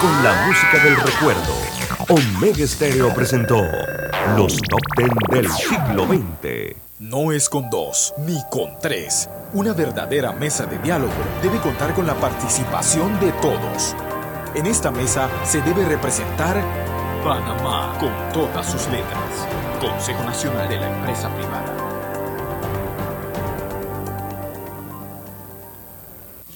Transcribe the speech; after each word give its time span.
con 0.00 0.24
la 0.24 0.46
música 0.46 0.82
del 0.82 0.96
recuerdo. 0.96 1.52
Omega 2.08 2.66
Stereo 2.66 3.12
presentó 3.12 3.62
los 4.34 4.56
top 4.62 4.80
ten 4.96 5.10
del 5.30 5.50
siglo 5.50 6.06
XX. 6.06 6.76
No 7.00 7.32
es 7.32 7.50
con 7.50 7.68
dos, 7.68 8.14
ni 8.18 8.42
con 8.50 8.78
tres. 8.80 9.28
Una 9.52 9.74
verdadera 9.74 10.32
mesa 10.32 10.64
de 10.64 10.78
diálogo 10.78 11.12
debe 11.42 11.58
contar 11.58 11.92
con 11.92 12.06
la 12.06 12.14
participación 12.14 13.20
de 13.20 13.30
todos. 13.42 13.94
En 14.54 14.64
esta 14.64 14.90
mesa 14.90 15.28
se 15.44 15.60
debe 15.60 15.84
representar 15.84 16.62
Panamá 17.22 17.94
con 18.00 18.12
todas 18.32 18.70
sus 18.70 18.86
letras. 18.86 19.46
Consejo 19.80 20.24
Nacional 20.24 20.66
de 20.68 20.76
la 20.76 20.88
Empresa 20.88 21.28
Privada. 21.34 21.77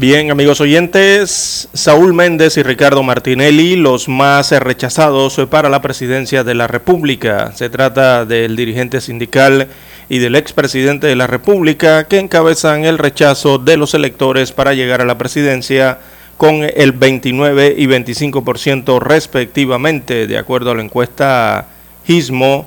Bien, 0.00 0.30
amigos 0.30 0.62
oyentes, 0.62 1.68
Saúl 1.74 2.14
Méndez 2.14 2.56
y 2.56 2.62
Ricardo 2.62 3.02
Martinelli, 3.02 3.76
los 3.76 4.08
más 4.08 4.50
rechazados 4.50 5.38
para 5.50 5.68
la 5.68 5.82
presidencia 5.82 6.42
de 6.42 6.54
la 6.54 6.66
República. 6.66 7.52
Se 7.54 7.68
trata 7.68 8.24
del 8.24 8.56
dirigente 8.56 9.02
sindical 9.02 9.68
y 10.08 10.18
del 10.18 10.36
expresidente 10.36 11.06
de 11.06 11.16
la 11.16 11.26
República 11.26 12.08
que 12.08 12.18
encabezan 12.18 12.86
el 12.86 12.96
rechazo 12.96 13.58
de 13.58 13.76
los 13.76 13.92
electores 13.92 14.52
para 14.52 14.72
llegar 14.72 15.02
a 15.02 15.04
la 15.04 15.18
presidencia 15.18 15.98
con 16.38 16.62
el 16.62 16.92
29 16.92 17.74
y 17.76 17.86
25% 17.86 19.00
respectivamente, 19.00 20.26
de 20.26 20.38
acuerdo 20.38 20.70
a 20.70 20.76
la 20.76 20.82
encuesta 20.82 21.68
GISMO 22.06 22.66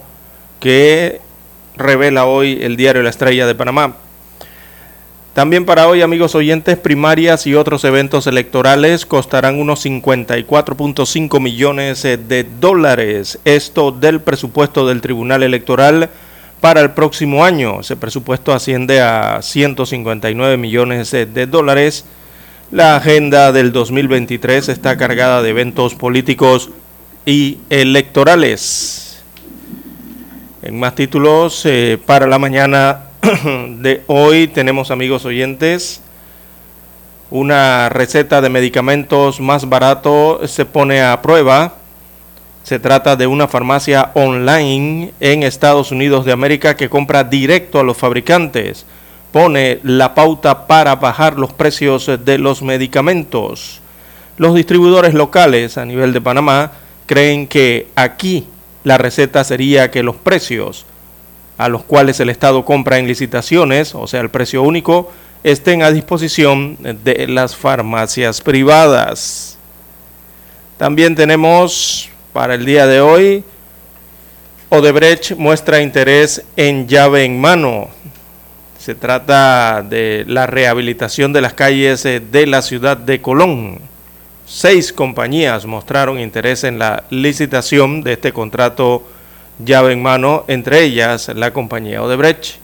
que 0.60 1.20
revela 1.78 2.26
hoy 2.26 2.60
el 2.62 2.76
diario 2.76 3.02
La 3.02 3.10
Estrella 3.10 3.48
de 3.48 3.56
Panamá. 3.56 3.96
También 5.34 5.66
para 5.66 5.88
hoy, 5.88 6.04
amigos 6.04 6.36
oyentes, 6.36 6.78
primarias 6.78 7.48
y 7.48 7.56
otros 7.56 7.84
eventos 7.86 8.28
electorales 8.28 9.08
costarán 9.08 9.60
unos 9.60 9.84
54.5 9.84 11.40
millones 11.42 12.04
de 12.04 12.46
dólares. 12.60 13.40
Esto 13.44 13.92
del 13.92 14.22
presupuesto 14.22 14.88
del 14.88 15.02
Tribunal 15.02 15.42
Electoral 15.42 16.12
para 16.62 16.82
el 16.82 16.92
próximo 16.92 17.44
año. 17.44 17.80
Ese 17.80 17.96
presupuesto 17.96 18.54
asciende 18.54 19.02
a 19.02 19.42
159 19.42 20.56
millones 20.58 21.10
de 21.10 21.48
dólares. 21.48 22.06
La 22.70 22.96
agenda 22.96 23.52
del 23.52 23.72
2023 23.72 24.70
está 24.70 24.98
cargada 24.98 25.42
de 25.42 25.50
eventos 25.50 25.96
políticos 25.96 26.70
y 27.26 27.58
electorales. 27.72 29.24
En 30.62 30.80
más 30.80 30.94
títulos, 30.94 31.66
eh, 31.66 31.98
para 32.06 32.28
la 32.28 32.38
mañana 32.38 33.08
de 33.79 34.03
hoy 34.07 34.47
tenemos, 34.47 34.91
amigos 34.91 35.23
oyentes, 35.23 36.01
una 37.29 37.88
receta 37.88 38.41
de 38.41 38.50
medicamentos 38.50 39.39
más 39.39 39.69
barato 39.69 40.41
se 40.45 40.66
pone 40.66 41.01
a 41.01 41.22
prueba. 41.22 41.75
Se 42.63 42.79
trata 42.79 43.16
de 43.16 43.28
una 43.28 43.47
farmacia 43.47 44.11
online 44.13 45.13
en 45.22 45.44
Estados 45.44 45.91
Unidos 45.91 46.25
de 46.25 46.34
América 46.34 46.75
que 46.75 46.89
compra 46.89 47.23
directo 47.23 47.79
a 47.79 47.84
los 47.84 47.95
fabricantes. 47.95 48.85
Pone 49.31 49.79
la 49.84 50.16
pauta 50.16 50.67
para 50.67 50.95
bajar 50.97 51.40
los 51.40 51.53
precios 51.53 52.11
de 52.25 52.38
los 52.38 52.61
medicamentos. 52.61 53.79
Los 54.38 54.53
distribuidores 54.53 55.13
locales 55.13 55.78
a 55.78 55.85
nivel 55.85 56.11
de 56.11 56.22
Panamá 56.22 56.73
creen 57.05 57.47
que 57.47 57.88
aquí 57.95 58.47
la 58.84 58.97
receta 58.97 59.45
sería 59.45 59.91
que 59.91 60.03
los 60.03 60.17
precios 60.17 60.85
a 61.58 61.69
los 61.69 61.84
cuales 61.84 62.19
el 62.19 62.30
Estado 62.30 62.66
compra 62.66 62.97
en 62.97 63.08
licitaciones, 63.08 63.96
o 63.96 64.08
sea, 64.08 64.22
el 64.22 64.30
precio 64.30 64.64
único, 64.64 65.12
estén 65.44 65.84
a 65.84 65.91
disposición 65.91 66.78
de 67.03 67.28
las 67.28 67.56
farmacias 67.56 68.41
privadas. 68.41 69.58
También 70.78 71.16
tenemos 71.16 72.09
para 72.34 72.56
el 72.56 72.66
día 72.66 72.88
de 72.88 73.00
hoy, 73.00 73.44
Odebrecht 74.69 75.36
muestra 75.36 75.81
interés 75.81 76.44
en 76.56 76.88
llave 76.88 77.25
en 77.25 77.40
mano. 77.40 77.90
Se 78.80 78.96
trata 78.96 79.85
de 79.88 80.25
la 80.28 80.47
rehabilitación 80.47 81.31
de 81.31 81.41
las 81.41 81.53
calles 81.53 82.03
eh, 82.06 82.20
de 82.20 82.47
la 82.47 82.64
ciudad 82.64 82.97
de 82.97 83.22
Colón. 83.22 83.80
Seis 84.47 84.91
compañías 84.91 85.68
mostraron 85.68 86.20
interés 86.20 86.64
en 86.64 86.80
la 86.80 87.03
licitación 87.12 88.02
de 88.02 88.14
este 88.14 88.34
contrato 88.34 89.08
llave 89.59 89.94
en 89.94 90.02
mano, 90.02 90.46
entre 90.47 90.84
ellas 90.84 91.30
la 91.36 91.52
compañía 91.52 92.02
Odebrecht. 92.02 92.58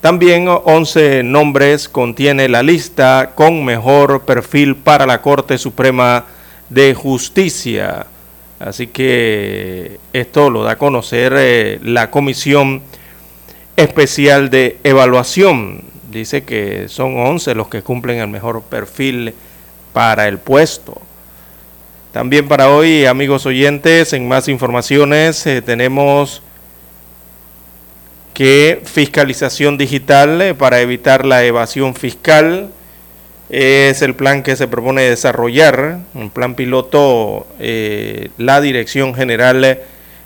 También 0.00 0.46
11 0.48 1.22
nombres 1.24 1.88
contiene 1.88 2.48
la 2.48 2.62
lista 2.62 3.32
con 3.34 3.64
mejor 3.64 4.22
perfil 4.22 4.76
para 4.76 5.04
la 5.06 5.20
Corte 5.20 5.58
Suprema 5.58 6.24
de 6.70 6.94
Justicia. 6.94 8.06
Así 8.58 8.86
que 8.86 9.98
esto 10.12 10.48
lo 10.48 10.64
da 10.64 10.72
a 10.72 10.78
conocer 10.78 11.34
eh, 11.36 11.78
la 11.82 12.10
Comisión 12.10 12.82
Especial 13.76 14.48
de 14.50 14.78
Evaluación. 14.84 15.84
Dice 16.10 16.44
que 16.44 16.88
son 16.88 17.18
11 17.18 17.54
los 17.54 17.68
que 17.68 17.82
cumplen 17.82 18.18
el 18.18 18.28
mejor 18.28 18.62
perfil 18.62 19.34
para 19.92 20.28
el 20.28 20.38
puesto. 20.38 21.00
También 22.12 22.48
para 22.48 22.70
hoy, 22.70 23.06
amigos 23.06 23.46
oyentes, 23.46 24.12
en 24.12 24.26
más 24.26 24.48
informaciones 24.48 25.46
eh, 25.46 25.62
tenemos 25.62 26.42
que 28.34 28.82
fiscalización 28.84 29.78
digital 29.78 30.42
eh, 30.42 30.54
para 30.54 30.80
evitar 30.80 31.24
la 31.24 31.44
evasión 31.44 31.94
fiscal 31.94 32.70
es 33.48 34.02
el 34.02 34.14
plan 34.14 34.42
que 34.42 34.56
se 34.56 34.66
propone 34.66 35.02
desarrollar, 35.02 35.98
un 36.14 36.30
plan 36.30 36.56
piloto, 36.56 37.46
eh, 37.60 38.30
la 38.38 38.60
Dirección 38.60 39.14
General 39.14 39.80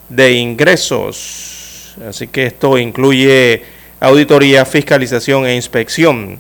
de 0.09 0.33
Ingresos. 0.33 1.97
Así 2.09 2.29
que 2.29 2.47
esto 2.47 2.79
incluye 2.79 3.63
auditoría, 4.01 4.65
fiscalización 4.65 5.47
e 5.47 5.55
inspección 5.55 6.39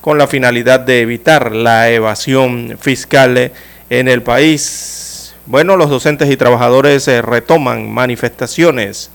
con 0.00 0.16
la 0.16 0.26
finalidad 0.26 0.80
de 0.80 1.00
evitar 1.00 1.54
la 1.54 1.90
evasión 1.90 2.76
fiscal 2.80 3.52
en 3.90 4.08
el 4.08 4.22
país. 4.22 5.34
Bueno, 5.46 5.76
los 5.76 5.90
docentes 5.90 6.30
y 6.30 6.36
trabajadores 6.36 7.06
eh, 7.08 7.22
retoman 7.22 7.90
manifestaciones. 7.90 9.10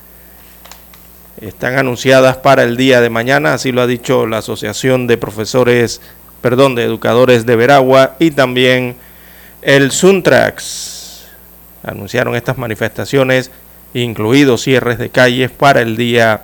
Están 1.40 1.78
anunciadas 1.78 2.38
para 2.38 2.64
el 2.64 2.78
día 2.78 3.02
de 3.02 3.10
mañana, 3.10 3.54
así 3.54 3.72
lo 3.72 3.82
ha 3.82 3.88
dicho 3.88 4.28
la 4.28 4.38
Asociación 4.38 5.08
de 5.08 5.18
Profesores, 5.18 6.02
perdón, 6.42 6.76
de 6.76 6.84
Educadores 6.84 7.46
de 7.46 7.56
Veragua 7.56 8.16
y 8.20 8.32
también 8.32 8.96
el 9.62 9.92
Suntrax. 9.92 11.26
Anunciaron 11.84 12.36
estas 12.36 12.58
manifestaciones, 12.58 13.52
incluidos 13.94 14.62
cierres 14.62 15.00
de 15.00 15.10
calles 15.10 15.52
para 15.52 15.82
el 15.82 15.98
día 15.98 16.44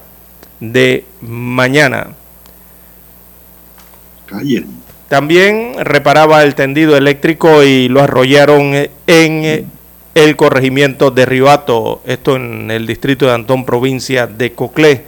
de 0.60 1.06
mañana. 1.22 2.08
También 5.09 5.75
reparaba 5.80 6.44
el 6.44 6.56
tendido 6.56 6.98
eléctrico 6.98 7.63
y 7.63 7.88
lo 7.88 8.01
arrollaron 8.01 8.74
en 9.07 9.69
el 10.15 10.36
corregimiento 10.36 11.12
de 11.12 11.25
Ribato, 11.25 12.01
esto 12.06 12.36
en 12.36 12.71
el 12.71 12.88
distrito 12.88 13.27
de 13.27 13.33
Antón, 13.33 13.65
provincia 13.65 14.27
de 14.27 14.51
Coclé. 14.51 15.04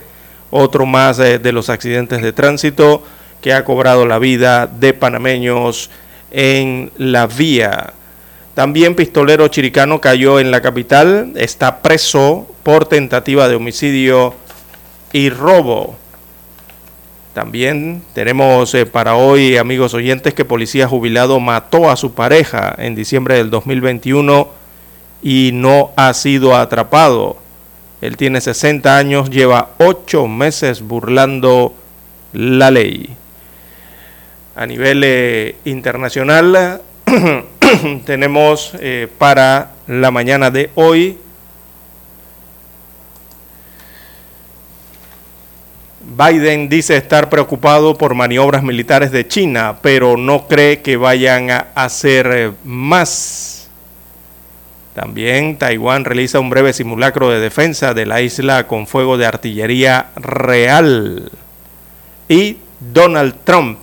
Otro 0.51 0.85
más 0.85 1.19
eh, 1.19 1.39
de 1.39 1.51
los 1.51 1.69
accidentes 1.69 2.21
de 2.21 2.31
tránsito 2.31 3.03
que 3.41 3.53
ha 3.53 3.63
cobrado 3.65 4.05
la 4.05 4.19
vida 4.19 4.67
de 4.67 4.93
panameños 4.93 5.89
en 6.31 6.91
la 6.97 7.27
vía. 7.27 7.93
También 8.53 8.95
pistolero 8.95 9.47
chiricano 9.47 10.01
cayó 10.01 10.39
en 10.39 10.51
la 10.51 10.61
capital, 10.61 11.33
está 11.35 11.81
preso 11.81 12.47
por 12.63 12.85
tentativa 12.85 13.47
de 13.47 13.55
homicidio 13.55 14.33
y 15.11 15.29
robo. 15.29 15.95
También 17.33 18.01
tenemos 18.13 18.73
eh, 18.73 18.85
para 18.85 19.15
hoy, 19.15 19.57
amigos 19.57 19.93
oyentes, 19.93 20.33
que 20.33 20.45
policía 20.45 20.87
jubilado 20.87 21.39
mató 21.39 21.89
a 21.89 21.95
su 21.95 22.13
pareja 22.13 22.75
en 22.77 22.95
diciembre 22.95 23.35
del 23.35 23.49
2021 23.49 24.49
y 25.21 25.51
no 25.53 25.91
ha 25.95 26.13
sido 26.13 26.55
atrapado. 26.55 27.37
Él 28.01 28.17
tiene 28.17 28.41
60 28.41 28.97
años, 28.97 29.29
lleva 29.29 29.69
8 29.77 30.27
meses 30.27 30.81
burlando 30.81 31.75
la 32.33 32.71
ley. 32.71 33.15
A 34.55 34.65
nivel 34.65 35.03
eh, 35.05 35.55
internacional 35.65 36.81
tenemos 38.05 38.73
eh, 38.79 39.07
para 39.17 39.71
la 39.87 40.11
mañana 40.11 40.49
de 40.49 40.71
hoy 40.75 41.17
Biden 46.17 46.69
dice 46.69 46.97
estar 46.97 47.29
preocupado 47.29 47.95
por 47.95 48.15
maniobras 48.15 48.63
militares 48.63 49.11
de 49.11 49.27
China, 49.27 49.77
pero 49.81 50.17
no 50.17 50.47
cree 50.47 50.81
que 50.81 50.97
vayan 50.97 51.51
a 51.51 51.67
hacer 51.75 52.29
eh, 52.33 52.51
más. 52.63 53.69
También 54.95 55.57
Taiwán 55.57 56.05
realiza 56.05 56.39
un 56.39 56.49
breve 56.49 56.73
simulacro 56.73 57.29
de 57.29 57.39
defensa 57.39 57.93
de 57.93 58.07
la 58.07 58.21
isla 58.21 58.65
con 58.65 58.87
fuego 58.87 59.17
de 59.17 59.27
artillería 59.27 60.07
real. 60.15 61.31
Y 62.27 62.57
Donald 62.79 63.35
Trump 63.43 63.77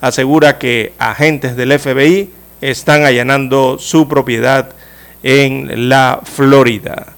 asegura 0.00 0.58
que 0.58 0.94
agentes 0.98 1.54
del 1.54 1.78
FBI 1.78 2.30
están 2.62 3.04
allanando 3.04 3.78
su 3.78 4.08
propiedad 4.08 4.70
en 5.22 5.90
la 5.90 6.20
Florida. 6.24 7.17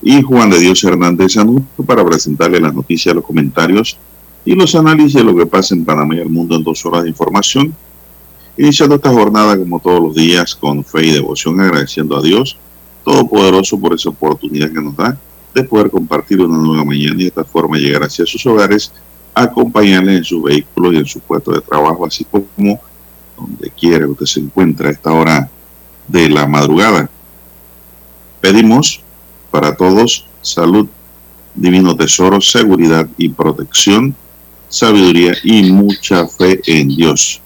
Y 0.00 0.22
Juan 0.22 0.48
de 0.48 0.60
Dios 0.60 0.82
Hernández 0.82 1.36
Anuncio 1.36 1.84
para 1.84 2.02
presentarle 2.06 2.60
las 2.60 2.72
noticias, 2.72 3.14
los 3.14 3.26
comentarios 3.26 3.98
y 4.46 4.54
los 4.54 4.74
análisis 4.74 5.12
de 5.12 5.24
lo 5.24 5.36
que 5.36 5.44
pasa 5.44 5.74
en 5.74 5.84
Panamá 5.84 6.14
y 6.14 6.20
el 6.20 6.30
mundo 6.30 6.56
en 6.56 6.64
dos 6.64 6.86
horas 6.86 7.02
de 7.02 7.10
información. 7.10 7.74
Iniciando 8.56 8.94
esta 8.94 9.12
jornada 9.12 9.58
como 9.58 9.80
todos 9.80 10.00
los 10.00 10.14
días 10.14 10.54
con 10.54 10.82
fe 10.82 11.08
y 11.08 11.10
devoción 11.10 11.60
agradeciendo 11.60 12.16
a 12.16 12.22
Dios 12.22 12.56
Todopoderoso 13.08 13.80
por 13.80 13.94
esa 13.94 14.10
oportunidad 14.10 14.68
que 14.70 14.82
nos 14.82 14.94
da 14.94 15.16
de 15.54 15.64
poder 15.64 15.90
compartir 15.90 16.42
una 16.42 16.58
nueva 16.58 16.84
mañana 16.84 17.14
y 17.14 17.22
de 17.22 17.28
esta 17.28 17.42
forma 17.42 17.78
llegar 17.78 18.02
hacia 18.02 18.26
sus 18.26 18.44
hogares, 18.44 18.92
acompañarles 19.34 20.18
en 20.18 20.24
sus 20.24 20.42
vehículos 20.42 20.92
y 20.92 20.96
en 20.98 21.06
su 21.06 21.20
puesto 21.20 21.52
de 21.52 21.62
trabajo, 21.62 22.04
así 22.04 22.26
como 22.26 22.78
donde 23.34 23.70
quiera 23.70 24.00
que 24.00 24.10
usted 24.10 24.26
se 24.26 24.40
encuentre 24.40 24.88
a 24.88 24.90
esta 24.90 25.10
hora 25.10 25.48
de 26.06 26.28
la 26.28 26.46
madrugada. 26.46 27.08
Pedimos 28.42 29.00
para 29.50 29.74
todos 29.74 30.26
salud, 30.42 30.86
divino 31.54 31.96
tesoro, 31.96 32.42
seguridad 32.42 33.08
y 33.16 33.30
protección, 33.30 34.14
sabiduría 34.68 35.32
y 35.42 35.62
mucha 35.72 36.26
fe 36.28 36.60
en 36.66 36.88
Dios. 36.88 37.40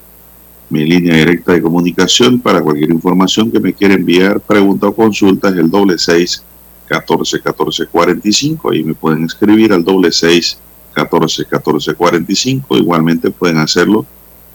Mi 0.73 0.87
línea 0.87 1.14
directa 1.14 1.52
de 1.52 1.61
comunicación 1.61 2.41
para 2.41 2.62
cualquier 2.62 2.88
información 2.88 3.52
que 3.52 3.61
me 3.61 3.75
quiera 3.75 3.93
enviar, 3.93 4.41
pregunta 4.41 4.87
o 4.87 4.95
consulta 4.95 5.50
es 5.50 5.57
el 5.57 5.71
doble 5.71 5.99
seis 5.99 6.43
catorce 6.88 7.43
catorce 7.43 7.87
cuarenta 7.87 8.26
y 8.26 8.33
cinco. 8.33 8.71
Ahí 8.71 8.83
me 8.83 8.95
pueden 8.95 9.26
escribir 9.26 9.75
al 9.75 9.85
doble 9.85 10.11
seis 10.11 10.57
catorce 10.95 11.45
catorce 11.45 11.93
cuarenta 11.93 12.33
y 12.33 12.37
cinco. 12.37 12.79
Igualmente 12.79 13.31
pueden 13.31 13.59
hacerlo 13.59 14.07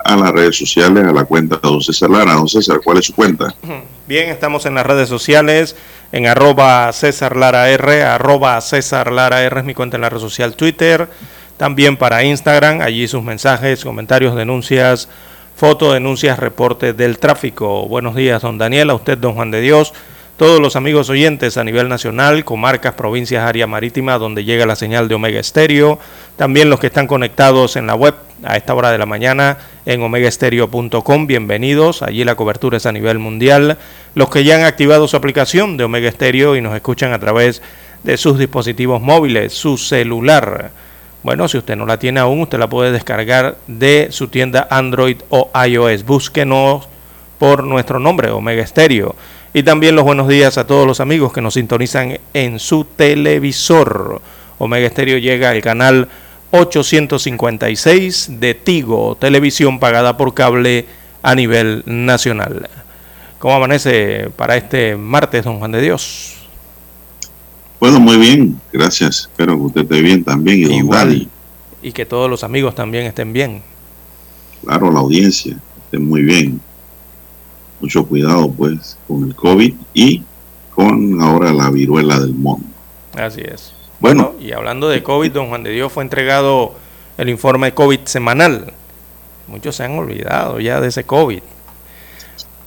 a 0.03 0.15
las 0.17 0.31
redes 0.31 0.57
sociales, 0.57 1.05
a 1.05 1.11
la 1.11 1.23
cuenta 1.25 1.57
de 1.57 1.69
Don 1.69 1.81
César 1.81 2.09
Lara. 2.09 2.33
Don 2.33 2.47
César, 2.47 2.79
¿cuál 2.83 2.97
es 2.97 3.05
su 3.05 3.13
cuenta? 3.13 3.53
Bien, 4.07 4.29
estamos 4.29 4.65
en 4.65 4.73
las 4.73 4.87
redes 4.87 5.09
sociales, 5.09 5.75
en 6.11 6.25
arroba 6.25 6.91
César 6.93 7.35
Lara 7.35 7.69
R, 7.69 8.01
arroba 8.01 8.59
César 8.61 9.11
Lara 9.11 9.43
R 9.43 9.59
es 9.59 9.65
mi 9.65 9.75
cuenta 9.75 9.97
en 9.97 10.01
la 10.01 10.09
red 10.09 10.19
social 10.19 10.55
Twitter, 10.55 11.07
también 11.57 11.95
para 11.95 12.23
Instagram, 12.23 12.81
allí 12.81 13.07
sus 13.07 13.21
mensajes, 13.21 13.83
comentarios, 13.83 14.35
denuncias, 14.35 15.09
fotos, 15.57 15.95
denuncias, 15.95 16.37
reportes 16.37 16.95
del 16.95 17.17
tráfico. 17.17 17.87
Buenos 17.87 18.15
días, 18.15 18.43
don 18.43 18.59
Daniel, 18.59 18.91
a 18.91 18.93
usted, 18.93 19.17
don 19.17 19.33
Juan 19.33 19.49
de 19.49 19.59
Dios, 19.59 19.91
todos 20.37 20.61
los 20.61 20.75
amigos 20.75 21.09
oyentes 21.09 21.57
a 21.57 21.63
nivel 21.63 21.89
nacional, 21.89 22.45
comarcas, 22.45 22.93
provincias, 22.93 23.43
área 23.43 23.65
marítima, 23.65 24.19
donde 24.19 24.45
llega 24.45 24.67
la 24.67 24.75
señal 24.75 25.07
de 25.07 25.15
Omega 25.15 25.39
Estéreo, 25.39 25.97
también 26.35 26.69
los 26.69 26.79
que 26.79 26.85
están 26.85 27.07
conectados 27.07 27.75
en 27.75 27.87
la 27.87 27.95
web 27.95 28.13
a 28.43 28.55
esta 28.55 28.75
hora 28.75 28.91
de 28.91 28.99
la 28.99 29.07
mañana 29.07 29.57
en 29.87 30.03
omegaestereo.com, 30.03 31.25
bienvenidos, 31.25 32.03
allí 32.03 32.23
la 32.23 32.35
cobertura 32.35 32.77
es 32.77 32.85
a 32.85 32.91
nivel 32.91 33.17
mundial, 33.17 33.79
los 34.13 34.29
que 34.29 34.43
ya 34.43 34.57
han 34.57 34.63
activado 34.63 35.07
su 35.07 35.17
aplicación 35.17 35.75
de 35.75 35.85
Omega 35.85 36.07
Estéreo 36.07 36.55
y 36.55 36.61
nos 36.61 36.75
escuchan 36.75 37.13
a 37.13 37.19
través 37.19 37.63
de 38.03 38.15
sus 38.17 38.37
dispositivos 38.37 39.01
móviles, 39.01 39.53
su 39.53 39.79
celular. 39.79 40.69
Bueno, 41.27 41.49
si 41.49 41.57
usted 41.57 41.75
no 41.75 41.85
la 41.85 41.99
tiene 41.99 42.21
aún, 42.21 42.39
usted 42.39 42.57
la 42.57 42.69
puede 42.69 42.93
descargar 42.93 43.57
de 43.67 44.07
su 44.11 44.29
tienda 44.29 44.65
Android 44.69 45.17
o 45.27 45.51
iOS. 45.67 46.05
Búsquenos 46.05 46.87
por 47.37 47.65
nuestro 47.65 47.99
nombre, 47.99 48.31
Omega 48.31 48.65
Stereo. 48.65 49.13
Y 49.53 49.63
también 49.63 49.97
los 49.97 50.05
buenos 50.05 50.29
días 50.29 50.57
a 50.57 50.65
todos 50.65 50.87
los 50.87 51.01
amigos 51.01 51.33
que 51.33 51.41
nos 51.41 51.55
sintonizan 51.55 52.17
en 52.33 52.59
su 52.59 52.85
televisor. 52.85 54.21
Omega 54.57 54.89
Stereo 54.89 55.17
llega 55.17 55.49
al 55.49 55.61
canal 55.61 56.07
856 56.51 58.39
de 58.39 58.53
Tigo, 58.53 59.17
televisión 59.19 59.81
pagada 59.81 60.15
por 60.15 60.33
cable 60.33 60.85
a 61.23 61.35
nivel 61.35 61.83
nacional. 61.85 62.69
¿Cómo 63.37 63.53
amanece 63.53 64.29
para 64.37 64.55
este 64.55 64.95
martes, 64.95 65.43
don 65.43 65.59
Juan 65.59 65.73
de 65.73 65.81
Dios? 65.81 66.36
Bueno, 67.79 67.99
muy 67.99 68.17
bien, 68.17 68.59
gracias. 68.73 69.29
Espero 69.31 69.55
que 69.55 69.61
usted 69.61 69.81
esté 69.81 70.01
bien 70.01 70.23
también 70.23 70.59
y 70.59 70.63
don 70.63 70.73
Igual, 70.73 71.29
Y 71.81 71.91
que 71.91 72.05
todos 72.05 72.29
los 72.29 72.43
amigos 72.43 72.73
también 72.73 73.05
estén 73.05 73.33
bien. 73.33 73.61
Claro, 74.63 74.91
la 74.91 74.99
audiencia 74.99 75.57
esté 75.83 75.99
muy 75.99 76.23
bien. 76.23 76.59
Mucho 77.79 78.05
cuidado 78.05 78.51
pues 78.51 78.97
con 79.07 79.25
el 79.25 79.35
COVID 79.35 79.73
y 79.93 80.23
con 80.73 81.21
ahora 81.21 81.53
la 81.53 81.69
viruela 81.69 82.19
del 82.19 82.33
mono. 82.33 82.63
Así 83.15 83.41
es. 83.41 83.73
Bueno, 83.99 84.33
y 84.39 84.51
hablando 84.51 84.89
de 84.89 85.03
COVID, 85.03 85.31
don 85.31 85.49
Juan 85.49 85.63
de 85.63 85.71
Dios 85.71 85.91
fue 85.91 86.03
entregado 86.03 86.75
el 87.17 87.29
informe 87.29 87.73
COVID 87.73 88.01
semanal. 88.05 88.73
Muchos 89.47 89.75
se 89.75 89.83
han 89.83 89.97
olvidado 89.97 90.59
ya 90.59 90.81
de 90.81 90.89
ese 90.89 91.03
COVID. 91.03 91.41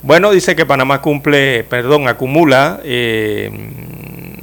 Bueno, 0.03 0.31
dice 0.31 0.57
que 0.57 0.65
Panamá 0.65 1.03
cumple, 1.03 1.63
perdón, 1.65 2.09
acumula 2.09 2.81
eh, 2.85 3.51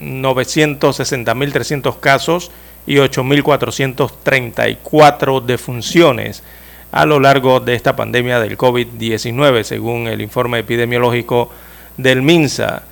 960.300 0.07 1.99
casos 1.99 2.51
y 2.85 2.95
8.434 2.95 5.43
defunciones 5.43 6.43
a 6.91 7.05
lo 7.05 7.19
largo 7.19 7.59
de 7.59 7.75
esta 7.75 7.95
pandemia 7.95 8.39
del 8.39 8.57
COVID-19, 8.57 9.63
según 9.63 10.07
el 10.07 10.21
informe 10.21 10.59
epidemiológico 10.59 11.51
del 11.97 12.21
MINSA. 12.21 12.83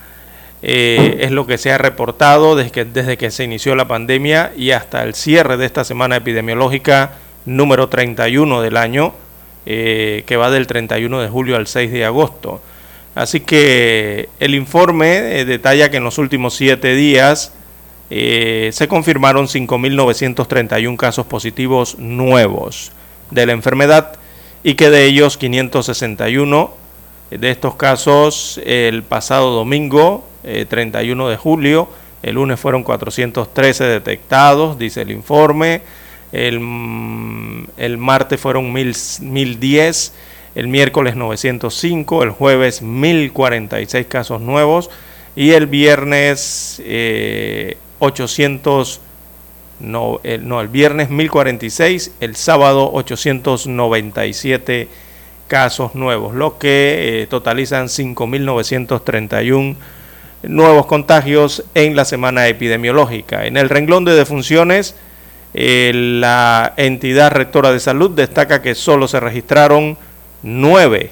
Eh, 0.61 1.19
es 1.21 1.31
lo 1.31 1.45
que 1.45 1.57
se 1.57 1.71
ha 1.71 1.77
reportado 1.77 2.55
desde 2.55 2.71
que, 2.71 2.85
desde 2.85 3.17
que 3.17 3.31
se 3.31 3.43
inició 3.43 3.75
la 3.75 3.87
pandemia 3.87 4.51
y 4.57 4.71
hasta 4.71 5.03
el 5.03 5.13
cierre 5.13 5.57
de 5.57 5.65
esta 5.65 5.83
semana 5.83 6.15
epidemiológica 6.15 7.13
número 7.45 7.87
31 7.87 8.61
del 8.61 8.77
año, 8.77 9.13
eh, 9.65 10.23
que 10.25 10.37
va 10.37 10.49
del 10.49 10.67
31 10.67 11.21
de 11.21 11.29
julio 11.29 11.55
al 11.55 11.67
6 11.67 11.91
de 11.91 12.05
agosto. 12.05 12.61
Así 13.15 13.39
que 13.39 14.27
el 14.41 14.55
informe 14.55 15.39
eh, 15.39 15.45
detalla 15.45 15.89
que 15.89 15.97
en 15.97 16.03
los 16.03 16.17
últimos 16.17 16.53
siete 16.53 16.95
días 16.95 17.53
eh, 18.09 18.69
se 18.73 18.89
confirmaron 18.89 19.47
5.931 19.47 20.97
casos 20.97 21.25
positivos 21.25 21.97
nuevos 21.97 22.91
de 23.31 23.45
la 23.45 23.53
enfermedad 23.53 24.19
y 24.63 24.75
que 24.75 24.89
de 24.89 25.05
ellos 25.05 25.37
561 25.37 26.73
de 27.31 27.51
estos 27.51 27.75
casos 27.75 28.59
el 28.65 29.03
pasado 29.03 29.51
domingo, 29.51 30.27
31 30.43 31.27
eh, 31.27 31.31
de 31.31 31.37
julio, 31.37 31.89
el 32.21 32.35
lunes 32.35 32.59
fueron 32.59 32.83
413 32.83 33.85
detectados, 33.85 34.77
dice 34.77 35.03
el 35.03 35.11
informe, 35.11 35.81
el, 36.33 36.59
mm, 36.59 37.67
el 37.77 37.97
martes 37.97 38.41
fueron 38.41 38.73
1010 38.73 40.13
el 40.55 40.67
miércoles 40.67 41.15
905, 41.15 42.23
el 42.23 42.29
jueves 42.31 42.81
1046 42.81 44.07
casos 44.07 44.41
nuevos 44.41 44.89
y 45.35 45.51
el 45.51 45.67
viernes 45.67 46.81
800, 47.99 49.01
eh, 50.23 50.39
no 50.41 50.61
el, 50.61 50.67
viernes 50.67 51.09
1046, 51.09 52.11
el 52.19 52.35
sábado 52.35 52.91
897 52.93 54.87
casos 55.47 55.95
nuevos, 55.95 56.33
lo 56.33 56.57
que 56.57 57.21
eh, 57.21 57.27
totalizan 57.27 57.87
5.931 57.87 59.75
nuevos 60.43 60.85
contagios 60.85 61.63
en 61.73 61.95
la 61.95 62.05
semana 62.05 62.47
epidemiológica. 62.47 63.45
En 63.45 63.57
el 63.57 63.69
renglón 63.69 64.05
de 64.05 64.13
defunciones, 64.13 64.95
eh, 65.53 65.91
la 65.93 66.73
entidad 66.77 67.31
rectora 67.31 67.71
de 67.71 67.79
salud 67.79 68.11
destaca 68.11 68.61
que 68.61 68.75
solo 68.75 69.07
se 69.07 69.19
registraron 69.19 69.97
nueve, 70.45 71.11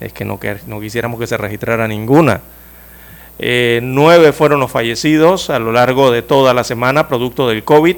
es 0.00 0.12
que 0.12 0.24
no, 0.24 0.38
no 0.66 0.80
quisiéramos 0.80 1.20
que 1.20 1.26
se 1.26 1.36
registrara 1.36 1.86
ninguna, 1.88 2.40
eh, 3.38 3.80
nueve 3.82 4.32
fueron 4.32 4.60
los 4.60 4.70
fallecidos 4.70 5.50
a 5.50 5.58
lo 5.58 5.72
largo 5.72 6.10
de 6.10 6.22
toda 6.22 6.54
la 6.54 6.64
semana 6.64 7.08
producto 7.08 7.48
del 7.48 7.64
COVID. 7.64 7.96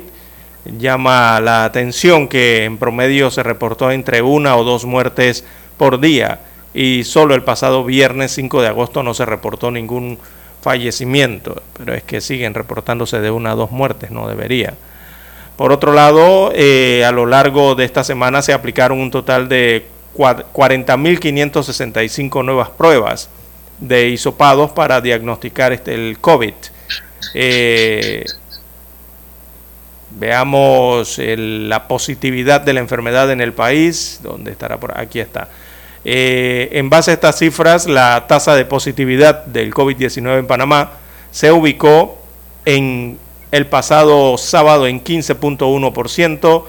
Llama 0.78 1.40
la 1.40 1.64
atención 1.64 2.26
que 2.26 2.64
en 2.64 2.78
promedio 2.78 3.30
se 3.30 3.42
reportó 3.42 3.90
entre 3.90 4.22
una 4.22 4.56
o 4.56 4.64
dos 4.64 4.84
muertes 4.84 5.44
por 5.76 6.00
día 6.00 6.40
y 6.74 7.04
solo 7.04 7.34
el 7.34 7.42
pasado 7.42 7.84
viernes 7.84 8.32
5 8.32 8.62
de 8.62 8.68
agosto 8.68 9.02
no 9.02 9.14
se 9.14 9.26
reportó 9.26 9.70
ningún 9.70 10.18
fallecimiento, 10.62 11.62
pero 11.78 11.94
es 11.94 12.02
que 12.02 12.20
siguen 12.20 12.54
reportándose 12.54 13.20
de 13.20 13.30
una 13.30 13.52
a 13.52 13.54
dos 13.54 13.70
muertes, 13.70 14.10
no 14.10 14.26
debería. 14.26 14.74
Por 15.56 15.70
otro 15.70 15.92
lado, 15.92 16.50
eh, 16.54 17.04
a 17.06 17.12
lo 17.12 17.24
largo 17.24 17.76
de 17.76 17.84
esta 17.84 18.02
semana 18.02 18.42
se 18.42 18.52
aplicaron 18.52 18.98
un 18.98 19.10
total 19.10 19.48
de 19.48 19.86
40.565 20.16 22.44
nuevas 22.44 22.70
pruebas 22.70 23.28
de 23.78 24.08
hisopados 24.08 24.72
para 24.72 25.00
diagnosticar 25.00 25.72
este, 25.72 25.94
el 25.94 26.18
COVID. 26.20 26.54
Eh, 27.34 28.24
veamos 30.10 31.18
la 31.18 31.88
positividad 31.88 32.62
de 32.62 32.72
la 32.72 32.80
enfermedad 32.80 33.30
en 33.30 33.40
el 33.40 33.52
país. 33.52 34.20
¿Dónde 34.22 34.52
estará? 34.52 34.78
Por 34.78 34.98
aquí 34.98 35.20
está. 35.20 35.48
Eh, 36.04 36.68
en 36.72 36.88
base 36.88 37.10
a 37.10 37.14
estas 37.14 37.38
cifras, 37.38 37.86
la 37.86 38.26
tasa 38.28 38.54
de 38.54 38.64
positividad 38.64 39.44
del 39.46 39.74
COVID-19 39.74 40.38
en 40.38 40.46
Panamá 40.46 40.92
se 41.32 41.50
ubicó 41.50 42.16
en 42.64 43.18
el 43.50 43.66
pasado 43.66 44.38
sábado 44.38 44.86
en 44.86 45.02
15.1%, 45.02 46.64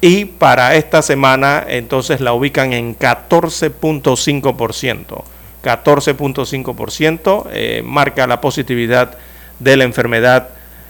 y 0.00 0.24
para 0.26 0.74
esta 0.74 1.02
semana 1.02 1.64
entonces 1.68 2.20
la 2.20 2.32
ubican 2.32 2.72
en 2.72 2.98
14.5%. 2.98 5.22
14.5% 5.62 7.46
eh, 7.50 7.82
marca 7.84 8.26
la 8.26 8.40
positividad 8.40 9.18
de 9.58 9.76
la 9.76 9.84
enfermedad 9.84 10.48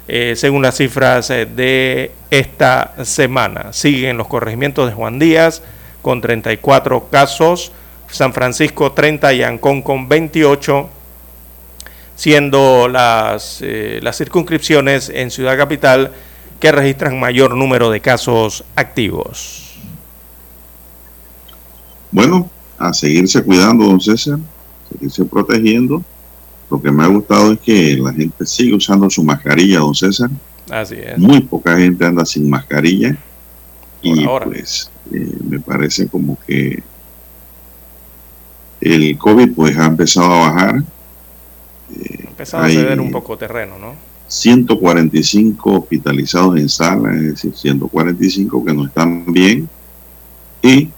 eh, 0.08 0.34
según 0.36 0.62
las 0.62 0.76
cifras 0.76 1.30
eh, 1.30 1.46
de 1.46 2.12
esta 2.30 2.94
semana. 3.04 3.72
Siguen 3.72 4.18
los 4.18 4.28
corregimientos 4.28 4.88
de 4.88 4.94
Juan 4.94 5.18
Díaz 5.18 5.62
con 6.02 6.20
34 6.20 7.08
casos, 7.08 7.72
San 8.08 8.32
Francisco 8.32 8.92
30 8.92 9.32
y 9.32 9.42
Ancón 9.42 9.82
con 9.82 10.08
28, 10.08 10.88
siendo 12.14 12.88
las, 12.88 13.62
las 14.00 14.16
circunscripciones 14.16 15.08
en 15.08 15.30
Ciudad 15.30 15.56
Capital 15.56 16.12
que 16.66 16.72
registran 16.72 17.20
mayor 17.20 17.54
número 17.54 17.90
de 17.90 18.00
casos 18.00 18.64
activos. 18.74 19.78
Bueno, 22.10 22.50
a 22.76 22.92
seguirse 22.92 23.44
cuidando, 23.44 23.84
don 23.84 24.00
César, 24.00 24.40
seguirse 24.90 25.24
protegiendo. 25.26 26.02
Lo 26.68 26.82
que 26.82 26.90
me 26.90 27.04
ha 27.04 27.06
gustado 27.06 27.52
es 27.52 27.60
que 27.60 27.96
la 27.98 28.12
gente 28.12 28.44
sigue 28.46 28.74
usando 28.74 29.08
su 29.08 29.22
mascarilla, 29.22 29.78
don 29.78 29.94
César. 29.94 30.28
Así 30.68 30.96
es. 30.96 31.16
Muy 31.18 31.40
poca 31.40 31.76
gente 31.76 32.04
anda 32.04 32.26
sin 32.26 32.50
mascarilla. 32.50 33.16
y 34.02 34.26
pues 34.26 34.90
eh, 35.12 35.38
me 35.48 35.60
parece 35.60 36.08
como 36.08 36.36
que 36.48 36.82
el 38.80 39.16
COVID 39.16 39.54
pues 39.54 39.78
ha 39.78 39.86
empezado 39.86 40.32
a 40.32 40.50
bajar. 40.50 40.82
Eh, 41.94 42.24
ha 42.24 42.28
empezado 42.30 42.64
a 42.64 42.68
ceder 42.68 43.00
un 43.00 43.12
poco 43.12 43.38
terreno, 43.38 43.78
¿no? 43.78 44.05
145 44.28 45.72
hospitalizados 45.72 46.58
en 46.58 46.68
sala, 46.68 47.14
es 47.14 47.22
decir, 47.22 47.54
145 47.54 48.64
que 48.64 48.74
no 48.74 48.86
están 48.86 49.32
bien, 49.32 49.68
y 50.62 50.88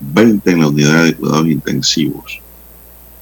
20 0.00 0.50
en 0.50 0.60
la 0.60 0.68
unidad 0.68 1.04
de 1.04 1.14
cuidados 1.14 1.48
intensivos. 1.48 2.40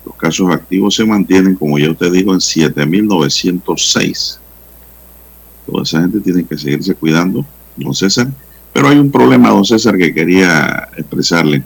Los 0.04 0.14
casos 0.16 0.50
activos 0.50 0.94
se 0.94 1.04
mantienen, 1.04 1.56
como 1.56 1.78
ya 1.78 1.90
usted 1.90 2.12
dijo, 2.12 2.32
en 2.32 2.38
7.906. 2.38 4.38
Toda 5.66 5.82
esa 5.82 6.00
gente 6.00 6.20
tiene 6.20 6.44
que 6.44 6.56
seguirse 6.56 6.94
cuidando, 6.94 7.44
don 7.76 7.94
César. 7.94 8.28
Pero 8.72 8.88
hay 8.88 8.98
un 8.98 9.10
problema, 9.10 9.50
don 9.50 9.64
César, 9.64 9.98
que 9.98 10.14
quería 10.14 10.88
expresarle. 10.96 11.62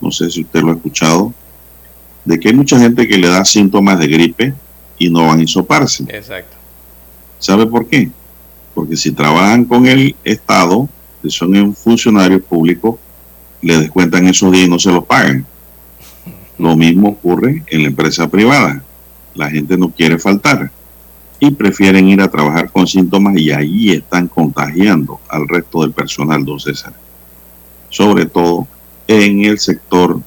No 0.00 0.10
sé 0.10 0.30
si 0.30 0.42
usted 0.42 0.62
lo 0.62 0.70
ha 0.70 0.74
escuchado. 0.74 1.34
De 2.24 2.38
que 2.38 2.50
hay 2.50 2.54
mucha 2.54 2.78
gente 2.78 3.08
que 3.08 3.18
le 3.18 3.26
da 3.28 3.44
síntomas 3.44 3.98
de 3.98 4.06
gripe 4.06 4.54
y 4.98 5.10
no 5.10 5.26
van 5.26 5.40
a 5.40 5.42
hisoparse. 5.42 6.04
Exacto. 6.08 6.61
¿Sabe 7.42 7.66
por 7.66 7.88
qué? 7.88 8.08
Porque 8.72 8.96
si 8.96 9.10
trabajan 9.10 9.64
con 9.64 9.84
el 9.86 10.14
Estado, 10.22 10.88
que 11.20 11.28
son 11.28 11.56
un 11.56 11.74
funcionario 11.74 12.40
público, 12.40 13.00
le 13.60 13.78
descuentan 13.78 14.28
esos 14.28 14.52
días 14.52 14.68
y 14.68 14.70
no 14.70 14.78
se 14.78 14.92
los 14.92 15.04
pagan. 15.04 15.44
Lo 16.56 16.76
mismo 16.76 17.08
ocurre 17.08 17.64
en 17.66 17.82
la 17.82 17.88
empresa 17.88 18.28
privada. 18.30 18.84
La 19.34 19.50
gente 19.50 19.76
no 19.76 19.88
quiere 19.88 20.20
faltar 20.20 20.70
y 21.40 21.50
prefieren 21.50 22.08
ir 22.08 22.20
a 22.20 22.30
trabajar 22.30 22.70
con 22.70 22.86
síntomas 22.86 23.36
y 23.36 23.50
ahí 23.50 23.90
están 23.90 24.28
contagiando 24.28 25.18
al 25.28 25.48
resto 25.48 25.82
del 25.82 25.90
personal, 25.90 26.44
don 26.44 26.60
César. 26.60 26.92
Sobre 27.88 28.26
todo 28.26 28.68
en 29.08 29.44
el 29.44 29.58
sector, 29.58 30.20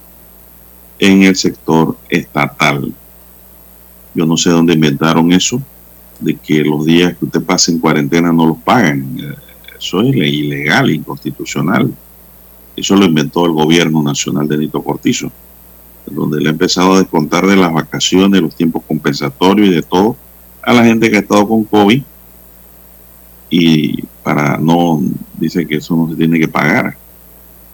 en 0.99 1.23
el 1.23 1.37
sector 1.37 1.95
estatal. 2.09 2.93
Yo 4.13 4.25
no 4.25 4.35
sé 4.35 4.49
dónde 4.49 4.73
inventaron 4.73 5.31
eso, 5.31 5.61
de 6.19 6.35
que 6.35 6.63
los 6.63 6.85
días 6.85 7.17
que 7.17 7.25
usted 7.25 7.41
pase 7.41 7.71
en 7.71 7.79
cuarentena 7.79 8.31
no 8.31 8.47
los 8.47 8.57
pagan. 8.59 9.17
Eso 9.77 10.01
es 10.01 10.15
ilegal, 10.15 10.89
inconstitucional. 10.89 11.93
Eso 12.75 12.95
lo 12.95 13.05
inventó 13.05 13.45
el 13.45 13.51
gobierno 13.51 14.01
nacional 14.03 14.47
de 14.47 14.57
Nito 14.57 14.81
Cortizo 14.83 15.31
donde 16.07 16.39
le 16.39 16.49
ha 16.49 16.51
empezado 16.51 16.93
a 16.93 16.99
descontar 16.99 17.45
de 17.47 17.55
las 17.55 17.73
vacaciones, 17.73 18.41
los 18.41 18.55
tiempos 18.55 18.83
compensatorios 18.87 19.69
y 19.69 19.73
de 19.73 19.81
todo 19.81 20.15
a 20.61 20.73
la 20.73 20.83
gente 20.83 21.09
que 21.09 21.17
ha 21.17 21.21
estado 21.21 21.47
con 21.47 21.63
COVID 21.63 22.01
y 23.49 24.01
para 24.23 24.57
no, 24.57 25.01
dice 25.37 25.67
que 25.67 25.77
eso 25.77 25.95
no 25.95 26.09
se 26.09 26.15
tiene 26.15 26.39
que 26.39 26.47
pagar. 26.47 26.97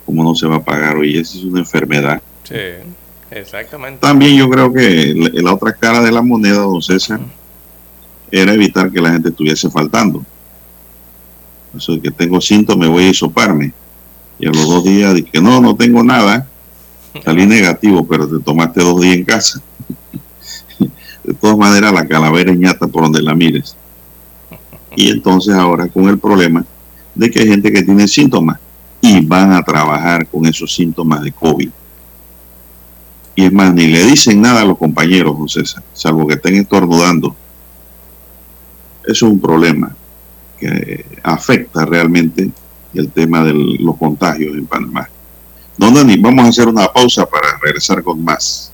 ¿Cómo 0.05 0.23
no 0.23 0.35
se 0.35 0.45
va 0.45 0.57
a 0.57 0.63
pagar 0.63 0.97
hoy? 0.97 1.17
Esa 1.17 1.37
es 1.37 1.43
una 1.45 1.59
enfermedad. 1.59 2.21
Sí, 2.43 2.55
exactamente. 3.31 4.01
También 4.01 4.35
yo 4.35 4.49
creo 4.49 4.73
que 4.73 5.13
la, 5.15 5.53
otra 5.53 5.73
cara 5.73 6.01
de 6.01 6.11
la 6.11 6.21
moneda, 6.21 6.57
don 6.57 6.81
César, 6.81 7.21
era 8.31 8.53
evitar 8.53 8.91
que 8.91 9.01
la 9.01 9.11
gente 9.11 9.29
estuviese 9.29 9.69
faltando. 9.69 10.23
Eso 11.75 11.93
de 11.93 12.01
que 12.01 12.11
tengo 12.11 12.41
síntomas, 12.41 12.89
voy 12.89 13.05
a 13.05 13.09
hisoparme. 13.09 13.73
Y 14.39 14.47
a 14.47 14.51
los 14.51 14.67
dos 14.67 14.83
días 14.83 15.13
dije, 15.13 15.41
no, 15.41 15.61
no 15.61 15.75
tengo 15.75 16.03
nada 16.03 16.47
Salí 17.23 17.45
negativo, 17.45 18.07
pero 18.07 18.27
te 18.27 18.39
tomaste 18.39 18.81
dos 18.81 19.01
días 19.01 19.17
en 19.17 19.25
casa. 19.25 19.61
De 21.23 21.33
todas 21.33 21.57
maneras, 21.57 21.93
la 21.93 22.07
calavera 22.07 22.53
ñata 22.53 22.87
por 22.87 23.03
donde 23.03 23.21
la 23.21 23.35
mires. 23.35 23.75
Y 24.95 25.09
entonces 25.09 25.53
ahora 25.53 25.87
con 25.87 26.07
el 26.09 26.17
problema 26.17 26.65
de 27.15 27.29
que 27.29 27.39
hay 27.39 27.47
gente 27.47 27.71
que 27.71 27.83
tiene 27.83 28.07
síntomas 28.07 28.59
y 29.01 29.25
van 29.25 29.53
a 29.53 29.63
trabajar 29.63 30.27
con 30.27 30.45
esos 30.45 30.73
síntomas 30.73 31.21
de 31.21 31.31
COVID. 31.31 31.69
Y 33.35 33.45
es 33.45 33.53
más, 33.53 33.73
ni 33.73 33.87
le 33.87 34.05
dicen 34.05 34.41
nada 34.41 34.61
a 34.61 34.65
los 34.65 34.77
compañeros, 34.77 35.35
José, 35.37 35.61
salvo 35.93 36.27
que 36.27 36.35
estén 36.35 36.55
estornudando. 36.55 37.35
Eso 39.11 39.25
es 39.27 39.33
un 39.33 39.41
problema 39.41 39.93
que 40.57 41.05
afecta 41.21 41.85
realmente 41.85 42.49
el 42.93 43.11
tema 43.11 43.43
de 43.43 43.53
los 43.53 43.97
contagios 43.97 44.55
en 44.55 44.65
Panamá. 44.65 45.09
Don 45.77 45.93
Dani, 45.93 46.17
vamos 46.17 46.45
a 46.45 46.49
hacer 46.49 46.67
una 46.67 46.87
pausa 46.87 47.25
para 47.25 47.57
regresar 47.61 48.03
con 48.03 48.23
más. 48.23 48.71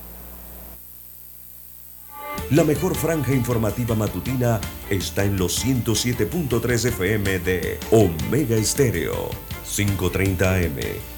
La 2.50 2.62
mejor 2.62 2.94
franja 2.94 3.34
informativa 3.34 3.96
matutina 3.96 4.60
está 4.88 5.24
en 5.24 5.36
los 5.36 5.64
107.3 5.64 6.88
FM 6.88 7.40
de 7.40 7.80
Omega 7.90 8.56
Estéreo. 8.56 9.30
5.30 9.66 10.66
AM. 10.66 11.17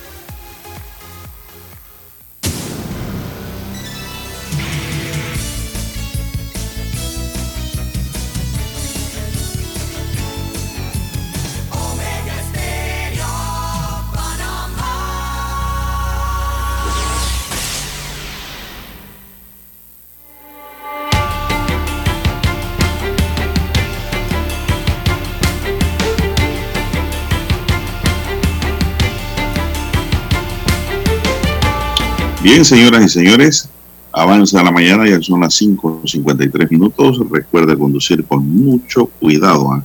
Bien, 32.43 32.65
señoras 32.65 33.05
y 33.05 33.09
señores, 33.09 33.69
avanza 34.11 34.63
la 34.63 34.71
mañana, 34.71 35.07
ya 35.07 35.21
son 35.21 35.41
las 35.41 35.61
5.53 35.61 36.71
minutos. 36.71 37.21
Recuerde 37.29 37.77
conducir 37.77 38.25
con 38.25 38.43
mucho 38.43 39.05
cuidado. 39.05 39.71
¿ah? 39.71 39.83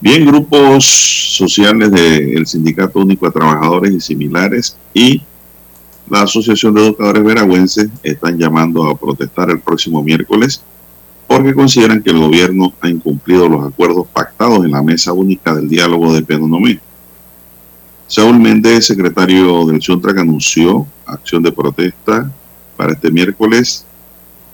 Bien, 0.00 0.26
grupos 0.26 0.84
sociales 0.84 1.92
del 1.92 2.44
Sindicato 2.48 2.98
Único 2.98 3.26
de 3.26 3.32
Trabajadores 3.32 3.92
y 3.92 4.00
similares 4.00 4.76
y 4.92 5.22
la 6.10 6.22
Asociación 6.22 6.74
de 6.74 6.86
Educadores 6.86 7.22
Veragüenses 7.22 7.88
están 8.02 8.36
llamando 8.36 8.88
a 8.88 8.98
protestar 8.98 9.50
el 9.50 9.60
próximo 9.60 10.02
miércoles 10.02 10.60
porque 11.28 11.54
consideran 11.54 12.02
que 12.02 12.10
el 12.10 12.18
gobierno 12.18 12.72
ha 12.80 12.88
incumplido 12.88 13.48
los 13.48 13.64
acuerdos 13.64 14.08
pactados 14.12 14.64
en 14.64 14.72
la 14.72 14.82
Mesa 14.82 15.12
Única 15.12 15.54
del 15.54 15.68
Diálogo 15.68 16.12
de 16.12 16.22
Penonomé. 16.22 16.80
Saúl 18.10 18.40
Méndez, 18.40 18.86
secretario 18.86 19.64
del 19.66 19.78
que 19.78 20.20
anunció 20.20 20.84
acción 21.06 21.44
de 21.44 21.52
protesta 21.52 22.28
para 22.76 22.94
este 22.94 23.08
miércoles 23.08 23.86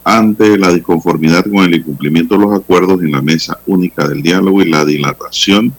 ante 0.04 0.58
la 0.58 0.70
disconformidad 0.74 1.42
con 1.44 1.64
el 1.64 1.76
incumplimiento 1.76 2.34
de 2.34 2.44
los 2.44 2.54
acuerdos 2.54 3.00
en 3.00 3.12
la 3.12 3.22
mesa 3.22 3.58
única 3.64 4.06
del 4.06 4.20
diálogo 4.20 4.60
y 4.60 4.68
la 4.68 4.84
dilatación 4.84 5.72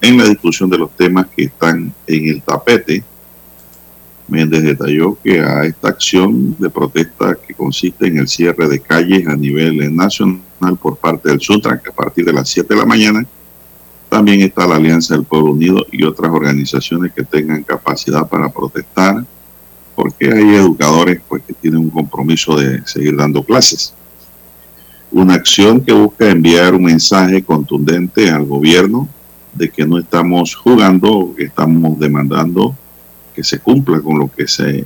en 0.00 0.16
la 0.16 0.24
discusión 0.24 0.70
de 0.70 0.78
los 0.78 0.90
temas 0.96 1.26
que 1.36 1.44
están 1.44 1.92
en 2.06 2.28
el 2.28 2.40
tapete. 2.40 3.04
Méndez 4.26 4.62
detalló 4.62 5.18
que 5.22 5.42
a 5.42 5.64
esta 5.64 5.88
acción 5.88 6.56
de 6.58 6.70
protesta 6.70 7.36
que 7.46 7.52
consiste 7.52 8.06
en 8.06 8.20
el 8.20 8.28
cierre 8.28 8.68
de 8.68 8.80
calles 8.80 9.28
a 9.28 9.36
nivel 9.36 9.94
nacional 9.94 10.78
por 10.80 10.96
parte 10.96 11.28
del 11.28 11.42
Sutra, 11.42 11.78
que 11.78 11.90
a 11.90 11.94
partir 11.94 12.24
de 12.24 12.32
las 12.32 12.48
7 12.48 12.72
de 12.72 12.80
la 12.80 12.86
mañana, 12.86 13.26
también 14.08 14.40
está 14.40 14.66
la 14.66 14.76
Alianza 14.76 15.14
del 15.14 15.24
Pueblo 15.24 15.52
Unido 15.52 15.86
y 15.92 16.04
otras 16.04 16.32
organizaciones 16.32 17.12
que 17.12 17.24
tengan 17.24 17.62
capacidad 17.62 18.26
para 18.26 18.48
protestar 18.48 19.24
porque 19.94 20.32
hay 20.32 20.54
educadores 20.54 21.20
pues, 21.28 21.42
que 21.44 21.54
tienen 21.54 21.80
un 21.80 21.90
compromiso 21.90 22.56
de 22.56 22.86
seguir 22.86 23.16
dando 23.16 23.42
clases. 23.42 23.92
Una 25.10 25.34
acción 25.34 25.80
que 25.80 25.92
busca 25.92 26.30
enviar 26.30 26.74
un 26.74 26.84
mensaje 26.84 27.42
contundente 27.42 28.30
al 28.30 28.44
gobierno 28.44 29.08
de 29.52 29.68
que 29.68 29.84
no 29.84 29.98
estamos 29.98 30.54
jugando, 30.54 31.34
que 31.36 31.44
estamos 31.44 31.98
demandando 31.98 32.76
que 33.34 33.42
se 33.42 33.58
cumpla 33.58 34.00
con 34.00 34.18
lo 34.20 34.30
que 34.30 34.46
se 34.46 34.84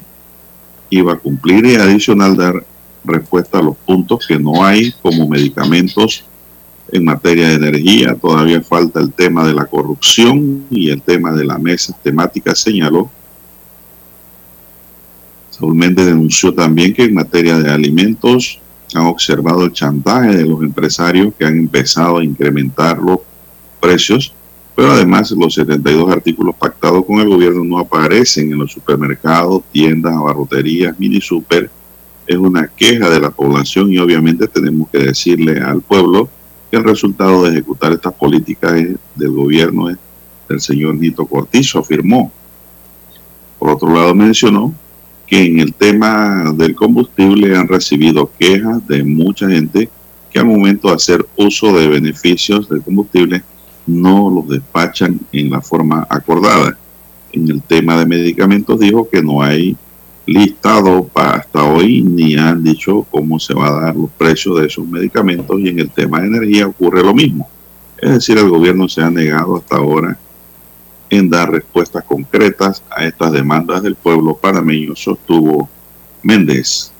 iba 0.88 1.12
a 1.12 1.18
cumplir 1.18 1.66
y 1.66 1.74
adicional 1.74 2.37
dar 2.37 2.64
respuesta 3.04 3.58
a 3.58 3.62
los 3.62 3.76
puntos 3.76 4.26
que 4.26 4.38
no 4.38 4.64
hay 4.64 4.92
como 5.02 5.28
medicamentos 5.28 6.24
en 6.92 7.05
materia 7.05 7.48
de 7.48 7.55
energía. 7.55 8.14
Todavía 8.14 8.61
falta 8.61 9.00
el 9.00 9.12
tema 9.12 9.46
de 9.46 9.55
la 9.55 9.64
corrupción 9.64 10.66
y 10.70 10.90
el 10.90 11.02
tema 11.02 11.33
de 11.33 11.44
la 11.44 11.59
mesa 11.59 11.96
temática, 12.02 12.55
señaló 12.55 13.11
Saúl 15.62 15.74
Méndez 15.74 16.07
denunció 16.07 16.52
también 16.52 16.94
que 16.94 17.05
en 17.05 17.14
materia 17.14 17.59
de 17.59 17.70
alimentos 17.70 18.59
han 18.94 19.05
observado 19.05 19.64
el 19.64 19.72
chantaje 19.72 20.35
de 20.35 20.46
los 20.46 20.62
empresarios 20.62 21.33
que 21.38 21.44
han 21.44 21.57
empezado 21.57 22.18
a 22.18 22.24
incrementar 22.24 22.98
los 22.98 23.18
precios, 23.78 24.35
pero 24.74 24.90
además 24.90 25.31
los 25.31 25.55
72 25.55 26.11
artículos 26.11 26.57
pactados 26.57 27.05
con 27.05 27.20
el 27.20 27.28
gobierno 27.28 27.62
no 27.64 27.78
aparecen 27.78 28.50
en 28.50 28.59
los 28.59 28.72
supermercados, 28.72 29.62
tiendas, 29.70 30.14
abarroterías, 30.14 30.98
mini 30.98 31.20
super. 31.20 31.70
Es 32.26 32.37
una 32.37 32.66
queja 32.66 33.11
de 33.11 33.20
la 33.20 33.31
población 33.31 33.92
y 33.92 33.98
obviamente 33.98 34.48
tenemos 34.48 34.88
que 34.88 34.98
decirle 34.98 35.61
al 35.61 35.83
pueblo 35.83 36.31
el 36.72 36.85
resultado 36.85 37.44
de 37.44 37.50
ejecutar 37.50 37.92
estas 37.92 38.14
políticas 38.14 38.72
del 39.14 39.30
gobierno 39.30 39.90
es 39.90 39.98
del 40.48 40.61
señor 40.61 40.94
Nito 40.96 41.26
Cortizo, 41.26 41.80
afirmó. 41.80 42.32
Por 43.58 43.70
otro 43.70 43.94
lado, 43.94 44.14
mencionó 44.14 44.74
que 45.26 45.44
en 45.44 45.61
el 45.61 45.74
tema 45.74 46.52
del 46.54 46.74
combustible 46.74 47.56
han 47.56 47.68
recibido 47.68 48.30
quejas 48.38 48.87
de 48.88 49.04
mucha 49.04 49.48
gente 49.48 49.88
que 50.30 50.38
al 50.38 50.46
momento 50.46 50.88
de 50.88 50.94
hacer 50.94 51.24
uso 51.37 51.76
de 51.76 51.88
beneficios 51.88 52.68
del 52.68 52.82
combustible 52.82 53.42
no 53.87 54.30
los 54.30 54.48
despachan 54.48 55.20
en 55.30 55.50
la 55.50 55.61
forma 55.61 56.06
acordada. 56.08 56.78
En 57.32 57.50
el 57.50 57.62
tema 57.62 57.98
de 57.98 58.06
medicamentos 58.06 58.80
dijo 58.80 59.08
que 59.08 59.22
no 59.22 59.42
hay 59.42 59.76
listado 60.26 61.08
hasta 61.14 61.64
hoy 61.64 62.02
ni 62.02 62.37
han 62.37 62.62
dicho 62.62 63.06
cómo 63.11 63.38
se 63.38 63.54
va 63.54 63.68
a 63.68 63.80
dar 63.80 63.96
los 63.96 64.11
precios 64.11 64.61
de 64.61 64.66
esos 64.66 64.87
medicamentos 64.87 65.58
y 65.61 65.68
en 65.68 65.80
el 65.80 65.90
tema 65.90 66.20
de 66.20 66.28
energía 66.28 66.66
ocurre 66.66 67.02
lo 67.02 67.14
mismo. 67.14 67.48
Es 67.98 68.11
decir, 68.11 68.38
el 68.38 68.48
gobierno 68.48 68.88
se 68.88 69.02
ha 69.02 69.11
negado 69.11 69.56
hasta 69.56 69.76
ahora 69.76 70.18
en 71.11 71.28
dar 71.28 71.50
respuestas 71.50 72.04
concretas 72.04 72.82
a 72.90 73.04
estas 73.04 73.32
demandas 73.32 73.82
del 73.82 73.96
pueblo 73.96 74.35
panameño, 74.35 74.96
sostuvo 74.96 75.68
Méndez. 76.22 76.90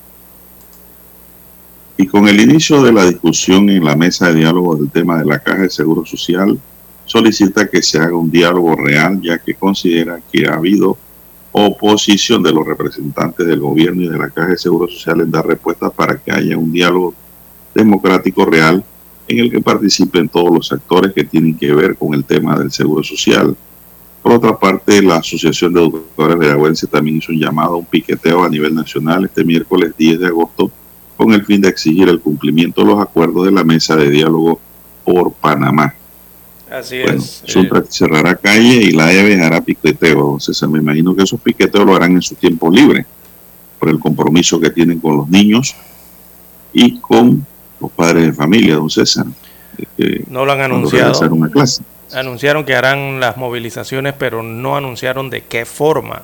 Y 1.97 2.07
con 2.07 2.27
el 2.27 2.39
inicio 2.39 2.83
de 2.83 2.91
la 2.91 3.05
discusión 3.05 3.69
en 3.69 3.83
la 3.83 3.95
mesa 3.95 4.27
de 4.27 4.35
diálogo 4.35 4.75
del 4.75 4.89
tema 4.89 5.17
de 5.17 5.25
la 5.25 5.39
Caja 5.39 5.63
de 5.63 5.69
Seguro 5.69 6.05
Social, 6.05 6.59
solicita 7.05 7.67
que 7.67 7.81
se 7.81 7.99
haga 7.99 8.15
un 8.15 8.29
diálogo 8.29 8.75
real, 8.75 9.19
ya 9.21 9.39
que 9.39 9.55
considera 9.55 10.19
que 10.31 10.47
ha 10.47 10.55
habido 10.55 10.97
oposición 11.53 12.43
de 12.43 12.51
los 12.51 12.65
representantes 12.65 13.45
del 13.45 13.59
gobierno 13.59 14.01
y 14.01 14.09
de 14.09 14.17
la 14.17 14.29
Caja 14.29 14.49
de 14.49 14.57
Seguro 14.57 14.87
Social 14.91 15.21
en 15.21 15.31
dar 15.31 15.45
respuestas 15.47 15.91
para 15.93 16.17
que 16.17 16.31
haya 16.31 16.57
un 16.57 16.71
diálogo 16.71 17.13
democrático 17.73 18.45
real 18.45 18.83
en 19.27 19.39
el 19.39 19.51
que 19.51 19.61
participen 19.61 20.27
todos 20.27 20.51
los 20.51 20.71
actores 20.71 21.13
que 21.13 21.23
tienen 21.23 21.55
que 21.55 21.73
ver 21.73 21.95
con 21.95 22.13
el 22.13 22.25
tema 22.25 22.57
del 22.57 22.71
seguro 22.71 23.03
social. 23.03 23.55
Por 24.21 24.33
otra 24.33 24.57
parte, 24.57 25.01
la 25.01 25.17
Asociación 25.17 25.73
de 25.73 25.81
Educadores 25.81 26.37
Veragüenses 26.37 26.89
también 26.89 27.17
hizo 27.17 27.31
un 27.31 27.39
llamado 27.39 27.75
a 27.75 27.77
un 27.77 27.85
piqueteo 27.85 28.43
a 28.43 28.49
nivel 28.49 28.73
nacional 28.73 29.25
este 29.25 29.43
miércoles 29.43 29.93
10 29.97 30.19
de 30.19 30.27
agosto 30.27 30.71
con 31.15 31.33
el 31.33 31.45
fin 31.45 31.61
de 31.61 31.69
exigir 31.69 32.09
el 32.09 32.19
cumplimiento 32.19 32.81
de 32.81 32.87
los 32.87 32.99
acuerdos 32.99 33.45
de 33.45 33.51
la 33.51 33.63
mesa 33.63 33.95
de 33.95 34.09
diálogo 34.09 34.59
por 35.05 35.31
Panamá. 35.33 35.93
Así 36.73 36.97
es. 36.97 37.43
Eh. 37.47 37.69
cerrará 37.89 38.35
calle 38.35 38.75
y 38.75 38.91
la 38.91 39.13
EVE 39.13 39.41
hará 39.41 39.61
piqueteo. 39.61 40.39
César, 40.39 40.69
me 40.69 40.79
imagino 40.79 41.15
que 41.15 41.23
esos 41.23 41.39
piqueteos 41.39 41.85
lo 41.85 41.95
harán 41.95 42.13
en 42.13 42.21
su 42.21 42.35
tiempo 42.35 42.71
libre, 42.71 43.05
por 43.79 43.89
el 43.89 43.99
compromiso 43.99 44.59
que 44.59 44.71
tienen 44.71 44.99
con 44.99 45.17
los 45.17 45.29
niños 45.29 45.75
y 46.73 46.99
con 46.99 47.45
los 47.79 47.91
padres 47.91 48.25
de 48.25 48.33
familia, 48.33 48.75
don 48.75 48.89
César. 48.89 49.25
no 50.29 50.45
lo 50.45 50.51
han 50.51 50.61
anunciado. 50.61 51.19
Una 51.29 51.49
clase 51.49 51.83
anunciaron 52.13 52.63
que 52.63 52.75
harán 52.75 53.19
las 53.19 53.37
movilizaciones, 53.37 54.13
pero 54.17 54.43
no 54.43 54.75
anunciaron 54.75 55.29
de 55.29 55.43
qué 55.43 55.65
forma 55.65 56.21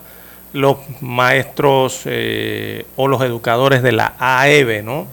los 0.54 0.78
maestros 1.02 2.02
eh, 2.06 2.86
o 2.96 3.08
los 3.08 3.22
educadores 3.22 3.84
de 3.84 3.92
la 3.92 4.16
AEB, 4.18 4.84
¿no? 4.84 5.08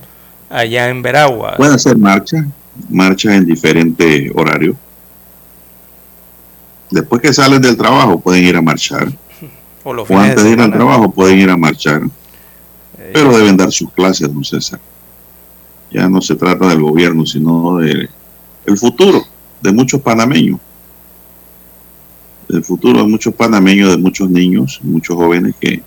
Allá 0.49 0.89
en 0.89 1.03
Veragua. 1.03 1.57
Pueden 1.57 1.75
hacer 1.75 1.97
marcha, 1.99 2.47
marchas 2.89 3.35
en 3.35 3.45
diferentes 3.45 4.31
horarios. 4.35 4.77
Después 6.91 7.21
que 7.21 7.33
salen 7.33 7.61
del 7.61 7.77
trabajo 7.77 8.21
pueden 8.21 8.45
ir 8.45 8.57
a 8.57 8.63
marchar. 8.63 9.13
O, 9.83 9.93
los 9.93 10.11
antes 10.11 10.43
de, 10.43 10.51
ir 10.51 10.61
al 10.61 10.73
trabajo 10.73 11.11
pueden 11.11 11.39
ir 11.39 11.51
a 11.51 11.57
marchar. 11.57 12.03
Eh, 12.99 13.11
pero 13.13 13.37
deben 13.37 13.57
dar 13.57 13.71
sus 13.71 13.91
clases, 13.93 14.33
don 14.33 14.45
César. 14.45 14.81
Ya 15.91 16.09
no 16.09 16.21
se 16.21 16.35
trata 16.35 16.69
del 16.69 16.83
gobierno, 16.83 17.25
sino 17.25 17.79
del 17.79 18.11
el 18.65 18.77
futuro 18.77 19.23
de 19.63 19.73
muchos 19.73 20.01
panameños 20.01 20.59
el 22.49 22.65
futuro 22.65 23.01
de 23.01 23.09
muchos 23.09 23.35
panameños, 23.35 23.91
de 23.91 23.99
muchos 23.99 24.31
niños, 24.31 24.81
muchos 24.83 25.17
jóvenes 25.17 25.55
que 25.59 25.83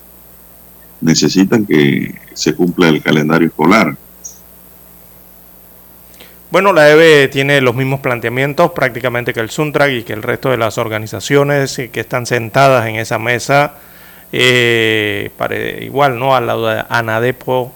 necesitan 1.02 1.66
que 1.66 2.16
se 2.34 2.54
cumpla 2.54 2.90
el 2.90 3.02
calendario 3.02 3.48
escolar. 3.48 3.98
Bueno, 6.52 6.74
la 6.74 6.90
EVE 6.90 7.28
tiene 7.28 7.62
los 7.62 7.76
mismos 7.76 8.00
planteamientos 8.00 8.72
prácticamente 8.72 9.36
que 9.36 9.40
el 9.40 9.52
Suntrack 9.52 9.92
y 9.92 10.04
que 10.04 10.14
el 10.14 10.24
resto 10.24 10.50
de 10.50 10.58
las 10.58 10.80
organizaciones 10.80 11.80
que 11.92 12.00
están 12.00 12.26
sentadas 12.26 12.88
en 12.88 12.96
esa 12.96 13.20
mesa, 13.20 13.74
eh, 14.32 15.30
igual, 15.82 16.18
¿no? 16.18 16.40
Lado 16.40 16.68
de 16.68 16.84
ANADEPO 16.90 17.72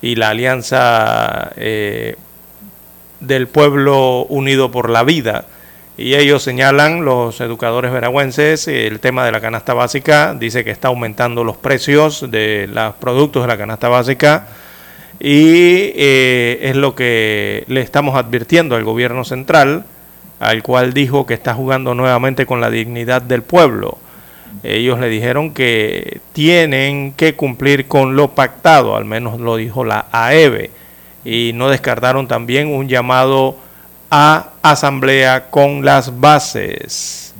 y 0.00 0.14
la 0.14 0.30
Alianza 0.30 1.52
eh, 1.56 2.16
del 3.20 3.46
Pueblo 3.46 4.24
Unido 4.30 4.70
por 4.70 4.88
la 4.88 5.02
Vida 5.02 5.44
y 5.98 6.14
ellos 6.14 6.42
señalan, 6.42 7.04
los 7.04 7.42
educadores 7.42 7.92
veragüenses, 7.92 8.66
el 8.68 9.00
tema 9.00 9.26
de 9.26 9.32
la 9.32 9.42
canasta 9.42 9.74
básica, 9.74 10.32
dice 10.32 10.64
que 10.64 10.70
está 10.70 10.88
aumentando 10.88 11.44
los 11.44 11.58
precios 11.58 12.30
de 12.30 12.70
los 12.72 12.94
productos 12.94 13.42
de 13.42 13.48
la 13.48 13.58
canasta 13.58 13.88
básica 13.88 14.46
y 15.20 15.92
eh, 15.94 16.58
es 16.62 16.76
lo 16.76 16.94
que 16.94 17.64
le 17.68 17.80
estamos 17.80 18.16
advirtiendo 18.16 18.76
al 18.76 18.84
gobierno 18.84 19.24
central, 19.24 19.84
al 20.40 20.62
cual 20.62 20.92
dijo 20.92 21.26
que 21.26 21.34
está 21.34 21.54
jugando 21.54 21.94
nuevamente 21.94 22.46
con 22.46 22.60
la 22.60 22.70
dignidad 22.70 23.22
del 23.22 23.42
pueblo. 23.42 23.98
Ellos 24.62 24.98
le 24.98 25.08
dijeron 25.08 25.52
que 25.52 26.20
tienen 26.32 27.12
que 27.12 27.34
cumplir 27.34 27.86
con 27.86 28.16
lo 28.16 28.30
pactado, 28.34 28.96
al 28.96 29.04
menos 29.04 29.40
lo 29.40 29.56
dijo 29.56 29.84
la 29.84 30.06
AEBE, 30.10 30.70
y 31.24 31.52
no 31.54 31.68
descartaron 31.68 32.28
también 32.28 32.68
un 32.68 32.88
llamado 32.88 33.56
a 34.10 34.50
asamblea 34.62 35.50
con 35.50 35.84
las 35.84 36.20
bases. 36.20 37.34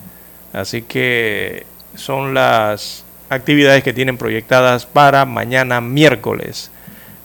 Así 0.53 0.83
que 0.83 1.67
son 1.97 2.35
las 2.35 3.05
actividades 3.29 3.83
que 3.83 3.93
tienen 3.93 4.17
proyectadas 4.17 4.87
para 4.87 5.25
mañana 5.25 5.81
miércoles 5.81 6.71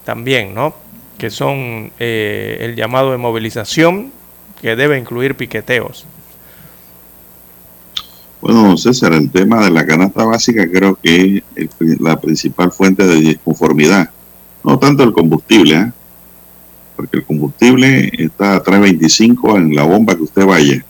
también, 0.09 0.55
¿no? 0.55 0.73
Que 1.19 1.29
son 1.29 1.91
eh, 1.99 2.57
el 2.61 2.75
llamado 2.75 3.11
de 3.11 3.17
movilización 3.17 4.11
que 4.59 4.75
debe 4.75 4.97
incluir 4.97 5.35
piqueteos. 5.35 6.07
Bueno, 8.41 8.75
César, 8.75 9.13
el 9.13 9.29
tema 9.29 9.63
de 9.63 9.69
la 9.69 9.85
canasta 9.85 10.25
básica 10.25 10.67
creo 10.67 10.95
que 10.95 11.43
es 11.55 11.69
la 12.01 12.19
principal 12.19 12.71
fuente 12.71 13.05
de 13.05 13.17
disconformidad. 13.17 14.09
No 14.63 14.79
tanto 14.79 15.03
el 15.03 15.13
combustible, 15.13 15.75
¿eh? 15.75 15.91
porque 16.95 17.17
el 17.17 17.23
combustible 17.23 18.11
está 18.17 18.55
a 18.55 18.63
3.25 18.63 19.57
en 19.57 19.75
la 19.75 19.83
bomba 19.83 20.15
que 20.15 20.23
usted 20.23 20.43
vaya. 20.43 20.83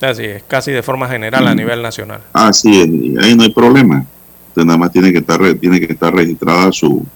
Así 0.00 0.24
es, 0.24 0.42
casi 0.42 0.72
de 0.72 0.82
forma 0.82 1.08
general 1.08 1.46
a 1.46 1.54
mm. 1.54 1.56
nivel 1.56 1.82
nacional. 1.82 2.20
Así 2.32 2.80
es, 2.80 3.24
ahí 3.24 3.36
no 3.36 3.44
hay 3.44 3.52
problema. 3.52 4.04
Usted 4.48 4.64
nada 4.64 4.76
más 4.76 4.90
tiene 4.90 5.12
que 5.12 5.18
estar, 5.18 5.40
tiene 5.54 5.78
que 5.78 5.92
estar 5.92 6.12
registrada 6.12 6.72
su, 6.72 7.06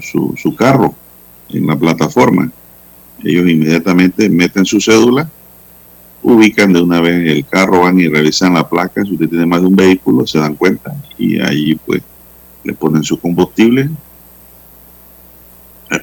su, 0.00 0.54
carro 0.56 0.94
en 1.50 1.66
la 1.66 1.76
plataforma. 1.76 2.50
Ellos 3.22 3.48
inmediatamente 3.48 4.28
meten 4.28 4.64
su 4.64 4.80
cédula, 4.80 5.30
ubican 6.22 6.72
de 6.72 6.80
una 6.80 7.00
vez 7.00 7.30
el 7.30 7.44
carro, 7.46 7.80
van 7.80 7.98
y 7.98 8.08
revisan 8.08 8.54
la 8.54 8.68
placa. 8.68 9.04
Si 9.04 9.12
usted 9.12 9.28
tiene 9.28 9.46
más 9.46 9.60
de 9.60 9.66
un 9.68 9.76
vehículo, 9.76 10.26
se 10.26 10.38
dan 10.38 10.54
cuenta 10.54 10.94
y 11.18 11.40
ahí 11.40 11.74
pues 11.86 12.02
le 12.64 12.72
ponen 12.74 13.02
su 13.02 13.18
combustible. 13.18 13.90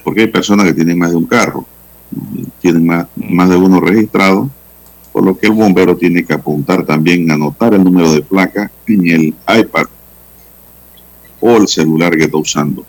Porque 0.04 0.22
hay 0.22 0.26
personas 0.28 0.66
que 0.66 0.74
tienen 0.74 0.98
más 0.98 1.10
de 1.10 1.16
un 1.16 1.26
carro, 1.26 1.66
tienen 2.60 2.86
más, 2.86 3.06
más 3.16 3.48
de 3.48 3.56
uno 3.56 3.80
registrado, 3.80 4.48
por 5.12 5.24
lo 5.24 5.36
que 5.36 5.48
el 5.48 5.52
bombero 5.52 5.96
tiene 5.96 6.24
que 6.24 6.32
apuntar 6.32 6.84
también, 6.84 7.30
anotar 7.30 7.74
el 7.74 7.82
número 7.82 8.12
de 8.12 8.22
placa 8.22 8.70
en 8.86 9.08
el 9.08 9.34
iPad 9.48 9.86
o 11.40 11.56
el 11.56 11.68
celular 11.68 12.16
que 12.16 12.24
está 12.24 12.36
usando. 12.36 12.84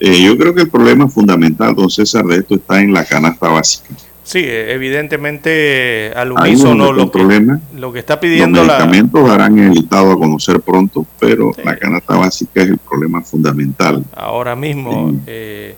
Eh, 0.00 0.22
yo 0.22 0.36
creo 0.38 0.54
que 0.54 0.62
el 0.62 0.70
problema 0.70 1.08
fundamental, 1.08 1.74
don 1.74 1.90
César, 1.90 2.24
de 2.24 2.36
esto 2.36 2.54
está 2.54 2.80
en 2.80 2.94
la 2.94 3.04
canasta 3.04 3.48
básica. 3.48 3.94
Sí, 4.22 4.44
evidentemente 4.46 6.12
al 6.14 6.32
unísono 6.32 6.92
lo, 6.92 7.10
que, 7.10 7.58
lo 7.76 7.92
que 7.92 7.98
está 7.98 8.20
pidiendo 8.20 8.62
los 8.62 8.68
medicamentos 8.68 9.28
darán 9.28 9.58
el 9.58 9.72
listado 9.72 10.12
a 10.12 10.16
conocer 10.16 10.60
pronto, 10.60 11.04
pero 11.18 11.50
la 11.64 11.76
canasta 11.76 12.16
básica 12.16 12.62
es 12.62 12.68
el 12.68 12.78
problema 12.78 13.22
fundamental. 13.22 14.04
Ahora 14.14 14.54
mismo, 14.54 15.12
eh, 15.26 15.74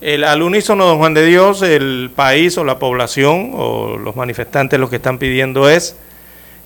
el, 0.00 0.24
al 0.24 0.42
unísono, 0.42 0.84
don 0.86 0.98
Juan 0.98 1.14
de 1.14 1.24
Dios, 1.24 1.62
el 1.62 2.10
país 2.14 2.58
o 2.58 2.64
la 2.64 2.78
población 2.78 3.52
o 3.54 3.96
los 3.96 4.16
manifestantes 4.16 4.80
lo 4.80 4.90
que 4.90 4.96
están 4.96 5.18
pidiendo 5.18 5.68
es 5.68 5.94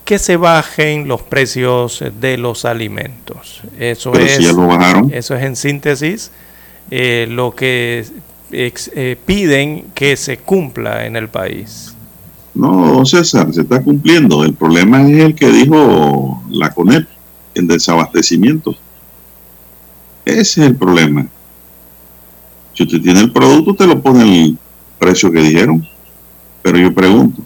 que 0.07 0.19
se 0.19 0.37
bajen 0.39 1.07
los 1.07 1.21
precios 1.21 2.03
de 2.19 2.39
los 2.39 2.65
alimentos. 2.65 3.61
Eso 3.79 4.15
es, 4.15 4.39
Eso 4.39 5.37
es 5.37 5.43
en 5.43 5.55
síntesis 5.55 6.31
eh, 6.91 7.27
lo 7.29 7.55
que 7.55 8.05
eh, 8.53 9.17
piden 9.25 9.87
que 9.95 10.17
se 10.17 10.39
cumpla 10.39 11.07
en 11.07 11.17
el 11.17 11.29
país. 11.29 11.95
No, 12.55 13.05
César, 13.05 13.53
se 13.53 13.63
está 13.63 13.83
cumpliendo. 13.83 14.45
El 14.45 14.55
problema 14.55 15.03
es 15.03 15.19
el 15.19 15.35
que 15.35 15.51
dijo 15.51 16.43
la 16.51 16.71
CONEP, 16.71 17.07
el 17.55 17.67
desabastecimiento. 17.67 18.75
Ese 20.25 20.41
es 20.41 20.59
el 20.59 20.77
problema. 20.77 21.27
Si 22.73 22.83
usted 22.83 23.01
tiene 23.01 23.21
el 23.21 23.33
producto, 23.33 23.71
usted 23.71 23.87
lo 23.87 24.01
pone 24.01 24.23
el 24.23 24.59
precio 24.99 25.31
que 25.31 25.41
dijeron. 25.41 25.87
Pero 26.63 26.79
yo 26.79 26.93
pregunto, 26.93 27.43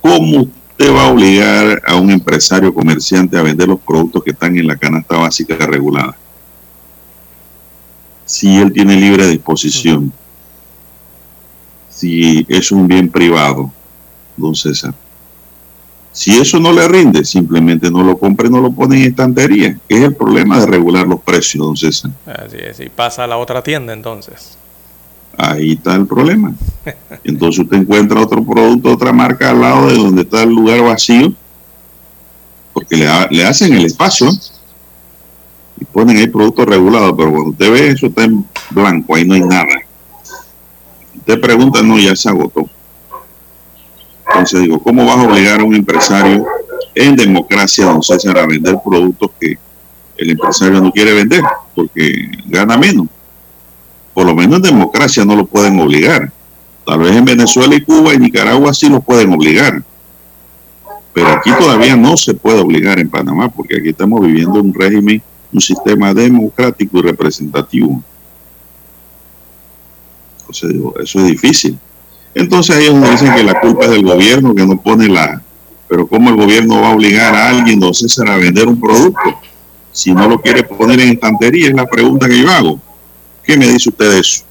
¿cómo 0.00 0.42
usted 0.42 0.92
va 0.92 1.06
a 1.06 1.12
obligar 1.12 1.80
a 1.86 1.94
un 1.94 2.10
empresario 2.10 2.74
comerciante 2.74 3.38
a 3.38 3.42
vender 3.42 3.68
los 3.68 3.80
productos 3.80 4.24
que 4.24 4.32
están 4.32 4.58
en 4.58 4.66
la 4.66 4.76
canasta 4.76 5.16
básica 5.16 5.54
regulada? 5.64 6.16
Si 8.28 8.58
él 8.58 8.70
tiene 8.74 8.94
libre 8.94 9.26
disposición, 9.26 10.12
si 11.88 12.44
es 12.46 12.70
un 12.70 12.86
bien 12.86 13.08
privado, 13.08 13.72
don 14.36 14.54
César. 14.54 14.92
Si 16.12 16.38
eso 16.38 16.60
no 16.60 16.70
le 16.70 16.86
rinde, 16.86 17.24
simplemente 17.24 17.90
no 17.90 18.02
lo 18.02 18.18
compre, 18.18 18.50
no 18.50 18.60
lo 18.60 18.70
pone 18.70 18.98
en 18.98 19.04
estantería, 19.04 19.78
es 19.88 20.02
el 20.02 20.14
problema 20.14 20.60
de 20.60 20.66
regular 20.66 21.06
los 21.06 21.20
precios, 21.22 21.64
don 21.64 21.74
César. 21.74 22.10
Así 22.26 22.58
es, 22.60 22.78
y 22.80 22.90
pasa 22.90 23.24
a 23.24 23.26
la 23.26 23.38
otra 23.38 23.62
tienda 23.62 23.94
entonces. 23.94 24.58
Ahí 25.34 25.72
está 25.72 25.94
el 25.94 26.06
problema. 26.06 26.52
Entonces 27.24 27.60
usted 27.64 27.78
encuentra 27.78 28.20
otro 28.20 28.44
producto, 28.44 28.92
otra 28.92 29.12
marca 29.12 29.48
al 29.50 29.60
lado 29.62 29.88
de 29.88 29.94
donde 29.94 30.22
está 30.22 30.42
el 30.42 30.50
lugar 30.50 30.82
vacío, 30.82 31.32
porque 32.74 32.94
le, 32.94 33.06
le 33.30 33.46
hacen 33.46 33.72
el 33.72 33.86
espacio 33.86 34.28
y 35.80 35.84
ponen 35.84 36.16
ahí 36.16 36.26
productos 36.26 36.66
regulados, 36.66 37.14
pero 37.16 37.30
cuando 37.30 37.50
usted 37.50 37.72
ve 37.72 37.88
eso 37.88 38.06
está 38.06 38.24
en 38.24 38.44
blanco, 38.70 39.14
ahí 39.14 39.24
no 39.24 39.34
hay 39.34 39.42
nada. 39.42 39.82
Usted 41.16 41.40
pregunta, 41.40 41.82
no, 41.82 41.98
ya 41.98 42.16
se 42.16 42.28
agotó. 42.28 42.68
Entonces 44.28 44.62
digo, 44.62 44.82
¿cómo 44.82 45.04
vas 45.06 45.18
a 45.18 45.22
obligar 45.22 45.60
a 45.60 45.64
un 45.64 45.74
empresario 45.74 46.46
en 46.94 47.16
democracia, 47.16 47.86
don 47.86 48.02
César, 48.02 48.38
a 48.38 48.46
vender 48.46 48.76
productos 48.84 49.30
que 49.40 49.58
el 50.16 50.30
empresario 50.30 50.80
no 50.80 50.92
quiere 50.92 51.12
vender 51.12 51.42
porque 51.74 52.30
gana 52.46 52.76
menos? 52.76 53.06
Por 54.14 54.26
lo 54.26 54.34
menos 54.34 54.56
en 54.56 54.62
democracia 54.62 55.24
no 55.24 55.36
lo 55.36 55.46
pueden 55.46 55.78
obligar. 55.80 56.32
Tal 56.84 57.00
vez 57.00 57.14
en 57.16 57.24
Venezuela 57.24 57.74
y 57.74 57.82
Cuba 57.82 58.14
y 58.14 58.18
Nicaragua 58.18 58.74
sí 58.74 58.88
lo 58.88 59.00
pueden 59.00 59.32
obligar. 59.32 59.82
Pero 61.12 61.28
aquí 61.28 61.50
todavía 61.58 61.96
no 61.96 62.16
se 62.16 62.34
puede 62.34 62.60
obligar 62.60 62.98
en 62.98 63.10
Panamá 63.10 63.48
porque 63.48 63.76
aquí 63.76 63.90
estamos 63.90 64.20
viviendo 64.20 64.60
un 64.60 64.72
régimen 64.72 65.22
un 65.52 65.60
sistema 65.60 66.12
democrático 66.12 66.98
y 66.98 67.02
representativo. 67.02 68.02
Eso 70.50 71.20
es 71.20 71.26
difícil. 71.26 71.78
Entonces 72.34 72.76
ellos 72.76 73.10
dicen 73.10 73.34
que 73.34 73.42
la 73.42 73.60
culpa 73.60 73.84
es 73.84 73.90
del 73.90 74.04
gobierno 74.04 74.54
que 74.54 74.66
no 74.66 74.80
pone 74.80 75.08
la... 75.08 75.42
Pero 75.88 76.06
¿cómo 76.06 76.30
el 76.30 76.36
gobierno 76.36 76.80
va 76.80 76.90
a 76.90 76.94
obligar 76.94 77.34
a 77.34 77.48
alguien, 77.48 77.80
don 77.80 77.94
César, 77.94 78.28
a 78.28 78.36
vender 78.36 78.68
un 78.68 78.78
producto 78.80 79.40
si 79.90 80.12
no 80.12 80.28
lo 80.28 80.40
quiere 80.40 80.62
poner 80.62 81.00
en 81.00 81.10
estantería? 81.10 81.68
Es 81.68 81.74
la 81.74 81.86
pregunta 81.86 82.28
que 82.28 82.38
yo 82.38 82.50
hago. 82.50 82.78
¿Qué 83.42 83.56
me 83.56 83.66
dice 83.66 83.88
usted 83.88 84.10
de 84.10 84.20
eso? 84.20 84.44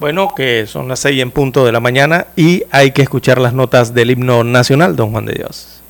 Bueno, 0.00 0.32
que 0.34 0.66
son 0.68 0.88
las 0.88 1.00
seis 1.00 1.20
en 1.20 1.30
punto 1.30 1.64
de 1.64 1.72
la 1.72 1.80
mañana 1.80 2.28
y 2.36 2.62
hay 2.70 2.92
que 2.92 3.02
escuchar 3.02 3.38
las 3.38 3.52
notas 3.52 3.94
del 3.94 4.12
himno 4.12 4.44
nacional, 4.44 4.96
don 4.96 5.10
Juan 5.10 5.26
de 5.26 5.34
Dios. 5.34 5.82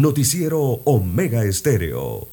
Noticiero 0.00 0.60
Omega 0.84 1.42
Estéreo. 1.42 2.28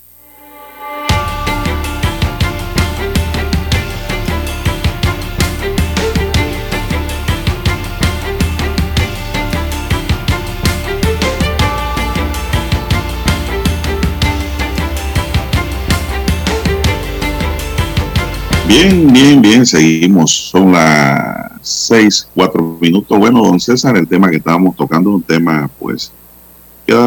Bien, 18.68 19.12
bien, 19.12 19.42
bien, 19.42 19.66
seguimos. 19.66 20.32
Son 20.32 20.72
las 20.72 21.52
seis, 21.64 22.28
cuatro 22.36 22.78
minutos. 22.80 23.18
Bueno, 23.18 23.44
don 23.44 23.60
César, 23.60 23.98
el 23.98 24.08
tema 24.08 24.30
que 24.30 24.38
estábamos 24.38 24.76
tocando 24.76 25.10
es 25.10 25.16
un 25.16 25.24
tema, 25.24 25.68
pues, 25.80 26.12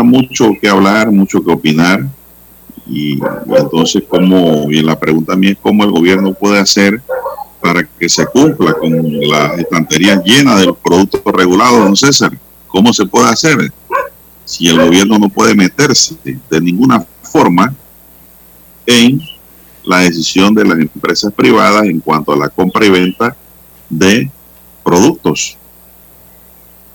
mucho 0.02 0.50
que 0.60 0.68
hablar, 0.68 1.10
mucho 1.10 1.44
que 1.44 1.52
opinar. 1.52 2.06
Y 2.86 3.18
entonces, 3.56 4.02
¿cómo? 4.08 4.70
Y 4.70 4.82
la 4.82 4.98
pregunta 4.98 5.36
mía 5.36 5.50
es 5.50 5.58
cómo 5.60 5.84
el 5.84 5.90
gobierno 5.90 6.32
puede 6.32 6.58
hacer 6.58 7.02
para 7.60 7.84
que 7.84 8.08
se 8.08 8.24
cumpla 8.26 8.72
con 8.74 8.90
las 9.28 9.58
estanterías 9.58 10.22
llenas 10.24 10.60
de 10.60 10.66
los 10.66 10.76
productos 10.78 11.20
regulados, 11.32 11.80
don 11.80 11.96
César. 11.96 12.38
¿Cómo 12.68 12.92
se 12.92 13.06
puede 13.06 13.28
hacer? 13.28 13.72
Si 14.44 14.68
el 14.68 14.80
gobierno 14.80 15.18
no 15.18 15.28
puede 15.28 15.54
meterse 15.54 16.16
de 16.24 16.60
ninguna 16.60 17.04
forma 17.22 17.74
en 18.86 19.20
la 19.84 20.00
decisión 20.00 20.54
de 20.54 20.64
las 20.64 20.78
empresas 20.78 21.32
privadas 21.32 21.84
en 21.84 22.00
cuanto 22.00 22.32
a 22.32 22.36
la 22.36 22.48
compra 22.48 22.84
y 22.86 22.90
venta 22.90 23.36
de 23.88 24.30
productos. 24.84 25.56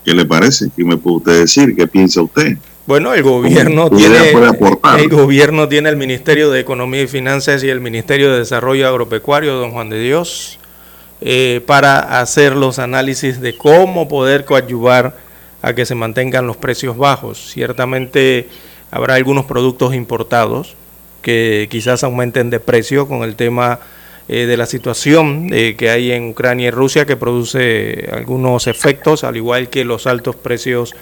¿Qué 0.04 0.12
le 0.12 0.24
parece? 0.24 0.70
¿Qué 0.76 0.84
me 0.84 0.96
puede 0.96 1.16
usted 1.16 1.40
decir? 1.40 1.74
¿Qué 1.74 1.86
piensa 1.86 2.22
usted? 2.22 2.58
Bueno, 2.86 3.14
el 3.14 3.22
gobierno 3.22 3.88
tiene 3.88 4.32
el 4.98 5.08
gobierno 5.08 5.68
tiene 5.68 5.88
el 5.88 5.96
Ministerio 5.96 6.50
de 6.50 6.60
Economía 6.60 7.00
y 7.00 7.06
Finanzas 7.06 7.64
y 7.64 7.70
el 7.70 7.80
Ministerio 7.80 8.30
de 8.30 8.40
Desarrollo 8.40 8.86
Agropecuario, 8.86 9.54
don 9.54 9.70
Juan 9.70 9.88
de 9.88 10.00
Dios, 10.00 10.58
eh, 11.22 11.62
para 11.66 12.20
hacer 12.20 12.54
los 12.54 12.78
análisis 12.78 13.40
de 13.40 13.56
cómo 13.56 14.06
poder 14.06 14.44
coadyuvar 14.44 15.16
a 15.62 15.74
que 15.74 15.86
se 15.86 15.94
mantengan 15.94 16.46
los 16.46 16.58
precios 16.58 16.98
bajos. 16.98 17.50
Ciertamente 17.50 18.48
habrá 18.90 19.14
algunos 19.14 19.46
productos 19.46 19.94
importados 19.94 20.76
que 21.22 21.68
quizás 21.70 22.04
aumenten 22.04 22.50
de 22.50 22.60
precio 22.60 23.08
con 23.08 23.22
el 23.22 23.34
tema 23.34 23.80
eh, 24.28 24.44
de 24.44 24.58
la 24.58 24.66
situación 24.66 25.48
eh, 25.52 25.74
que 25.78 25.88
hay 25.88 26.12
en 26.12 26.28
Ucrania 26.28 26.68
y 26.68 26.70
Rusia 26.70 27.06
que 27.06 27.16
produce 27.16 28.10
algunos 28.12 28.66
efectos, 28.66 29.24
al 29.24 29.38
igual 29.38 29.70
que 29.70 29.86
los 29.86 30.06
altos 30.06 30.36
precios 30.36 30.94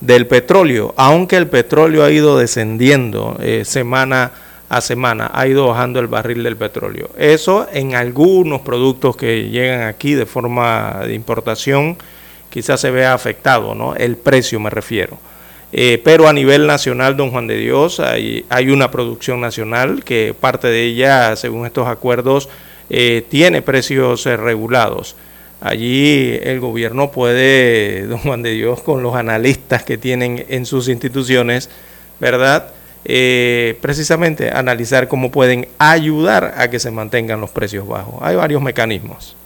del 0.00 0.26
petróleo. 0.26 0.94
Aunque 0.96 1.36
el 1.36 1.48
petróleo 1.48 2.04
ha 2.04 2.10
ido 2.10 2.38
descendiendo 2.38 3.36
eh, 3.40 3.64
semana 3.64 4.32
a 4.68 4.80
semana, 4.80 5.30
ha 5.32 5.46
ido 5.46 5.68
bajando 5.68 6.00
el 6.00 6.06
barril 6.06 6.42
del 6.42 6.56
petróleo. 6.56 7.10
Eso 7.16 7.66
en 7.72 7.94
algunos 7.94 8.62
productos 8.62 9.16
que 9.16 9.48
llegan 9.50 9.82
aquí 9.82 10.14
de 10.14 10.26
forma 10.26 11.02
de 11.06 11.14
importación 11.14 11.96
quizás 12.50 12.80
se 12.80 12.90
vea 12.90 13.14
afectado, 13.14 13.74
¿no? 13.74 13.94
El 13.94 14.16
precio 14.16 14.60
me 14.60 14.70
refiero. 14.70 15.18
Eh, 15.72 16.00
pero 16.04 16.28
a 16.28 16.32
nivel 16.32 16.68
nacional, 16.68 17.16
don 17.16 17.32
Juan 17.32 17.48
de 17.48 17.56
Dios, 17.56 17.98
hay, 17.98 18.46
hay, 18.48 18.70
una 18.70 18.92
producción 18.92 19.40
nacional 19.40 20.04
que 20.04 20.32
parte 20.38 20.68
de 20.68 20.84
ella, 20.84 21.34
según 21.34 21.66
estos 21.66 21.88
acuerdos, 21.88 22.48
eh, 22.90 23.24
tiene 23.28 23.60
precios 23.60 24.24
regulados. 24.24 25.16
Allí 25.60 26.38
el 26.42 26.60
gobierno 26.60 27.10
puede, 27.10 28.06
don 28.08 28.18
Juan 28.18 28.42
de 28.42 28.52
Dios, 28.52 28.82
con 28.82 29.02
los 29.02 29.14
analistas 29.14 29.82
que 29.84 29.98
tienen 29.98 30.44
en 30.48 30.66
sus 30.66 30.88
instituciones, 30.88 31.70
¿verdad? 32.20 32.70
precisamente 33.82 34.50
analizar 34.50 35.08
cómo 35.08 35.30
pueden 35.30 35.68
ayudar 35.76 36.54
a 36.56 36.70
que 36.70 36.78
se 36.78 36.90
mantengan 36.90 37.38
los 37.38 37.50
precios 37.50 37.86
bajos. 37.86 38.14
Hay 38.22 38.34
varios 38.34 38.62
mecanismos. 38.62 39.36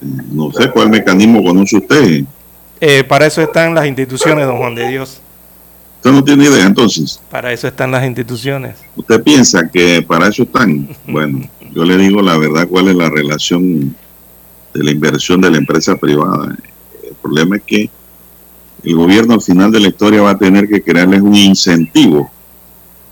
No 0.00 0.52
sé 0.52 0.70
cuál 0.70 0.90
mecanismo 0.90 1.42
conoce 1.42 1.76
usted. 1.76 2.24
Eh, 2.80 3.04
para 3.04 3.26
eso 3.26 3.42
están 3.42 3.74
las 3.74 3.86
instituciones, 3.86 4.46
don 4.46 4.58
Juan 4.58 4.74
de 4.74 4.88
Dios. 4.88 5.20
¿Usted 5.96 6.12
no 6.12 6.22
tiene 6.22 6.44
idea 6.44 6.64
entonces? 6.64 7.20
Para 7.28 7.52
eso 7.52 7.66
están 7.66 7.90
las 7.90 8.06
instituciones. 8.06 8.76
¿Usted 8.94 9.20
piensa 9.22 9.68
que 9.68 10.02
para 10.02 10.28
eso 10.28 10.44
están? 10.44 10.88
Bueno, 11.06 11.48
yo 11.74 11.84
le 11.84 11.96
digo 11.96 12.22
la 12.22 12.36
verdad 12.36 12.68
cuál 12.68 12.88
es 12.88 12.96
la 12.96 13.10
relación 13.10 13.94
de 14.74 14.84
la 14.84 14.90
inversión 14.90 15.40
de 15.40 15.50
la 15.50 15.58
empresa 15.58 15.96
privada. 15.96 16.56
El 17.02 17.14
problema 17.14 17.56
es 17.56 17.62
que 17.62 17.90
el 18.82 18.94
gobierno 18.94 19.34
al 19.34 19.42
final 19.42 19.72
de 19.72 19.80
la 19.80 19.88
historia 19.88 20.22
va 20.22 20.30
a 20.30 20.38
tener 20.38 20.68
que 20.68 20.82
crearles 20.82 21.20
un 21.20 21.34
incentivo 21.34 22.30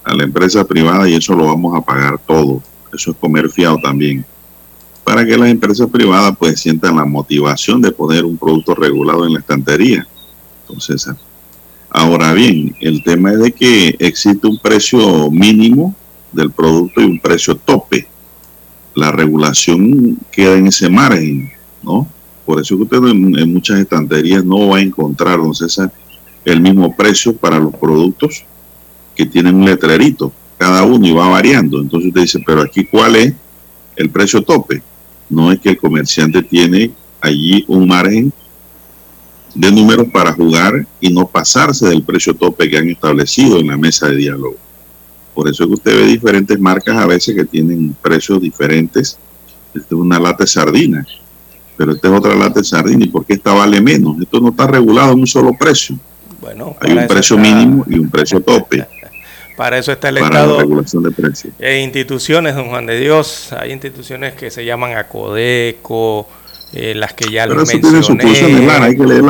a 0.04 0.14
la 0.14 0.24
empresa 0.24 0.64
privada 0.64 1.08
y 1.08 1.14
eso 1.14 1.34
lo 1.34 1.46
vamos 1.46 1.76
a 1.76 1.80
pagar 1.80 2.18
todo. 2.26 2.62
Eso 2.92 3.10
es 3.10 3.16
comer 3.16 3.50
fiado 3.50 3.78
también 3.78 4.24
para 5.06 5.24
que 5.24 5.38
las 5.38 5.48
empresas 5.48 5.88
privadas 5.88 6.36
pues 6.36 6.58
sientan 6.58 6.96
la 6.96 7.04
motivación 7.04 7.80
de 7.80 7.92
poner 7.92 8.24
un 8.24 8.36
producto 8.36 8.74
regulado 8.74 9.24
en 9.24 9.34
la 9.34 9.38
estantería. 9.38 10.04
Entonces, 10.62 11.08
ahora 11.90 12.32
bien, 12.32 12.74
el 12.80 13.04
tema 13.04 13.30
es 13.30 13.38
de 13.38 13.52
que 13.52 13.94
existe 14.00 14.48
un 14.48 14.58
precio 14.58 15.30
mínimo 15.30 15.94
del 16.32 16.50
producto 16.50 17.00
y 17.00 17.04
un 17.04 17.20
precio 17.20 17.54
tope. 17.54 18.08
La 18.96 19.12
regulación 19.12 20.18
queda 20.32 20.56
en 20.56 20.66
ese 20.66 20.88
margen, 20.88 21.52
¿no? 21.84 22.08
Por 22.44 22.60
eso 22.60 22.76
que 22.76 22.82
usted 22.82 22.96
en, 23.08 23.52
muchas 23.52 23.78
estanterías 23.78 24.44
no 24.44 24.70
va 24.70 24.78
a 24.78 24.82
encontrar, 24.82 25.38
don 25.38 25.52
el 26.44 26.60
mismo 26.60 26.96
precio 26.96 27.36
para 27.36 27.60
los 27.60 27.74
productos 27.74 28.44
que 29.14 29.26
tienen 29.26 29.54
un 29.54 29.64
letrerito, 29.64 30.32
cada 30.58 30.82
uno 30.82 31.06
y 31.06 31.12
va 31.12 31.28
variando. 31.28 31.80
Entonces 31.80 32.08
usted 32.08 32.20
dice, 32.22 32.40
pero 32.44 32.62
aquí 32.62 32.84
cuál 32.84 33.16
es 33.16 33.34
el 33.96 34.10
precio 34.10 34.42
tope 34.42 34.82
no 35.28 35.52
es 35.52 35.60
que 35.60 35.70
el 35.70 35.78
comerciante 35.78 36.42
tiene 36.42 36.92
allí 37.20 37.64
un 37.68 37.88
margen 37.88 38.32
de 39.54 39.72
números 39.72 40.06
para 40.12 40.32
jugar 40.32 40.86
y 41.00 41.10
no 41.10 41.26
pasarse 41.26 41.88
del 41.88 42.02
precio 42.02 42.34
tope 42.34 42.68
que 42.68 42.76
han 42.76 42.90
establecido 42.90 43.58
en 43.58 43.68
la 43.68 43.76
mesa 43.76 44.08
de 44.08 44.16
diálogo. 44.16 44.56
Por 45.36 45.50
eso 45.50 45.64
es 45.64 45.68
que 45.68 45.74
usted 45.74 45.94
ve 45.94 46.06
diferentes 46.06 46.58
marcas 46.58 46.96
a 46.96 47.04
veces 47.04 47.34
que 47.34 47.44
tienen 47.44 47.94
precios 48.00 48.40
diferentes. 48.40 49.18
Esta 49.74 49.86
es 49.86 49.92
una 49.92 50.18
lata 50.18 50.44
de 50.44 50.46
sardinas, 50.46 51.06
pero 51.76 51.92
esta 51.92 52.08
es 52.08 52.14
otra 52.14 52.34
lata 52.34 52.60
de 52.60 52.64
sardinas. 52.64 53.08
¿Y 53.08 53.10
por 53.10 53.26
qué 53.26 53.34
esta 53.34 53.52
vale 53.52 53.82
menos? 53.82 54.16
Esto 54.18 54.40
no 54.40 54.48
está 54.48 54.66
regulado 54.66 55.12
en 55.12 55.20
un 55.20 55.26
solo 55.26 55.52
precio. 55.52 55.98
Bueno, 56.40 56.74
Hay 56.80 56.92
un 56.92 57.06
precio 57.06 57.36
mínimo 57.36 57.84
y 57.86 57.98
un 57.98 58.08
precio 58.08 58.40
tope. 58.40 58.86
Para 59.58 59.76
eso 59.76 59.92
está 59.92 60.08
el 60.08 60.18
Estado. 60.18 60.58
regulación 60.58 61.02
de 61.02 61.10
precios. 61.10 61.52
Hay 61.60 61.82
instituciones, 61.82 62.54
don 62.54 62.70
Juan 62.70 62.86
de 62.86 62.98
Dios, 62.98 63.52
hay 63.52 63.72
instituciones 63.72 64.32
que 64.34 64.50
se 64.50 64.64
llaman 64.64 64.96
ACODECO, 64.96 66.28
eh, 66.72 66.94
las 66.94 67.12
que 67.12 67.30
ya 67.30 67.46
lo 67.46 67.56
mencioné, 67.56 68.24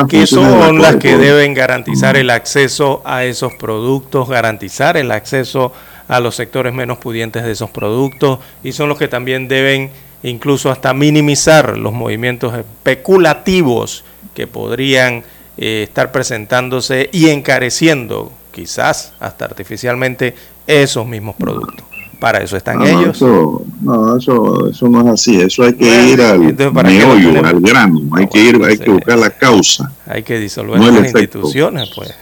que, 0.09 0.25
son 0.25 0.81
las 0.81 0.95
que 0.95 1.17
deben 1.17 1.53
garantizar 1.53 2.15
el 2.15 2.29
acceso 2.29 3.01
a 3.05 3.25
esos 3.25 3.53
productos, 3.55 4.29
garantizar 4.29 4.95
el 4.95 5.11
acceso 5.11 5.65
a 5.65 5.96
los 6.19 6.35
sectores 6.35 6.73
menos 6.73 6.97
pudientes 6.97 7.43
de 7.43 7.51
esos 7.51 7.69
productos 7.69 8.39
y 8.63 8.71
son 8.71 8.89
los 8.89 8.97
que 8.97 9.07
también 9.07 9.47
deben 9.47 9.91
incluso 10.23 10.71
hasta 10.71 10.93
minimizar 10.93 11.77
los 11.77 11.93
movimientos 11.93 12.53
especulativos 12.53 14.03
que 14.33 14.47
podrían 14.47 15.23
eh, 15.57 15.83
estar 15.83 16.11
presentándose 16.11 17.09
y 17.11 17.29
encareciendo 17.29 18.31
quizás 18.51 19.13
hasta 19.19 19.45
artificialmente 19.45 20.33
esos 20.65 21.05
mismos 21.05 21.35
productos. 21.35 21.85
Para 22.19 22.39
eso 22.41 22.57
están 22.57 22.81
ellos. 22.81 23.21
no, 23.21 24.17
eso, 24.17 24.69
eso 24.69 24.89
no 24.89 25.01
es 25.01 25.07
así. 25.07 25.39
Eso 25.39 25.63
hay 25.63 25.73
que 25.73 26.09
ir 26.09 26.21
al 26.21 26.39
meollo, 26.39 27.45
al 27.45 27.61
grano. 27.61 28.01
Hay 28.13 28.27
que 28.27 28.43
ir, 28.43 28.59
hay 28.63 28.77
que 28.79 28.89
buscar 28.89 29.19
la 29.19 29.29
causa. 29.29 29.91
Hay 30.07 30.23
que 30.23 30.39
disolver 30.39 30.79
las 30.79 31.05
instituciones, 31.05 31.91
pues. 31.95 32.15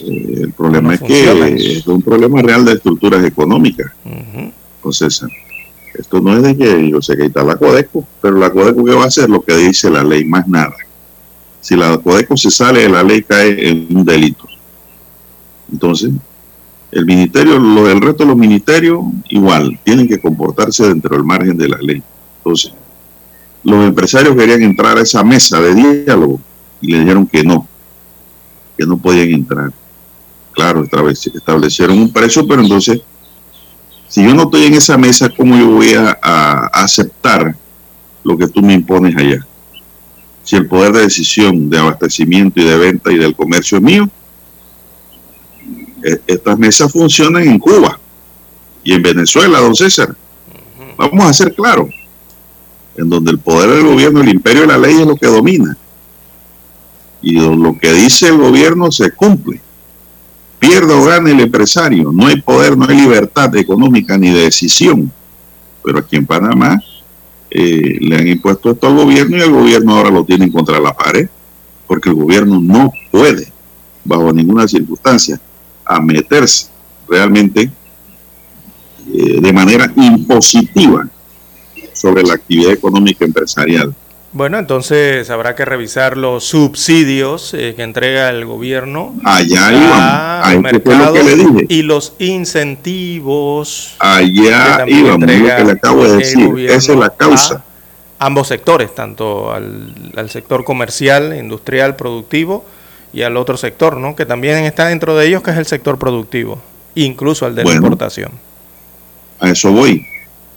Eh, 0.00 0.40
el 0.42 0.52
problema 0.52 0.94
es 0.94 1.00
que 1.00 1.76
es 1.78 1.86
un 1.86 2.02
problema 2.02 2.42
real 2.42 2.64
de 2.64 2.72
estructuras 2.72 3.24
económicas. 3.24 3.92
Entonces, 4.76 5.24
esto 5.94 6.20
no 6.20 6.36
es 6.36 6.42
de 6.42 6.56
que 6.56 6.90
yo 6.90 7.00
sé 7.00 7.16
que 7.16 7.26
está 7.26 7.42
la 7.42 7.56
Codeco, 7.56 8.06
pero 8.20 8.36
la 8.36 8.50
Codeco 8.50 8.84
¿qué 8.84 8.92
va 8.92 9.04
a 9.04 9.06
hacer? 9.06 9.30
Lo 9.30 9.42
que 9.42 9.56
dice 9.56 9.90
la 9.90 10.02
ley, 10.02 10.24
más 10.24 10.46
nada. 10.48 10.74
Si 11.60 11.76
la 11.76 11.96
Codeco 11.98 12.36
se 12.36 12.50
sale 12.50 12.82
de 12.82 12.88
la 12.88 13.02
ley, 13.02 13.22
cae 13.22 13.68
en 13.68 13.86
un 13.96 14.04
delito. 14.04 14.46
Entonces, 15.72 16.10
el 16.90 17.06
ministerio, 17.06 17.58
lo, 17.58 17.88
el 17.90 18.00
resto 18.00 18.24
de 18.24 18.28
los 18.28 18.36
ministerios, 18.36 19.00
igual, 19.28 19.78
tienen 19.82 20.06
que 20.06 20.20
comportarse 20.20 20.86
dentro 20.86 21.16
del 21.16 21.24
margen 21.24 21.56
de 21.56 21.68
la 21.68 21.78
ley. 21.78 22.02
Entonces, 22.38 22.72
los 23.64 23.86
empresarios 23.86 24.36
querían 24.36 24.62
entrar 24.62 24.98
a 24.98 25.02
esa 25.02 25.24
mesa 25.24 25.60
de 25.60 25.74
diálogo 25.74 26.38
y 26.80 26.92
le 26.92 27.00
dijeron 27.00 27.26
que 27.26 27.42
no, 27.42 27.66
que 28.76 28.86
no 28.86 28.96
podían 28.96 29.30
entrar. 29.30 29.72
Claro, 30.52 30.84
establecieron 30.84 31.98
un 31.98 32.12
precio, 32.12 32.46
pero 32.46 32.62
entonces, 32.62 33.00
si 34.08 34.22
yo 34.22 34.34
no 34.34 34.44
estoy 34.44 34.64
en 34.64 34.74
esa 34.74 34.96
mesa, 34.96 35.28
¿cómo 35.28 35.56
yo 35.56 35.70
voy 35.70 35.94
a, 35.94 36.16
a 36.22 36.66
aceptar 36.82 37.56
lo 38.22 38.38
que 38.38 38.46
tú 38.48 38.62
me 38.62 38.74
impones 38.74 39.16
allá? 39.16 39.44
si 40.44 40.56
el 40.56 40.68
poder 40.68 40.92
de 40.92 41.00
decisión 41.00 41.70
de 41.70 41.78
abastecimiento 41.78 42.60
y 42.60 42.64
de 42.64 42.76
venta 42.76 43.10
y 43.10 43.16
del 43.16 43.34
comercio 43.34 43.78
es 43.78 43.82
mío, 43.82 44.08
e, 46.04 46.20
estas 46.26 46.58
mesas 46.58 46.92
funcionan 46.92 47.42
en 47.42 47.58
Cuba 47.58 47.98
y 48.84 48.92
en 48.92 49.02
Venezuela, 49.02 49.58
don 49.58 49.74
César. 49.74 50.14
Vamos 50.98 51.24
a 51.24 51.32
ser 51.32 51.54
claros, 51.54 51.88
en 52.96 53.08
donde 53.08 53.30
el 53.30 53.38
poder 53.38 53.70
del 53.70 53.86
gobierno, 53.86 54.20
el 54.20 54.28
imperio 54.28 54.62
de 54.62 54.68
la 54.68 54.78
ley 54.78 55.00
es 55.00 55.06
lo 55.06 55.16
que 55.16 55.26
domina. 55.26 55.76
Y 57.24 57.32
lo 57.40 57.78
que 57.78 57.90
dice 57.94 58.28
el 58.28 58.36
gobierno 58.36 58.92
se 58.92 59.10
cumple. 59.12 59.58
Pierda 60.58 60.94
o 60.94 61.04
gane 61.04 61.30
el 61.30 61.40
empresario. 61.40 62.12
No 62.12 62.26
hay 62.26 62.42
poder, 62.42 62.76
no 62.76 62.84
hay 62.86 63.00
libertad 63.00 63.56
económica 63.56 64.18
ni 64.18 64.30
de 64.30 64.42
decisión. 64.42 65.10
Pero 65.82 66.00
aquí 66.00 66.16
en 66.16 66.26
Panamá 66.26 66.78
eh, 67.50 67.98
le 67.98 68.16
han 68.16 68.28
impuesto 68.28 68.72
esto 68.72 68.88
al 68.88 68.96
gobierno 68.96 69.38
y 69.38 69.40
el 69.40 69.50
gobierno 69.50 69.96
ahora 69.96 70.10
lo 70.10 70.24
tiene 70.24 70.52
contra 70.52 70.78
la 70.78 70.92
pared, 70.92 71.26
porque 71.86 72.10
el 72.10 72.16
gobierno 72.16 72.60
no 72.60 72.92
puede, 73.10 73.50
bajo 74.04 74.30
ninguna 74.30 74.68
circunstancia, 74.68 75.40
a 75.82 76.00
meterse 76.00 76.66
realmente 77.08 77.70
eh, 79.14 79.40
de 79.40 79.52
manera 79.52 79.90
impositiva 79.96 81.08
sobre 81.94 82.22
la 82.22 82.34
actividad 82.34 82.72
económica 82.72 83.24
empresarial. 83.24 83.94
Bueno, 84.34 84.58
entonces 84.58 85.30
habrá 85.30 85.54
que 85.54 85.64
revisar 85.64 86.16
los 86.16 86.42
subsidios 86.42 87.54
eh, 87.54 87.74
que 87.76 87.84
entrega 87.84 88.30
el 88.30 88.44
gobierno 88.44 89.14
allá 89.22 90.42
al 90.42 90.60
mercado 90.60 91.14
y 91.68 91.82
los 91.82 92.14
incentivos. 92.18 93.94
Allá 94.00 94.86
íbamos, 94.88 95.20
lo 95.20 95.26
que 95.26 95.64
le 95.64 95.70
acabo 95.70 96.04
de 96.04 96.16
decir. 96.16 96.68
Esa 96.68 96.92
es 96.94 96.98
la 96.98 97.10
causa. 97.10 97.62
ambos 98.18 98.48
sectores, 98.48 98.92
tanto 98.92 99.52
al, 99.52 100.28
sector 100.30 100.64
comercial, 100.64 101.36
industrial, 101.38 101.94
productivo 101.94 102.64
y 103.12 103.22
al 103.22 103.36
otro 103.36 103.56
sector, 103.56 103.98
¿no? 103.98 104.16
Que 104.16 104.26
también 104.26 104.64
está 104.64 104.86
dentro 104.88 105.16
de 105.16 105.28
ellos, 105.28 105.44
que 105.44 105.52
es 105.52 105.58
el 105.58 105.66
sector 105.66 105.96
productivo, 105.96 106.60
incluso 106.96 107.46
al 107.46 107.54
de 107.54 107.62
la 107.62 107.72
importación. 107.72 108.32
A 109.38 109.50
eso 109.50 109.70
voy 109.70 110.04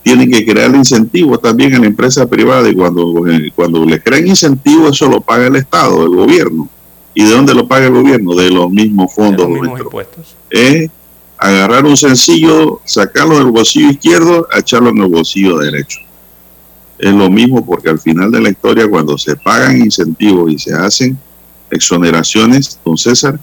tienen 0.07 0.31
que 0.31 0.45
crear 0.45 0.73
incentivos 0.73 1.41
también 1.41 1.73
en 1.73 1.81
la 1.81 1.87
empresa 1.87 2.25
privada 2.25 2.69
y 2.69 2.73
cuando, 2.73 3.27
eh, 3.27 3.51
cuando 3.53 3.83
le 3.83 4.01
crean 4.01 4.25
incentivos 4.25 4.95
eso 4.95 5.09
lo 5.09 5.19
paga 5.19 5.47
el 5.47 5.57
Estado, 5.57 6.01
el 6.05 6.15
gobierno. 6.15 6.69
¿Y 7.13 7.25
de 7.25 7.31
dónde 7.31 7.53
lo 7.53 7.67
paga 7.67 7.87
el 7.87 7.93
gobierno? 7.93 8.33
De 8.33 8.49
los 8.49 8.71
mismos 8.71 9.13
fondos. 9.13 9.45
De 9.45 9.67
los 9.67 9.79
impuestos. 9.81 10.37
agarrar 11.37 11.83
un 11.83 11.97
sencillo, 11.97 12.79
sacarlo 12.85 13.37
del 13.37 13.47
bolsillo 13.47 13.89
izquierdo, 13.89 14.47
echarlo 14.57 14.91
en 14.91 14.99
el 14.99 15.09
bolsillo 15.09 15.57
derecho. 15.57 15.99
Es 16.97 17.13
lo 17.13 17.29
mismo 17.29 17.65
porque 17.65 17.89
al 17.89 17.99
final 17.99 18.31
de 18.31 18.39
la 18.39 18.49
historia, 18.49 18.89
cuando 18.89 19.17
se 19.17 19.35
pagan 19.35 19.77
incentivos 19.77 20.49
y 20.53 20.57
se 20.57 20.73
hacen 20.73 21.17
exoneraciones, 21.69 22.79
don 22.85 22.97
César, 22.97 23.37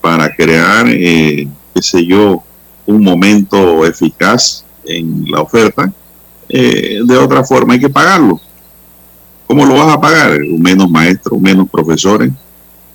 para 0.00 0.34
crear, 0.34 0.86
eh, 0.88 1.46
qué 1.74 1.82
sé 1.82 2.06
yo, 2.06 2.42
un 2.86 3.04
momento 3.04 3.84
eficaz 3.84 4.64
en 4.86 5.30
la 5.30 5.42
oferta, 5.42 5.92
eh, 6.48 7.00
de 7.04 7.16
otra 7.16 7.44
forma 7.44 7.74
hay 7.74 7.80
que 7.80 7.88
pagarlo. 7.88 8.40
¿Cómo 9.46 9.64
lo 9.64 9.74
vas 9.74 9.94
a 9.94 10.00
pagar? 10.00 10.38
Menos 10.58 10.90
maestros, 10.90 11.40
menos 11.40 11.68
profesores, 11.70 12.32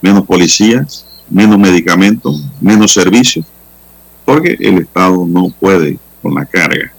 menos 0.02 0.26
policías, 0.26 1.06
menos 1.30 1.58
medicamentos, 1.58 2.46
menos 2.60 2.94
servicios, 2.94 3.46
porque 4.26 4.58
el 4.60 4.80
Estado 4.80 5.26
no 5.26 5.50
puede 5.60 5.98
con 6.22 6.36
la 6.36 6.46
carga. 6.46 6.92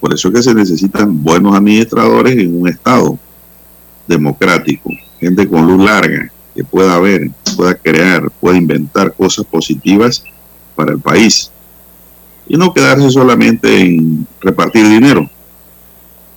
Por 0.00 0.14
eso 0.14 0.28
es 0.28 0.34
que 0.34 0.42
se 0.42 0.54
necesitan 0.54 1.22
buenos 1.22 1.54
administradores 1.54 2.38
en 2.38 2.58
un 2.58 2.68
Estado 2.68 3.18
democrático, 4.06 4.90
gente 5.20 5.46
con 5.46 5.66
luz 5.66 5.84
larga, 5.84 6.30
que 6.54 6.64
pueda 6.64 6.98
ver, 6.98 7.30
pueda 7.54 7.74
crear, 7.74 8.30
pueda 8.40 8.56
inventar 8.56 9.12
cosas 9.12 9.44
positivas 9.44 10.24
para 10.74 10.92
el 10.92 10.98
país 10.98 11.52
y 12.50 12.56
no 12.56 12.74
quedarse 12.74 13.08
solamente 13.10 13.80
en 13.80 14.26
repartir 14.40 14.84
dinero, 14.88 15.30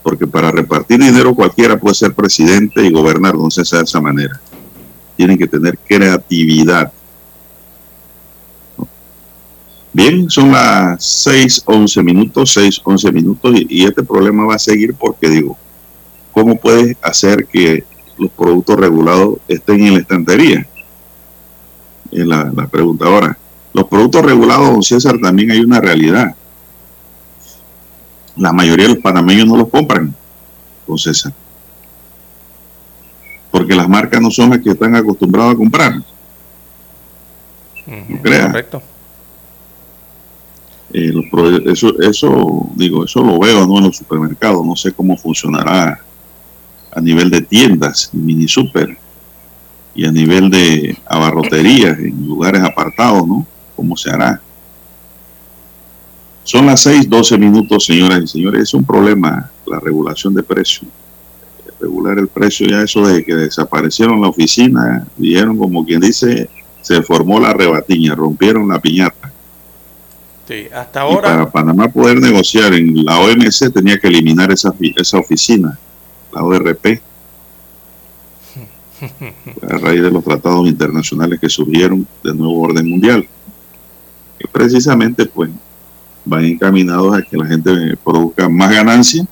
porque 0.03 0.27
para 0.27 0.51
repartir 0.51 0.99
dinero 0.99 1.33
cualquiera 1.33 1.79
puede 1.79 1.95
ser 1.95 2.13
presidente 2.13 2.85
y 2.85 2.91
gobernar, 2.91 3.33
no 3.33 3.49
sé 3.49 3.63
de 3.75 3.81
esa 3.81 3.99
manera. 3.99 4.39
Tienen 5.17 5.39
que 5.39 5.47
tener 5.47 5.75
creatividad. 5.75 6.93
Bien, 9.91 10.29
son 10.29 10.51
las 10.51 11.03
6, 11.03 11.63
11 11.65 12.03
minutos, 12.03 12.53
6, 12.53 12.81
11 12.83 13.11
minutos, 13.11 13.55
y, 13.67 13.83
este 13.83 14.03
problema 14.03 14.45
va 14.45 14.53
a 14.53 14.59
seguir 14.59 14.93
porque 14.93 15.27
digo, 15.27 15.57
¿cómo 16.31 16.59
puedes 16.59 16.95
hacer 17.01 17.47
que 17.47 17.83
los 18.19 18.29
productos 18.29 18.75
regulados 18.75 19.37
estén 19.47 19.81
en 19.87 19.93
la 19.95 19.99
estantería? 20.01 20.67
Es 22.11 22.27
la, 22.27 22.51
la 22.55 22.67
pregunta 22.67 23.05
ahora. 23.05 23.35
Los 23.73 23.87
productos 23.87 24.23
regulados, 24.23 24.69
don 24.69 24.83
César, 24.83 25.17
también 25.21 25.51
hay 25.51 25.59
una 25.59 25.81
realidad. 25.81 26.35
La 28.35 28.53
mayoría 28.53 28.87
de 28.87 28.93
los 28.93 29.03
panameños 29.03 29.47
no 29.47 29.57
los 29.57 29.69
compran, 29.69 30.13
don 30.87 30.97
César. 30.97 31.33
Porque 33.51 33.75
las 33.75 33.89
marcas 33.89 34.21
no 34.21 34.31
son 34.31 34.51
las 34.51 34.59
que 34.59 34.71
están 34.71 34.95
acostumbrados 34.95 35.53
a 35.53 35.57
comprar. 35.57 35.95
no 37.87 38.21
Correcto. 38.21 38.81
Eh, 40.93 41.11
eso, 41.65 41.99
eso, 41.99 42.69
digo, 42.75 43.05
eso 43.05 43.23
lo 43.23 43.39
veo 43.39 43.65
¿no? 43.65 43.79
en 43.79 43.85
los 43.85 43.97
supermercados. 43.97 44.63
No 44.63 44.75
sé 44.75 44.91
cómo 44.91 45.17
funcionará 45.17 45.99
a 46.91 47.01
nivel 47.01 47.31
de 47.31 47.41
tiendas, 47.41 48.11
mini 48.13 48.47
super 48.47 48.95
y 49.95 50.05
a 50.05 50.11
nivel 50.11 50.49
de 50.49 50.97
abarroterías 51.05 51.97
en 51.97 52.27
lugares 52.27 52.61
apartados, 52.61 53.27
¿no? 53.27 53.45
Cómo 53.75 53.95
se 53.97 54.09
hará. 54.09 54.41
Son 56.43 56.65
las 56.65 56.81
6, 56.81 57.09
12 57.09 57.37
minutos, 57.37 57.85
señoras 57.85 58.21
y 58.23 58.27
señores. 58.27 58.63
Es 58.63 58.73
un 58.73 58.83
problema 58.83 59.49
la 59.65 59.79
regulación 59.79 60.33
de 60.33 60.43
precios. 60.43 60.89
Regular 61.79 62.17
el 62.19 62.27
precio, 62.27 62.67
ya 62.67 62.81
eso 62.81 63.05
de 63.05 63.23
que 63.23 63.35
desaparecieron 63.35 64.21
la 64.21 64.29
oficina, 64.29 65.05
vieron 65.17 65.57
como 65.57 65.85
quien 65.85 66.01
dice, 66.01 66.49
se 66.81 67.01
formó 67.01 67.39
la 67.39 67.53
rebatiña, 67.53 68.15
rompieron 68.15 68.67
la 68.67 68.79
piñata. 68.79 69.31
Sí, 70.47 70.67
hasta 70.73 71.01
ahora. 71.01 71.29
para 71.29 71.51
Panamá 71.51 71.87
poder 71.87 72.19
negociar 72.19 72.73
en 72.73 73.05
la 73.05 73.19
OMC 73.19 73.73
tenía 73.73 73.97
que 73.97 74.07
eliminar 74.07 74.51
esa, 74.51 74.73
esa 74.97 75.17
oficina, 75.17 75.77
la 76.33 76.43
ORP, 76.43 77.01
a 79.69 79.77
raíz 79.77 80.01
de 80.01 80.11
los 80.11 80.23
tratados 80.23 80.67
internacionales 80.67 81.39
que 81.39 81.49
surgieron 81.49 82.05
del 82.23 82.37
nuevo 82.37 82.61
orden 82.61 82.89
mundial 82.89 83.27
precisamente 84.51 85.25
pues 85.25 85.49
van 86.25 86.45
encaminados 86.45 87.15
a 87.15 87.21
que 87.21 87.37
la 87.37 87.45
gente 87.45 87.97
produzca 88.03 88.47
más 88.49 88.71
ganancia 88.71 89.25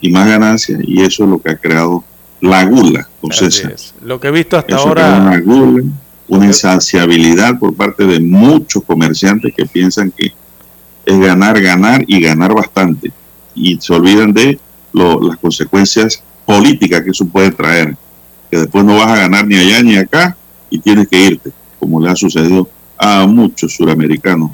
y 0.00 0.10
más 0.10 0.28
ganancia 0.28 0.78
y 0.82 1.02
eso 1.02 1.24
es 1.24 1.30
lo 1.30 1.40
que 1.40 1.50
ha 1.50 1.56
creado 1.56 2.04
la 2.40 2.64
gula. 2.64 3.08
Entonces, 3.22 3.94
lo 4.02 4.20
que 4.20 4.28
he 4.28 4.30
visto 4.30 4.56
hasta 4.58 4.76
ahora... 4.76 5.20
Una 5.20 5.40
gula, 5.40 5.82
una 6.28 6.46
insaciabilidad 6.46 7.58
por 7.58 7.74
parte 7.74 8.04
de 8.04 8.20
muchos 8.20 8.82
comerciantes 8.84 9.52
que 9.56 9.66
piensan 9.66 10.10
que 10.10 10.32
es 11.06 11.18
ganar, 11.18 11.60
ganar 11.60 12.04
y 12.06 12.20
ganar 12.20 12.54
bastante 12.54 13.12
y 13.54 13.78
se 13.80 13.92
olvidan 13.92 14.32
de 14.32 14.58
las 14.92 15.36
consecuencias 15.38 16.22
políticas 16.46 17.02
que 17.02 17.10
eso 17.10 17.26
puede 17.26 17.50
traer, 17.50 17.96
que 18.50 18.58
después 18.58 18.84
no 18.84 18.96
vas 18.96 19.08
a 19.08 19.16
ganar 19.16 19.46
ni 19.46 19.56
allá 19.56 19.82
ni 19.82 19.96
acá 19.96 20.36
y 20.70 20.78
tienes 20.78 21.08
que 21.08 21.20
irte, 21.20 21.52
como 21.78 22.00
le 22.00 22.10
ha 22.10 22.16
sucedido 22.16 22.68
a 22.98 23.26
muchos 23.26 23.74
suramericanos. 23.74 24.50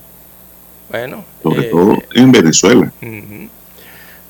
Bueno, 0.90 1.24
sobre 1.42 1.66
eh, 1.66 1.70
todo 1.70 1.98
en 2.14 2.32
Venezuela. 2.32 2.92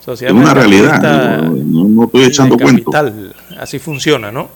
Es 0.06 0.32
una 0.32 0.54
realidad, 0.54 1.42
no, 1.42 2.04
estoy 2.04 2.24
echando 2.24 2.58
cuento. 2.58 2.90
Así 3.58 3.78
funciona, 3.78 4.32
¿no? 4.32 4.48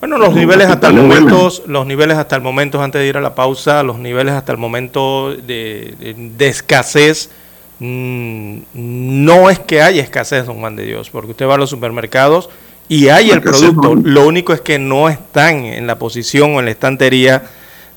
Bueno, 0.00 0.18
los 0.18 0.34
niveles 0.34 0.68
hasta 0.68 0.88
el 0.88 0.94
momento, 0.94 1.50
los 1.66 1.86
niveles 1.86 2.18
hasta 2.18 2.36
el 2.36 2.42
momento, 2.42 2.82
antes 2.82 3.00
de 3.00 3.08
ir 3.08 3.16
a 3.16 3.20
la 3.20 3.34
pausa, 3.34 3.82
los 3.82 3.98
niveles 3.98 4.34
hasta 4.34 4.52
el 4.52 4.58
momento 4.58 5.34
de, 5.34 6.34
escasez, 6.38 7.30
mm, 7.78 8.58
no 8.74 9.50
es 9.50 9.58
que 9.58 9.82
haya 9.82 10.02
escasez, 10.02 10.46
don 10.46 10.60
Juan 10.60 10.76
de 10.76 10.84
Dios, 10.84 11.10
porque 11.10 11.30
usted 11.30 11.46
va 11.46 11.54
a 11.54 11.58
los 11.58 11.70
supermercados 11.70 12.50
y 12.88 13.08
hay 13.08 13.30
el 13.30 13.40
producto, 13.40 13.94
lo 13.94 14.26
único 14.26 14.52
es 14.52 14.60
que 14.60 14.78
no 14.78 15.08
están 15.08 15.64
en 15.64 15.86
la 15.86 15.98
posición 15.98 16.54
o 16.54 16.58
en 16.60 16.66
la 16.66 16.70
estantería 16.70 17.42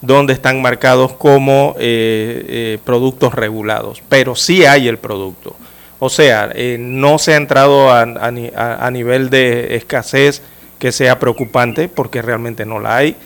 donde 0.02 0.34
están 0.34 0.62
marcados 0.62 1.14
como 1.14 1.76
eh, 1.80 2.46
eh, 2.48 2.78
productos 2.84 3.34
regulados, 3.34 4.02
pero 4.08 4.36
sí 4.36 4.66
hay 4.66 4.88
el 4.88 4.98
producto. 4.98 5.56
O 6.00 6.10
sea, 6.10 6.50
eh, 6.54 6.78
no 6.80 7.20
se 7.20 7.34
ha 7.34 7.38
entrado 7.38 7.92
a, 7.92 8.02
a, 8.04 8.92
nivel 8.92 9.30
de 9.30 9.76
escasez 9.76 10.42
que 10.78 10.94
sea 10.94 11.20
preocupante, 11.20 11.90
porque 11.90 12.22
realmente 12.22 12.66
no 12.66 12.80
la 12.80 12.96
hay, 12.96 13.18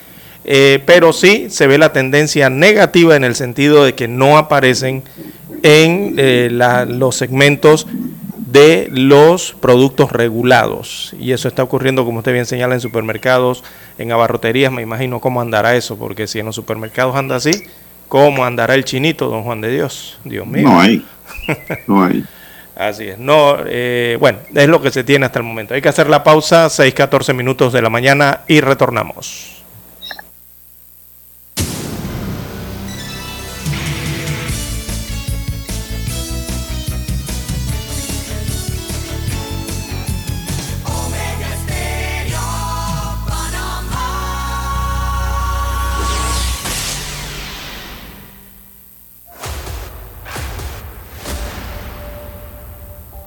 pero 0.86 1.14
sí 1.14 1.48
se 1.52 1.68
ve 1.68 1.78
la 1.78 1.94
tendencia 1.94 2.50
negativa 2.50 3.16
en 3.16 3.24
el 3.24 3.36
sentido 3.36 3.86
de 3.86 3.94
que 3.94 4.08
no 4.08 4.40
aparecen 4.40 5.04
en 5.62 6.16
los 6.98 7.16
segmentos 7.16 7.86
de 8.54 8.88
los 8.92 9.54
productos 9.60 10.12
regulados. 10.12 11.14
Y 11.20 11.32
eso 11.32 11.48
está 11.48 11.64
ocurriendo, 11.64 12.06
como 12.06 12.20
usted 12.20 12.34
bien 12.34 12.46
señala, 12.46 12.76
en 12.76 12.82
supermercados, 12.82 13.64
en 13.98 14.12
abarroterías. 14.12 14.72
Me 14.72 14.84
imagino 14.84 15.20
cómo 15.20 15.42
andará 15.42 15.76
eso, 15.76 15.98
porque 15.98 16.28
si 16.28 16.40
en 16.40 16.46
los 16.46 16.56
supermercados 16.56 17.16
anda 17.16 17.36
así, 17.36 17.52
¿cómo 18.08 18.46
andará 18.46 18.76
el 18.76 18.86
chinito, 18.86 19.28
don 19.28 19.42
Juan 19.42 19.60
de 19.60 19.72
Dios? 19.72 20.20
Dios 20.24 20.46
mío. 20.46 20.70
No 20.70 20.80
hay. 20.80 21.06
No 21.88 22.04
hay. 22.04 22.24
Así 22.76 23.08
es. 23.08 23.18
No, 23.18 23.58
eh, 23.66 24.18
bueno, 24.20 24.40
es 24.54 24.68
lo 24.68 24.82
que 24.82 24.92
se 24.92 25.04
tiene 25.04 25.26
hasta 25.26 25.40
el 25.40 25.46
momento. 25.46 25.74
Hay 25.74 25.82
que 25.82 25.90
hacer 25.90 26.08
la 26.08 26.24
pausa, 26.24 26.68
6-14 26.68 27.34
minutos 27.34 27.74
de 27.74 27.82
la 27.82 27.90
mañana 27.90 28.42
y 28.48 28.62
retornamos. 28.62 29.63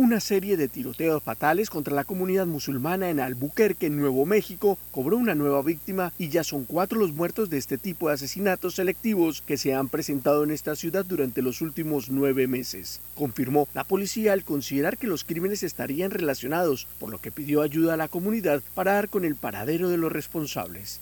Una 0.00 0.20
serie 0.20 0.56
de 0.56 0.68
tiroteos 0.68 1.24
fatales 1.24 1.70
contra 1.70 1.92
la 1.92 2.04
comunidad 2.04 2.46
musulmana 2.46 3.10
en 3.10 3.18
Albuquerque, 3.18 3.90
Nuevo 3.90 4.26
México, 4.26 4.78
cobró 4.92 5.16
una 5.16 5.34
nueva 5.34 5.60
víctima 5.60 6.12
y 6.16 6.28
ya 6.28 6.44
son 6.44 6.66
cuatro 6.66 7.00
los 7.00 7.12
muertos 7.12 7.50
de 7.50 7.58
este 7.58 7.78
tipo 7.78 8.06
de 8.06 8.14
asesinatos 8.14 8.76
selectivos 8.76 9.42
que 9.42 9.56
se 9.56 9.74
han 9.74 9.88
presentado 9.88 10.44
en 10.44 10.52
esta 10.52 10.76
ciudad 10.76 11.04
durante 11.04 11.42
los 11.42 11.62
últimos 11.62 12.10
nueve 12.10 12.46
meses. 12.46 13.00
Confirmó 13.16 13.66
la 13.74 13.82
policía 13.82 14.34
al 14.34 14.44
considerar 14.44 14.98
que 14.98 15.08
los 15.08 15.24
crímenes 15.24 15.64
estarían 15.64 16.12
relacionados, 16.12 16.86
por 17.00 17.10
lo 17.10 17.18
que 17.18 17.32
pidió 17.32 17.62
ayuda 17.62 17.94
a 17.94 17.96
la 17.96 18.06
comunidad 18.06 18.62
para 18.76 18.92
dar 18.92 19.08
con 19.08 19.24
el 19.24 19.34
paradero 19.34 19.88
de 19.88 19.96
los 19.96 20.12
responsables. 20.12 21.00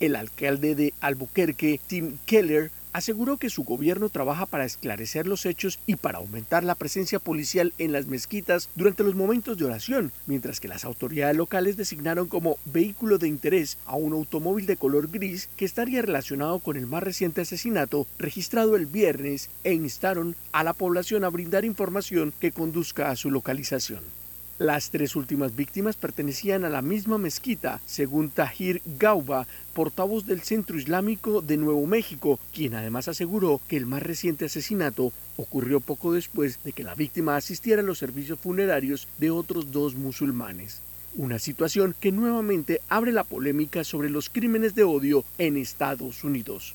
El 0.00 0.16
alcalde 0.16 0.74
de 0.74 0.94
Albuquerque, 1.02 1.78
Tim 1.86 2.16
Keller, 2.24 2.70
aseguró 2.92 3.36
que 3.36 3.50
su 3.50 3.64
gobierno 3.64 4.08
trabaja 4.08 4.46
para 4.46 4.64
esclarecer 4.64 5.26
los 5.26 5.46
hechos 5.46 5.78
y 5.86 5.96
para 5.96 6.18
aumentar 6.18 6.64
la 6.64 6.74
presencia 6.74 7.18
policial 7.18 7.72
en 7.78 7.92
las 7.92 8.06
mezquitas 8.06 8.68
durante 8.74 9.04
los 9.04 9.14
momentos 9.14 9.56
de 9.58 9.64
oración, 9.64 10.12
mientras 10.26 10.60
que 10.60 10.68
las 10.68 10.84
autoridades 10.84 11.36
locales 11.36 11.76
designaron 11.76 12.28
como 12.28 12.58
vehículo 12.64 13.18
de 13.18 13.28
interés 13.28 13.78
a 13.86 13.96
un 13.96 14.12
automóvil 14.12 14.66
de 14.66 14.76
color 14.76 15.08
gris 15.08 15.48
que 15.56 15.64
estaría 15.64 16.02
relacionado 16.02 16.58
con 16.58 16.76
el 16.76 16.86
más 16.86 17.02
reciente 17.02 17.40
asesinato 17.40 18.06
registrado 18.18 18.76
el 18.76 18.86
viernes 18.86 19.50
e 19.64 19.72
instaron 19.72 20.36
a 20.52 20.64
la 20.64 20.72
población 20.72 21.24
a 21.24 21.28
brindar 21.28 21.64
información 21.64 22.32
que 22.40 22.52
conduzca 22.52 23.10
a 23.10 23.16
su 23.16 23.30
localización. 23.30 24.19
Las 24.60 24.90
tres 24.90 25.16
últimas 25.16 25.56
víctimas 25.56 25.96
pertenecían 25.96 26.66
a 26.66 26.68
la 26.68 26.82
misma 26.82 27.16
mezquita, 27.16 27.80
según 27.86 28.28
Tahir 28.28 28.82
Gauba, 28.98 29.46
portavoz 29.72 30.26
del 30.26 30.42
Centro 30.42 30.76
Islámico 30.76 31.40
de 31.40 31.56
Nuevo 31.56 31.86
México, 31.86 32.38
quien 32.52 32.74
además 32.74 33.08
aseguró 33.08 33.62
que 33.68 33.78
el 33.78 33.86
más 33.86 34.02
reciente 34.02 34.44
asesinato 34.44 35.14
ocurrió 35.38 35.80
poco 35.80 36.12
después 36.12 36.62
de 36.62 36.72
que 36.72 36.84
la 36.84 36.94
víctima 36.94 37.36
asistiera 37.36 37.80
a 37.80 37.84
los 37.86 37.96
servicios 37.96 38.38
funerarios 38.38 39.08
de 39.16 39.30
otros 39.30 39.72
dos 39.72 39.94
musulmanes. 39.94 40.82
Una 41.16 41.38
situación 41.38 41.94
que 41.98 42.12
nuevamente 42.12 42.82
abre 42.90 43.12
la 43.12 43.24
polémica 43.24 43.82
sobre 43.82 44.10
los 44.10 44.28
crímenes 44.28 44.74
de 44.74 44.84
odio 44.84 45.24
en 45.38 45.56
Estados 45.56 46.22
Unidos. 46.22 46.74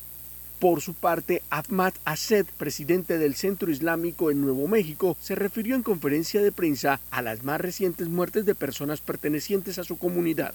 Por 0.58 0.80
su 0.80 0.94
parte, 0.94 1.42
Ahmad 1.50 1.92
Assed, 2.06 2.46
presidente 2.56 3.18
del 3.18 3.34
Centro 3.34 3.70
Islámico 3.70 4.30
en 4.30 4.40
Nuevo 4.40 4.66
México, 4.68 5.14
se 5.20 5.34
refirió 5.34 5.74
en 5.74 5.82
conferencia 5.82 6.42
de 6.42 6.50
prensa 6.50 6.98
a 7.10 7.20
las 7.20 7.44
más 7.44 7.60
recientes 7.60 8.08
muertes 8.08 8.46
de 8.46 8.54
personas 8.54 9.02
pertenecientes 9.02 9.78
a 9.78 9.84
su 9.84 9.98
comunidad. 9.98 10.54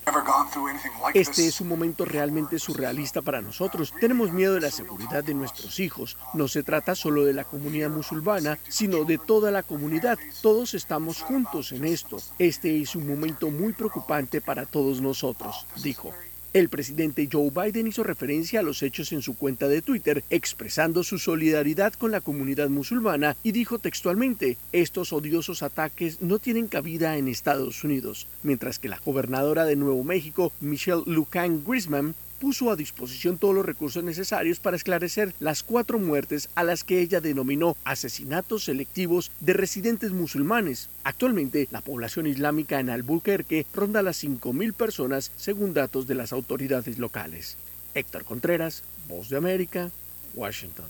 Este 1.14 1.46
es 1.46 1.62
un 1.62 1.68
momento 1.68 2.04
realmente 2.06 2.58
surrealista 2.58 3.22
para 3.22 3.42
nosotros. 3.42 3.94
Tenemos 4.00 4.32
miedo 4.32 4.56
de 4.56 4.62
la 4.62 4.72
seguridad 4.72 5.24
de 5.24 5.36
nuestros 5.36 5.80
hijos. 5.80 6.18
No 6.34 6.48
se 6.48 6.64
trata 6.64 6.96
solo 6.96 7.24
de 7.24 7.34
la 7.34 7.44
comunidad 7.44 7.92
musulmana, 7.92 8.58
sino 8.68 9.04
de 9.04 9.20
toda 9.20 9.52
la 9.52 9.62
comunidad. 9.62 10.18
Todos 10.42 10.74
estamos 10.74 11.22
juntos 11.22 11.74
en 11.74 11.86
esto. 11.86 12.18
Este 12.40 12.82
es 12.82 12.96
un 12.96 13.08
momento 13.08 13.52
muy 13.52 13.74
preocupante 13.74 14.42
para 14.42 14.66
todos 14.66 15.00
nosotros, 15.00 15.68
dijo. 15.84 16.12
El 16.54 16.68
presidente 16.68 17.30
Joe 17.32 17.50
Biden 17.50 17.88
hizo 17.88 18.04
referencia 18.04 18.60
a 18.60 18.64
los 18.64 18.84
hechos 18.84 19.14
en 19.14 19.22
su 19.22 19.38
cuenta 19.38 19.70
de 19.70 19.82
Twitter, 19.82 20.26
expresando 20.30 21.02
su 21.02 21.18
solidaridad 21.18 21.94
con 21.94 22.12
la 22.12 22.20
comunidad 22.20 22.68
musulmana 22.68 23.38
y 23.42 23.54
dijo 23.54 23.80
textualmente, 23.80 24.58
estos 24.74 25.14
odiosos 25.14 25.64
ataques 25.64 26.22
no 26.22 26.40
tienen 26.40 26.68
cabida 26.68 27.16
en 27.16 27.30
Estados 27.30 27.86
Unidos, 27.86 28.28
mientras 28.44 28.80
que 28.80 28.90
la 28.90 29.00
gobernadora 29.00 29.64
de 29.64 29.78
Nuevo 29.78 30.04
México, 30.04 30.52
Michelle 30.60 31.04
Lucan 31.06 31.64
Grisman, 31.66 32.16
puso 32.42 32.72
a 32.72 32.76
disposición 32.76 33.38
todos 33.38 33.54
los 33.54 33.64
recursos 33.64 34.04
necesarios 34.04 34.60
para 34.60 34.76
esclarecer 34.76 35.36
las 35.40 35.62
cuatro 35.62 36.00
muertes 36.00 36.50
a 36.56 36.64
las 36.64 36.84
que 36.84 37.00
ella 37.00 37.22
denominó 37.22 37.78
asesinatos 37.84 38.64
selectivos 38.64 39.32
de 39.40 39.54
residentes 39.54 40.12
musulmanes. 40.12 40.90
Actualmente, 41.04 41.68
la 41.70 41.82
población 41.82 42.26
islámica 42.26 42.80
en 42.80 42.90
Albuquerque 42.90 43.68
ronda 43.76 44.02
las 44.02 44.24
5.000 44.24 44.74
personas 44.74 45.32
según 45.38 45.76
datos 45.76 46.08
de 46.08 46.16
las 46.16 46.34
autoridades 46.34 46.98
locales. 46.98 47.58
Héctor 47.94 48.24
Contreras, 48.24 48.82
Voz 49.08 49.30
de 49.30 49.38
América, 49.38 49.92
Washington. 50.34 50.88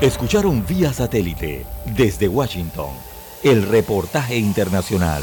Escucharon 0.00 0.66
vía 0.66 0.92
satélite 0.92 1.64
desde 1.96 2.26
Washington 2.26 2.90
el 3.44 3.62
reportaje 3.68 4.36
internacional. 4.36 5.22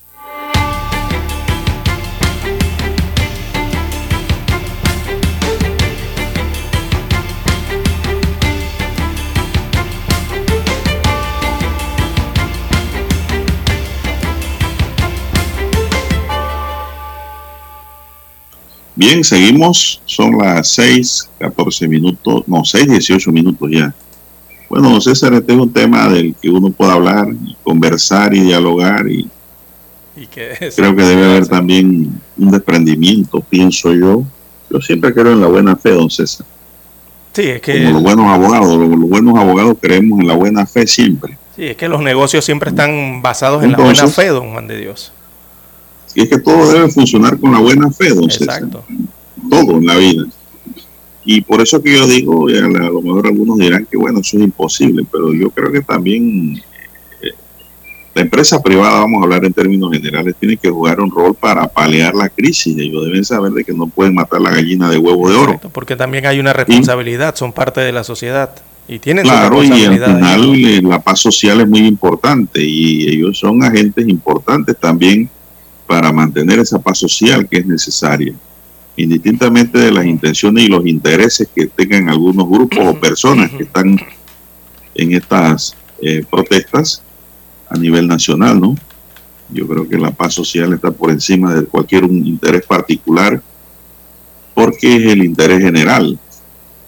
Bien, 18.95 19.23
seguimos. 19.23 20.01
Son 20.05 20.37
las 20.37 20.67
6, 20.69 21.29
14 21.39 21.87
minutos, 21.87 22.43
no, 22.47 22.63
6, 22.65 22.87
18 22.87 23.31
minutos 23.31 23.69
ya. 23.71 23.93
Bueno, 24.69 25.01
César, 25.01 25.33
este 25.33 25.51
es 25.51 25.59
un 25.59 25.71
tema 25.71 26.07
del 26.07 26.33
que 26.41 26.49
uno 26.49 26.69
puede 26.69 26.91
hablar, 26.91 27.27
y 27.29 27.55
conversar 27.61 28.33
y 28.33 28.39
dialogar 28.39 29.05
y, 29.09 29.29
creo 30.75 30.95
que 30.95 31.03
debe 31.03 31.25
haber 31.25 31.47
también 31.47 32.21
un 32.37 32.51
desprendimiento, 32.51 33.41
pienso 33.41 33.93
yo. 33.93 34.23
Yo 34.69 34.79
siempre 34.79 35.13
creo 35.13 35.33
en 35.33 35.41
la 35.41 35.47
buena 35.47 35.75
fe, 35.75 35.91
don 35.91 36.09
César. 36.09 36.45
Sí, 37.33 37.43
es 37.43 37.61
que... 37.61 37.83
Como 37.83 37.93
los 37.95 38.03
buenos 38.03 38.25
abogados, 38.27 38.77
los, 38.77 38.99
buenos 38.99 39.37
abogados 39.37 39.77
creemos 39.81 40.19
en 40.19 40.27
la 40.27 40.35
buena 40.35 40.65
fe 40.65 40.87
siempre. 40.87 41.37
Sí, 41.55 41.65
es 41.65 41.75
que 41.75 41.87
los 41.87 42.01
negocios 42.01 42.45
siempre 42.45 42.69
están 42.69 43.21
basados 43.21 43.63
en 43.63 43.73
la 43.73 43.77
buena 43.77 44.07
fe, 44.07 44.27
don 44.27 44.51
Juan 44.51 44.67
de 44.67 44.77
Dios. 44.77 45.11
Y 46.15 46.23
es 46.23 46.29
que 46.29 46.39
todo 46.39 46.71
debe 46.71 46.89
funcionar 46.89 47.39
con 47.39 47.51
la 47.51 47.59
buena 47.59 47.91
fe, 47.91 48.09
don 48.09 48.25
Exacto. 48.25 48.83
Todo 49.49 49.77
en 49.77 49.85
la 49.85 49.95
vida. 49.97 50.25
Y 51.23 51.41
por 51.41 51.61
eso 51.61 51.81
que 51.81 51.93
yo 51.95 52.07
digo, 52.07 52.47
a 52.47 52.51
lo 52.51 53.01
mejor 53.01 53.27
algunos 53.27 53.57
dirán 53.57 53.85
que 53.89 53.97
bueno, 53.97 54.19
eso 54.19 54.37
es 54.37 54.43
imposible, 54.43 55.05
pero 55.11 55.33
yo 55.33 55.49
creo 55.51 55.71
que 55.71 55.81
también 55.81 56.57
eh, 57.21 57.31
la 58.15 58.23
empresa 58.23 58.61
privada, 58.61 58.99
vamos 58.99 59.21
a 59.21 59.23
hablar 59.23 59.45
en 59.45 59.53
términos 59.53 59.91
generales, 59.91 60.35
tiene 60.39 60.57
que 60.57 60.69
jugar 60.69 60.99
un 60.99 61.11
rol 61.11 61.35
para 61.35 61.67
paliar 61.67 62.15
la 62.15 62.29
crisis. 62.29 62.75
Ellos 62.77 63.05
deben 63.05 63.23
saber 63.23 63.51
de 63.51 63.63
que 63.63 63.73
no 63.73 63.87
pueden 63.87 64.15
matar 64.15 64.41
la 64.41 64.49
gallina 64.49 64.89
de 64.89 64.97
huevo 64.97 65.29
de 65.29 65.35
oro. 65.35 65.61
Porque 65.71 65.95
también 65.95 66.25
hay 66.25 66.39
una 66.39 66.53
responsabilidad, 66.53 67.35
son 67.35 67.53
parte 67.53 67.81
de 67.81 67.91
la 67.91 68.03
sociedad. 68.03 68.55
Y 68.87 68.99
tienen 68.99 69.23
claro, 69.23 69.63
y 69.63 69.85
al 69.85 70.03
final 70.03 70.65
eh, 70.65 70.81
la 70.81 70.99
paz 70.99 71.19
social 71.19 71.61
es 71.61 71.67
muy 71.67 71.85
importante 71.85 72.61
y 72.61 73.07
ellos 73.07 73.37
son 73.37 73.63
agentes 73.63 74.05
importantes 74.09 74.75
también 74.77 75.29
para 75.91 76.13
mantener 76.13 76.57
esa 76.57 76.79
paz 76.79 76.99
social 76.99 77.45
que 77.49 77.57
es 77.57 77.65
necesaria 77.65 78.33
indistintamente 78.95 79.77
de 79.77 79.91
las 79.91 80.05
intenciones 80.05 80.63
y 80.63 80.67
los 80.69 80.85
intereses 80.85 81.49
que 81.53 81.67
tengan 81.67 82.07
algunos 82.07 82.47
grupos 82.47 82.79
o 82.79 82.97
personas 82.97 83.51
que 83.51 83.63
están 83.63 83.97
en 84.95 85.11
estas 85.11 85.75
eh, 86.01 86.23
protestas 86.31 87.03
a 87.69 87.77
nivel 87.77 88.07
nacional, 88.07 88.57
¿no? 88.57 88.73
Yo 89.49 89.67
creo 89.67 89.89
que 89.89 89.97
la 89.97 90.11
paz 90.11 90.33
social 90.33 90.71
está 90.71 90.91
por 90.91 91.11
encima 91.11 91.53
de 91.53 91.65
cualquier 91.65 92.05
un 92.05 92.25
interés 92.25 92.65
particular 92.65 93.41
porque 94.53 94.95
es 94.95 95.11
el 95.11 95.25
interés 95.25 95.61
general, 95.61 96.17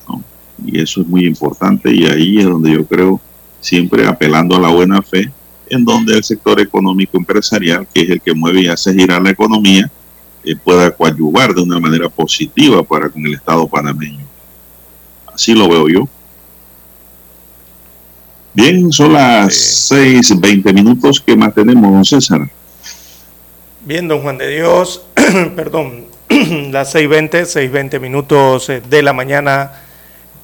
¿no? 0.08 0.24
Y 0.66 0.80
eso 0.80 1.02
es 1.02 1.08
muy 1.08 1.26
importante 1.26 1.94
y 1.94 2.06
ahí 2.06 2.40
es 2.40 2.46
donde 2.46 2.72
yo 2.72 2.86
creo, 2.86 3.20
siempre 3.60 4.08
apelando 4.08 4.56
a 4.56 4.62
la 4.62 4.70
buena 4.70 5.02
fe, 5.02 5.30
en 5.74 5.84
donde 5.84 6.16
el 6.16 6.24
sector 6.24 6.60
económico 6.60 7.18
empresarial, 7.18 7.88
que 7.94 8.02
es 8.02 8.10
el 8.10 8.22
que 8.22 8.34
mueve 8.34 8.62
y 8.62 8.68
hace 8.68 8.94
girar 8.94 9.22
la 9.22 9.32
economía, 9.32 9.90
eh, 10.44 10.56
pueda 10.56 10.92
coadyuvar 10.92 11.54
de 11.54 11.62
una 11.62 11.80
manera 11.80 12.10
positiva 12.10 12.84
para 12.84 13.10
con 13.10 13.26
el 13.26 13.34
Estado 13.34 13.68
panameño. 13.68 14.26
Así 15.34 15.54
lo 15.54 15.68
veo 15.68 15.88
yo. 15.88 16.08
Bien, 18.54 18.92
son 18.92 19.14
las 19.14 19.56
seis 19.56 20.40
veinte 20.40 20.72
minutos. 20.72 21.20
que 21.20 21.36
más 21.36 21.56
tenemos, 21.56 21.92
don 21.92 22.06
César? 22.06 22.42
Bien, 23.82 24.08
don 24.08 24.22
Juan 24.22 24.38
de 24.38 24.48
Dios, 24.48 25.04
perdón, 25.56 26.06
las 26.72 26.96
6.20, 26.96 27.30
6.20 27.46 28.00
minutos 28.00 28.70
eh, 28.70 28.82
de 28.88 29.02
la 29.02 29.12
mañana 29.12 29.72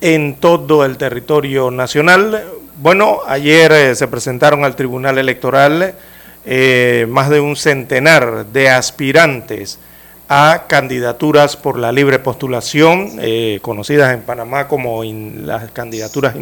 en 0.01 0.35
todo 0.35 0.83
el 0.85 0.97
territorio 0.97 1.71
nacional. 1.71 2.43
Bueno, 2.81 3.19
ayer 3.27 3.71
eh, 3.71 3.95
se 3.95 4.07
presentaron 4.07 4.63
al 4.65 4.75
Tribunal 4.75 5.17
Electoral 5.17 5.95
más 7.09 7.29
de 7.29 7.39
un 7.39 7.55
centenar 7.55 8.47
de 8.47 8.69
aspirantes 8.69 9.77
a 10.29 10.65
candidaturas 10.67 11.57
por 11.57 11.79
la 11.79 11.91
libre 11.91 12.19
postulación, 12.19 13.13
eh, 13.19 13.57
conocidas 13.63 14.13
en 14.13 14.21
Panamá 14.21 14.67
como 14.67 15.03
las 15.03 15.71
candidaturas 15.71 16.35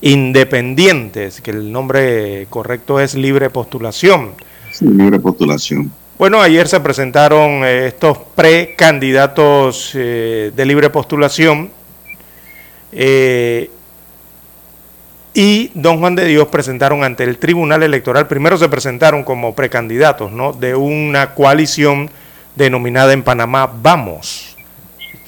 independientes, 0.00 1.40
que 1.40 1.50
el 1.50 1.72
nombre 1.72 2.46
correcto 2.48 3.00
es 3.00 3.16
libre 3.16 3.50
postulación. 3.50 4.34
Sí, 4.72 4.86
libre 4.86 5.18
postulación. 5.18 5.90
Bueno, 6.16 6.40
ayer 6.40 6.68
se 6.68 6.78
presentaron 6.78 7.64
eh, 7.64 7.88
estos 7.88 8.18
precandidatos 8.36 9.90
eh, 9.94 10.52
de 10.54 10.64
libre 10.64 10.88
postulación 10.88 11.70
y 15.34 15.70
don 15.74 15.98
Juan 15.98 16.14
de 16.14 16.24
Dios 16.24 16.48
presentaron 16.48 17.04
ante 17.04 17.24
el 17.24 17.38
Tribunal 17.38 17.82
Electoral, 17.82 18.26
primero 18.26 18.56
se 18.58 18.68
presentaron 18.68 19.24
como 19.24 19.54
precandidatos 19.54 20.32
¿no? 20.32 20.52
de 20.52 20.74
una 20.74 21.34
coalición 21.34 22.10
denominada 22.56 23.12
en 23.12 23.22
Panamá 23.22 23.70
Vamos, 23.82 24.56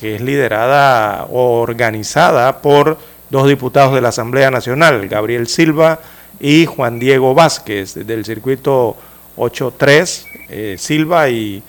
que 0.01 0.17
es 0.17 0.21
liderada 0.21 1.27
o 1.31 1.61
organizada 1.61 2.61
por 2.61 2.99
dos 3.31 3.47
diputados 3.49 3.95
de 3.95 4.01
la 4.01 4.09
Asamblea 4.09 4.51
Nacional, 4.51 5.09
Gabriel 5.09 5.47
Silva 5.47 6.01
y 6.41 6.67
Juan 6.67 6.99
Diego 6.99 7.35
Vázquez, 7.35 7.95
del 7.95 8.25
circuito 8.25 8.97
83, 9.37 10.27
eh, 10.49 10.77
Silva 10.79 11.29
y, 11.29 11.63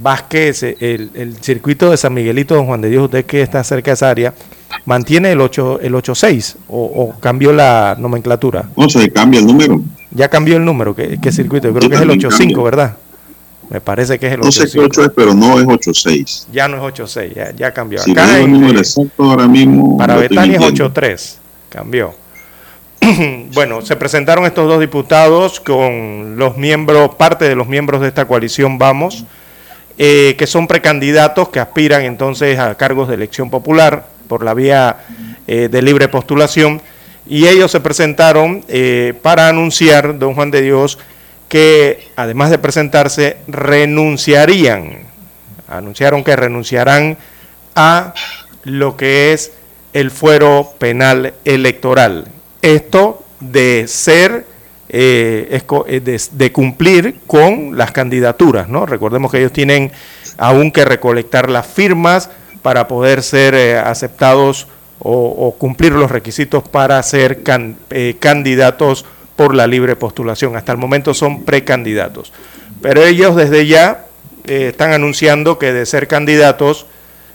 Vázquez, 0.00 0.62
el, 0.62 1.36
circuito 1.40 1.90
de 1.90 1.96
San 1.96 2.14
Miguelito, 2.14 2.54
don 2.54 2.66
Juan 2.66 2.80
de 2.80 2.90
Dios, 2.90 3.04
usted 3.04 3.24
que 3.24 3.42
está 3.42 3.62
cerca 3.64 3.90
de 3.90 3.94
esa 3.94 4.10
área, 4.10 4.34
mantiene 4.84 5.32
el 5.32 5.40
8 5.40 5.80
el 5.80 5.94
86 5.94 6.56
o, 6.68 6.84
o 6.84 7.20
cambió 7.20 7.52
la 7.52 7.96
nomenclatura. 7.98 8.68
No, 8.76 8.88
se 8.88 9.10
cambia 9.10 9.40
el 9.40 9.46
número. 9.46 9.80
Ya 10.10 10.28
cambió 10.28 10.56
el 10.56 10.64
número, 10.64 10.94
¿qué, 10.94 11.18
circuito? 11.32 11.72
creo 11.72 11.88
que 11.88 11.96
es 11.96 12.02
el 12.02 12.10
85, 12.10 12.62
¿verdad? 12.62 12.96
Me 13.70 13.80
parece 13.80 14.18
que 14.18 14.26
es 14.26 14.34
el 14.34 14.40
8 14.40 14.46
No 14.46 14.52
sé 14.52 14.70
qué 14.70 14.78
8 14.78 15.04
es, 15.04 15.10
pero 15.16 15.34
no 15.34 15.58
es 15.58 15.66
86. 15.66 16.48
Ya 16.52 16.68
no 16.68 16.76
es 16.76 16.82
86, 16.82 17.34
ya, 17.34 17.50
ya 17.52 17.72
cambió. 17.72 17.98
Si 17.98 18.12
Acá 18.12 18.38
el 18.38 18.52
número 18.52 18.78
exacto 18.78 19.24
ahora 19.24 19.48
mismo. 19.48 19.96
Para 19.96 20.16
Betania 20.16 20.58
es 20.58 20.64
83, 20.64 21.38
cambió. 21.70 22.14
bueno, 23.52 23.82
se 23.82 23.96
presentaron 23.96 24.44
estos 24.44 24.68
dos 24.68 24.80
diputados 24.80 25.60
con 25.60 26.36
los 26.36 26.56
miembros, 26.56 27.14
parte 27.16 27.46
de 27.46 27.54
los 27.54 27.66
miembros 27.66 28.00
de 28.00 28.08
esta 28.08 28.26
coalición 28.26 28.78
Vamos, 28.78 29.24
eh, 29.98 30.34
que 30.38 30.46
son 30.46 30.66
precandidatos 30.66 31.50
que 31.50 31.60
aspiran 31.60 32.02
entonces 32.02 32.58
a 32.58 32.74
cargos 32.74 33.08
de 33.08 33.14
elección 33.14 33.50
popular 33.50 34.08
por 34.28 34.44
la 34.44 34.54
vía 34.54 34.98
eh, 35.46 35.68
de 35.70 35.82
libre 35.82 36.08
postulación. 36.08 36.82
Y 37.26 37.46
ellos 37.46 37.70
se 37.70 37.80
presentaron 37.80 38.64
eh, 38.68 39.14
para 39.22 39.48
anunciar, 39.48 40.18
don 40.18 40.34
Juan 40.34 40.50
de 40.50 40.62
Dios, 40.62 40.98
que 41.48 42.08
además 42.16 42.50
de 42.50 42.58
presentarse 42.58 43.36
renunciarían, 43.46 44.98
anunciaron 45.68 46.24
que 46.24 46.36
renunciarán 46.36 47.16
a 47.74 48.14
lo 48.64 48.96
que 48.96 49.32
es 49.32 49.52
el 49.92 50.10
fuero 50.10 50.74
penal 50.78 51.34
electoral. 51.44 52.26
Esto 52.62 53.24
de 53.40 53.86
ser, 53.86 54.46
eh, 54.90 55.62
eh, 55.86 56.18
de, 56.30 56.52
cumplir 56.52 57.20
con 57.26 57.76
las 57.76 57.90
candidaturas. 57.90 58.68
Recordemos 58.68 59.30
que 59.32 59.38
ellos 59.38 59.52
tienen 59.52 59.90
aún 60.36 60.70
que 60.70 60.84
recolectar 60.84 61.48
las 61.48 61.66
firmas 61.66 62.28
para 62.60 62.86
poder 62.86 63.22
ser 63.22 63.54
eh, 63.54 63.78
aceptados 63.78 64.68
o, 64.98 65.54
cumplir 65.58 65.92
los 65.92 66.10
requisitos 66.10 66.66
para 66.68 67.02
ser 67.02 67.42
candidatos 68.18 69.04
por 69.36 69.54
la 69.54 69.66
libre 69.66 69.96
postulación. 69.96 70.56
Hasta 70.56 70.72
el 70.72 70.78
momento 70.78 71.12
son 71.12 71.44
precandidatos. 71.44 72.32
Pero 72.80 73.04
ellos 73.04 73.36
desde 73.36 73.66
ya 73.66 74.06
están 74.46 74.92
anunciando 74.92 75.58
que 75.58 75.72
de 75.72 75.84
ser 75.84 76.08
candidatos 76.08 76.86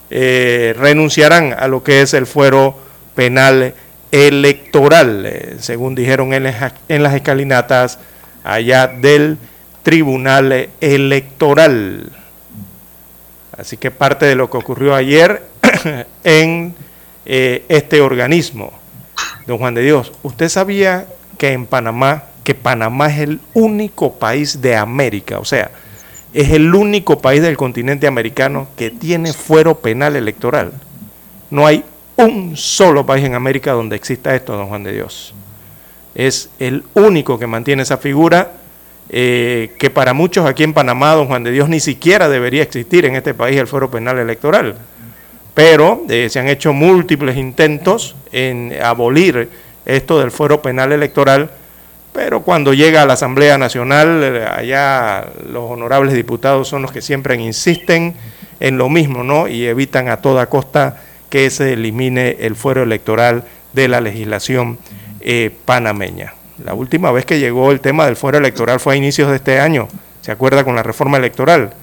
renunciarán 0.10 1.54
a 1.54 1.68
lo 1.68 1.84
que 1.84 2.02
es 2.02 2.16
el 2.16 2.26
fuero 2.26 2.76
penal 3.14 3.76
electoral, 4.12 5.26
eh, 5.26 5.56
según 5.60 5.96
dijeron 5.96 6.34
en, 6.34 6.46
en 6.88 7.04
las 7.04 7.14
escalinatas 7.14 8.00
allá 8.44 8.88
del 8.88 9.38
Tribunal 9.84 10.70
Electoral. 10.82 12.12
Así 13.58 13.78
que 13.78 13.92
parte 13.92 14.26
de 14.26 14.36
lo 14.36 14.50
que 14.50 14.58
ocurrió 14.58 14.96
ayer 14.96 15.44
en 16.24 16.74
este 17.26 18.02
organismo. 18.02 18.74
Don 19.46 19.60
Juan 19.60 19.76
de 19.76 19.84
Dios, 19.84 20.12
¿usted 20.24 20.50
sabía 20.50 21.06
que 21.38 21.54
en 21.54 21.66
Panamá, 21.66 22.26
que 22.44 22.54
Panamá 22.54 23.08
es 23.08 23.20
el 23.20 23.40
único 23.54 24.14
país 24.14 24.62
de 24.62 24.76
América, 24.76 25.40
o 25.40 25.46
sea, 25.46 25.72
es 26.34 26.52
el 26.52 26.76
único 26.76 27.20
país 27.20 27.42
del 27.42 27.58
continente 27.58 28.06
americano 28.06 28.68
que 28.76 28.92
tiene 28.92 29.34
fuero 29.34 29.80
penal 29.80 30.16
electoral. 30.16 30.74
No 31.50 31.66
hay 31.66 31.84
un 32.20 32.58
solo 32.58 33.06
país 33.06 33.26
en 33.26 33.36
América 33.36 33.72
donde 33.72 33.96
exista 33.96 34.36
esto, 34.36 34.56
don 34.56 34.68
Juan 34.68 34.84
de 34.84 34.94
Dios. 34.94 35.34
Es 36.16 36.50
el 36.60 36.84
único 36.94 37.40
que 37.40 37.48
mantiene 37.48 37.84
esa 37.84 37.98
figura 37.98 38.52
eh, 39.10 39.72
que 39.80 39.90
para 39.90 40.14
muchos 40.14 40.46
aquí 40.46 40.64
en 40.64 40.74
Panamá, 40.74 41.14
don 41.14 41.28
Juan 41.28 41.44
de 41.44 41.52
Dios, 41.52 41.70
ni 41.70 41.80
siquiera 41.80 42.30
debería 42.30 42.62
existir 42.62 43.06
en 43.06 43.16
este 43.16 43.34
país 43.34 43.58
el 43.58 43.68
fuero 43.68 43.90
penal 43.90 44.20
electoral. 44.20 44.76
Pero 45.54 46.04
eh, 46.10 46.30
se 46.30 46.40
han 46.40 46.48
hecho 46.48 46.74
múltiples 46.74 47.38
intentos 47.38 48.16
en 48.32 48.74
abolir 48.84 49.50
esto 49.86 50.20
del 50.20 50.32
fuero 50.32 50.62
penal 50.62 50.92
electoral, 50.92 51.50
pero 52.14 52.42
cuando 52.42 52.74
llega 52.74 53.02
a 53.02 53.06
la 53.06 53.14
Asamblea 53.14 53.58
Nacional, 53.58 54.22
eh, 54.24 54.46
allá 54.46 55.26
los 55.50 55.72
honorables 55.72 56.14
diputados 56.14 56.68
son 56.68 56.82
los 56.82 56.92
que 56.92 57.02
siempre 57.02 57.36
insisten 57.36 58.14
en 58.60 58.78
lo 58.78 58.90
mismo, 58.90 59.24
¿no? 59.24 59.48
Y 59.48 59.66
evitan 59.66 60.10
a 60.10 60.18
toda 60.18 60.48
costa 60.48 61.02
que 61.30 61.50
se 61.50 61.74
elimine 61.74 62.38
el 62.42 62.56
fuero 62.56 62.84
electoral 62.84 63.44
de 63.74 63.88
la 63.88 64.02
legislación 64.02 64.78
eh, 65.22 65.52
panameña. 65.66 66.34
La 66.64 66.74
última 66.74 67.12
vez 67.12 67.26
que 67.26 67.40
llegó 67.40 67.72
el 67.72 67.80
tema 67.80 68.06
del 68.06 68.16
fuero 68.16 68.38
electoral 68.38 68.80
fue 68.80 68.94
a 68.94 68.98
inicios 68.98 69.30
de 69.30 69.38
este 69.38 69.60
año, 69.60 69.88
¿se 70.22 70.32
acuerda? 70.32 70.64
Con 70.64 70.76
la 70.76 70.84
reforma 70.84 71.18
electoral. 71.18 71.74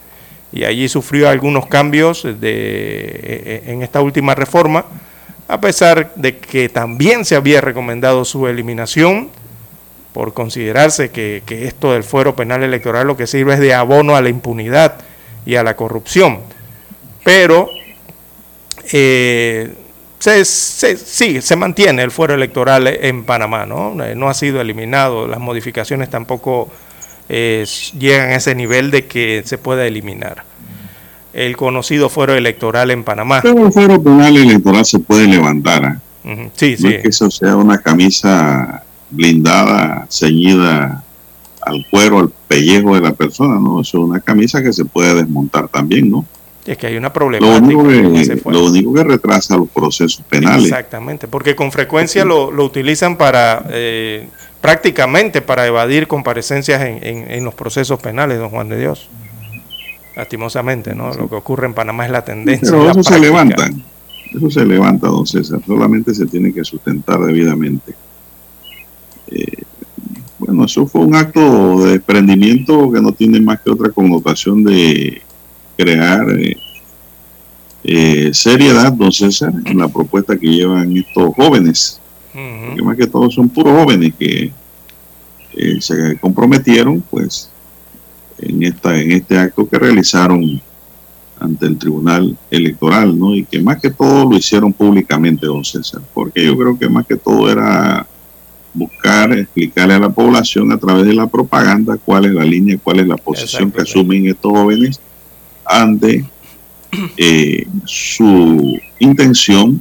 Y 0.52 0.64
allí 0.64 0.88
sufrió 0.88 1.28
algunos 1.28 1.66
cambios 1.66 2.22
de, 2.22 2.36
eh, 2.42 3.62
en 3.66 3.82
esta 3.82 4.00
última 4.00 4.34
reforma 4.34 4.84
a 5.48 5.60
pesar 5.60 6.12
de 6.16 6.38
que 6.38 6.68
también 6.68 7.24
se 7.24 7.36
había 7.36 7.60
recomendado 7.60 8.24
su 8.24 8.46
eliminación, 8.46 9.30
por 10.12 10.32
considerarse 10.32 11.10
que, 11.10 11.42
esto 11.46 11.92
del 11.92 12.02
fuero 12.02 12.34
penal 12.34 12.62
electoral 12.62 13.06
lo 13.06 13.16
que 13.16 13.26
sirve 13.26 13.54
es 13.54 13.60
de 13.60 13.74
abono 13.74 14.16
a 14.16 14.22
la 14.22 14.30
impunidad 14.30 14.96
y 15.44 15.56
a 15.56 15.62
la 15.62 15.76
corrupción. 15.76 16.40
Pero 17.22 17.68
eh, 18.92 19.72
se, 20.18 20.44
sí, 20.44 21.40
se 21.40 21.56
mantiene 21.56 22.02
el 22.02 22.10
fuero 22.10 22.34
electoral 22.34 22.86
en 22.86 23.24
Panamá, 23.24 23.66
¿no? 23.66 24.02
Eh, 24.04 24.14
no 24.14 24.28
ha 24.28 24.34
sido 24.34 24.60
eliminado, 24.60 25.26
las 25.26 25.38
modificaciones 25.38 26.10
tampoco 26.10 26.68
eh, 27.28 27.64
llegan 27.98 28.30
a 28.30 28.36
ese 28.36 28.54
nivel 28.54 28.90
de 28.90 29.06
que 29.06 29.42
se 29.44 29.58
pueda 29.58 29.86
eliminar. 29.86 30.44
El 31.32 31.56
conocido 31.56 32.08
fuero 32.08 32.34
electoral 32.34 32.90
en 32.90 33.04
Panamá. 33.04 33.40
Pero 33.42 33.66
el 33.66 33.72
fuero 33.72 34.02
penal 34.02 34.36
electoral 34.36 34.84
se 34.86 34.98
puede 34.98 35.26
levantar. 35.26 35.98
Sí, 36.54 36.76
sí. 36.76 36.82
No 36.82 36.88
es 36.88 37.02
que 37.02 37.08
eso 37.08 37.30
sea 37.30 37.56
una 37.56 37.78
camisa 37.78 38.82
blindada, 39.10 40.06
ceñida 40.10 41.04
al 41.60 41.86
cuero, 41.90 42.20
al 42.20 42.30
pellejo 42.48 42.94
de 42.94 43.02
la 43.02 43.12
persona, 43.12 43.60
¿no? 43.60 43.80
Eso 43.80 43.98
es 43.98 44.04
una 44.04 44.20
camisa 44.20 44.62
que 44.62 44.72
se 44.72 44.84
puede 44.84 45.14
desmontar 45.14 45.68
también, 45.68 46.10
¿no? 46.10 46.24
Es 46.72 46.78
que 46.78 46.86
hay 46.86 46.96
una 46.96 47.12
problemática. 47.12 47.60
Lo 47.60 48.64
único, 48.64 48.94
que, 48.94 49.04
retrasa 49.04 49.56
los 49.56 49.68
procesos 49.68 50.22
penales. 50.28 50.64
Exactamente, 50.64 51.28
porque 51.28 51.54
con 51.54 51.70
frecuencia 51.72 52.24
lo, 52.24 52.48
utilizan 52.48 53.16
para, 53.16 53.64
eh, 53.70 54.28
prácticamente 54.60 55.42
para 55.42 55.66
evadir 55.66 56.06
comparecencias 56.06 56.82
en, 56.82 57.44
los 57.44 57.54
procesos 57.54 58.00
penales, 58.00 58.38
don 58.38 58.50
Juan 58.50 58.68
de 58.68 58.78
Dios. 58.78 59.08
Lastimosamente, 60.16 60.94
¿no? 60.94 61.12
Lo 61.12 61.28
que 61.28 61.36
ocurre 61.36 61.66
en 61.66 61.74
Panamá 61.74 62.06
es 62.06 62.10
la 62.10 62.24
tendencia. 62.24 62.70
Pero 62.70 62.90
eso 62.90 63.02
se 63.02 63.18
levanta, 63.18 63.70
eso 64.34 64.50
se 64.50 64.64
levanta, 64.64 65.08
don 65.08 65.26
César, 65.26 65.60
solamente 65.66 66.14
se 66.14 66.26
tiene 66.26 66.52
que 66.52 66.64
sustentar 66.64 67.20
debidamente. 67.20 67.94
Eh, 69.28 69.62
bueno, 70.38 70.64
eso 70.64 70.86
fue 70.86 71.02
un 71.02 71.14
acto 71.14 71.80
de 71.80 71.92
desprendimiento 71.92 72.90
que 72.90 73.00
no 73.00 73.12
tiene 73.12 73.40
más 73.40 73.60
que 73.60 73.70
otra 73.70 73.90
connotación 73.90 74.64
de 74.64 75.22
crear 75.76 76.28
eh, 76.30 76.56
eh, 77.84 78.30
seriedad, 78.32 78.92
don 78.92 79.12
César, 79.12 79.52
en 79.64 79.78
la 79.78 79.88
propuesta 79.88 80.36
que 80.36 80.46
llevan 80.46 80.96
estos 80.96 81.34
jóvenes, 81.34 82.00
que 82.32 82.82
más 82.82 82.96
que 82.96 83.06
todos 83.06 83.34
son 83.34 83.48
puros 83.48 83.72
jóvenes 83.72 84.12
que 84.18 84.52
se 85.80 86.18
comprometieron, 86.18 87.00
pues, 87.00 87.50
en 88.38 88.62
esta 88.62 89.00
en 89.00 89.12
este 89.12 89.38
acto 89.38 89.66
que 89.66 89.78
realizaron 89.78 90.60
ante 91.38 91.66
el 91.66 91.78
Tribunal 91.78 92.36
Electoral, 92.50 93.18
¿no? 93.18 93.34
Y 93.34 93.44
que 93.44 93.60
más 93.60 93.80
que 93.80 93.90
todo 93.90 94.30
lo 94.30 94.36
hicieron 94.36 94.72
públicamente, 94.72 95.46
don 95.46 95.64
César, 95.64 96.02
porque 96.14 96.44
yo 96.44 96.56
creo 96.56 96.78
que 96.78 96.88
más 96.88 97.06
que 97.06 97.16
todo 97.16 97.50
era 97.50 98.06
buscar 98.72 99.32
explicarle 99.32 99.94
a 99.94 99.98
la 99.98 100.10
población 100.10 100.70
a 100.72 100.78
través 100.78 101.06
de 101.06 101.14
la 101.14 101.26
propaganda 101.26 101.96
cuál 102.04 102.26
es 102.26 102.32
la 102.32 102.44
línea, 102.44 102.78
cuál 102.82 103.00
es 103.00 103.06
la 103.06 103.16
posición 103.16 103.70
que 103.70 103.82
asumen 103.82 104.26
estos 104.26 104.52
jóvenes 104.52 105.00
ante 105.68 106.24
eh, 107.16 107.66
su 107.84 108.78
intención 108.98 109.80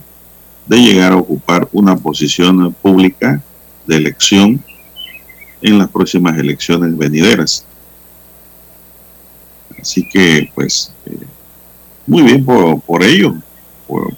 de 0.66 0.78
llegar 0.78 1.14
a 1.14 1.18
ocupar 1.18 1.68
una 1.72 1.96
posición 1.96 2.74
pública 2.82 3.42
de 3.86 3.96
elección 3.96 4.64
en 5.62 5.78
las 5.78 5.90
próximas 5.90 6.38
elecciones 6.38 6.98
venideras. 6.98 7.66
Así 9.80 10.08
que, 10.08 10.50
pues, 10.56 10.92
eh, 11.06 11.18
muy 12.08 12.24
bien 12.24 12.44
por, 12.44 12.82
por 12.82 13.04
ello, 13.04 13.36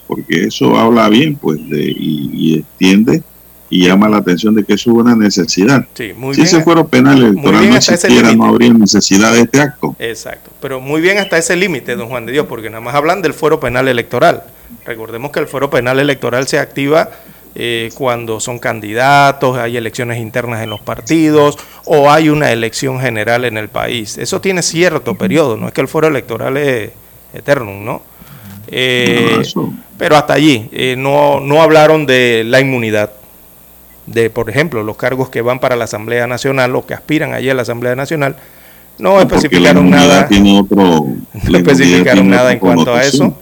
porque 0.07 0.45
eso 0.45 0.78
habla 0.78 1.09
bien, 1.09 1.36
pues, 1.36 1.57
de, 1.70 1.84
y, 1.89 2.30
y 2.34 2.59
extiende 2.59 3.24
y 3.70 3.88
llama 3.88 4.07
la 4.07 4.18
atención 4.18 4.55
de 4.55 4.63
que 4.63 4.74
eso 4.74 4.91
es 4.91 4.97
una 4.97 5.15
necesidad. 5.15 5.86
si 5.95 6.41
ese 6.41 6.63
fuera 6.63 6.86
penal 6.86 7.22
electoral 7.24 7.70
no 7.70 7.76
existiera, 7.76 8.34
no 8.34 8.45
habría 8.45 8.74
necesidad 8.74 9.34
de 9.34 9.41
este 9.41 9.59
acto. 9.59 9.95
Exacto, 9.99 10.51
pero 10.61 10.80
muy 10.80 11.01
bien 11.01 11.18
hasta 11.18 11.38
ese 11.38 11.55
límite, 11.55 11.95
don 11.95 12.07
Juan 12.07 12.26
de 12.26 12.32
Dios, 12.32 12.45
porque 12.47 12.70
nada 12.70 12.82
más 12.82 12.95
hablan 12.95 13.22
del 13.22 13.34
fuero 13.34 13.59
penal 13.59 13.88
electoral. 13.88 14.43
Recordemos 14.86 15.32
que 15.32 15.39
el 15.39 15.47
fuero 15.47 15.70
penal 15.70 15.99
electoral 15.99 16.47
se 16.47 16.59
activa 16.59 17.09
eh, 17.55 17.89
cuando 17.95 18.39
son 18.39 18.59
candidatos, 18.59 19.57
hay 19.57 19.78
elecciones 19.78 20.20
internas 20.20 20.61
en 20.61 20.70
los 20.70 20.80
partidos 20.80 21.57
o 21.86 22.11
hay 22.11 22.30
una 22.30 22.51
elección 22.51 22.99
general 22.99 23.45
en 23.45 23.57
el 23.57 23.68
país. 23.68 24.18
Eso 24.18 24.39
tiene 24.39 24.61
cierto 24.61 25.15
periodo, 25.15 25.57
no 25.57 25.68
es 25.68 25.74
que 25.74 25.82
el 25.82 25.88
fuero 25.88 26.07
electoral 26.07 26.55
es 26.57 26.91
eterno, 27.34 27.72
¿no? 27.74 28.01
Eh, 28.68 29.41
pero 29.97 30.18
hasta 30.18 30.34
allí, 30.34 30.70
eh, 30.72 30.95
no, 30.97 31.39
no 31.39 31.61
hablaron 31.61 32.05
de 32.05 32.43
la 32.45 32.59
inmunidad 32.59 33.11
de, 34.07 34.29
por 34.29 34.49
ejemplo, 34.49 34.83
los 34.83 34.97
cargos 34.97 35.29
que 35.29 35.41
van 35.41 35.59
para 35.59 35.75
la 35.75 35.83
Asamblea 35.83 36.25
Nacional 36.25 36.75
o 36.75 36.85
que 36.85 36.93
aspiran 36.93 37.33
allí 37.33 37.49
a 37.49 37.53
la 37.53 37.61
Asamblea 37.61 37.95
Nacional, 37.95 38.37
no, 38.97 39.19
especificaron 39.21 39.89
nada. 39.89 40.27
no 40.31 41.57
especificaron 41.57 42.29
nada 42.29 42.51
en 42.51 42.59
cuanto 42.59 42.95
a 42.95 43.03
eso. 43.03 43.37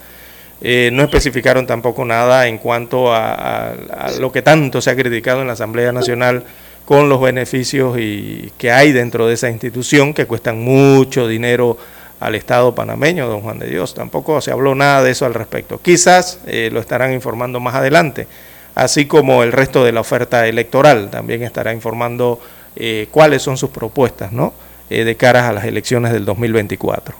Eh, 0.61 0.89
no 0.91 1.03
especificaron 1.03 1.67
tampoco 1.67 2.03
nada 2.03 2.47
en 2.47 2.57
cuanto 2.57 3.13
a, 3.13 3.73
lo 4.19 4.31
que 4.31 4.41
tanto 4.41 4.81
se 4.81 4.89
ha 4.89 4.95
criticado 4.95 5.41
en 5.41 5.47
la 5.47 5.53
Asamblea 5.53 5.91
Nacional 5.91 6.43
con 6.85 7.07
los 7.07 7.21
beneficios 7.21 7.97
y 7.99 8.51
que 8.57 8.71
hay 8.71 8.91
dentro 8.91 9.27
de 9.27 9.35
esa 9.35 9.49
institución 9.49 10.13
que 10.13 10.25
cuestan 10.25 10.61
mucho 10.61 11.27
dinero 11.27 11.77
al 12.19 12.35
Estado 12.35 12.73
panameño, 12.73 13.27
don 13.27 13.41
Juan 13.41 13.59
de 13.59 13.67
Dios. 13.67 13.93
Tampoco 13.93 14.41
se 14.41 14.51
habló 14.51 14.73
nada 14.75 15.03
de 15.03 15.11
eso 15.11 15.25
al 15.25 15.33
respecto. 15.33 15.79
Quizás 15.81 16.39
eh, 16.47 16.69
lo 16.71 16.79
estarán 16.79 17.13
informando 17.13 17.59
más 17.59 17.75
adelante 17.75 18.27
así 18.75 19.05
como 19.05 19.41
el 19.41 19.51
resto 19.51 19.83
de 19.83 19.91
la 19.91 20.01
oferta 20.01 20.47
electoral. 20.47 21.09
También 21.09 21.41
estará 21.41 21.73
informando 21.73 22.39
eh, 22.75 23.07
cuáles 23.09 23.41
son 23.41 23.57
sus 23.57 23.71
propuestas 23.71 24.31
¿no? 24.31 24.53
Eh, 24.89 25.03
de 25.03 25.15
cara 25.15 25.49
a 25.49 25.53
las 25.53 25.65
elecciones 25.65 26.11
del 26.11 26.25
2024. 26.25 27.15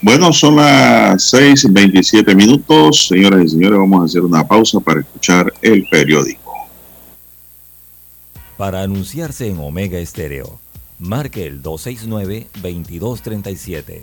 Bueno, 0.00 0.32
son 0.32 0.56
las 0.56 1.34
6:27 1.34 2.34
minutos. 2.34 3.08
Señoras 3.08 3.44
y 3.44 3.48
señores, 3.48 3.78
vamos 3.78 4.02
a 4.02 4.04
hacer 4.04 4.22
una 4.22 4.46
pausa 4.46 4.78
para 4.80 5.00
escuchar 5.00 5.52
el 5.62 5.86
periódico. 5.90 6.52
Para 8.56 8.82
anunciarse 8.82 9.48
en 9.48 9.58
Omega 9.58 9.98
Estéreo, 9.98 10.60
marque 10.98 11.46
el 11.46 11.62
269-2237 11.62 14.02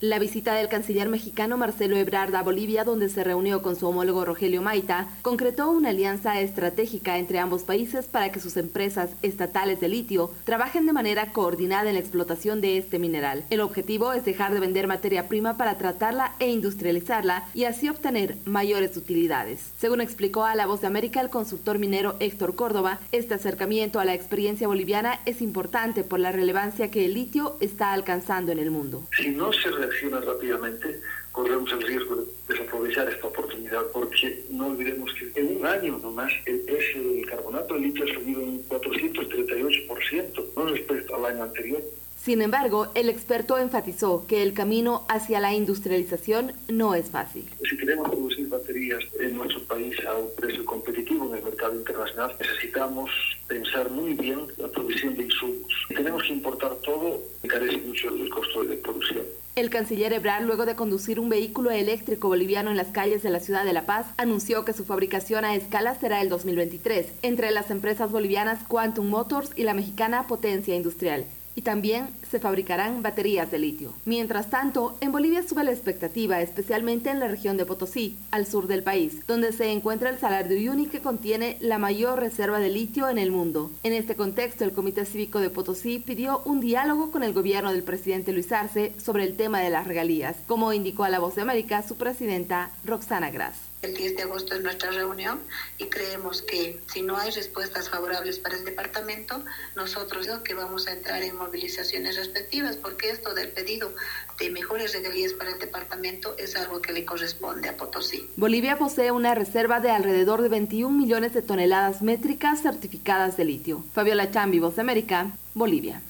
La 0.00 0.20
visita 0.20 0.54
del 0.54 0.68
canciller 0.68 1.08
mexicano 1.08 1.56
Marcelo 1.56 1.96
Ebrard 1.96 2.32
a 2.36 2.44
Bolivia, 2.44 2.84
donde 2.84 3.08
se 3.08 3.24
reunió 3.24 3.62
con 3.62 3.74
su 3.74 3.88
homólogo 3.88 4.24
Rogelio 4.24 4.62
Maita, 4.62 5.08
concretó 5.22 5.72
una 5.72 5.88
alianza 5.88 6.40
estratégica 6.40 7.18
entre 7.18 7.40
ambos 7.40 7.64
países 7.64 8.06
para 8.06 8.30
que 8.30 8.38
sus 8.38 8.56
empresas 8.56 9.10
estatales 9.22 9.80
de 9.80 9.88
litio 9.88 10.30
trabajen 10.44 10.86
de 10.86 10.92
manera 10.92 11.32
coordinada 11.32 11.88
en 11.88 11.94
la 11.94 12.00
explotación 12.00 12.60
de 12.60 12.78
este 12.78 13.00
mineral. 13.00 13.42
El 13.50 13.58
objetivo 13.58 14.12
es 14.12 14.24
dejar 14.24 14.54
de 14.54 14.60
vender 14.60 14.86
materia 14.86 15.26
prima 15.26 15.56
para 15.56 15.78
tratarla 15.78 16.32
e 16.38 16.48
industrializarla 16.48 17.48
y 17.52 17.64
así 17.64 17.88
obtener 17.88 18.36
mayores 18.44 18.96
utilidades. 18.96 19.72
Según 19.80 20.00
explicó 20.00 20.44
a 20.44 20.54
La 20.54 20.66
Voz 20.66 20.80
de 20.80 20.86
América 20.86 21.20
el 21.20 21.28
consultor 21.28 21.80
minero 21.80 22.14
Héctor 22.20 22.54
Córdoba, 22.54 23.00
este 23.10 23.34
acercamiento 23.34 23.98
a 23.98 24.04
la 24.04 24.14
experiencia 24.14 24.68
boliviana 24.68 25.18
es 25.26 25.42
importante 25.42 26.04
por 26.04 26.20
la 26.20 26.30
relevancia 26.30 26.88
que 26.88 27.04
el 27.04 27.14
litio 27.14 27.56
está 27.58 27.92
alcanzando 27.92 28.52
en 28.52 28.60
el 28.60 28.70
mundo. 28.70 29.02
Si 29.16 29.30
no 29.30 29.52
se 29.52 29.87
reacciona 29.88 30.20
rápidamente, 30.20 31.00
corremos 31.32 31.72
el 31.72 31.82
riesgo 31.82 32.16
de 32.16 32.24
desaprovechar 32.48 33.08
esta 33.08 33.26
oportunidad, 33.26 33.82
porque 33.92 34.44
no 34.50 34.68
olvidemos 34.68 35.12
que 35.14 35.40
en 35.40 35.56
un 35.56 35.66
año 35.66 35.98
nomás 35.98 36.32
el 36.46 36.60
precio 36.60 37.02
del 37.02 37.26
carbonato 37.26 37.74
de 37.74 37.80
litio 37.80 38.04
ha 38.04 38.14
subido 38.14 38.40
un 38.40 38.68
438%, 38.68 40.44
no 40.56 40.66
respecto 40.66 41.16
al 41.16 41.24
año 41.26 41.42
anterior. 41.44 41.82
Sin 42.20 42.42
embargo, 42.42 42.88
el 42.94 43.08
experto 43.08 43.56
enfatizó 43.58 44.26
que 44.26 44.42
el 44.42 44.52
camino 44.52 45.06
hacia 45.08 45.40
la 45.40 45.54
industrialización 45.54 46.52
no 46.68 46.94
es 46.94 47.08
fácil. 47.10 47.48
Si 47.62 47.76
queremos 47.76 48.10
producir 48.10 48.48
baterías 48.48 49.02
en 49.20 49.36
nuestro 49.36 49.62
país 49.62 49.96
a 50.04 50.14
un 50.14 50.28
precio 50.36 50.64
competitivo 50.64 51.28
en 51.30 51.38
el 51.38 51.44
mercado 51.44 51.74
internacional, 51.76 52.34
necesitamos 52.40 53.10
pensar 53.46 53.88
muy 53.90 54.14
bien 54.14 54.40
la 54.58 54.68
producción 54.68 55.16
de 55.16 55.22
insumos. 55.22 55.72
Tenemos 55.88 56.22
que 56.24 56.32
importar 56.32 56.74
todo, 56.84 57.22
encarece 57.42 57.78
mucho 57.78 58.08
el 58.08 58.28
costo 58.28 58.64
de 58.64 58.76
producción. 58.76 59.24
El 59.58 59.70
canciller 59.70 60.12
Ebrard, 60.12 60.44
luego 60.44 60.66
de 60.66 60.76
conducir 60.76 61.18
un 61.18 61.28
vehículo 61.28 61.72
eléctrico 61.72 62.28
boliviano 62.28 62.70
en 62.70 62.76
las 62.76 62.92
calles 62.92 63.24
de 63.24 63.30
la 63.30 63.40
ciudad 63.40 63.64
de 63.64 63.72
La 63.72 63.86
Paz, 63.86 64.06
anunció 64.16 64.64
que 64.64 64.72
su 64.72 64.84
fabricación 64.84 65.44
a 65.44 65.56
escala 65.56 65.96
será 65.96 66.20
el 66.20 66.28
2023, 66.28 67.06
entre 67.22 67.50
las 67.50 67.72
empresas 67.72 68.12
bolivianas 68.12 68.62
Quantum 68.68 69.08
Motors 69.08 69.50
y 69.56 69.64
la 69.64 69.74
mexicana 69.74 70.28
Potencia 70.28 70.76
Industrial 70.76 71.26
y 71.58 71.62
también 71.62 72.10
se 72.30 72.38
fabricarán 72.38 73.02
baterías 73.02 73.50
de 73.50 73.58
litio. 73.58 73.92
Mientras 74.04 74.48
tanto, 74.48 74.96
en 75.00 75.10
Bolivia 75.10 75.42
sube 75.42 75.64
la 75.64 75.72
expectativa, 75.72 76.40
especialmente 76.40 77.10
en 77.10 77.18
la 77.18 77.26
región 77.26 77.56
de 77.56 77.66
Potosí, 77.66 78.16
al 78.30 78.46
sur 78.46 78.68
del 78.68 78.84
país, 78.84 79.26
donde 79.26 79.52
se 79.52 79.72
encuentra 79.72 80.08
el 80.08 80.20
Salar 80.20 80.46
de 80.46 80.54
Uyuni 80.54 80.86
que 80.86 81.00
contiene 81.00 81.56
la 81.58 81.78
mayor 81.78 82.20
reserva 82.20 82.60
de 82.60 82.68
litio 82.68 83.08
en 83.08 83.18
el 83.18 83.32
mundo. 83.32 83.72
En 83.82 83.92
este 83.92 84.14
contexto, 84.14 84.62
el 84.62 84.70
Comité 84.70 85.04
Cívico 85.04 85.40
de 85.40 85.50
Potosí 85.50 85.98
pidió 85.98 86.42
un 86.44 86.60
diálogo 86.60 87.10
con 87.10 87.24
el 87.24 87.32
gobierno 87.32 87.72
del 87.72 87.82
presidente 87.82 88.32
Luis 88.32 88.52
Arce 88.52 88.92
sobre 88.96 89.24
el 89.24 89.34
tema 89.34 89.58
de 89.58 89.70
las 89.70 89.88
regalías, 89.88 90.36
como 90.46 90.72
indicó 90.72 91.02
a 91.02 91.08
La 91.08 91.18
Voz 91.18 91.34
de 91.34 91.42
América 91.42 91.82
su 91.82 91.96
presidenta 91.96 92.70
Roxana 92.84 93.30
Gras. 93.30 93.67
El 93.80 93.94
10 93.94 94.16
de 94.16 94.22
agosto 94.24 94.54
es 94.56 94.60
nuestra 94.60 94.90
reunión 94.90 95.40
y 95.78 95.84
creemos 95.84 96.42
que 96.42 96.80
si 96.92 97.02
no 97.02 97.16
hay 97.16 97.30
respuestas 97.30 97.88
favorables 97.88 98.40
para 98.40 98.56
el 98.56 98.64
departamento, 98.64 99.44
nosotros 99.76 100.26
lo 100.26 100.42
que 100.42 100.54
vamos 100.54 100.88
a 100.88 100.92
entrar 100.92 101.22
en 101.22 101.36
movilizaciones 101.36 102.16
respectivas, 102.16 102.76
porque 102.76 103.10
esto 103.10 103.34
del 103.34 103.50
pedido 103.50 103.92
de 104.36 104.50
mejores 104.50 104.92
regalías 104.92 105.32
para 105.32 105.52
el 105.52 105.60
departamento 105.60 106.34
es 106.38 106.56
algo 106.56 106.82
que 106.82 106.92
le 106.92 107.04
corresponde 107.04 107.68
a 107.68 107.76
Potosí. 107.76 108.28
Bolivia 108.36 108.78
posee 108.78 109.12
una 109.12 109.36
reserva 109.36 109.78
de 109.78 109.90
alrededor 109.90 110.42
de 110.42 110.48
21 110.48 110.96
millones 110.96 111.32
de 111.32 111.42
toneladas 111.42 112.02
métricas 112.02 112.62
certificadas 112.62 113.36
de 113.36 113.44
litio. 113.44 113.84
Fabiola 113.92 114.28
Chambi, 114.32 114.58
Voz 114.58 114.74
de 114.74 114.80
América, 114.82 115.30
Bolivia. 115.54 116.02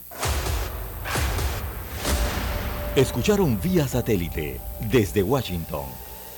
Escucharon 2.96 3.60
vía 3.60 3.86
satélite 3.86 4.58
desde 4.90 5.22
Washington 5.22 6.07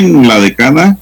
La 0.00 0.38
decana, 0.38 0.96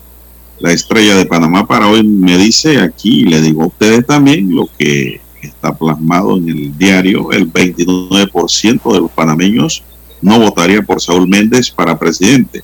la 0.58 0.72
estrella 0.72 1.16
de 1.16 1.26
Panamá 1.26 1.66
para 1.66 1.86
hoy 1.86 2.02
me 2.02 2.38
dice 2.38 2.80
aquí, 2.80 3.20
y 3.20 3.24
le 3.24 3.42
digo 3.42 3.64
a 3.64 3.66
ustedes 3.66 4.06
también, 4.06 4.54
lo 4.54 4.70
que 4.78 5.20
está 5.42 5.76
plasmado 5.76 6.38
en 6.38 6.48
el 6.48 6.78
diario, 6.78 7.30
el 7.30 7.52
29% 7.52 8.92
de 8.94 9.00
los 9.00 9.10
panameños 9.10 9.82
no 10.22 10.38
votaría 10.38 10.80
por 10.80 11.02
Saúl 11.02 11.28
Méndez 11.28 11.70
para 11.70 11.98
presidente. 11.98 12.62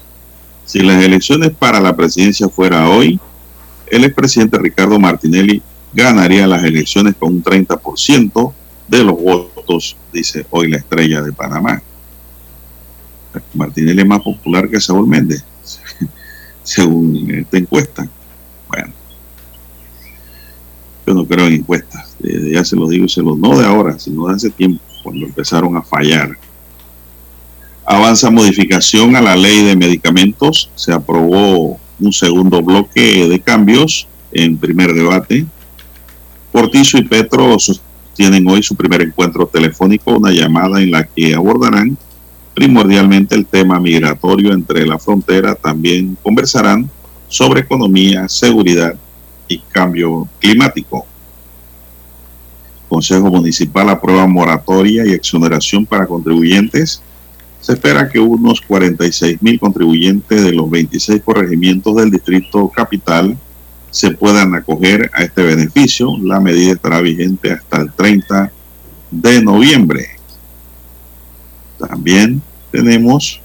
Si 0.64 0.78
las 0.80 1.04
elecciones 1.04 1.50
para 1.50 1.80
la 1.80 1.94
presidencia 1.94 2.48
fuera 2.48 2.88
hoy, 2.88 3.20
el 3.90 4.04
expresidente 4.04 4.58
Ricardo 4.58 4.98
Martinelli 4.98 5.60
ganaría 5.92 6.46
las 6.46 6.64
elecciones 6.64 7.14
con 7.14 7.34
un 7.34 7.44
30% 7.44 8.52
de 8.88 9.04
los 9.04 9.20
votos, 9.20 9.98
dice 10.10 10.46
hoy 10.48 10.70
la 10.70 10.78
estrella 10.78 11.20
de 11.20 11.32
Panamá. 11.32 11.82
Martinelli 13.52 14.00
es 14.00 14.08
más 14.08 14.22
popular 14.22 14.70
que 14.70 14.80
Saúl 14.80 15.06
Méndez 15.06 15.44
según 16.62 17.30
esta 17.30 17.58
encuesta. 17.58 18.08
Bueno, 18.68 18.92
yo 21.06 21.14
no 21.14 21.26
creo 21.26 21.46
en 21.46 21.54
encuestas, 21.54 22.16
ya 22.20 22.64
se 22.64 22.76
lo 22.76 22.88
digo, 22.88 23.08
se 23.08 23.22
lo 23.22 23.36
no 23.36 23.58
de 23.58 23.66
ahora, 23.66 23.98
sino 23.98 24.28
de 24.28 24.34
hace 24.34 24.50
tiempo, 24.50 24.82
cuando 25.02 25.26
empezaron 25.26 25.76
a 25.76 25.82
fallar. 25.82 26.36
Avanza 27.84 28.30
modificación 28.30 29.16
a 29.16 29.20
la 29.20 29.34
ley 29.34 29.64
de 29.64 29.76
medicamentos, 29.76 30.70
se 30.76 30.92
aprobó 30.92 31.78
un 31.98 32.12
segundo 32.12 32.62
bloque 32.62 33.28
de 33.28 33.40
cambios 33.40 34.06
en 34.30 34.56
primer 34.56 34.94
debate. 34.94 35.46
Cortizo 36.52 36.98
y 36.98 37.02
Petro 37.04 37.58
sostienen 37.58 38.46
hoy 38.48 38.62
su 38.62 38.76
primer 38.76 39.02
encuentro 39.02 39.46
telefónico, 39.46 40.16
una 40.16 40.30
llamada 40.30 40.80
en 40.80 40.92
la 40.92 41.04
que 41.04 41.34
abordarán 41.34 41.98
primordialmente 42.54 43.34
el 43.34 43.46
tema 43.46 43.80
migratorio 43.80 44.52
entre 44.52 44.86
la 44.86 44.98
frontera. 44.98 45.54
También 45.54 46.16
conversarán 46.22 46.90
sobre 47.28 47.60
economía, 47.60 48.28
seguridad 48.28 48.94
y 49.48 49.58
cambio 49.58 50.28
climático. 50.38 51.06
Consejo 52.88 53.30
Municipal 53.30 53.88
aprueba 53.88 54.26
moratoria 54.26 55.06
y 55.06 55.12
exoneración 55.12 55.86
para 55.86 56.06
contribuyentes. 56.06 57.02
Se 57.60 57.72
espera 57.72 58.08
que 58.08 58.18
unos 58.18 58.60
46 58.60 59.40
mil 59.40 59.58
contribuyentes 59.58 60.42
de 60.42 60.52
los 60.52 60.68
26 60.68 61.22
corregimientos 61.22 61.96
del 61.96 62.10
Distrito 62.10 62.68
Capital 62.68 63.38
se 63.90 64.10
puedan 64.10 64.54
acoger 64.54 65.10
a 65.14 65.22
este 65.22 65.42
beneficio. 65.42 66.16
La 66.22 66.40
medida 66.40 66.72
estará 66.72 67.00
vigente 67.00 67.52
hasta 67.52 67.80
el 67.80 67.92
30 67.92 68.52
de 69.10 69.42
noviembre. 69.42 70.08
También 71.88 72.40
tenemos 72.70 73.40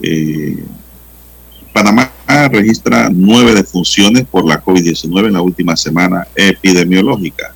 eh, 0.00 0.64
Panamá 1.72 2.12
registra 2.50 3.10
nueve 3.12 3.54
defunciones 3.54 4.26
por 4.26 4.46
la 4.46 4.62
COVID-19 4.62 5.26
en 5.26 5.32
la 5.32 5.42
última 5.42 5.76
semana 5.76 6.26
epidemiológica. 6.34 7.54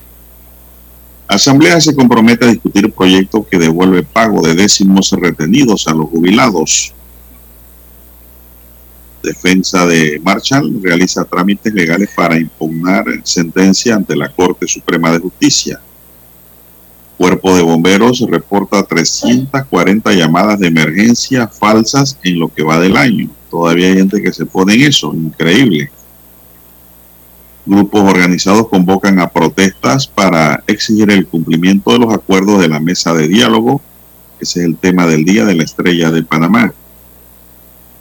Asamblea 1.28 1.80
se 1.80 1.94
compromete 1.94 2.44
a 2.44 2.50
discutir 2.50 2.92
proyecto 2.92 3.46
que 3.48 3.58
devuelve 3.58 4.02
pago 4.02 4.42
de 4.42 4.54
décimos 4.54 5.12
retenidos 5.12 5.86
a 5.86 5.94
los 5.94 6.08
jubilados. 6.08 6.92
Defensa 9.22 9.86
de 9.86 10.20
Marshall 10.22 10.80
realiza 10.82 11.24
trámites 11.24 11.72
legales 11.72 12.10
para 12.14 12.38
impugnar 12.38 13.04
sentencia 13.22 13.94
ante 13.94 14.16
la 14.16 14.28
Corte 14.28 14.66
Suprema 14.66 15.12
de 15.12 15.20
Justicia. 15.20 15.80
Cuerpo 17.22 17.54
de 17.54 17.62
Bomberos 17.62 18.26
reporta 18.28 18.82
340 18.82 20.12
llamadas 20.12 20.58
de 20.58 20.66
emergencia 20.66 21.46
falsas 21.46 22.18
en 22.24 22.40
lo 22.40 22.48
que 22.48 22.64
va 22.64 22.80
del 22.80 22.96
año. 22.96 23.30
Todavía 23.48 23.86
hay 23.86 23.94
gente 23.94 24.20
que 24.20 24.32
se 24.32 24.44
pone 24.44 24.74
en 24.74 24.82
eso, 24.82 25.14
increíble. 25.14 25.92
Grupos 27.64 28.00
organizados 28.00 28.66
convocan 28.66 29.20
a 29.20 29.28
protestas 29.28 30.08
para 30.08 30.64
exigir 30.66 31.12
el 31.12 31.28
cumplimiento 31.28 31.92
de 31.92 32.00
los 32.00 32.12
acuerdos 32.12 32.60
de 32.60 32.66
la 32.66 32.80
mesa 32.80 33.14
de 33.14 33.28
diálogo. 33.28 33.80
Ese 34.40 34.58
es 34.58 34.66
el 34.66 34.76
tema 34.76 35.06
del 35.06 35.24
día 35.24 35.44
de 35.44 35.54
la 35.54 35.62
estrella 35.62 36.10
de 36.10 36.24
Panamá. 36.24 36.74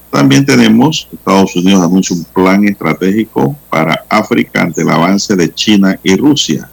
También 0.10 0.48
tenemos, 0.48 1.08
Estados 1.14 1.56
Unidos 1.56 1.84
anuncia 1.84 2.16
un 2.16 2.24
plan 2.24 2.68
estratégico 2.68 3.56
para 3.70 4.04
África 4.10 4.64
ante 4.64 4.82
el 4.82 4.90
avance 4.90 5.36
de 5.36 5.54
China 5.54 6.00
y 6.02 6.16
Rusia. 6.16 6.68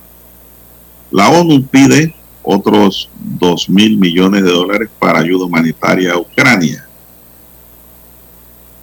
La 1.10 1.28
ONU 1.28 1.66
pide 1.66 2.14
otros 2.50 3.10
2 3.38 3.68
mil 3.68 3.98
millones 3.98 4.42
de 4.42 4.50
dólares 4.50 4.88
para 4.98 5.18
ayuda 5.18 5.44
humanitaria 5.44 6.14
a 6.14 6.18
Ucrania. 6.18 6.82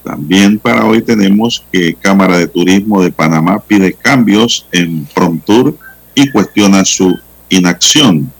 También 0.03 0.59
para 0.59 0.85
hoy 0.85 1.01
tenemos 1.01 1.65
que 1.71 1.95
Cámara 1.95 2.37
de 2.37 2.47
Turismo 2.47 3.01
de 3.01 3.11
Panamá 3.11 3.59
pide 3.59 3.93
cambios 3.93 4.67
en 4.71 5.07
Frontur 5.07 5.75
y 6.13 6.29
cuestiona 6.29 6.85
su 6.85 7.17
inacción. 7.49 8.31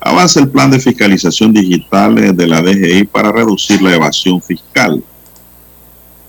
Avanza 0.00 0.40
el 0.40 0.48
plan 0.48 0.70
de 0.70 0.80
fiscalización 0.80 1.52
digital 1.52 2.34
de 2.34 2.46
la 2.46 2.62
DGI 2.62 3.04
para 3.04 3.32
reducir 3.32 3.82
la 3.82 3.94
evasión 3.94 4.40
fiscal. 4.40 5.04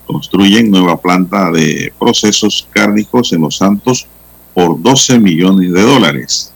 Construyen 0.06 0.70
nueva 0.70 1.00
planta 1.00 1.52
de 1.52 1.94
procesos 1.98 2.68
cárnicos 2.70 3.32
en 3.32 3.42
Los 3.42 3.56
Santos 3.56 4.08
por 4.54 4.82
12 4.82 5.20
millones 5.20 5.72
de 5.72 5.82
dólares. 5.82 6.52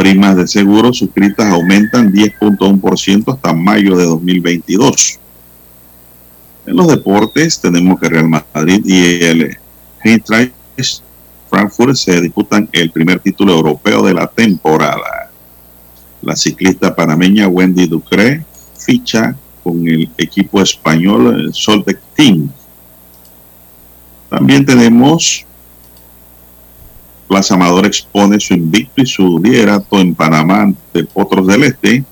Primas 0.00 0.34
de 0.34 0.48
seguro 0.48 0.94
suscritas 0.94 1.52
aumentan 1.52 2.10
10.1% 2.10 3.34
hasta 3.34 3.52
mayo 3.52 3.98
de 3.98 4.06
2022. 4.06 5.20
En 6.64 6.74
los 6.74 6.88
deportes 6.88 7.60
tenemos 7.60 8.00
que 8.00 8.08
Real 8.08 8.26
Madrid 8.26 8.80
y 8.86 9.22
el 9.22 9.58
Eintracht 10.02 10.54
Frankfurt 11.50 11.96
se 11.96 12.18
disputan 12.18 12.66
el 12.72 12.90
primer 12.90 13.20
título 13.20 13.52
europeo 13.52 14.02
de 14.02 14.14
la 14.14 14.26
temporada. 14.26 15.30
La 16.22 16.34
ciclista 16.34 16.96
panameña 16.96 17.48
Wendy 17.48 17.86
Ducré 17.86 18.42
ficha 18.78 19.36
con 19.62 19.86
el 19.86 20.08
equipo 20.16 20.62
español 20.62 21.50
Soltec 21.52 22.00
Team. 22.16 22.50
También 24.30 24.64
tenemos 24.64 25.44
Plaza 27.30 27.54
Amador 27.54 27.86
expone 27.86 28.40
su 28.40 28.54
invicto 28.54 29.02
y 29.02 29.06
su 29.06 29.38
liderato 29.38 30.00
en 30.00 30.16
Panamá 30.16 30.72
de 30.92 31.04
Potros 31.04 31.46
del 31.46 31.62
Este. 31.62 32.04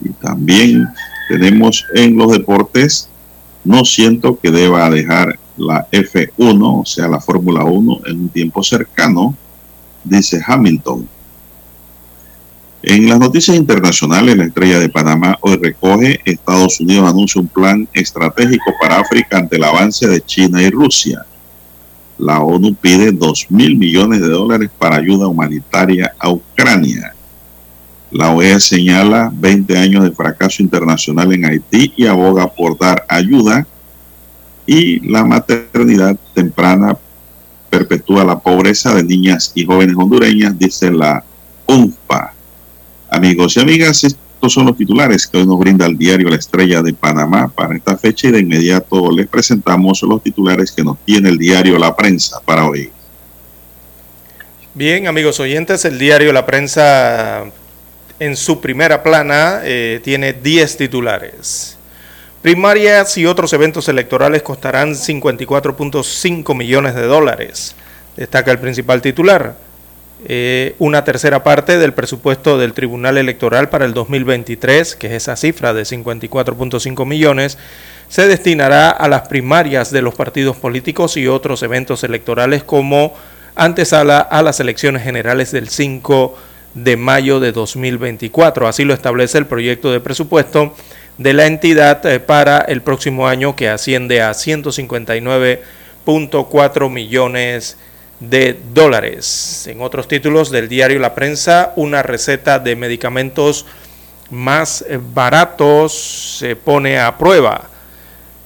Y 0.00 0.08
también 0.14 0.88
tenemos 1.28 1.86
en 1.94 2.16
los 2.16 2.32
deportes, 2.32 3.08
no 3.62 3.84
siento 3.84 4.36
que 4.40 4.50
deba 4.50 4.90
dejar 4.90 5.38
la 5.56 5.88
F1, 5.92 6.80
o 6.80 6.84
sea, 6.84 7.06
la 7.06 7.20
Fórmula 7.20 7.62
1, 7.62 8.00
en 8.06 8.22
un 8.22 8.28
tiempo 8.28 8.64
cercano, 8.64 9.36
dice 10.02 10.42
Hamilton. 10.44 11.08
En 12.82 13.08
las 13.08 13.20
noticias 13.20 13.56
internacionales, 13.56 14.36
la 14.36 14.46
estrella 14.46 14.80
de 14.80 14.88
Panamá 14.88 15.38
hoy 15.42 15.58
recoge, 15.58 16.18
Estados 16.24 16.80
Unidos 16.80 17.08
anuncia 17.08 17.40
un 17.40 17.46
plan 17.46 17.88
estratégico 17.92 18.72
para 18.80 18.98
África 18.98 19.38
ante 19.38 19.58
el 19.58 19.62
avance 19.62 20.08
de 20.08 20.20
China 20.22 20.60
y 20.60 20.70
Rusia. 20.70 21.24
La 22.22 22.40
ONU 22.40 22.76
pide 22.76 23.10
2 23.10 23.46
mil 23.50 23.76
millones 23.76 24.20
de 24.20 24.28
dólares 24.28 24.70
para 24.78 24.94
ayuda 24.94 25.26
humanitaria 25.26 26.14
a 26.20 26.30
Ucrania. 26.30 27.12
La 28.12 28.30
OEA 28.30 28.60
señala 28.60 29.32
20 29.34 29.76
años 29.76 30.04
de 30.04 30.12
fracaso 30.12 30.62
internacional 30.62 31.32
en 31.32 31.46
Haití 31.46 31.92
y 31.96 32.06
aboga 32.06 32.46
por 32.46 32.78
dar 32.78 33.04
ayuda 33.08 33.66
y 34.66 35.00
la 35.00 35.24
maternidad 35.24 36.16
temprana 36.32 36.96
perpetúa 37.68 38.24
la 38.24 38.38
pobreza 38.38 38.94
de 38.94 39.02
niñas 39.02 39.50
y 39.56 39.66
jóvenes 39.66 39.96
hondureñas, 39.98 40.56
dice 40.56 40.92
la 40.92 41.24
UNFPA. 41.66 42.34
Amigos 43.10 43.56
y 43.56 43.60
amigas, 43.60 44.16
estos 44.42 44.54
son 44.54 44.66
los 44.66 44.76
titulares 44.76 45.24
que 45.28 45.38
hoy 45.38 45.46
nos 45.46 45.56
brinda 45.56 45.86
el 45.86 45.96
diario 45.96 46.28
La 46.28 46.34
Estrella 46.34 46.82
de 46.82 46.92
Panamá 46.92 47.46
para 47.46 47.76
esta 47.76 47.96
fecha 47.96 48.26
y 48.26 48.32
de 48.32 48.40
inmediato 48.40 49.12
les 49.12 49.28
presentamos 49.28 50.02
los 50.02 50.20
titulares 50.20 50.72
que 50.72 50.82
nos 50.82 50.98
tiene 51.04 51.28
el 51.28 51.38
diario 51.38 51.78
La 51.78 51.94
Prensa 51.94 52.40
para 52.44 52.66
hoy. 52.66 52.90
Bien, 54.74 55.06
amigos 55.06 55.38
oyentes, 55.38 55.84
el 55.84 55.96
diario 55.96 56.32
La 56.32 56.44
Prensa 56.44 57.44
en 58.18 58.34
su 58.34 58.60
primera 58.60 59.04
plana 59.04 59.60
eh, 59.62 60.00
tiene 60.02 60.32
10 60.32 60.76
titulares. 60.76 61.78
Primarias 62.42 63.16
y 63.18 63.26
otros 63.26 63.52
eventos 63.52 63.88
electorales 63.88 64.42
costarán 64.42 64.94
54.5 64.94 66.56
millones 66.56 66.96
de 66.96 67.02
dólares, 67.02 67.76
destaca 68.16 68.50
el 68.50 68.58
principal 68.58 69.00
titular. 69.00 69.54
Eh, 70.24 70.76
una 70.78 71.04
tercera 71.04 71.42
parte 71.42 71.78
del 71.78 71.94
presupuesto 71.94 72.56
del 72.56 72.74
Tribunal 72.74 73.18
Electoral 73.18 73.70
para 73.70 73.84
el 73.84 73.92
2023, 73.92 74.94
que 74.94 75.08
es 75.08 75.14
esa 75.14 75.34
cifra 75.36 75.74
de 75.74 75.82
54.5 75.82 77.06
millones, 77.06 77.58
se 78.08 78.28
destinará 78.28 78.90
a 78.90 79.08
las 79.08 79.26
primarias 79.28 79.90
de 79.90 80.02
los 80.02 80.14
partidos 80.14 80.56
políticos 80.56 81.16
y 81.16 81.26
otros 81.26 81.62
eventos 81.62 82.04
electorales 82.04 82.62
como 82.62 83.14
antesala 83.56 84.20
a 84.20 84.42
las 84.42 84.60
elecciones 84.60 85.02
generales 85.02 85.50
del 85.50 85.68
5 85.68 86.38
de 86.74 86.96
mayo 86.96 87.40
de 87.40 87.50
2024. 87.52 88.68
Así 88.68 88.84
lo 88.84 88.94
establece 88.94 89.38
el 89.38 89.46
proyecto 89.46 89.90
de 89.90 89.98
presupuesto 90.00 90.76
de 91.18 91.32
la 91.32 91.46
entidad 91.46 92.06
eh, 92.06 92.20
para 92.20 92.60
el 92.60 92.82
próximo 92.82 93.26
año 93.26 93.56
que 93.56 93.68
asciende 93.68 94.22
a 94.22 94.30
159.4 94.30 96.90
millones 96.90 97.76
de 97.76 97.91
dólares. 98.72 99.66
En 99.66 99.80
otros 99.80 100.08
títulos 100.08 100.50
del 100.50 100.68
diario 100.68 100.98
La 100.98 101.14
Prensa, 101.14 101.72
una 101.76 102.02
receta 102.02 102.58
de 102.58 102.76
medicamentos 102.76 103.66
más 104.30 104.84
eh, 104.88 104.98
baratos 105.00 106.38
se 106.38 106.56
pone 106.56 106.98
a 106.98 107.16
prueba. 107.18 107.62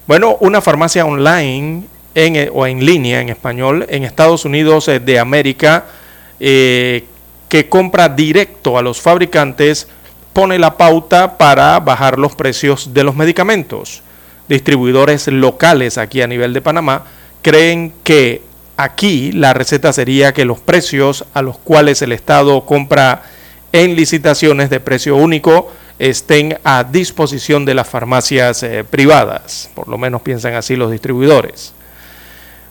Bueno, 0.07 0.37
una 0.41 0.61
farmacia 0.61 1.05
online 1.05 1.85
en, 2.14 2.37
eh, 2.37 2.51
o 2.53 2.66
en 2.66 2.85
línea 2.85 3.20
en 3.20 3.29
español 3.29 3.87
en 3.89 4.05
Estados 4.05 4.45
Unidos 4.45 4.87
de 4.87 5.18
América 5.18 5.85
que 6.39 7.68
compra 7.68 8.09
directo 8.09 8.77
a 8.77 8.83
los 8.83 9.01
fabricantes 9.01 9.89
pone 10.33 10.59
la 10.59 10.77
pauta 10.77 11.39
para 11.39 11.81
bajar 11.81 12.18
los 12.18 12.35
precios 12.35 12.93
de 12.93 13.05
los 13.05 13.16
medicamentos. 13.16 14.03
Distribuidores 14.49 15.29
locales 15.29 15.97
aquí 15.97 16.20
a 16.20 16.27
nivel 16.27 16.53
de 16.53 16.61
Panamá 16.61 17.05
creen 17.41 17.93
que 18.05 18.43
aquí 18.77 19.33
la 19.33 19.53
receta 19.53 19.93
sería 19.93 20.33
que 20.33 20.45
los 20.45 20.61
precios 20.61 21.24
a 21.35 21.43
los 21.43 21.59
cuales 21.59 22.03
el 22.03 22.12
Estado 22.12 22.64
compra 22.66 23.22
en 23.72 23.97
licitaciones 23.97 24.70
de 24.70 24.81
precio 24.81 25.16
único 25.16 25.70
estén 25.99 26.59
a 26.64 26.85
disposición 26.85 27.64
de 27.64 27.74
las 27.74 27.89
farmacias 27.89 28.62
eh, 28.62 28.85
privadas. 28.85 29.70
Por 29.74 29.89
lo 29.89 29.99
menos 29.99 30.22
piensan 30.22 30.55
así 30.55 30.77
los 30.77 30.91
distribuidores. 30.91 31.74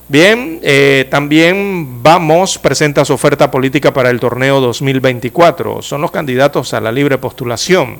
Bien, 0.07 0.59
eh, 0.61 1.07
también 1.09 2.03
Vamos 2.03 2.59
presenta 2.59 3.03
su 3.03 3.13
oferta 3.13 3.49
política 3.49 3.91
para 3.91 4.11
el 4.11 4.19
torneo 4.19 4.61
2024. 4.61 5.81
Son 5.81 6.01
los 6.01 6.11
candidatos 6.11 6.75
a 6.75 6.81
la 6.81 6.91
libre 6.91 7.17
postulación. 7.17 7.97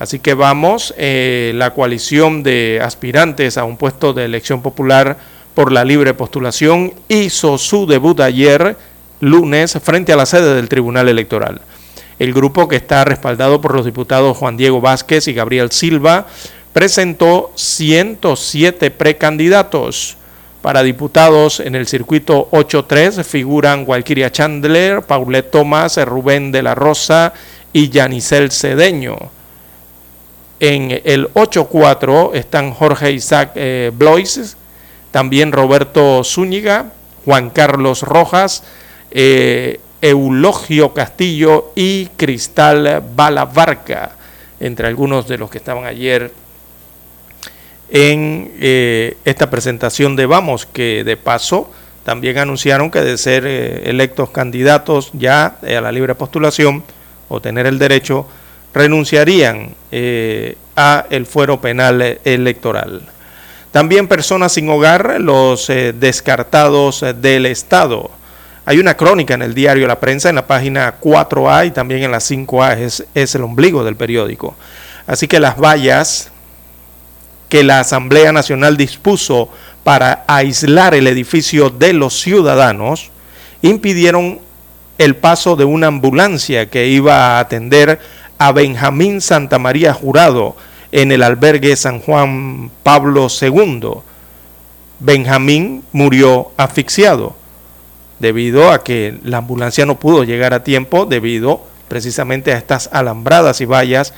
Así 0.00 0.18
que 0.18 0.34
Vamos, 0.34 0.94
eh, 0.96 1.52
la 1.54 1.74
coalición 1.74 2.42
de 2.42 2.80
aspirantes 2.82 3.56
a 3.56 3.64
un 3.64 3.76
puesto 3.76 4.12
de 4.12 4.24
elección 4.24 4.62
popular 4.62 5.18
por 5.58 5.72
la 5.72 5.84
libre 5.84 6.14
postulación, 6.14 6.94
hizo 7.08 7.58
su 7.58 7.84
debut 7.84 8.20
ayer, 8.20 8.76
lunes, 9.18 9.76
frente 9.82 10.12
a 10.12 10.16
la 10.16 10.24
sede 10.24 10.54
del 10.54 10.68
Tribunal 10.68 11.08
Electoral. 11.08 11.60
El 12.20 12.32
grupo, 12.32 12.68
que 12.68 12.76
está 12.76 13.04
respaldado 13.04 13.60
por 13.60 13.74
los 13.74 13.84
diputados 13.84 14.36
Juan 14.36 14.56
Diego 14.56 14.80
Vázquez 14.80 15.26
y 15.26 15.32
Gabriel 15.32 15.72
Silva, 15.72 16.28
presentó 16.72 17.50
107 17.56 18.92
precandidatos 18.92 20.16
para 20.62 20.84
diputados 20.84 21.58
en 21.58 21.74
el 21.74 21.88
circuito 21.88 22.48
8-3 22.52 23.24
figuran 23.24 23.82
Walkiria 23.84 24.30
Chandler, 24.30 25.02
Paulette 25.02 25.50
Tomás, 25.50 25.96
Rubén 26.06 26.52
de 26.52 26.62
la 26.62 26.76
Rosa 26.76 27.32
y 27.72 27.88
Yanisel 27.88 28.52
Cedeño. 28.52 29.16
En 30.60 31.00
el 31.04 31.26
8-4 31.34 32.30
están 32.34 32.70
Jorge 32.70 33.10
Isaac 33.10 33.50
eh, 33.56 33.90
Blois, 33.92 34.56
también 35.18 35.50
Roberto 35.50 36.22
Zúñiga, 36.22 36.92
Juan 37.24 37.50
Carlos 37.50 38.02
Rojas, 38.04 38.62
eh, 39.10 39.80
Eulogio 40.00 40.94
Castillo 40.94 41.72
y 41.74 42.06
Cristal 42.16 43.02
Balabarca, 43.16 44.12
entre 44.60 44.86
algunos 44.86 45.26
de 45.26 45.38
los 45.38 45.50
que 45.50 45.58
estaban 45.58 45.86
ayer 45.86 46.32
en 47.90 48.52
eh, 48.60 49.16
esta 49.24 49.50
presentación 49.50 50.14
de 50.14 50.26
Vamos, 50.26 50.66
que 50.66 51.02
de 51.02 51.16
paso 51.16 51.68
también 52.04 52.38
anunciaron 52.38 52.88
que 52.88 53.00
de 53.00 53.18
ser 53.18 53.44
eh, 53.44 53.90
electos 53.90 54.30
candidatos 54.30 55.10
ya 55.14 55.56
a 55.60 55.80
la 55.80 55.90
libre 55.90 56.14
postulación 56.14 56.84
o 57.28 57.40
tener 57.40 57.66
el 57.66 57.80
derecho, 57.80 58.24
renunciarían 58.72 59.74
a 60.76 61.06
el 61.10 61.26
fuero 61.26 61.60
penal 61.60 62.20
electoral. 62.22 63.17
También 63.72 64.08
personas 64.08 64.52
sin 64.52 64.68
hogar, 64.70 65.20
los 65.20 65.66
descartados 65.66 67.04
del 67.20 67.46
Estado. 67.46 68.10
Hay 68.64 68.78
una 68.78 68.96
crónica 68.96 69.34
en 69.34 69.42
el 69.42 69.54
diario 69.54 69.86
La 69.86 70.00
Prensa, 70.00 70.28
en 70.28 70.34
la 70.34 70.46
página 70.46 71.00
4A 71.00 71.66
y 71.66 71.70
también 71.70 72.02
en 72.02 72.10
la 72.10 72.18
5A, 72.18 72.78
es, 72.78 73.04
es 73.14 73.34
el 73.34 73.42
ombligo 73.42 73.84
del 73.84 73.96
periódico. 73.96 74.54
Así 75.06 75.26
que 75.26 75.40
las 75.40 75.58
vallas 75.58 76.30
que 77.48 77.64
la 77.64 77.80
Asamblea 77.80 78.32
Nacional 78.32 78.76
dispuso 78.76 79.48
para 79.84 80.24
aislar 80.26 80.94
el 80.94 81.06
edificio 81.06 81.70
de 81.70 81.94
los 81.94 82.20
ciudadanos 82.20 83.10
impidieron 83.62 84.40
el 84.98 85.16
paso 85.16 85.56
de 85.56 85.64
una 85.64 85.86
ambulancia 85.86 86.68
que 86.68 86.88
iba 86.88 87.14
a 87.14 87.40
atender 87.40 88.00
a 88.36 88.52
Benjamín 88.52 89.20
Santa 89.20 89.58
María 89.58 89.94
Jurado 89.94 90.56
en 90.92 91.12
el 91.12 91.22
albergue 91.22 91.76
San 91.76 92.00
Juan 92.00 92.70
Pablo 92.82 93.28
II. 93.28 93.90
Benjamín 95.00 95.84
murió 95.92 96.50
asfixiado 96.56 97.36
debido 98.18 98.72
a 98.72 98.82
que 98.82 99.18
la 99.22 99.38
ambulancia 99.38 99.86
no 99.86 99.98
pudo 99.98 100.24
llegar 100.24 100.54
a 100.54 100.64
tiempo 100.64 101.06
debido 101.06 101.62
precisamente 101.88 102.52
a 102.52 102.58
estas 102.58 102.88
alambradas 102.92 103.60
y 103.60 103.64
vallas 103.64 104.12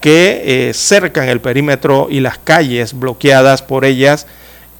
que 0.00 0.68
eh, 0.68 0.74
cercan 0.74 1.28
el 1.28 1.40
perímetro 1.40 2.08
y 2.10 2.20
las 2.20 2.38
calles 2.38 2.98
bloqueadas 2.98 3.62
por 3.62 3.84
ellas 3.84 4.26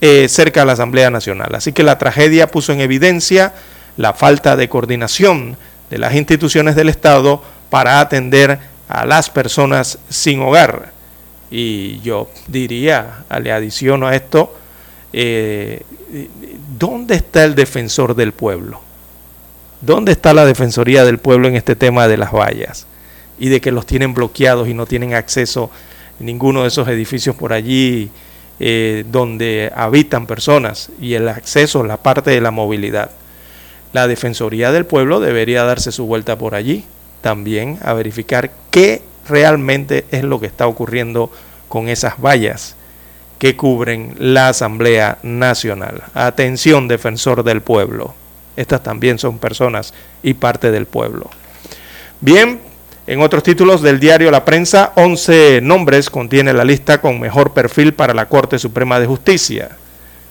eh, 0.01 0.29
cerca 0.29 0.61
de 0.61 0.67
la 0.67 0.73
Asamblea 0.73 1.11
Nacional. 1.11 1.55
Así 1.55 1.73
que 1.73 1.83
la 1.83 1.99
tragedia 1.99 2.51
puso 2.51 2.73
en 2.73 2.81
evidencia 2.81 3.55
la 3.97 4.13
falta 4.13 4.57
de 4.57 4.69
coordinación 4.69 5.57
de 5.91 5.99
las 5.99 6.15
instituciones 6.15 6.77
del 6.77 6.89
Estado 6.89 7.43
para 7.71 8.01
atender 8.01 8.59
a 8.89 9.07
las 9.07 9.31
personas 9.31 9.99
sin 10.09 10.41
hogar. 10.43 10.96
Y 11.51 12.01
yo 12.01 12.29
diría, 12.49 13.25
le 13.41 13.53
adiciono 13.53 14.07
a 14.07 14.17
esto, 14.17 14.55
eh, 15.13 15.83
¿dónde 16.79 17.15
está 17.15 17.45
el 17.45 17.55
defensor 17.55 18.15
del 18.15 18.33
pueblo? 18.33 18.81
¿Dónde 19.81 20.13
está 20.13 20.33
la 20.33 20.47
Defensoría 20.47 21.05
del 21.05 21.19
Pueblo 21.19 21.49
en 21.49 21.55
este 21.55 21.77
tema 21.77 22.09
de 22.09 22.17
las 22.17 22.33
vallas? 22.33 22.87
Y 23.39 23.51
de 23.51 23.61
que 23.61 23.73
los 23.73 23.85
tienen 23.85 24.15
bloqueados 24.15 24.69
y 24.69 24.75
no 24.75 24.87
tienen 24.87 25.15
acceso 25.15 25.71
a 26.19 26.25
ninguno 26.25 26.63
de 26.63 26.69
esos 26.69 26.89
edificios 26.89 27.37
por 27.37 27.53
allí 27.53 28.11
eh, 28.59 29.05
donde 29.07 29.71
habitan 29.77 30.27
personas 30.27 30.91
y 30.99 31.13
el 31.13 31.29
acceso, 31.29 31.85
la 31.85 31.99
parte 31.99 32.31
de 32.31 32.41
la 32.41 32.51
movilidad. 32.51 33.11
La 33.93 34.09
Defensoría 34.09 34.73
del 34.73 34.87
Pueblo 34.87 35.21
debería 35.21 35.65
darse 35.65 35.93
su 35.93 36.07
vuelta 36.07 36.39
por 36.39 36.55
allí 36.55 36.85
también 37.21 37.79
a 37.83 37.93
verificar 37.93 38.51
qué 38.71 39.03
realmente 39.29 40.07
es 40.11 40.25
lo 40.25 40.41
que 40.41 40.47
está 40.47 40.67
ocurriendo 40.67 41.31
con 41.69 41.89
esas 41.89 42.21
vallas 42.21 42.77
que 43.39 43.57
cubren 43.57 44.15
la 44.19 44.49
Asamblea 44.49 45.19
Nacional. 45.23 46.03
Atención, 46.15 46.89
defensor 46.89 47.45
del 47.45 47.61
pueblo. 47.61 48.15
Estas 48.57 48.83
también 48.83 49.19
son 49.19 49.39
personas 49.39 49.93
y 50.23 50.35
parte 50.35 50.71
del 50.71 50.87
pueblo. 50.87 51.31
Bien, 52.21 52.61
en 53.07 53.21
otros 53.21 53.43
títulos 53.43 53.83
del 53.83 54.01
diario 54.01 54.31
La 54.31 54.45
Prensa, 54.45 54.93
11 54.97 55.61
nombres 55.63 56.09
contiene 56.09 56.53
la 56.55 56.65
lista 56.65 57.01
con 57.01 57.21
mejor 57.21 57.53
perfil 57.53 57.93
para 57.93 58.15
la 58.15 58.27
Corte 58.27 58.59
Suprema 58.59 58.99
de 58.99 59.07
Justicia. 59.07 59.71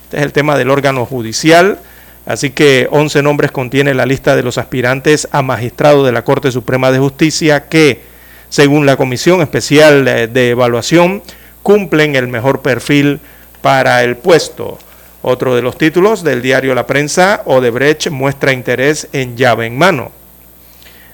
Este 0.02 0.18
es 0.18 0.22
el 0.24 0.32
tema 0.32 0.58
del 0.58 0.70
órgano 0.70 1.06
judicial, 1.06 1.78
así 2.26 2.50
que 2.50 2.88
11 2.90 3.22
nombres 3.22 3.50
contiene 3.52 3.94
la 3.94 4.04
lista 4.04 4.36
de 4.36 4.42
los 4.42 4.58
aspirantes 4.58 5.28
a 5.30 5.42
magistrado 5.42 6.04
de 6.04 6.12
la 6.12 6.22
Corte 6.22 6.50
Suprema 6.50 6.90
de 6.90 6.98
Justicia 6.98 7.68
que, 7.68 8.02
según 8.48 8.86
la 8.86 8.96
Comisión 8.96 9.40
Especial 9.40 10.04
de 10.04 10.50
Evaluación, 10.50 11.22
cumplen 11.62 12.14
el 12.16 12.28
mejor 12.28 12.62
perfil 12.62 13.20
para 13.60 14.04
el 14.04 14.16
puesto. 14.16 14.78
Otro 15.22 15.56
de 15.56 15.62
los 15.62 15.76
títulos 15.76 16.22
del 16.22 16.40
diario 16.40 16.72
La 16.76 16.86
Prensa, 16.86 17.42
Odebrecht 17.46 18.10
muestra 18.10 18.52
interés 18.52 19.08
en 19.12 19.36
llave 19.36 19.66
en 19.66 19.76
mano. 19.76 20.12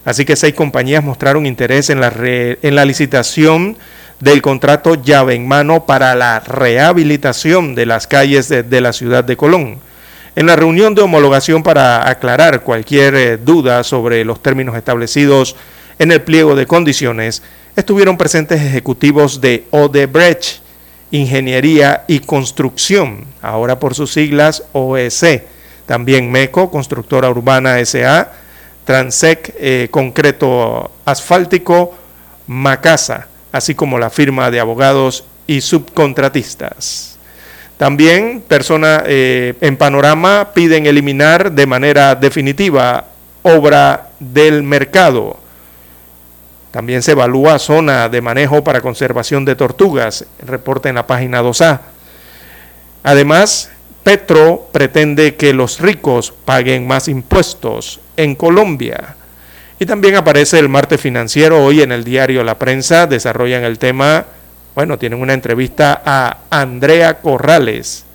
Así 0.04 0.26
que 0.26 0.36
seis 0.36 0.52
compañías 0.52 1.02
mostraron 1.02 1.46
interés 1.46 1.88
en 1.88 2.00
la, 2.00 2.84
licitación 2.84 3.78
del 4.20 4.42
contrato 4.42 4.96
llave 4.96 5.34
en 5.34 5.48
mano 5.48 5.86
para 5.86 6.14
la 6.14 6.40
rehabilitación 6.40 7.74
de 7.74 7.86
las 7.86 8.06
calles 8.06 8.50
de, 8.50 8.80
la 8.82 8.92
ciudad 8.92 9.24
de 9.24 9.38
Colón. 9.38 9.78
En 10.36 10.46
la 10.46 10.56
reunión 10.56 10.94
de 10.94 11.00
homologación 11.00 11.62
para 11.62 12.06
aclarar 12.06 12.62
cualquier 12.62 13.14
eh, 13.14 13.36
duda 13.38 13.82
sobre 13.84 14.24
los 14.24 14.42
términos 14.42 14.76
establecidos 14.76 15.56
en 16.02 16.10
el 16.10 16.22
pliego 16.22 16.56
de 16.56 16.66
condiciones, 16.66 17.44
estuvieron 17.76 18.18
presentes 18.18 18.60
ejecutivos 18.60 19.40
de 19.40 19.66
Odebrecht, 19.70 20.60
Ingeniería 21.12 22.02
y 22.08 22.18
Construcción, 22.18 23.24
ahora 23.40 23.78
por 23.78 23.94
sus 23.94 24.12
siglas 24.12 24.64
OEC, 24.72 25.44
también 25.86 26.32
MECO, 26.32 26.72
Constructora 26.72 27.30
Urbana 27.30 27.78
SA, 27.84 28.32
Transec, 28.84 29.54
eh, 29.60 29.86
Concreto 29.92 30.90
Asfáltico, 31.04 31.94
Macasa, 32.48 33.28
así 33.52 33.76
como 33.76 33.96
la 33.96 34.10
firma 34.10 34.50
de 34.50 34.58
abogados 34.58 35.24
y 35.46 35.60
subcontratistas. 35.60 37.16
También 37.76 38.42
personas 38.48 39.04
eh, 39.06 39.54
en 39.60 39.76
panorama 39.76 40.50
piden 40.52 40.86
eliminar 40.86 41.52
de 41.52 41.66
manera 41.66 42.16
definitiva 42.16 43.04
obra 43.42 44.08
del 44.18 44.64
mercado 44.64 45.41
también 46.72 47.02
se 47.02 47.12
evalúa 47.12 47.58
zona 47.58 48.08
de 48.08 48.22
manejo 48.22 48.64
para 48.64 48.80
conservación 48.80 49.44
de 49.44 49.54
tortugas, 49.54 50.24
reporta 50.44 50.88
en 50.88 50.96
la 50.96 51.06
página 51.06 51.42
2A. 51.42 51.80
Además, 53.02 53.70
Petro 54.02 54.68
pretende 54.72 55.36
que 55.36 55.52
los 55.52 55.80
ricos 55.80 56.32
paguen 56.44 56.86
más 56.86 57.08
impuestos 57.08 58.00
en 58.16 58.34
Colombia. 58.34 59.16
Y 59.78 59.84
también 59.84 60.16
aparece 60.16 60.58
el 60.58 60.70
martes 60.70 61.00
financiero 61.00 61.62
hoy 61.62 61.82
en 61.82 61.92
el 61.92 62.04
diario 62.04 62.42
La 62.42 62.58
Prensa, 62.58 63.06
desarrollan 63.06 63.64
el 63.64 63.78
tema, 63.78 64.24
bueno, 64.74 64.98
tienen 64.98 65.20
una 65.20 65.34
entrevista 65.34 66.00
a 66.04 66.38
Andrea 66.48 67.20
Corrales, 67.20 68.06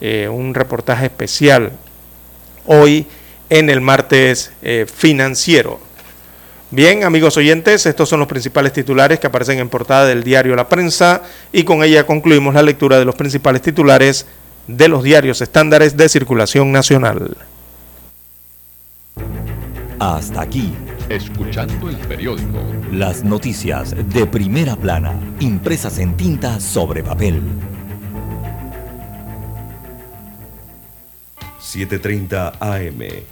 eh, 0.00 0.28
un 0.28 0.54
reportaje 0.54 1.06
especial 1.06 1.72
hoy 2.64 3.06
en 3.50 3.68
el 3.68 3.82
martes 3.82 4.52
eh, 4.62 4.86
financiero. 4.92 5.91
Bien, 6.72 7.04
amigos 7.04 7.36
oyentes, 7.36 7.84
estos 7.84 8.08
son 8.08 8.20
los 8.20 8.28
principales 8.28 8.72
titulares 8.72 9.20
que 9.20 9.26
aparecen 9.26 9.58
en 9.58 9.68
portada 9.68 10.06
del 10.06 10.24
diario 10.24 10.56
La 10.56 10.70
Prensa 10.70 11.20
y 11.52 11.64
con 11.64 11.84
ella 11.84 12.06
concluimos 12.06 12.54
la 12.54 12.62
lectura 12.62 12.98
de 12.98 13.04
los 13.04 13.14
principales 13.14 13.60
titulares 13.60 14.24
de 14.66 14.88
los 14.88 15.02
diarios 15.02 15.42
estándares 15.42 15.98
de 15.98 16.08
circulación 16.08 16.72
nacional. 16.72 17.36
Hasta 19.98 20.40
aquí. 20.40 20.72
Escuchando 21.10 21.90
el 21.90 21.96
periódico. 21.98 22.64
Las 22.90 23.22
noticias 23.22 23.94
de 24.08 24.26
primera 24.26 24.74
plana, 24.74 25.12
impresas 25.40 25.98
en 25.98 26.16
tinta 26.16 26.58
sobre 26.58 27.02
papel. 27.02 27.42
7.30 31.60 32.54
AM 32.60 33.31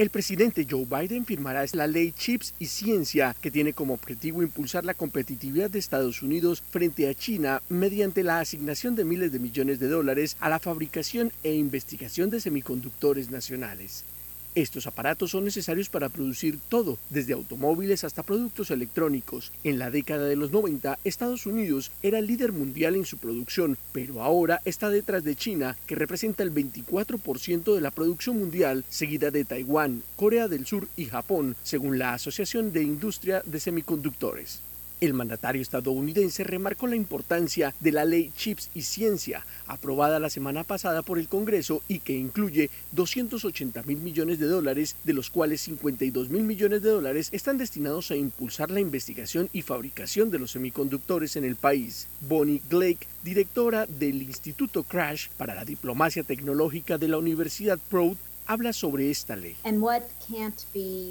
El 0.00 0.08
presidente 0.08 0.66
Joe 0.66 0.86
Biden 0.86 1.26
firmará 1.26 1.62
la 1.74 1.86
ley 1.86 2.12
Chips 2.12 2.54
y 2.58 2.64
Ciencia, 2.64 3.36
que 3.38 3.50
tiene 3.50 3.74
como 3.74 3.92
objetivo 3.92 4.42
impulsar 4.42 4.82
la 4.82 4.94
competitividad 4.94 5.68
de 5.68 5.78
Estados 5.78 6.22
Unidos 6.22 6.62
frente 6.70 7.06
a 7.06 7.12
China 7.12 7.60
mediante 7.68 8.22
la 8.22 8.40
asignación 8.40 8.96
de 8.96 9.04
miles 9.04 9.30
de 9.30 9.38
millones 9.38 9.78
de 9.78 9.88
dólares 9.88 10.38
a 10.40 10.48
la 10.48 10.58
fabricación 10.58 11.32
e 11.42 11.52
investigación 11.52 12.30
de 12.30 12.40
semiconductores 12.40 13.30
nacionales. 13.30 14.06
Estos 14.54 14.88
aparatos 14.88 15.30
son 15.30 15.44
necesarios 15.44 15.88
para 15.88 16.08
producir 16.08 16.58
todo, 16.68 16.98
desde 17.08 17.34
automóviles 17.34 18.02
hasta 18.02 18.24
productos 18.24 18.70
electrónicos. 18.72 19.52
En 19.62 19.78
la 19.78 19.90
década 19.90 20.26
de 20.26 20.34
los 20.34 20.50
90, 20.50 20.98
Estados 21.04 21.46
Unidos 21.46 21.92
era 22.02 22.18
el 22.18 22.26
líder 22.26 22.50
mundial 22.50 22.96
en 22.96 23.04
su 23.04 23.18
producción, 23.18 23.78
pero 23.92 24.22
ahora 24.22 24.60
está 24.64 24.90
detrás 24.90 25.22
de 25.22 25.36
China, 25.36 25.76
que 25.86 25.94
representa 25.94 26.42
el 26.42 26.52
24% 26.52 27.74
de 27.74 27.80
la 27.80 27.92
producción 27.92 28.38
mundial, 28.38 28.84
seguida 28.88 29.30
de 29.30 29.44
Taiwán, 29.44 30.02
Corea 30.16 30.48
del 30.48 30.66
Sur 30.66 30.88
y 30.96 31.04
Japón, 31.04 31.54
según 31.62 31.98
la 31.98 32.14
Asociación 32.14 32.72
de 32.72 32.82
Industria 32.82 33.42
de 33.46 33.60
Semiconductores. 33.60 34.62
El 35.00 35.14
mandatario 35.14 35.62
estadounidense 35.62 36.44
remarcó 36.44 36.86
la 36.86 36.94
importancia 36.94 37.74
de 37.80 37.90
la 37.90 38.04
ley 38.04 38.32
Chips 38.36 38.68
y 38.74 38.82
Ciencia, 38.82 39.46
aprobada 39.66 40.20
la 40.20 40.28
semana 40.28 40.62
pasada 40.62 41.02
por 41.02 41.18
el 41.18 41.26
Congreso 41.26 41.82
y 41.88 42.00
que 42.00 42.12
incluye 42.12 42.68
280 42.92 43.82
mil 43.84 43.96
millones 43.96 44.38
de 44.38 44.46
dólares, 44.46 44.96
de 45.04 45.14
los 45.14 45.30
cuales 45.30 45.62
52 45.62 46.28
mil 46.28 46.42
millones 46.42 46.82
de 46.82 46.90
dólares 46.90 47.30
están 47.32 47.56
destinados 47.56 48.10
a 48.10 48.16
impulsar 48.16 48.70
la 48.70 48.80
investigación 48.80 49.48
y 49.54 49.62
fabricación 49.62 50.30
de 50.30 50.38
los 50.38 50.50
semiconductores 50.50 51.34
en 51.36 51.44
el 51.44 51.56
país. 51.56 52.06
Bonnie 52.28 52.60
Glake, 52.68 53.08
directora 53.24 53.86
del 53.86 54.20
Instituto 54.20 54.82
Crash 54.82 55.28
para 55.38 55.54
la 55.54 55.64
Diplomacia 55.64 56.24
Tecnológica 56.24 56.98
de 56.98 57.08
la 57.08 57.16
Universidad 57.16 57.78
Proud, 57.88 58.18
habla 58.50 58.72
sobre 58.72 59.10
esta 59.12 59.36
ley. 59.36 59.56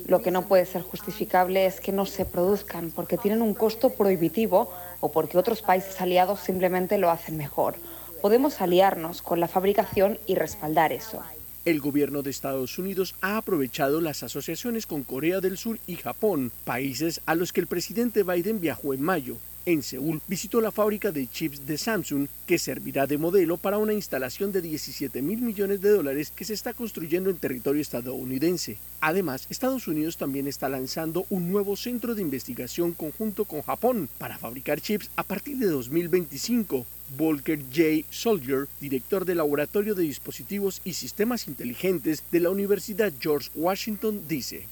Lo 0.07 0.21
que 0.21 0.29
no 0.31 0.47
puede 0.47 0.65
ser 0.65 0.81
justificable 0.81 1.65
es 1.65 1.79
que 1.79 1.93
no 1.93 2.05
se 2.05 2.25
produzcan 2.25 2.91
porque 2.91 3.17
tienen 3.17 3.41
un 3.41 3.53
costo 3.53 3.91
prohibitivo 3.91 4.73
o 4.99 5.11
porque 5.13 5.37
otros 5.37 5.61
países 5.61 6.01
aliados 6.01 6.41
simplemente 6.41 6.97
lo 6.97 7.09
hacen 7.09 7.37
mejor. 7.37 7.75
Podemos 8.21 8.59
aliarnos 8.59 9.21
con 9.21 9.39
la 9.39 9.47
fabricación 9.47 10.19
y 10.27 10.35
respaldar 10.35 10.91
eso. 10.91 11.23
El 11.63 11.79
gobierno 11.79 12.23
de 12.23 12.29
Estados 12.29 12.77
Unidos 12.77 13.15
ha 13.21 13.37
aprovechado 13.37 14.01
las 14.01 14.21
asociaciones 14.23 14.85
con 14.85 15.03
Corea 15.03 15.39
del 15.39 15.57
Sur 15.57 15.79
y 15.87 15.95
Japón, 15.95 16.51
países 16.65 17.21
a 17.25 17.35
los 17.35 17.53
que 17.53 17.61
el 17.61 17.67
presidente 17.67 18.23
Biden 18.23 18.59
viajó 18.59 18.93
en 18.93 19.01
mayo, 19.01 19.37
en 19.71 19.83
Seúl 19.83 20.21
visitó 20.27 20.61
la 20.61 20.71
fábrica 20.71 21.11
de 21.11 21.27
chips 21.27 21.65
de 21.65 21.77
Samsung 21.77 22.27
que 22.45 22.57
servirá 22.57 23.07
de 23.07 23.17
modelo 23.17 23.57
para 23.57 23.77
una 23.77 23.93
instalación 23.93 24.51
de 24.51 24.61
17 24.61 25.21
mil 25.21 25.41
millones 25.41 25.81
de 25.81 25.89
dólares 25.89 26.31
que 26.35 26.45
se 26.45 26.53
está 26.53 26.73
construyendo 26.73 27.29
en 27.29 27.37
territorio 27.37 27.81
estadounidense. 27.81 28.77
Además, 29.01 29.45
Estados 29.49 29.87
Unidos 29.87 30.17
también 30.17 30.47
está 30.47 30.69
lanzando 30.69 31.25
un 31.29 31.51
nuevo 31.51 31.75
centro 31.75 32.15
de 32.15 32.21
investigación 32.21 32.93
conjunto 32.93 33.45
con 33.45 33.61
Japón 33.61 34.09
para 34.17 34.37
fabricar 34.37 34.81
chips 34.81 35.09
a 35.15 35.23
partir 35.23 35.57
de 35.57 35.67
2025. 35.67 36.85
Volker 37.17 37.59
J. 37.73 38.05
Soldier, 38.11 38.67
director 38.79 39.25
del 39.25 39.37
Laboratorio 39.37 39.95
de 39.95 40.03
Dispositivos 40.03 40.81
y 40.83 40.93
Sistemas 40.93 41.47
Inteligentes 41.47 42.23
de 42.31 42.39
la 42.39 42.49
Universidad 42.49 43.11
George 43.19 43.49
Washington, 43.55 44.21
dice. 44.27 44.67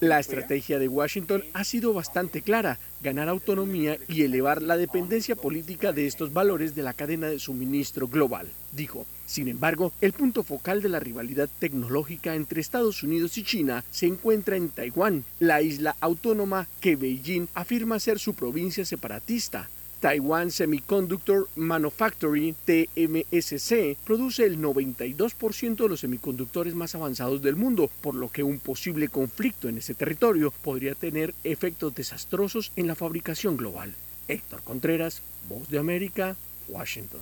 La 0.00 0.20
estrategia 0.20 0.78
de 0.78 0.86
Washington 0.86 1.42
ha 1.54 1.64
sido 1.64 1.94
bastante 1.94 2.42
clara, 2.42 2.78
ganar 3.00 3.28
autonomía 3.28 3.96
y 4.06 4.22
elevar 4.22 4.60
la 4.60 4.76
dependencia 4.76 5.34
política 5.34 5.92
de 5.92 6.06
estos 6.06 6.32
valores 6.34 6.74
de 6.74 6.82
la 6.82 6.92
cadena 6.92 7.28
de 7.28 7.38
suministro 7.38 8.06
global, 8.06 8.48
dijo. 8.72 9.06
Sin 9.24 9.48
embargo, 9.48 9.92
el 10.02 10.12
punto 10.12 10.42
focal 10.42 10.82
de 10.82 10.90
la 10.90 11.00
rivalidad 11.00 11.48
tecnológica 11.58 12.34
entre 12.34 12.60
Estados 12.60 13.02
Unidos 13.02 13.38
y 13.38 13.44
China 13.44 13.82
se 13.90 14.06
encuentra 14.06 14.56
en 14.56 14.68
Taiwán, 14.68 15.24
la 15.40 15.62
isla 15.62 15.96
autónoma 16.00 16.68
que 16.80 16.96
Beijing 16.96 17.46
afirma 17.54 17.98
ser 17.98 18.18
su 18.18 18.34
provincia 18.34 18.84
separatista. 18.84 19.70
Taiwan 20.02 20.50
Semiconductor 20.50 21.48
Manufacturing, 21.54 22.56
TMSC, 22.64 23.96
produce 24.04 24.44
el 24.44 24.60
92% 24.60 25.76
de 25.76 25.88
los 25.88 26.00
semiconductores 26.00 26.74
más 26.74 26.96
avanzados 26.96 27.40
del 27.40 27.54
mundo, 27.54 27.88
por 28.00 28.16
lo 28.16 28.28
que 28.28 28.42
un 28.42 28.58
posible 28.58 29.08
conflicto 29.08 29.68
en 29.68 29.78
ese 29.78 29.94
territorio 29.94 30.52
podría 30.62 30.96
tener 30.96 31.34
efectos 31.44 31.94
desastrosos 31.94 32.72
en 32.74 32.88
la 32.88 32.96
fabricación 32.96 33.56
global. 33.56 33.94
Héctor 34.26 34.62
Contreras, 34.62 35.22
Voz 35.48 35.70
de 35.70 35.78
América, 35.78 36.34
Washington. 36.68 37.20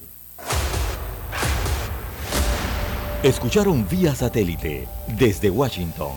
Escucharon 3.23 3.86
vía 3.90 4.15
satélite 4.15 4.89
desde 5.19 5.51
Washington 5.51 6.12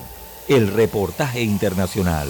el 0.47 0.69
reportaje 0.69 1.41
internacional. 1.41 2.29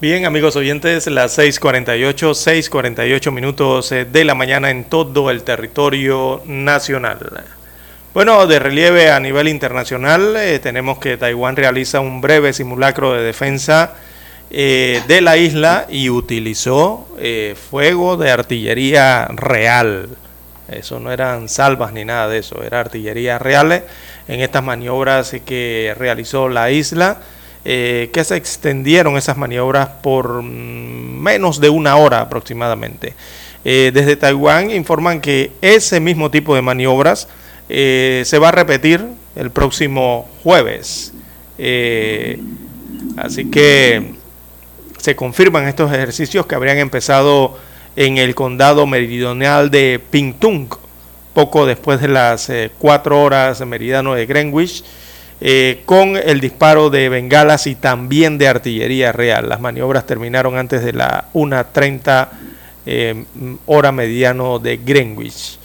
Bien, 0.00 0.26
amigos 0.26 0.54
oyentes, 0.54 1.08
las 1.08 1.36
6:48, 1.36 2.32
6:48 2.32 3.32
minutos 3.32 3.90
eh, 3.90 4.04
de 4.04 4.24
la 4.24 4.36
mañana 4.36 4.70
en 4.70 4.84
todo 4.84 5.28
el 5.28 5.42
territorio 5.42 6.40
nacional. 6.46 7.18
Bueno, 8.14 8.46
de 8.46 8.60
relieve 8.60 9.10
a 9.10 9.18
nivel 9.18 9.48
internacional, 9.48 10.36
eh, 10.36 10.60
tenemos 10.60 11.00
que 11.00 11.16
Taiwán 11.16 11.56
realiza 11.56 11.98
un 11.98 12.20
breve 12.20 12.52
simulacro 12.52 13.12
de 13.12 13.24
defensa 13.24 13.94
eh, 14.52 15.02
de 15.08 15.20
la 15.20 15.36
isla 15.36 15.86
y 15.90 16.10
utilizó 16.10 17.08
fuego 17.68 18.16
de 18.16 18.30
artillería 18.30 19.26
real. 19.32 20.10
Eso 20.68 21.00
no 21.00 21.10
eran 21.10 21.48
salvas 21.48 21.92
ni 21.92 22.04
nada 22.04 22.28
de 22.28 22.38
eso, 22.38 22.62
era 22.62 22.78
artillería 22.78 23.40
real 23.40 23.82
en 24.28 24.40
estas 24.42 24.62
maniobras 24.62 25.34
que 25.44 25.92
realizó 25.98 26.48
la 26.48 26.70
isla 26.70 27.18
eh, 27.70 28.08
que 28.14 28.24
se 28.24 28.34
extendieron 28.34 29.18
esas 29.18 29.36
maniobras 29.36 29.90
por 30.02 30.42
mm, 30.42 31.20
menos 31.20 31.60
de 31.60 31.68
una 31.68 31.96
hora 31.96 32.22
aproximadamente. 32.22 33.12
Eh, 33.62 33.90
desde 33.92 34.16
Taiwán 34.16 34.70
informan 34.70 35.20
que 35.20 35.52
ese 35.60 36.00
mismo 36.00 36.30
tipo 36.30 36.54
de 36.54 36.62
maniobras 36.62 37.28
eh, 37.68 38.22
se 38.24 38.38
va 38.38 38.48
a 38.48 38.52
repetir 38.52 39.04
el 39.36 39.50
próximo 39.50 40.30
jueves. 40.42 41.12
así 43.18 43.50
que 43.50 44.14
se 44.96 45.14
confirman 45.14 45.68
estos 45.68 45.92
ejercicios 45.92 46.46
que 46.46 46.54
habrían 46.54 46.78
empezado 46.78 47.58
en 47.96 48.16
el 48.16 48.34
condado 48.34 48.86
meridional 48.86 49.70
de 49.70 50.00
Pingtung, 50.10 50.68
poco 51.34 51.66
después 51.66 52.00
de 52.00 52.08
las 52.08 52.50
cuatro 52.78 53.20
horas 53.20 53.60
meridiano 53.66 54.14
de 54.14 54.24
Greenwich 54.24 54.82
eh, 55.40 55.82
con 55.86 56.16
el 56.16 56.40
disparo 56.40 56.90
de 56.90 57.08
bengalas 57.08 57.66
y 57.66 57.74
también 57.74 58.38
de 58.38 58.48
artillería 58.48 59.12
real. 59.12 59.48
Las 59.48 59.60
maniobras 59.60 60.06
terminaron 60.06 60.56
antes 60.56 60.84
de 60.84 60.92
la 60.92 61.26
1.30 61.34 62.28
eh, 62.86 63.24
hora 63.66 63.92
mediano 63.92 64.58
de 64.58 64.78
Greenwich. 64.78 65.58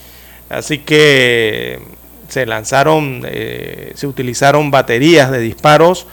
Así 0.49 0.79
que 0.79 1.79
se 2.27 2.45
lanzaron, 2.45 3.23
eh, 3.25 3.91
se 3.95 4.07
utilizaron 4.07 4.71
baterías 4.71 5.31
de 5.31 5.39
disparos. 5.39 6.07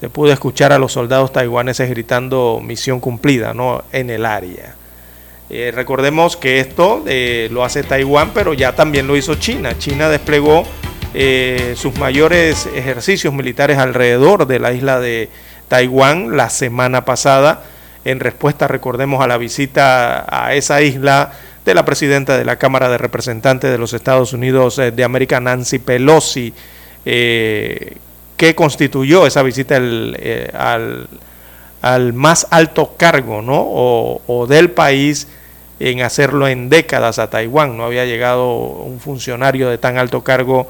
Se 0.00 0.10
pudo 0.10 0.32
escuchar 0.32 0.72
a 0.72 0.78
los 0.78 0.92
soldados 0.92 1.32
taiwaneses 1.32 1.88
gritando 1.88 2.60
misión 2.62 3.00
cumplida 3.00 3.54
¿no? 3.54 3.84
en 3.92 4.10
el 4.10 4.26
área. 4.26 4.74
Eh, 5.48 5.70
recordemos 5.74 6.36
que 6.36 6.58
esto 6.58 7.04
eh, 7.06 7.48
lo 7.52 7.64
hace 7.64 7.84
Taiwán, 7.84 8.32
pero 8.34 8.52
ya 8.52 8.74
también 8.74 9.06
lo 9.06 9.16
hizo 9.16 9.36
China. 9.36 9.78
China 9.78 10.08
desplegó 10.08 10.64
eh, 11.18 11.72
sus 11.76 11.98
mayores 11.98 12.68
ejercicios 12.74 13.32
militares 13.32 13.78
alrededor 13.78 14.46
de 14.46 14.58
la 14.58 14.72
isla 14.72 15.00
de 15.00 15.30
Taiwán 15.68 16.36
la 16.36 16.50
semana 16.50 17.06
pasada, 17.06 17.62
en 18.04 18.20
respuesta, 18.20 18.68
recordemos, 18.68 19.22
a 19.22 19.26
la 19.26 19.38
visita 19.38 20.26
a 20.28 20.54
esa 20.54 20.82
isla 20.82 21.32
de 21.64 21.74
la 21.74 21.86
presidenta 21.86 22.36
de 22.36 22.44
la 22.44 22.56
Cámara 22.56 22.90
de 22.90 22.98
Representantes 22.98 23.70
de 23.70 23.78
los 23.78 23.94
Estados 23.94 24.32
Unidos 24.34 24.76
de 24.76 25.04
América, 25.04 25.40
Nancy 25.40 25.78
Pelosi, 25.78 26.52
que 27.02 28.54
constituyó 28.54 29.26
esa 29.26 29.42
visita 29.42 29.76
al, 29.76 31.08
al, 31.82 32.12
más 32.12 32.46
alto 32.50 32.94
cargo 32.96 33.40
¿no? 33.42 33.58
o 33.58 34.46
del 34.48 34.70
país 34.70 35.26
en 35.80 36.02
hacerlo 36.02 36.48
en 36.48 36.68
décadas 36.68 37.18
a 37.18 37.30
Taiwán. 37.30 37.76
No 37.76 37.84
había 37.84 38.04
llegado 38.04 38.54
un 38.54 39.00
funcionario 39.00 39.68
de 39.68 39.78
tan 39.78 39.98
alto 39.98 40.22
cargo 40.22 40.68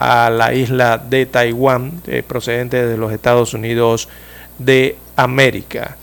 a 0.00 0.30
la 0.30 0.54
isla 0.54 0.96
de 0.98 1.26
Taiwán 1.26 2.00
eh, 2.06 2.22
procedente 2.22 2.86
de 2.86 2.96
los 2.96 3.12
Estados 3.12 3.52
Unidos 3.52 4.08
de 4.58 4.96
América. 5.16 5.96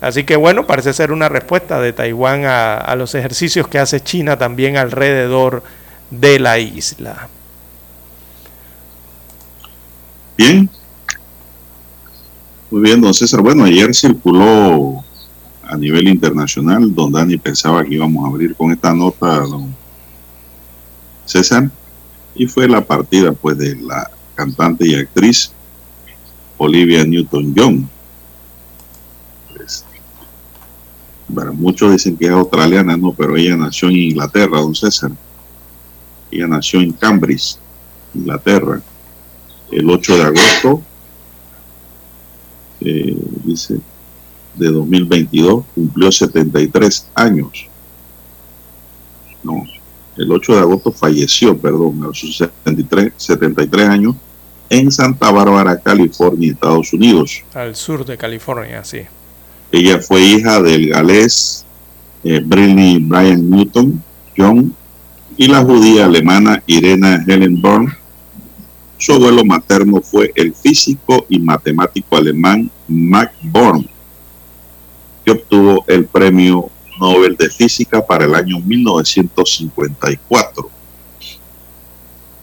Así 0.00 0.24
que 0.24 0.36
bueno, 0.36 0.66
parece 0.66 0.94
ser 0.94 1.12
una 1.12 1.28
respuesta 1.28 1.78
de 1.78 1.92
Taiwán 1.92 2.46
a, 2.46 2.76
a 2.76 2.96
los 2.96 3.14
ejercicios 3.14 3.68
que 3.68 3.78
hace 3.78 4.00
China 4.00 4.38
también 4.38 4.78
alrededor 4.78 5.62
de 6.10 6.38
la 6.38 6.58
isla. 6.58 7.28
Bien. 10.38 10.68
Muy 12.70 12.80
bien, 12.80 13.00
don 13.00 13.12
César. 13.12 13.42
Bueno, 13.42 13.64
ayer 13.64 13.94
circuló 13.94 15.04
a 15.62 15.76
nivel 15.76 16.08
internacional, 16.08 16.94
don 16.94 17.12
Dani 17.12 17.36
pensaba 17.36 17.84
que 17.84 17.94
íbamos 17.94 18.24
a 18.24 18.28
abrir 18.28 18.54
con 18.54 18.72
esta 18.72 18.94
nota, 18.94 19.38
don 19.40 19.74
César, 21.24 21.70
y 22.34 22.46
fue 22.46 22.68
la 22.68 22.84
partida 22.84 23.32
pues 23.32 23.56
de 23.58 23.76
la 23.76 24.10
cantante 24.34 24.86
y 24.86 24.94
actriz 24.94 25.52
Olivia 26.56 27.04
Newton-John. 27.04 27.88
Pues, 29.52 29.84
bueno, 31.28 31.52
muchos 31.54 31.92
dicen 31.92 32.16
que 32.16 32.26
es 32.26 32.30
australiana, 32.30 32.96
no, 32.96 33.12
pero 33.12 33.36
ella 33.36 33.56
nació 33.56 33.88
en 33.88 33.96
Inglaterra, 33.96 34.60
don 34.60 34.74
César. 34.74 35.12
Ella 36.30 36.46
nació 36.46 36.80
en 36.80 36.92
Cambridge, 36.92 37.56
Inglaterra, 38.14 38.80
el 39.70 39.88
8 39.88 40.16
de 40.16 40.22
agosto, 40.22 40.82
eh, 42.80 43.16
dice 43.44 43.80
de 44.56 44.70
2022 44.70 45.64
cumplió 45.74 46.12
73 46.12 47.08
años. 47.14 47.66
No, 49.42 49.64
el 50.16 50.30
8 50.30 50.54
de 50.54 50.60
agosto 50.60 50.92
falleció, 50.92 51.56
perdón, 51.56 52.08
a 52.10 52.14
sus 52.14 52.36
73, 52.36 53.12
73 53.16 53.88
años 53.88 54.14
en 54.70 54.90
Santa 54.90 55.30
Bárbara, 55.30 55.80
California, 55.80 56.52
Estados 56.52 56.92
Unidos. 56.92 57.42
Al 57.54 57.74
sur 57.74 58.04
de 58.04 58.16
California, 58.16 58.84
sí. 58.84 59.02
Ella 59.70 59.98
fue 59.98 60.22
hija 60.22 60.62
del 60.62 60.88
galés 60.88 61.64
eh, 62.22 62.40
Brian 62.44 63.50
Newton 63.50 64.02
John 64.36 64.74
y 65.36 65.48
la 65.48 65.62
judía 65.62 66.06
alemana 66.06 66.62
Irena 66.66 67.24
Helen 67.26 67.60
Born. 67.60 67.92
Su 68.96 69.14
abuelo 69.14 69.44
materno 69.44 70.00
fue 70.00 70.32
el 70.34 70.54
físico 70.54 71.26
y 71.28 71.38
matemático 71.38 72.16
alemán 72.16 72.70
Max 72.88 73.34
Born 73.42 73.86
que 75.24 75.30
obtuvo 75.30 75.84
el 75.88 76.04
premio 76.04 76.70
Nobel 77.00 77.36
de 77.36 77.50
Física 77.50 78.04
para 78.04 78.24
el 78.24 78.34
año 78.34 78.58
1954. 78.60 80.70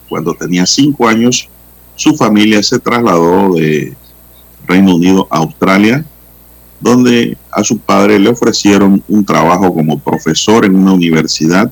Cuando 0.10 0.34
tenía 0.34 0.66
cinco 0.66 1.08
años, 1.08 1.48
su 1.96 2.16
familia 2.16 2.62
se 2.64 2.80
trasladó 2.80 3.54
de 3.54 3.96
Reino 4.66 4.96
Unido 4.96 5.28
a 5.30 5.38
Australia, 5.38 6.04
donde 6.80 7.38
a 7.52 7.64
su 7.64 7.78
padre 7.78 8.20
le 8.20 8.30
ofrecieron 8.30 9.04
un 9.08 9.24
trabajo 9.24 9.72
como 9.74 10.00
profesor 10.00 10.66
en 10.66 10.76
una 10.76 10.94
universidad. 10.94 11.72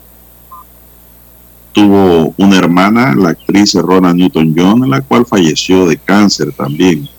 Tuvo 1.71 2.33
una 2.37 2.57
hermana, 2.57 3.15
la 3.15 3.29
actriz 3.29 3.73
Rona 3.73 4.13
Newton-John, 4.13 4.87
la 4.89 5.01
cual 5.01 5.25
falleció 5.25 5.87
de 5.87 5.97
cáncer 5.97 6.53
también. 6.53 7.09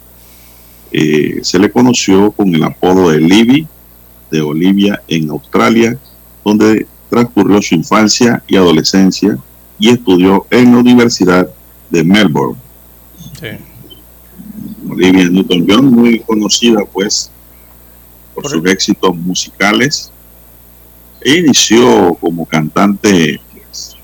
Eh, 0.93 1.41
se 1.43 1.59
le 1.59 1.70
conoció 1.70 2.31
con 2.32 2.55
el 2.55 2.65
apodo 2.65 3.11
de 3.11 3.20
Libby 3.20 3.66
de 4.31 4.40
Olivia 4.40 5.02
en 5.09 5.31
Australia, 5.31 5.98
donde 6.44 6.86
transcurrió 7.09 7.61
su 7.61 7.74
infancia 7.74 8.43
y 8.47 8.57
adolescencia 8.57 9.36
y 9.78 9.90
estudió 9.90 10.47
en 10.51 10.73
la 10.73 10.78
Universidad 10.78 11.48
de 11.90 12.05
Melbourne. 12.05 12.57
Olivia 14.89 15.28
Newton-John, 15.28 15.90
muy 15.90 16.20
conocida 16.20 16.85
pues 16.85 17.31
por, 18.35 18.48
sus 18.48 18.65
éxitos 18.66 19.16
musicales, 19.16 20.12
e 21.20 21.36
inició 21.36 22.15
como 22.15 22.47
cantante 22.47 23.40
pues, 23.52 23.97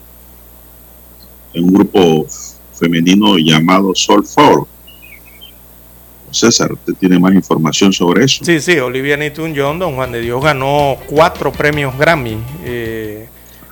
en 1.55 1.65
un 1.65 1.73
grupo 1.73 2.27
femenino 2.75 3.39
llamado 3.39 3.95
Soul 3.95 4.27
Four 4.27 4.67
César, 6.39 6.73
usted 6.73 6.95
tiene 6.95 7.19
más 7.19 7.35
información 7.35 7.93
sobre 7.93 8.25
eso. 8.25 8.45
Sí, 8.45 8.61
sí, 8.61 8.79
Olivia 8.79 9.17
Newton-John, 9.17 9.79
don 9.79 9.95
Juan 9.95 10.13
de 10.13 10.21
Dios, 10.21 10.43
ganó 10.43 10.97
cuatro 11.07 11.53
premios 11.53 11.97
Grammy. 11.99 12.39
Eh, 12.65 13.29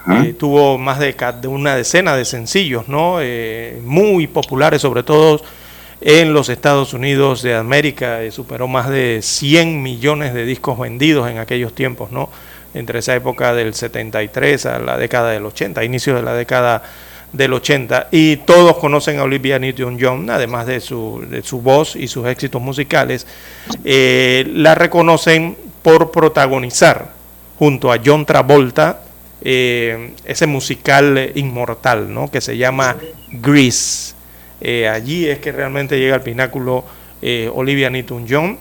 eh, 0.06 0.34
tuvo 0.38 0.76
más 0.76 0.98
de, 0.98 1.14
una 1.46 1.76
decena 1.76 2.14
de 2.16 2.24
sencillos, 2.24 2.88
¿no? 2.88 3.18
Eh, 3.20 3.80
muy 3.84 4.26
populares, 4.26 4.82
sobre 4.82 5.02
todo 5.02 5.40
en 6.00 6.34
los 6.34 6.48
Estados 6.48 6.92
Unidos 6.92 7.42
de 7.42 7.54
América. 7.54 8.20
superó 8.30 8.68
más 8.68 8.88
de 8.90 9.20
100 9.22 9.82
millones 9.82 10.34
de 10.34 10.44
discos 10.44 10.78
vendidos 10.78 11.30
en 11.30 11.38
aquellos 11.38 11.74
tiempos, 11.74 12.10
¿no? 12.10 12.28
Entre 12.74 12.98
esa 12.98 13.14
época 13.14 13.54
del 13.54 13.72
73 13.72 14.66
a 14.66 14.78
la 14.78 14.98
década 14.98 15.30
del 15.30 15.46
80, 15.46 15.84
inicio 15.84 16.14
de 16.16 16.22
la 16.22 16.34
década 16.34 16.82
del 17.34 17.52
80 17.52 18.08
y 18.12 18.36
todos 18.38 18.78
conocen 18.78 19.18
a 19.18 19.24
Olivia 19.24 19.58
Newton-John, 19.58 20.30
además 20.30 20.66
de 20.66 20.80
su, 20.80 21.26
su 21.42 21.60
voz 21.60 21.96
y 21.96 22.06
sus 22.06 22.26
éxitos 22.26 22.62
musicales, 22.62 23.26
eh, 23.84 24.46
la 24.54 24.76
reconocen 24.76 25.56
por 25.82 26.12
protagonizar 26.12 27.10
junto 27.58 27.92
a 27.92 27.98
John 28.02 28.24
Travolta 28.24 29.02
eh, 29.42 30.12
ese 30.24 30.46
musical 30.46 31.32
inmortal 31.34 32.14
¿no? 32.14 32.30
que 32.30 32.40
se 32.40 32.56
llama 32.56 32.96
Grease. 33.32 34.14
Eh, 34.60 34.88
allí 34.88 35.28
es 35.28 35.40
que 35.40 35.50
realmente 35.50 35.98
llega 35.98 36.14
al 36.14 36.22
pináculo 36.22 36.84
Olivia 37.54 37.88
Newton-John 37.88 38.58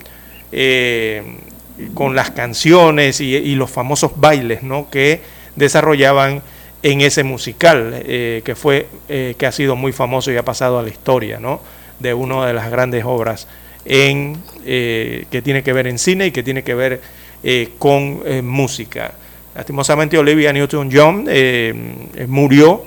con 1.92 2.16
las 2.16 2.30
canciones 2.30 3.20
y, 3.20 3.36
y, 3.36 3.54
los 3.56 3.70
famosos 3.70 4.12
bailes 4.16 4.62
¿no? 4.62 4.88
que 4.88 5.20
desarrollaban 5.54 6.42
en 6.84 7.00
ese 7.00 7.24
musical 7.24 8.02
eh, 8.04 8.42
que 8.44 8.54
fue 8.54 8.86
eh, 9.08 9.34
que 9.38 9.46
ha 9.46 9.52
sido 9.52 9.74
muy 9.74 9.90
famoso 9.92 10.30
y 10.30 10.36
ha 10.36 10.44
pasado 10.44 10.78
a 10.78 10.82
la 10.82 10.90
historia 10.90 11.40
¿no? 11.40 11.62
de 11.98 12.12
una 12.12 12.46
de 12.46 12.52
las 12.52 12.70
grandes 12.70 13.04
obras 13.06 13.48
en 13.86 14.36
eh, 14.66 15.24
que 15.30 15.40
tiene 15.40 15.62
que 15.62 15.72
ver 15.72 15.86
en 15.86 15.98
cine 15.98 16.26
y 16.26 16.30
que 16.30 16.42
tiene 16.42 16.62
que 16.62 16.74
ver 16.74 17.00
con 17.78 18.22
música. 18.42 19.12
Lastimosamente 19.54 20.16
Olivia 20.16 20.50
Newton-John 20.50 21.28
murió 22.26 22.82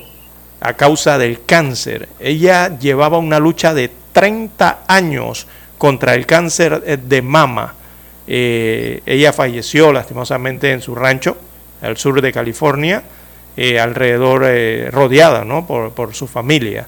a 0.59 0.73
causa 0.73 1.19
del 1.19 1.45
cáncer. 1.45 2.09
Ella 2.19 2.75
llevaba 2.79 3.19
una 3.19 3.37
lucha 3.37 3.75
de 3.75 3.91
30 4.13 4.85
años 4.87 5.45
contra 5.77 6.15
el 6.15 6.25
cáncer 6.25 6.81
de 6.81 7.21
mama. 7.21 7.75
Ella 8.25 9.31
falleció 9.31 9.93
lastimosamente 9.93 10.71
en 10.71 10.81
su 10.81 10.95
rancho 10.95 11.37
al 11.83 11.97
sur 11.97 12.19
de 12.19 12.33
California 12.33 13.03
eh, 13.57 13.79
alrededor, 13.79 14.43
eh, 14.45 14.89
rodeada 14.91 15.43
¿no? 15.43 15.65
por, 15.65 16.13
su 16.13 16.27
familia. 16.27 16.87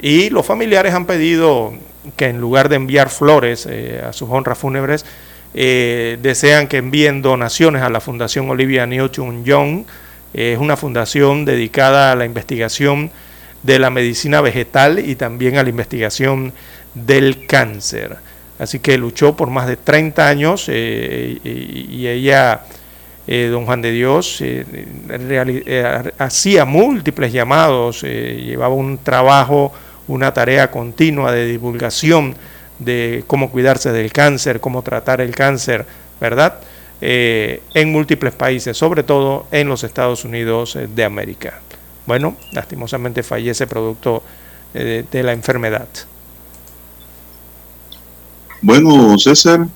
Y 0.00 0.30
los 0.30 0.46
familiares 0.46 0.94
han 0.94 1.04
pedido 1.04 1.74
que 2.16 2.26
en 2.26 2.40
lugar 2.40 2.68
de 2.68 2.76
enviar 2.76 3.10
flores 3.10 3.66
eh, 3.68 4.00
a 4.06 4.12
sus 4.12 4.30
honras 4.30 4.56
fúnebres, 4.56 5.04
desean 5.52 6.68
que 6.68 6.76
envíen 6.76 7.22
donaciones 7.22 7.80
a 7.80 7.88
la 7.88 8.00
Fundación 8.00 8.50
Olivia 8.50 8.86
Newton-John. 8.86 9.86
es 10.34 10.58
una 10.58 10.76
fundación 10.76 11.46
dedicada 11.46 12.12
a 12.12 12.14
la 12.14 12.26
investigación 12.26 13.10
de 13.62 13.78
la 13.78 13.88
medicina 13.88 14.42
vegetal 14.42 14.98
y 14.98 15.16
también 15.16 15.56
a 15.56 15.62
la 15.62 15.70
investigación 15.70 16.52
del 16.94 17.46
cáncer. 17.46 18.16
Así 18.58 18.78
que 18.78 18.96
luchó 18.96 19.36
por 19.36 19.50
más 19.50 19.66
de 19.66 19.76
30 19.76 20.28
años 20.28 20.68
y, 20.68 22.06
ella, 22.06 22.62
don 23.26 23.66
Juan 23.66 23.82
de 23.82 23.90
Dios, 23.90 24.42
hacía 26.18 26.64
múltiples 26.64 27.32
llamados, 27.32 28.02
llevaba 28.02 28.74
un 28.74 28.98
trabajo, 28.98 29.72
una 30.08 30.32
tarea 30.32 30.70
continua 30.70 31.32
de 31.32 31.46
divulgación 31.46 32.36
de 32.78 33.24
cómo 33.26 33.50
cuidarse 33.50 33.92
del 33.92 34.12
cáncer, 34.12 34.60
cómo 34.60 34.82
tratar 34.82 35.20
el 35.20 35.34
cáncer, 35.34 35.86
¿verdad? 36.20 36.60
Eh, 37.00 37.62
en 37.74 37.92
múltiples 37.92 38.34
países, 38.34 38.76
sobre 38.76 39.02
todo 39.02 39.46
en 39.50 39.68
los 39.68 39.84
Estados 39.84 40.24
Unidos 40.24 40.76
eh, 40.76 40.88
de 40.94 41.04
América. 41.04 41.60
Bueno, 42.06 42.36
lastimosamente 42.52 43.22
fallece 43.22 43.66
producto 43.66 44.22
eh, 44.72 45.04
de 45.10 45.22
la 45.22 45.32
enfermedad. 45.32 45.88
Bueno, 48.62 49.18
César, 49.18 49.66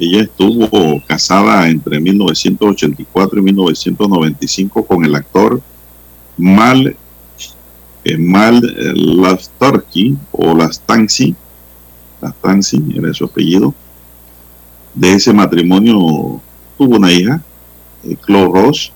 ella 0.00 0.22
estuvo 0.22 1.02
casada 1.06 1.68
entre 1.68 2.00
1984 2.00 3.38
y 3.38 3.42
1995 3.42 4.84
con 4.86 5.04
el 5.04 5.14
actor 5.14 5.60
Mal 6.38 6.96
Mal 8.18 8.62
Lastarki 8.94 10.16
o 10.32 10.54
Lastansi, 10.54 11.34
Lastansi 12.22 12.82
era 12.96 13.12
su 13.12 13.26
apellido. 13.26 13.74
De 14.94 15.12
ese 15.12 15.32
matrimonio 15.32 16.40
tuvo 16.78 16.96
una 16.96 17.12
hija, 17.12 17.42
eh, 18.02 18.16
Chloe 18.24 18.50
Ross, 18.52 18.92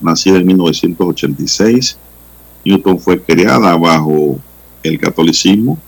nacida 0.00 0.38
en 0.38 0.46
1986. 0.46 1.98
Newton 2.64 2.98
fue 2.98 3.20
criada 3.20 3.76
bajo 3.76 4.40
el 4.82 4.98
catolicismo, 4.98 5.78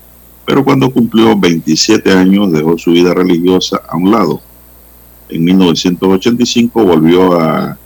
pero 0.44 0.62
cuando 0.62 0.90
cumplió 0.90 1.36
27 1.36 2.12
años 2.12 2.52
dejó 2.52 2.78
su 2.78 2.92
vida 2.92 3.14
religiosa 3.14 3.82
a 3.88 3.96
un 3.96 4.10
lado. 4.10 4.40
En 5.28 5.44
1985 5.44 6.84
volvió 6.84 7.38
a 7.38 7.76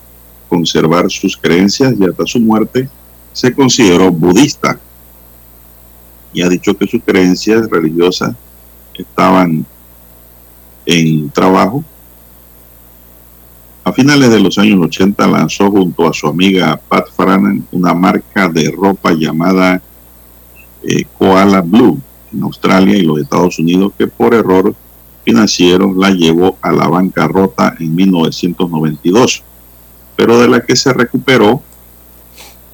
conservar 0.49 1.11
sus 1.11 1.37
creencias 1.37 1.95
y 1.99 2.05
hasta 2.05 2.27
su 2.27 2.39
muerte 2.41 2.89
se 3.33 3.55
consideró 3.55 4.11
budista 4.11 4.79
y 6.33 6.43
ha 6.43 6.49
dicho 6.49 6.77
que 6.77 6.87
sus 6.87 7.03
creencias 7.03 7.69
religiosas 7.69 8.35
estaban 8.95 9.67
en 10.87 11.31
trabajo. 11.31 11.85
A 13.85 13.93
finales 13.93 14.31
de 14.31 14.41
los 14.41 14.59
años 14.59 14.81
80 14.81 15.27
lanzó 15.27 15.71
junto 15.71 16.09
a 16.09 16.13
su 16.13 16.29
amiga 16.29 16.81
Pat 16.89 17.09
Franan 17.15 17.67
una 17.73 17.93
marca 17.95 18.49
de 18.49 18.71
ropa 18.71 19.13
llamada 19.13 19.83
eh, 20.83 21.05
Koala 21.19 21.61
Blue 21.61 22.01
en 22.33 22.43
Australia 22.43 22.97
y 22.97 23.03
los 23.03 23.21
Estados 23.21 23.59
Unidos 23.59 23.93
que 23.99 24.07
por 24.07 24.35
error 24.35 24.75
financiero 25.25 25.95
la 25.95 26.11
llevó 26.11 26.59
a 26.61 26.73
la 26.73 26.89
bancarrota 26.89 27.75
en 27.79 27.95
1992, 27.95 29.43
pero 30.17 30.41
de 30.41 30.49
la 30.49 30.61
que 30.61 30.77
se 30.77 30.93
recuperó 30.93 31.63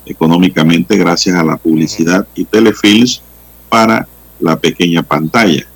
económicamente 0.07 0.97
gracias 0.97 1.37
a 1.37 1.45
la 1.45 1.57
publicidad 1.57 2.27
y 2.35 2.45
telefilms 2.45 3.23
para 3.69 4.09
la 4.41 4.57
pequeña 4.57 5.03
pantalla. 5.03 5.66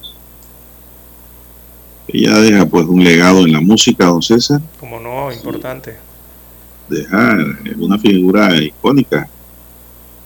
Ella 2.08 2.38
deja 2.40 2.66
pues 2.66 2.86
un 2.86 3.02
legado 3.02 3.40
en 3.40 3.52
la 3.52 3.60
música, 3.60 4.06
don 4.06 4.22
César. 4.22 4.60
Como 4.80 5.00
no, 5.00 5.32
importante. 5.32 5.96
Deja 6.88 7.38
una 7.78 7.98
figura 7.98 8.56
icónica 8.56 9.28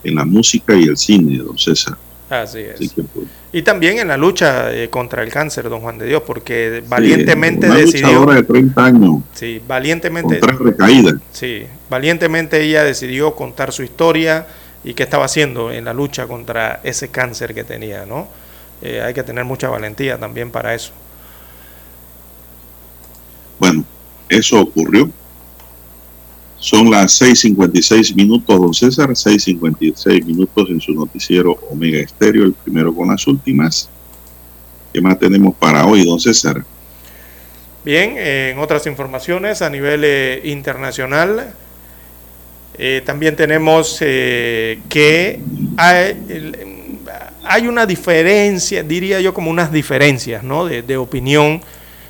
en 0.03 0.15
la 0.15 0.25
música 0.25 0.75
y 0.75 0.83
el 0.83 0.97
cine, 0.97 1.37
don 1.37 1.57
César. 1.57 1.97
Así 2.29 2.59
es. 2.59 2.93
Pues, 2.93 3.27
y 3.53 3.61
también 3.61 3.99
en 3.99 4.09
la 4.09 4.17
lucha 4.17 4.73
eh, 4.73 4.89
contra 4.89 5.23
el 5.23 5.31
cáncer, 5.31 5.69
don 5.69 5.79
Juan 5.79 5.97
de 5.97 6.07
Dios, 6.07 6.23
porque 6.25 6.83
valientemente 6.87 7.67
una 7.67 7.77
decidió. 7.77 8.25
de 8.25 8.43
30 8.43 8.85
años. 8.85 9.21
Sí, 9.33 9.61
valientemente. 9.65 10.39
Con 10.39 10.49
tres 10.49 10.59
recaídas. 10.59 11.15
Sí, 11.31 11.65
valientemente 11.89 12.61
ella 12.61 12.83
decidió 12.83 13.33
contar 13.35 13.71
su 13.71 13.83
historia 13.83 14.45
y 14.83 14.93
qué 14.93 15.03
estaba 15.03 15.25
haciendo 15.25 15.71
en 15.71 15.85
la 15.85 15.93
lucha 15.93 16.27
contra 16.27 16.81
ese 16.83 17.09
cáncer 17.09 17.53
que 17.53 17.63
tenía, 17.63 18.05
¿no? 18.05 18.27
Eh, 18.81 19.01
hay 19.01 19.13
que 19.13 19.23
tener 19.23 19.45
mucha 19.45 19.69
valentía 19.69 20.17
también 20.17 20.51
para 20.51 20.75
eso. 20.75 20.91
Bueno, 23.59 23.85
eso 24.29 24.61
ocurrió 24.61 25.09
son 26.59 26.89
las 26.89 27.21
6.56 27.21 28.15
minutos, 28.15 28.59
don 28.59 28.73
César, 28.73 29.09
6.56 29.09 30.25
minutos 30.25 30.69
en 30.69 30.81
su 30.81 30.93
noticiero 30.93 31.51
Omega 31.69 31.99
Estéreo, 31.99 32.45
el 32.45 32.53
primero 32.53 32.93
con 32.93 33.09
las 33.09 33.27
últimas. 33.27 33.89
¿Qué 34.91 34.99
más 35.01 35.19
tenemos 35.19 35.55
para 35.55 35.85
hoy, 35.85 36.03
don 36.03 36.19
César? 36.19 36.63
Bien, 37.85 38.17
en 38.17 38.57
otras 38.59 38.87
informaciones 38.87 39.61
a 39.61 39.69
nivel 39.69 40.01
eh, 40.03 40.41
internacional, 40.45 41.53
eh, 42.77 43.01
también 43.05 43.35
tenemos 43.35 43.99
eh, 44.01 44.79
que 44.89 45.39
hay, 45.77 47.67
una 47.67 47.85
diferencia, 47.85 48.83
diría 48.83 49.21
yo 49.21 49.33
como 49.33 49.51
unas 49.51 49.71
diferencias 49.71 50.43
¿no? 50.43 50.65
de 50.65 50.97
opinión 50.97 51.61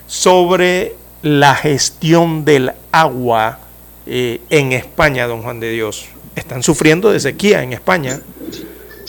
sobre 0.08 0.96
la 1.22 1.54
gestión 1.54 2.46
del 2.46 2.72
agua 2.92 3.67
eh, 4.08 4.42
en 4.50 4.72
España, 4.72 5.28
don 5.28 5.42
Juan 5.42 5.60
de 5.60 5.72
Dios. 5.72 6.06
Están 6.36 6.64
sufriendo 6.64 7.12
de 7.12 7.20
sequía 7.20 7.64
en 7.64 7.74
España. 7.74 8.20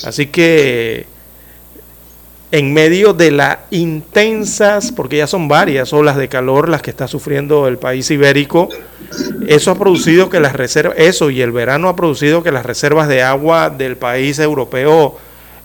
Así 0.05 0.27
que 0.27 1.07
en 2.51 2.73
medio 2.73 3.13
de 3.13 3.31
las 3.31 3.59
intensas, 3.71 4.91
porque 4.93 5.19
ya 5.19 5.27
son 5.27 5.49
varias 5.49 5.93
olas 5.93 6.17
de 6.17 6.29
calor 6.29 6.69
las 6.69 6.81
que 6.83 6.91
está 6.91 7.07
sufriendo 7.07 7.69
el 7.69 7.79
país 7.79 8.11
ibérico, 8.11 8.69
eso 9.47 9.71
ha 9.71 9.79
producido 9.79 10.31
que 10.31 10.41
las 10.41 10.55
reservas, 10.55 10.97
eso 10.99 11.31
y 11.31 11.43
el 11.43 11.53
verano 11.53 11.89
ha 11.89 11.97
producido 11.97 12.43
que 12.43 12.51
las 12.51 12.65
reservas 12.65 13.09
de 13.09 13.23
agua 13.23 13.71
del 13.71 13.97
país 13.97 14.39
europeo 14.39 15.19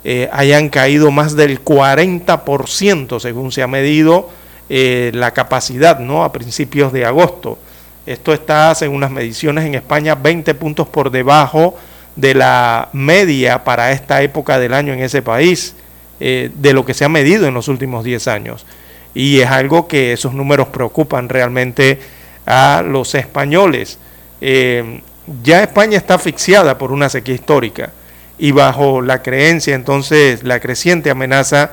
eh, 0.03 0.29
hayan 0.33 0.67
caído 0.67 1.11
más 1.11 1.35
del 1.35 1.63
40%, 1.63 3.19
según 3.19 3.51
se 3.53 3.63
ha 3.63 3.67
medido 3.67 4.29
eh, 4.69 5.11
la 5.13 5.31
capacidad, 5.31 5.99
¿no? 5.99 6.25
A 6.25 6.33
principios 6.33 6.91
de 6.91 7.05
agosto. 7.05 7.57
Esto 8.05 8.33
está, 8.33 8.75
según 8.75 8.99
las 8.99 9.11
mediciones 9.11 9.63
en 9.65 9.75
España, 9.75 10.15
20 10.15 10.53
puntos 10.55 10.87
por 10.87 11.09
debajo 11.09 11.77
de 12.17 12.35
la 12.35 12.89
media 12.91 13.63
para 13.63 13.93
esta 13.93 14.21
época 14.21 14.59
del 14.59 14.73
año 14.73 14.93
en 14.93 14.99
ese 14.99 15.21
país, 15.21 15.73
eh, 16.19 16.51
de 16.53 16.73
lo 16.73 16.85
que 16.85 16.93
se 16.93 17.05
ha 17.05 17.09
medido 17.09 17.47
en 17.47 17.53
los 17.53 17.69
últimos 17.69 18.03
10 18.03 18.27
años. 18.27 18.65
Y 19.13 19.39
es 19.39 19.47
algo 19.49 19.87
que 19.87 20.11
esos 20.13 20.33
números 20.33 20.67
preocupan 20.67 21.29
realmente 21.29 21.99
a 22.45 22.83
los 22.85 23.15
españoles. 23.15 23.97
Eh, 24.41 25.01
ya 25.41 25.63
España 25.63 25.97
está 25.97 26.15
asfixiada 26.15 26.77
por 26.77 26.91
una 26.91 27.07
sequía 27.07 27.35
histórica 27.35 27.91
y 28.37 28.51
bajo 28.51 29.01
la 29.01 29.21
creencia, 29.21 29.75
entonces, 29.75 30.43
la 30.43 30.59
creciente 30.59 31.09
amenaza 31.09 31.71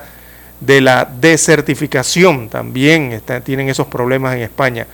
de 0.61 0.79
la 0.79 1.03
desertificación 1.19 2.47
también 2.47 3.21
tienen 3.43 3.67
esos 3.67 3.87
problemas 3.87 4.35
en 4.35 4.43
España 4.43 4.87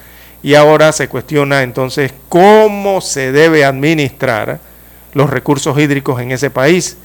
y 0.47 0.55
ahora 0.55 0.93
se 0.93 1.09
cuestiona 1.09 1.61
entonces 1.61 2.13
cómo 2.29 3.01
se 3.01 3.33
debe 3.33 3.65
administrar 3.65 4.61
los 5.11 5.29
recursos 5.29 5.77
hídricos 5.77 6.21
en 6.21 6.31
ese 6.31 6.49
país, 6.49 6.95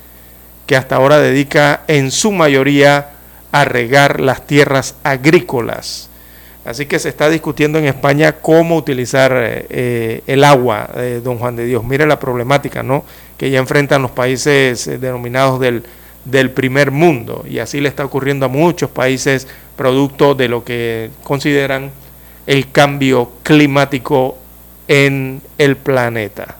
que 0.65 0.77
hasta 0.77 0.95
ahora 0.95 1.19
dedica 1.19 1.83
en 1.89 2.13
su 2.13 2.31
mayoría 2.31 3.15
a 3.51 3.65
regar 3.65 4.21
las 4.21 4.47
tierras 4.47 4.95
agrícolas. 5.03 6.09
Así 6.65 6.87
que 6.87 7.01
se 7.01 7.09
está 7.09 7.29
discutiendo 7.31 7.81
en 7.81 7.87
España 7.87 8.31
cómo 8.31 8.77
utilizar 8.77 9.33
eh, 9.35 10.23
el 10.29 10.45
agua, 10.45 10.89
de 10.95 11.21
don 11.21 11.39
Juan 11.39 11.57
de 11.57 11.65
Dios. 11.65 11.83
Mire 11.83 12.07
la 12.07 12.21
problemática 12.21 12.85
¿no? 12.85 13.05
que 13.37 13.51
ya 13.51 13.59
enfrentan 13.59 14.03
los 14.03 14.13
países 14.13 14.87
eh, 14.87 14.99
denominados 14.99 15.59
del, 15.59 15.83
del 16.25 16.53
primer 16.53 16.93
mundo. 16.93 17.45
Y 17.51 17.59
así 17.59 17.81
le 17.81 17.89
está 17.89 18.05
ocurriendo 18.05 18.47
a 18.47 18.49
muchos 18.49 18.89
países 18.89 19.49
producto 19.75 20.37
de 20.37 20.47
lo 20.47 20.63
que 20.63 21.11
consideran 21.25 21.91
el 22.47 22.71
cambio 22.71 23.33
climático 23.43 24.39
en 24.89 25.41
el 25.59 25.77
planeta. 25.77 26.57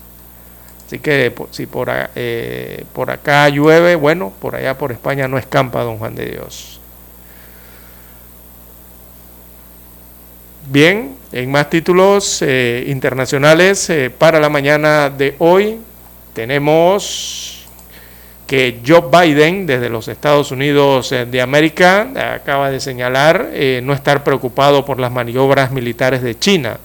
Así 0.87 0.99
que 0.99 1.33
si 1.51 1.67
por, 1.67 1.89
eh, 1.91 2.85
por 2.93 3.11
acá 3.11 3.49
llueve, 3.49 3.95
bueno, 3.95 4.33
por 4.41 4.55
allá 4.55 4.77
por 4.77 4.93
España 4.93 5.27
no 5.27 5.39
escampa, 5.39 5.83
don 5.83 5.99
Juan 5.99 6.15
de 6.15 6.27
Dios. 6.27 6.81
Bien, 10.67 11.17
en 11.33 11.51
más 11.51 11.71
títulos 11.71 12.41
eh, 12.43 12.85
internacionales 12.87 13.91
eh, 13.91 14.11
para 14.11 14.39
la 14.39 14.49
mañana 14.49 15.11
de 15.11 15.35
hoy 15.39 15.81
tenemos 16.35 17.62
que 18.53 18.83
Joe 18.87 19.05
Biden, 19.11 19.65
desde 19.65 19.89
los 19.89 20.09
Estados 20.09 20.51
Unidos 20.51 21.11
eh, 21.11 21.25
de 21.25 21.41
América, 21.41 22.11
acaba 22.35 22.71
de 22.71 22.81
señalar 22.81 23.49
eh, 23.55 23.81
no 23.83 23.95
estar 23.95 24.23
preocupado 24.25 24.85
por 24.85 25.01
las 25.01 25.11
maniobras 25.11 25.71
militares 25.71 26.21
de 26.21 26.39
China, 26.39 26.77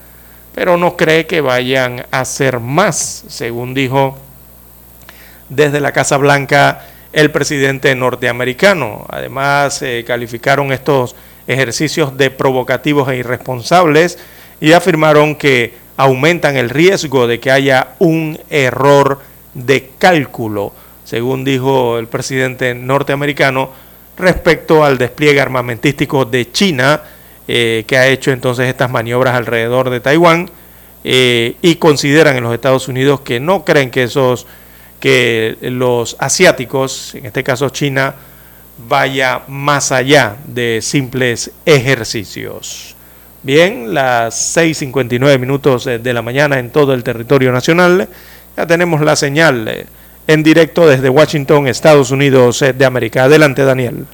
pero 0.56 0.78
no 0.78 0.96
cree 0.96 1.28
que 1.28 1.42
vayan 1.42 2.06
a 2.10 2.22
hacer 2.22 2.62
más, 2.62 3.26
según 3.28 3.74
dijo 3.74 4.18
desde 5.50 5.82
la 5.82 5.92
Casa 5.92 6.16
Blanca 6.16 6.86
el 7.12 7.32
presidente 7.32 7.94
norteamericano. 7.96 9.06
Además, 9.10 9.84
calificaron 10.06 10.72
estos 10.72 11.18
ejercicios 11.48 12.16
de 12.16 12.32
provocativos 12.32 13.10
e 13.10 13.18
irresponsables 13.18 14.18
y 14.62 14.72
afirmaron 14.72 15.36
que 15.36 15.74
aumentan 15.98 16.56
el 16.56 16.70
riesgo 16.70 17.28
de 17.28 17.42
que 17.42 17.52
haya 17.52 17.90
un 18.00 18.40
error 18.50 19.20
de 19.54 19.90
cálculo, 20.00 20.72
según 21.08 21.46
dijo 21.46 21.98
el 22.00 22.08
presidente 22.08 22.76
norteamericano, 22.76 23.70
respecto 24.18 24.84
al 24.84 24.98
despliegue 24.98 25.40
armamentístico 25.40 26.26
de 26.26 26.52
China, 26.52 27.02
eh, 27.48 27.86
que 27.88 27.98
ha 27.98 28.08
hecho 28.08 28.32
entonces 28.32 28.68
estas 28.68 28.92
maniobras 28.92 29.36
alrededor 29.36 29.90
de 29.90 30.02
Taiwán, 30.02 30.52
eh, 31.06 31.56
y 31.62 31.76
consideran 31.76 32.36
en 32.36 32.44
los 32.44 32.54
Estados 32.54 32.90
Unidos 32.90 33.22
que 33.22 33.40
no 33.40 33.64
creen 33.64 33.90
que 33.90 34.04
esos, 34.04 34.48
que 35.00 35.56
los 35.62 36.18
asiáticos, 36.20 37.16
en 37.16 37.26
este 37.26 37.42
caso 37.42 37.70
China, 37.70 38.14
vaya 38.78 39.44
más 39.48 39.94
allá 39.94 40.36
de 40.46 40.80
simples 40.82 41.52
ejercicios. 41.66 42.98
Bien, 43.44 43.94
las 43.94 44.58
6.59 44.58 45.40
minutos 45.40 45.86
de 45.86 46.14
la 46.14 46.22
mañana 46.22 46.60
en 46.60 46.70
todo 46.70 46.94
el 46.94 47.02
territorio 47.02 47.54
nacional. 47.54 48.10
Ya 48.58 48.68
tenemos 48.68 49.00
la 49.00 49.16
señal 49.16 49.70
eh, 49.70 49.86
en 50.28 50.44
directo 50.44 50.86
desde 50.86 51.10
Washington, 51.10 51.68
Estados 51.68 52.12
Unidos 52.12 52.62
eh, 52.62 52.74
de 52.74 52.86
América. 52.86 53.24
Adelante, 53.24 53.64
Daniel. 53.64 54.06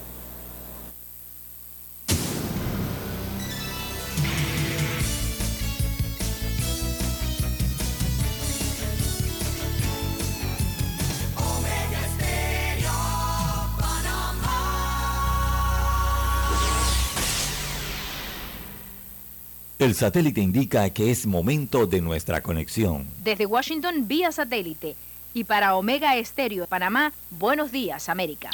El 19.80 19.94
satélite 19.94 20.40
indica 20.40 20.88
que 20.90 21.10
es 21.10 21.26
momento 21.26 21.86
de 21.86 22.00
nuestra 22.00 22.42
conexión. 22.42 23.06
Desde 23.22 23.44
Washington 23.44 24.08
vía 24.08 24.32
satélite 24.32 24.96
y 25.34 25.44
para 25.44 25.74
Omega 25.76 26.16
Estéreo 26.16 26.66
Panamá, 26.66 27.12
buenos 27.30 27.72
días 27.72 28.08
América. 28.08 28.50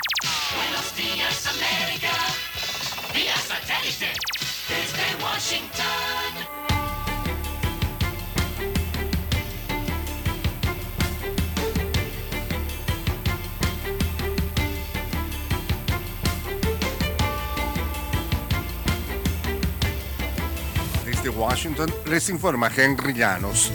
Buenos 0.56 0.96
días 0.96 1.46
América, 1.46 2.10
vía 3.14 3.36
satélite 3.36 4.12
desde 4.68 5.24
Washington. 5.24 6.60
de 21.22 21.28
Washington 21.28 21.92
les 22.06 22.30
informa 22.30 22.70
Henry 22.74 23.12
Llanos. 23.12 23.70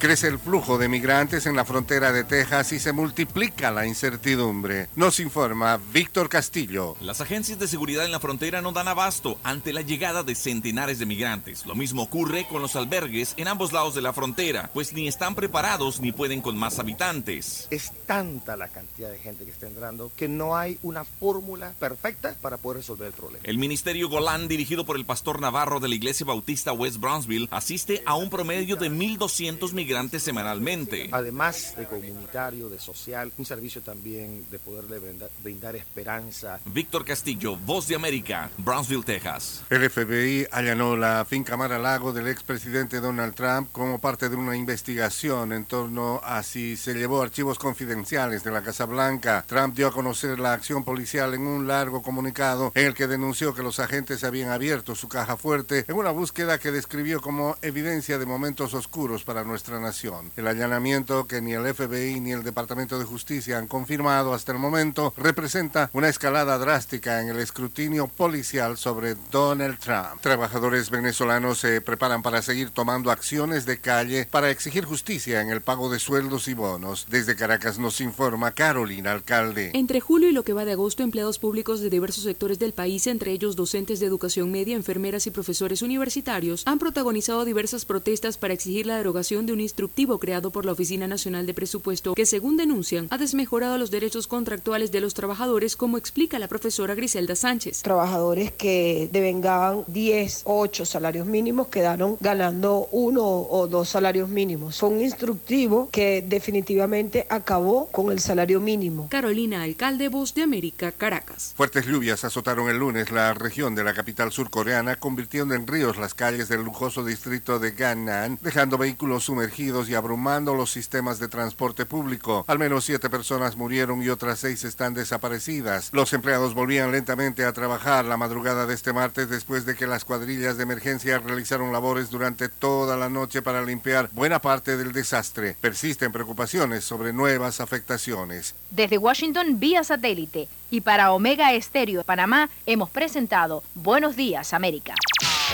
Crece 0.00 0.28
el 0.28 0.38
flujo 0.38 0.78
de 0.78 0.88
migrantes 0.88 1.44
en 1.44 1.54
la 1.54 1.66
frontera 1.66 2.10
de 2.10 2.24
Texas 2.24 2.72
y 2.72 2.78
se 2.78 2.94
multiplica 2.94 3.70
la 3.70 3.86
incertidumbre. 3.86 4.88
Nos 4.96 5.20
informa 5.20 5.78
Víctor 5.92 6.30
Castillo. 6.30 6.96
Las 7.02 7.20
agencias 7.20 7.58
de 7.58 7.68
seguridad 7.68 8.06
en 8.06 8.10
la 8.10 8.18
frontera 8.18 8.62
no 8.62 8.72
dan 8.72 8.88
abasto 8.88 9.38
ante 9.44 9.74
la 9.74 9.82
llegada 9.82 10.22
de 10.22 10.34
centenares 10.34 10.98
de 11.00 11.04
migrantes. 11.04 11.66
Lo 11.66 11.74
mismo 11.74 12.04
ocurre 12.04 12.46
con 12.48 12.62
los 12.62 12.76
albergues 12.76 13.34
en 13.36 13.46
ambos 13.46 13.74
lados 13.74 13.94
de 13.94 14.00
la 14.00 14.14
frontera, 14.14 14.70
pues 14.72 14.94
ni 14.94 15.06
están 15.06 15.34
preparados 15.34 16.00
ni 16.00 16.12
pueden 16.12 16.40
con 16.40 16.56
más 16.56 16.78
habitantes. 16.78 17.68
Es 17.70 17.92
tanta 18.06 18.56
la 18.56 18.68
cantidad 18.68 19.10
de 19.10 19.18
gente 19.18 19.44
que 19.44 19.50
está 19.50 19.66
entrando 19.66 20.10
que 20.16 20.28
no 20.28 20.56
hay 20.56 20.78
una 20.80 21.04
fórmula 21.04 21.74
perfecta 21.78 22.34
para 22.40 22.56
poder 22.56 22.78
resolver 22.78 23.08
el 23.08 23.12
problema. 23.12 23.44
El 23.44 23.58
Ministerio 23.58 24.08
Golán, 24.08 24.48
dirigido 24.48 24.86
por 24.86 24.96
el 24.96 25.04
pastor 25.04 25.42
Navarro 25.42 25.78
de 25.78 25.90
la 25.90 25.94
Iglesia 25.94 26.24
Bautista 26.24 26.72
West 26.72 26.96
Brownsville, 26.96 27.48
asiste 27.50 28.02
a 28.06 28.14
un 28.14 28.30
promedio 28.30 28.76
de 28.76 28.90
1.200 28.90 29.74
migrantes 29.74 29.89
semanalmente. 30.18 31.08
Además 31.10 31.74
de 31.76 31.86
comunitario, 31.86 32.68
de 32.68 32.78
social, 32.78 33.32
un 33.38 33.44
servicio 33.44 33.82
también 33.82 34.44
de 34.50 34.58
poderle 34.58 35.00
brindar, 35.42 35.74
esperanza. 35.74 36.60
Víctor 36.66 37.04
Castillo, 37.04 37.56
Voz 37.56 37.88
de 37.88 37.96
América, 37.96 38.50
Brownsville, 38.58 39.04
Texas. 39.04 39.64
El 39.68 39.88
FBI 39.90 40.46
allanó 40.52 40.96
la 40.96 41.24
finca 41.24 41.56
Mar 41.56 41.72
a 41.72 41.78
Lago 41.78 42.12
del 42.12 42.28
expresidente 42.28 43.00
Donald 43.00 43.34
Trump 43.34 43.70
como 43.72 44.00
parte 44.00 44.28
de 44.28 44.36
una 44.36 44.56
investigación 44.56 45.52
en 45.52 45.64
torno 45.64 46.20
a 46.24 46.42
si 46.42 46.76
se 46.76 46.94
llevó 46.94 47.22
archivos 47.22 47.58
confidenciales 47.58 48.44
de 48.44 48.52
la 48.52 48.62
Casa 48.62 48.86
Blanca. 48.86 49.44
Trump 49.46 49.74
dio 49.74 49.88
a 49.88 49.92
conocer 49.92 50.38
la 50.38 50.52
acción 50.52 50.84
policial 50.84 51.34
en 51.34 51.46
un 51.46 51.66
largo 51.66 52.02
comunicado 52.02 52.72
en 52.74 52.86
el 52.86 52.94
que 52.94 53.06
denunció 53.08 53.54
que 53.54 53.62
los 53.62 53.80
agentes 53.80 54.22
habían 54.22 54.50
abierto 54.50 54.94
su 54.94 55.08
caja 55.08 55.36
fuerte 55.36 55.84
en 55.88 55.96
una 55.96 56.10
búsqueda 56.10 56.58
que 56.58 56.70
describió 56.70 57.20
como 57.20 57.56
evidencia 57.62 58.18
de 58.18 58.26
momentos 58.26 58.74
oscuros 58.74 59.24
para 59.24 59.44
nuestra 59.44 59.79
nación. 59.80 60.30
El 60.36 60.46
allanamiento 60.46 61.26
que 61.26 61.40
ni 61.40 61.52
el 61.52 61.74
FBI 61.74 62.20
ni 62.20 62.32
el 62.32 62.44
Departamento 62.44 62.98
de 62.98 63.04
Justicia 63.04 63.58
han 63.58 63.66
confirmado 63.66 64.34
hasta 64.34 64.52
el 64.52 64.58
momento 64.58 65.12
representa 65.16 65.90
una 65.92 66.08
escalada 66.08 66.58
drástica 66.58 67.20
en 67.20 67.28
el 67.28 67.38
escrutinio 67.38 68.06
policial 68.06 68.76
sobre 68.76 69.16
Donald 69.30 69.78
Trump. 69.78 70.20
Trabajadores 70.20 70.90
venezolanos 70.90 71.58
se 71.58 71.80
preparan 71.80 72.22
para 72.22 72.42
seguir 72.42 72.70
tomando 72.70 73.10
acciones 73.10 73.66
de 73.66 73.80
calle 73.80 74.28
para 74.30 74.50
exigir 74.50 74.84
justicia 74.84 75.40
en 75.40 75.50
el 75.50 75.62
pago 75.62 75.90
de 75.90 75.98
sueldos 75.98 76.48
y 76.48 76.54
bonos. 76.54 77.06
Desde 77.08 77.36
Caracas 77.36 77.78
nos 77.78 78.00
informa 78.00 78.52
Carolina 78.52 79.12
Alcalde. 79.12 79.70
Entre 79.74 80.00
julio 80.00 80.28
y 80.28 80.32
lo 80.32 80.44
que 80.44 80.52
va 80.52 80.64
de 80.64 80.72
agosto, 80.72 81.02
empleados 81.02 81.38
públicos 81.38 81.80
de 81.80 81.90
diversos 81.90 82.24
sectores 82.24 82.58
del 82.58 82.72
país, 82.72 83.06
entre 83.06 83.32
ellos 83.32 83.56
docentes 83.56 84.00
de 84.00 84.06
educación 84.06 84.50
media, 84.50 84.76
enfermeras 84.76 85.26
y 85.26 85.30
profesores 85.30 85.82
universitarios, 85.82 86.62
han 86.66 86.78
protagonizado 86.78 87.44
diversas 87.44 87.84
protestas 87.84 88.38
para 88.38 88.54
exigir 88.54 88.86
la 88.86 88.96
derogación 88.96 89.46
de 89.46 89.52
un 89.52 89.60
instructivo 89.70 90.18
creado 90.18 90.50
por 90.50 90.66
la 90.66 90.72
Oficina 90.72 91.06
Nacional 91.06 91.46
de 91.46 91.54
Presupuesto 91.54 92.14
que, 92.14 92.26
según 92.26 92.56
denuncian, 92.56 93.06
ha 93.10 93.18
desmejorado 93.18 93.78
los 93.78 93.92
derechos 93.92 94.26
contractuales 94.26 94.90
de 94.90 95.00
los 95.00 95.14
trabajadores, 95.14 95.76
como 95.76 95.96
explica 95.96 96.40
la 96.40 96.48
profesora 96.48 96.96
Griselda 96.96 97.36
Sánchez. 97.36 97.82
Trabajadores 97.82 98.50
que 98.50 99.08
devengaban 99.12 99.84
10 99.86 100.42
o 100.44 100.58
8 100.60 100.84
salarios 100.84 101.26
mínimos 101.26 101.68
quedaron 101.68 102.16
ganando 102.20 102.88
uno 102.90 103.24
o 103.24 103.68
dos 103.68 103.88
salarios 103.88 104.28
mínimos. 104.28 104.78
Fue 104.78 104.88
un 104.88 105.00
instructivo 105.00 105.88
que 105.92 106.24
definitivamente 106.26 107.26
acabó 107.30 107.86
con 107.92 108.10
el 108.10 108.18
salario 108.18 108.60
mínimo. 108.60 109.08
Carolina 109.08 109.62
Alcalde, 109.62 110.08
Voz 110.08 110.34
de 110.34 110.42
América, 110.42 110.90
Caracas. 110.90 111.54
Fuertes 111.56 111.86
lluvias 111.86 112.24
azotaron 112.24 112.68
el 112.68 112.78
lunes 112.78 113.12
la 113.12 113.34
región 113.34 113.76
de 113.76 113.84
la 113.84 113.94
capital 113.94 114.32
surcoreana, 114.32 114.96
convirtiendo 114.96 115.54
en 115.54 115.68
ríos 115.68 115.96
las 115.96 116.14
calles 116.14 116.48
del 116.48 116.64
lujoso 116.64 117.04
distrito 117.04 117.60
de 117.60 117.70
Gangnam, 117.70 118.36
dejando 118.40 118.76
vehículos 118.76 119.24
sumergidos 119.24 119.59
y 119.60 119.94
abrumando 119.94 120.54
los 120.54 120.70
sistemas 120.70 121.18
de 121.18 121.28
transporte 121.28 121.84
público. 121.84 122.46
Al 122.48 122.58
menos 122.58 122.84
siete 122.84 123.10
personas 123.10 123.56
murieron 123.56 124.02
y 124.02 124.08
otras 124.08 124.38
seis 124.38 124.64
están 124.64 124.94
desaparecidas. 124.94 125.90
Los 125.92 126.14
empleados 126.14 126.54
volvían 126.54 126.90
lentamente 126.90 127.44
a 127.44 127.52
trabajar 127.52 128.06
la 128.06 128.16
madrugada 128.16 128.64
de 128.64 128.72
este 128.72 128.94
martes 128.94 129.28
después 129.28 129.66
de 129.66 129.76
que 129.76 129.86
las 129.86 130.06
cuadrillas 130.06 130.56
de 130.56 130.62
emergencia 130.62 131.18
realizaron 131.18 131.72
labores 131.72 132.08
durante 132.08 132.48
toda 132.48 132.96
la 132.96 133.10
noche 133.10 133.42
para 133.42 133.62
limpiar 133.62 134.08
buena 134.12 134.40
parte 134.40 134.78
del 134.78 134.92
desastre. 134.92 135.56
Persisten 135.60 136.10
preocupaciones 136.10 136.82
sobre 136.82 137.12
nuevas 137.12 137.60
afectaciones. 137.60 138.54
Desde 138.70 138.96
Washington 138.96 139.60
vía 139.60 139.84
satélite 139.84 140.48
y 140.70 140.80
para 140.80 141.12
Omega 141.12 141.52
Estéreo 141.52 141.98
de 141.98 142.04
Panamá 142.04 142.48
hemos 142.64 142.88
presentado 142.88 143.62
Buenos 143.74 144.16
Días 144.16 144.54
América. 144.54 144.94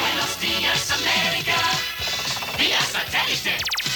Buenos 0.00 0.40
días 0.40 0.92
América, 0.92 1.56
vía 2.56 2.80
satélite 2.80 3.95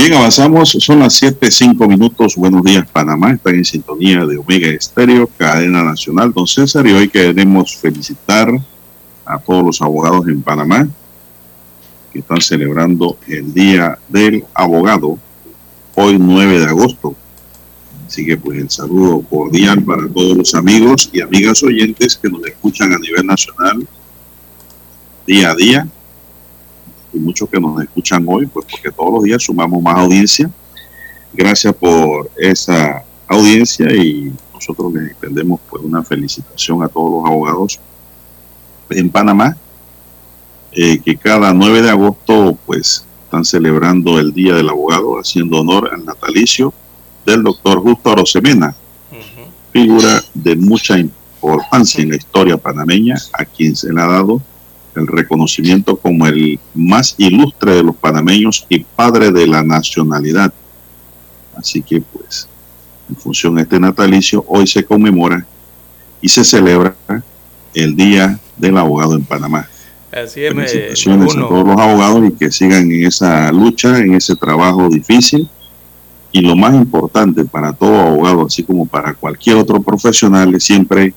Bien, 0.00 0.14
avanzamos, 0.14 0.76
son 0.78 1.00
las 1.00 1.14
7, 1.14 1.50
5 1.50 1.88
minutos. 1.88 2.36
Buenos 2.36 2.62
días, 2.62 2.86
Panamá. 2.88 3.32
Están 3.32 3.56
en 3.56 3.64
sintonía 3.64 4.24
de 4.24 4.38
Omega 4.38 4.68
Estéreo, 4.68 5.28
cadena 5.36 5.82
nacional. 5.82 6.32
Don 6.32 6.46
César, 6.46 6.86
y 6.86 6.92
hoy 6.92 7.08
queremos 7.08 7.76
felicitar 7.76 8.48
a 9.26 9.38
todos 9.40 9.64
los 9.64 9.82
abogados 9.82 10.28
en 10.28 10.40
Panamá 10.40 10.88
que 12.12 12.20
están 12.20 12.40
celebrando 12.40 13.18
el 13.26 13.52
Día 13.52 13.98
del 14.08 14.44
Abogado, 14.54 15.18
hoy 15.96 16.16
9 16.16 16.60
de 16.60 16.66
agosto. 16.66 17.16
Así 18.06 18.24
que 18.24 18.36
pues 18.36 18.56
el 18.56 18.70
saludo 18.70 19.22
cordial 19.22 19.82
para 19.82 20.06
todos 20.06 20.36
los 20.36 20.54
amigos 20.54 21.10
y 21.12 21.22
amigas 21.22 21.60
oyentes 21.64 22.16
que 22.16 22.30
nos 22.30 22.46
escuchan 22.46 22.92
a 22.92 22.98
nivel 22.98 23.26
nacional 23.26 23.84
día 25.26 25.50
a 25.50 25.54
día 25.56 25.88
y 27.12 27.18
muchos 27.18 27.48
que 27.48 27.60
nos 27.60 27.80
escuchan 27.82 28.24
hoy, 28.28 28.46
pues 28.46 28.66
porque 28.70 28.90
todos 28.90 29.12
los 29.14 29.22
días 29.22 29.42
sumamos 29.42 29.82
más 29.82 29.98
audiencia. 29.98 30.50
Gracias 31.32 31.74
por 31.74 32.30
esa 32.36 33.04
audiencia 33.26 33.94
y 33.94 34.32
nosotros 34.52 34.92
les 34.92 35.10
extendemos 35.10 35.60
pues 35.68 35.82
una 35.82 36.02
felicitación 36.02 36.82
a 36.82 36.88
todos 36.88 37.22
los 37.22 37.30
abogados 37.30 37.80
en 38.90 39.10
Panamá, 39.10 39.56
eh, 40.72 40.98
que 41.00 41.16
cada 41.16 41.52
9 41.52 41.82
de 41.82 41.90
agosto 41.90 42.58
pues 42.66 43.04
están 43.24 43.44
celebrando 43.44 44.18
el 44.18 44.32
Día 44.32 44.54
del 44.54 44.70
Abogado, 44.70 45.18
haciendo 45.18 45.60
honor 45.60 45.90
al 45.92 46.04
natalicio 46.04 46.72
del 47.26 47.42
doctor 47.42 47.80
Justo 47.80 48.10
Arosemena, 48.10 48.74
figura 49.70 50.22
de 50.32 50.56
mucha 50.56 50.98
importancia 50.98 52.02
en 52.02 52.10
la 52.10 52.16
historia 52.16 52.56
panameña, 52.56 53.16
a 53.34 53.44
quien 53.44 53.76
se 53.76 53.92
le 53.92 54.00
ha 54.00 54.06
dado 54.06 54.40
el 54.98 55.06
reconocimiento 55.06 55.96
como 55.96 56.26
el 56.26 56.58
más 56.74 57.14
ilustre 57.18 57.74
de 57.76 57.82
los 57.82 57.96
panameños 57.96 58.66
y 58.68 58.80
padre 58.80 59.30
de 59.32 59.46
la 59.46 59.62
nacionalidad. 59.62 60.52
Así 61.56 61.82
que 61.82 62.00
pues, 62.00 62.48
en 63.08 63.16
función 63.16 63.54
de 63.56 63.62
este 63.62 63.80
natalicio, 63.80 64.44
hoy 64.48 64.66
se 64.66 64.84
conmemora 64.84 65.46
y 66.20 66.28
se 66.28 66.44
celebra 66.44 66.94
el 67.74 67.96
Día 67.96 68.38
del 68.56 68.76
Abogado 68.76 69.14
en 69.14 69.24
Panamá. 69.24 69.66
Así 70.10 70.42
es, 70.44 70.54
me- 70.54 70.66
Felicitaciones 70.66 71.36
a 71.36 71.48
todos 71.48 71.66
los 71.66 71.78
abogados 71.78 72.28
y 72.28 72.32
que 72.32 72.50
sigan 72.50 72.90
en 72.90 73.04
esa 73.06 73.52
lucha, 73.52 73.98
en 73.98 74.14
ese 74.14 74.34
trabajo 74.36 74.88
difícil. 74.88 75.48
Y 76.32 76.42
lo 76.42 76.54
más 76.56 76.74
importante 76.74 77.44
para 77.44 77.72
todo 77.72 77.98
abogado, 78.00 78.46
así 78.46 78.62
como 78.62 78.86
para 78.86 79.14
cualquier 79.14 79.56
otro 79.56 79.80
profesional, 79.82 80.54
es 80.54 80.64
siempre 80.64 81.14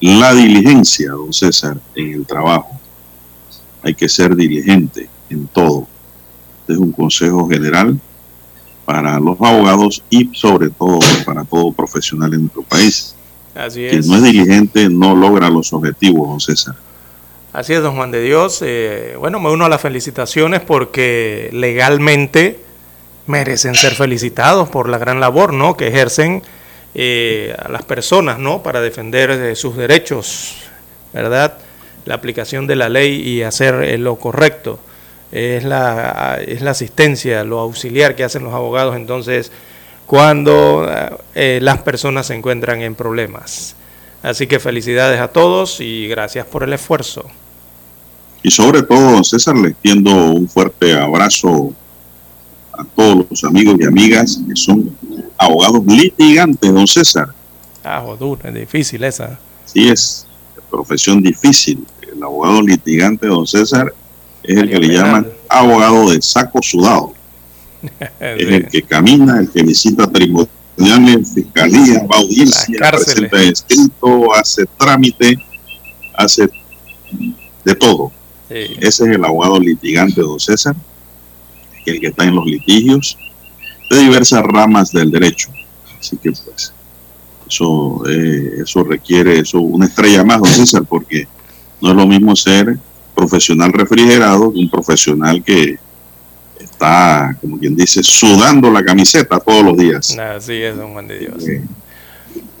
la 0.00 0.34
diligencia, 0.34 1.10
don 1.12 1.32
César, 1.32 1.78
en 1.94 2.12
el 2.14 2.26
trabajo. 2.26 2.68
Hay 3.84 3.94
que 3.94 4.08
ser 4.08 4.34
diligente 4.34 5.08
en 5.28 5.46
todo. 5.46 5.86
Este 6.60 6.72
es 6.72 6.78
un 6.78 6.92
consejo 6.92 7.48
general 7.48 7.98
para 8.84 9.18
los 9.20 9.40
abogados 9.40 10.02
y 10.10 10.30
sobre 10.32 10.70
todo 10.70 10.98
para 11.24 11.44
todo 11.44 11.72
profesional 11.72 12.32
en 12.34 12.40
nuestro 12.42 12.62
país. 12.62 13.14
Así 13.54 13.86
Quien 13.88 14.00
es. 14.00 14.06
no 14.06 14.16
es 14.16 14.22
diligente 14.22 14.88
no 14.88 15.14
logra 15.14 15.48
los 15.48 15.72
objetivos, 15.72 16.28
don 16.28 16.40
César. 16.40 16.74
Así 17.52 17.72
es, 17.72 17.82
don 17.82 17.94
Juan 17.94 18.10
de 18.10 18.20
Dios. 18.20 18.60
Eh, 18.62 19.14
bueno, 19.18 19.38
me 19.38 19.50
uno 19.50 19.66
a 19.66 19.68
las 19.68 19.80
felicitaciones 19.80 20.60
porque 20.60 21.50
legalmente 21.52 22.60
merecen 23.26 23.74
ser 23.74 23.94
felicitados 23.94 24.68
por 24.68 24.88
la 24.88 24.98
gran 24.98 25.20
labor 25.20 25.52
¿no? 25.52 25.76
que 25.76 25.88
ejercen 25.88 26.42
eh, 26.94 27.54
a 27.58 27.68
las 27.68 27.84
personas 27.84 28.38
¿no? 28.38 28.62
para 28.62 28.80
defender 28.80 29.30
eh, 29.30 29.56
sus 29.56 29.76
derechos, 29.76 30.56
¿verdad? 31.12 31.58
La 32.04 32.14
aplicación 32.14 32.66
de 32.66 32.76
la 32.76 32.88
ley 32.88 33.20
y 33.20 33.42
hacer 33.42 33.74
eh, 33.82 33.98
lo 33.98 34.16
correcto. 34.16 34.78
Es 35.32 35.64
la, 35.64 36.38
es 36.46 36.62
la 36.62 36.70
asistencia, 36.70 37.42
lo 37.44 37.58
auxiliar 37.58 38.14
que 38.14 38.24
hacen 38.24 38.44
los 38.44 38.54
abogados 38.54 38.94
entonces 38.94 39.50
cuando 40.06 40.86
eh, 41.34 41.58
las 41.62 41.82
personas 41.82 42.26
se 42.26 42.34
encuentran 42.34 42.82
en 42.82 42.94
problemas. 42.94 43.74
Así 44.22 44.46
que 44.46 44.58
felicidades 44.58 45.20
a 45.20 45.28
todos 45.28 45.80
y 45.80 46.08
gracias 46.08 46.46
por 46.46 46.62
el 46.62 46.72
esfuerzo. 46.72 47.24
Y 48.42 48.50
sobre 48.50 48.82
todo, 48.82 49.24
César, 49.24 49.56
le 49.56 49.70
extiendo 49.70 50.10
un 50.14 50.48
fuerte 50.48 50.94
abrazo 50.94 51.72
a 52.72 52.84
todos 52.84 53.26
los 53.30 53.44
amigos 53.44 53.76
y 53.80 53.84
amigas 53.84 54.40
que 54.46 54.56
son 54.56 54.96
abogados 55.38 55.82
litigantes, 55.86 56.72
don 56.72 56.86
César. 56.86 57.28
Ah, 57.82 58.02
duro, 58.18 58.40
es 58.44 58.54
difícil 58.54 59.04
esa. 59.04 59.38
Sí, 59.66 59.88
es 59.88 60.23
profesión 60.74 61.22
difícil. 61.22 61.86
El 62.12 62.22
abogado 62.22 62.62
litigante, 62.62 63.26
don 63.26 63.46
César, 63.46 63.94
es 64.42 64.56
el 64.56 64.68
que 64.68 64.78
le 64.78 64.88
llaman 64.88 65.26
abogado 65.48 66.10
de 66.10 66.20
saco 66.20 66.60
sudado. 66.62 67.12
Es 68.20 68.48
el 68.48 68.68
que 68.68 68.82
camina, 68.82 69.40
el 69.40 69.50
que 69.50 69.62
visita 69.62 70.10
tribunales, 70.10 71.34
fiscalía, 71.34 72.02
va 72.10 72.16
a 72.16 72.20
audiencia, 72.20 72.78
presenta 72.90 73.42
escrito, 73.42 74.34
hace 74.34 74.64
trámite, 74.78 75.36
hace 76.14 76.48
de 77.62 77.74
todo. 77.74 78.10
Sí. 78.48 78.76
Ese 78.80 79.04
es 79.04 79.10
el 79.16 79.24
abogado 79.24 79.60
litigante, 79.60 80.22
don 80.22 80.40
César, 80.40 80.74
el 81.84 82.00
que 82.00 82.06
está 82.06 82.24
en 82.24 82.36
los 82.36 82.46
litigios 82.46 83.18
de 83.90 83.98
diversas 83.98 84.42
ramas 84.42 84.92
del 84.92 85.10
derecho. 85.10 85.50
Así 85.98 86.16
que 86.16 86.32
pues 86.32 86.72
eso, 87.48 88.02
eh, 88.08 88.62
eso 88.62 88.84
requiere 88.84 89.38
eso, 89.38 89.60
una 89.60 89.86
estrella 89.86 90.24
más, 90.24 90.40
don 90.40 90.48
César, 90.48 90.84
porque 90.88 91.26
no 91.80 91.90
es 91.90 91.96
lo 91.96 92.06
mismo 92.06 92.34
ser 92.34 92.78
profesional 93.14 93.72
refrigerado 93.72 94.52
que 94.52 94.58
un 94.58 94.70
profesional 94.70 95.42
que 95.42 95.78
está, 96.58 97.36
como 97.40 97.58
quien 97.58 97.76
dice, 97.76 98.02
sudando 98.02 98.70
la 98.70 98.84
camiseta 98.84 99.38
todos 99.38 99.64
los 99.64 99.76
días. 99.76 100.16
Así 100.18 100.54
es, 100.54 100.76
don 100.76 100.92
Juan 100.92 101.06
de 101.06 101.18
Dios. 101.18 101.44
Bien. 101.44 101.68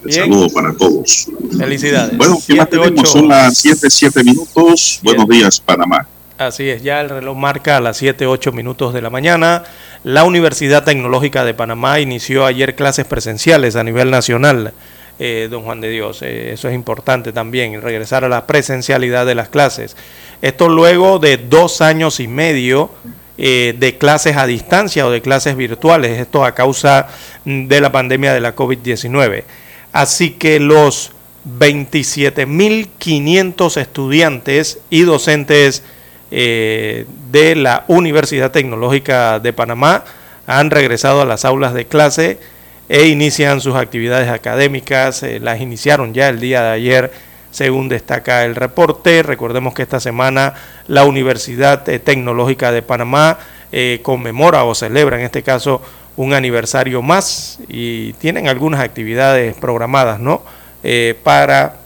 saludo 0.08 0.48
para 0.50 0.72
todos. 0.74 1.28
Felicidades. 1.58 2.16
Bueno, 2.16 2.38
¿qué 2.46 2.54
más 2.54 2.68
Siete, 2.70 2.78
tenemos? 2.78 3.00
ocho. 3.00 3.10
Son 3.10 3.28
las 3.28 3.56
7, 3.58 3.90
7 3.90 4.24
minutos. 4.24 5.00
Buenos 5.02 5.28
días, 5.28 5.60
Panamá. 5.60 6.06
Así 6.36 6.68
es, 6.68 6.82
ya 6.82 7.00
el 7.00 7.08
reloj 7.08 7.36
marca 7.36 7.76
a 7.76 7.80
las 7.80 7.96
7, 7.96 8.26
8 8.26 8.52
minutos 8.52 8.92
de 8.92 9.00
la 9.00 9.08
mañana. 9.08 9.62
La 10.04 10.24
Universidad 10.24 10.84
Tecnológica 10.84 11.44
de 11.46 11.54
Panamá 11.54 11.98
inició 11.98 12.44
ayer 12.44 12.74
clases 12.74 13.06
presenciales 13.06 13.74
a 13.74 13.82
nivel 13.82 14.10
nacional, 14.10 14.74
eh, 15.18 15.48
don 15.50 15.62
Juan 15.62 15.80
de 15.80 15.88
Dios. 15.88 16.20
Eh, 16.20 16.52
eso 16.52 16.68
es 16.68 16.74
importante 16.74 17.32
también, 17.32 17.80
regresar 17.80 18.22
a 18.22 18.28
la 18.28 18.46
presencialidad 18.46 19.24
de 19.24 19.34
las 19.34 19.48
clases. 19.48 19.96
Esto 20.42 20.68
luego 20.68 21.18
de 21.18 21.38
dos 21.38 21.80
años 21.80 22.20
y 22.20 22.28
medio 22.28 22.90
eh, 23.38 23.74
de 23.78 23.96
clases 23.96 24.36
a 24.36 24.46
distancia 24.46 25.06
o 25.06 25.10
de 25.10 25.22
clases 25.22 25.56
virtuales, 25.56 26.20
esto 26.20 26.44
a 26.44 26.54
causa 26.54 27.08
de 27.46 27.80
la 27.80 27.90
pandemia 27.90 28.34
de 28.34 28.42
la 28.42 28.54
COVID-19. 28.54 29.44
Así 29.92 30.32
que 30.32 30.60
los 30.60 31.12
27.500 31.58 33.80
estudiantes 33.80 34.80
y 34.90 35.04
docentes 35.04 35.82
eh, 36.30 37.06
de 37.30 37.54
la 37.54 37.84
Universidad 37.86 38.50
Tecnológica 38.50 39.38
de 39.40 39.52
Panamá 39.52 40.04
han 40.46 40.70
regresado 40.70 41.20
a 41.20 41.24
las 41.24 41.44
aulas 41.44 41.74
de 41.74 41.86
clase 41.86 42.38
e 42.88 43.06
inician 43.06 43.60
sus 43.60 43.76
actividades 43.76 44.28
académicas. 44.28 45.22
eh, 45.22 45.38
las 45.40 45.60
iniciaron 45.60 46.14
ya 46.14 46.28
el 46.28 46.40
día 46.40 46.62
de 46.62 46.70
ayer, 46.70 47.12
según 47.50 47.88
destaca 47.88 48.44
el 48.44 48.56
reporte. 48.56 49.22
Recordemos 49.22 49.74
que 49.74 49.82
esta 49.82 50.00
semana 50.00 50.54
la 50.88 51.04
Universidad 51.04 51.88
eh, 51.88 51.98
Tecnológica 51.98 52.72
de 52.72 52.82
Panamá 52.82 53.38
conmemora 54.02 54.62
o 54.62 54.72
celebra 54.72 55.18
en 55.18 55.24
este 55.24 55.42
caso 55.42 55.82
un 56.16 56.32
aniversario 56.32 57.02
más 57.02 57.58
y 57.66 58.12
tienen 58.14 58.46
algunas 58.46 58.80
actividades 58.80 59.56
programadas, 59.56 60.20
¿no? 60.20 60.42
Para 61.24 61.78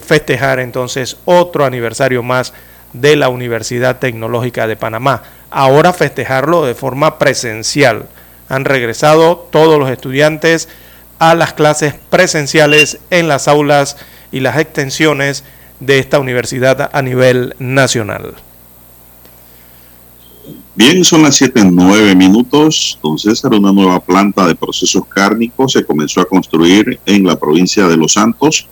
festejar 0.00 0.60
entonces 0.60 1.18
otro 1.26 1.66
aniversario 1.66 2.22
más 2.22 2.54
de 3.00 3.16
la 3.16 3.28
Universidad 3.28 3.98
Tecnológica 3.98 4.66
de 4.66 4.76
Panamá. 4.76 5.22
Ahora 5.50 5.92
festejarlo 5.92 6.64
de 6.64 6.74
forma 6.74 7.18
presencial, 7.18 8.08
han 8.48 8.64
regresado 8.64 9.48
todos 9.50 9.78
los 9.78 9.90
estudiantes 9.90 10.68
a 11.18 11.34
las 11.34 11.52
clases 11.54 11.94
presenciales 12.10 12.98
en 13.10 13.28
las 13.28 13.48
aulas 13.48 13.96
y 14.32 14.40
las 14.40 14.58
extensiones 14.58 15.44
de 15.80 15.98
esta 15.98 16.18
universidad 16.18 16.90
a 16.92 17.02
nivel 17.02 17.54
nacional. 17.58 18.34
Bien, 20.74 21.04
son 21.04 21.22
las 21.22 21.40
7.9 21.40 22.14
minutos. 22.14 22.98
Don 23.02 23.18
César, 23.18 23.52
una 23.54 23.72
nueva 23.72 23.98
planta 23.98 24.46
de 24.46 24.54
procesos 24.54 25.06
cárnicos 25.06 25.72
se 25.72 25.84
comenzó 25.84 26.20
a 26.20 26.26
construir 26.26 27.00
en 27.06 27.24
la 27.24 27.36
provincia 27.36 27.88
de 27.88 27.96
Los 27.96 28.12
Santos 28.12 28.68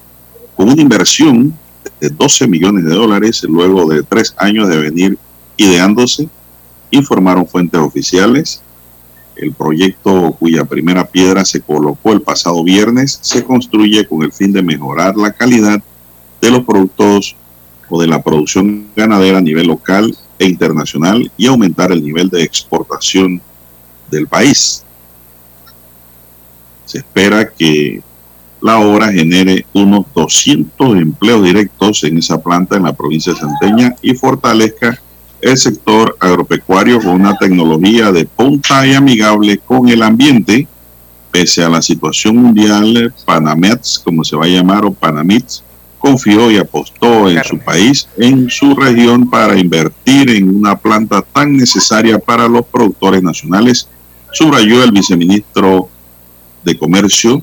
con 0.55 0.68
una 0.68 0.82
inversión 0.82 1.56
de 2.01 2.09
12 2.09 2.48
millones 2.48 2.85
de 2.85 2.94
dólares 2.94 3.43
luego 3.44 3.89
de 3.89 4.02
tres 4.02 4.35
años 4.39 4.69
de 4.69 4.78
venir 4.78 5.19
ideándose, 5.56 6.28
informaron 6.90 7.47
fuentes 7.47 7.81
oficiales. 7.81 8.62
El 9.36 9.52
proyecto 9.52 10.36
cuya 10.39 10.65
primera 10.65 11.05
piedra 11.05 11.44
se 11.44 11.61
colocó 11.61 12.12
el 12.12 12.23
pasado 12.23 12.62
viernes 12.62 13.19
se 13.20 13.44
construye 13.44 14.06
con 14.06 14.23
el 14.23 14.32
fin 14.32 14.52
de 14.52 14.62
mejorar 14.62 15.16
la 15.16 15.32
calidad 15.32 15.82
de 16.40 16.51
los 16.51 16.65
productos 16.65 17.35
o 17.89 18.01
de 18.01 18.06
la 18.06 18.23
producción 18.23 18.86
ganadera 18.94 19.39
a 19.39 19.43
nivel 19.43 19.66
local 19.66 20.16
e 20.39 20.47
internacional 20.47 21.31
y 21.36 21.47
aumentar 21.47 21.90
el 21.90 22.05
nivel 22.05 22.28
de 22.28 22.43
exportación 22.43 23.40
del 24.11 24.27
país. 24.28 24.85
Se 26.85 26.98
espera 26.98 27.48
que 27.51 28.02
la 28.65 28.78
obra 28.78 29.12
genere 29.12 29.66
unos 29.74 30.07
200 30.15 30.97
empleos 30.97 31.45
directos 31.45 32.03
en 32.05 32.16
esa 32.16 32.43
planta 32.43 32.78
en 32.78 32.85
la 32.85 32.95
provincia 32.95 33.35
de 33.35 33.39
Santeña 33.39 33.95
y 34.01 34.15
fortalezca 34.15 34.99
el 35.43 35.59
sector 35.59 36.16
agropecuario 36.19 36.99
con 36.99 37.11
una 37.11 37.36
tecnología 37.36 38.11
de 38.11 38.24
punta 38.24 38.86
y 38.86 38.95
amigable 38.95 39.59
con 39.59 39.91
el 39.91 40.03
ambiente, 40.03 40.66
pese 41.31 41.62
a 41.62 41.69
la 41.69 41.82
situación 41.82 42.36
mundial, 42.36 43.12
Panamets, 43.27 44.01
como 44.03 44.24
se 44.24 44.35
va 44.35 44.47
a 44.47 44.49
llamar, 44.49 44.86
o 44.86 44.95
Panamits, 44.95 45.62
confió 45.99 46.51
y 46.51 46.57
apostó 46.57 47.28
en 47.28 47.45
su 47.45 47.59
país, 47.59 48.09
en 48.16 48.49
su 48.49 48.74
región, 48.74 49.28
para 49.28 49.59
invertir 49.59 50.31
en 50.31 50.49
una 50.49 50.74
planta 50.78 51.20
tan 51.20 51.55
necesaria 51.55 52.19
para 52.19 52.49
los 52.49 52.65
productores 52.65 53.23
nacionales, 53.23 53.91
subrayó 54.32 54.82
el 54.82 54.91
viceministro 54.91 55.91
de 56.65 56.78
Comercio. 56.78 57.43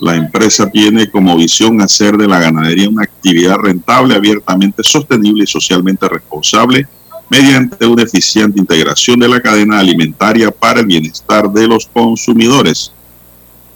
La 0.00 0.14
empresa 0.14 0.70
tiene 0.70 1.10
como 1.10 1.36
visión 1.36 1.80
hacer 1.80 2.16
de 2.16 2.28
la 2.28 2.38
ganadería 2.38 2.88
una 2.88 3.02
actividad 3.02 3.56
rentable, 3.56 4.14
abiertamente 4.14 4.82
sostenible 4.84 5.44
y 5.44 5.46
socialmente 5.46 6.08
responsable 6.08 6.86
mediante 7.28 7.86
una 7.86 8.02
eficiente 8.02 8.58
integración 8.58 9.20
de 9.20 9.28
la 9.28 9.40
cadena 9.40 9.78
alimentaria 9.78 10.50
para 10.50 10.80
el 10.80 10.86
bienestar 10.86 11.50
de 11.50 11.68
los 11.68 11.86
consumidores. 11.86 12.92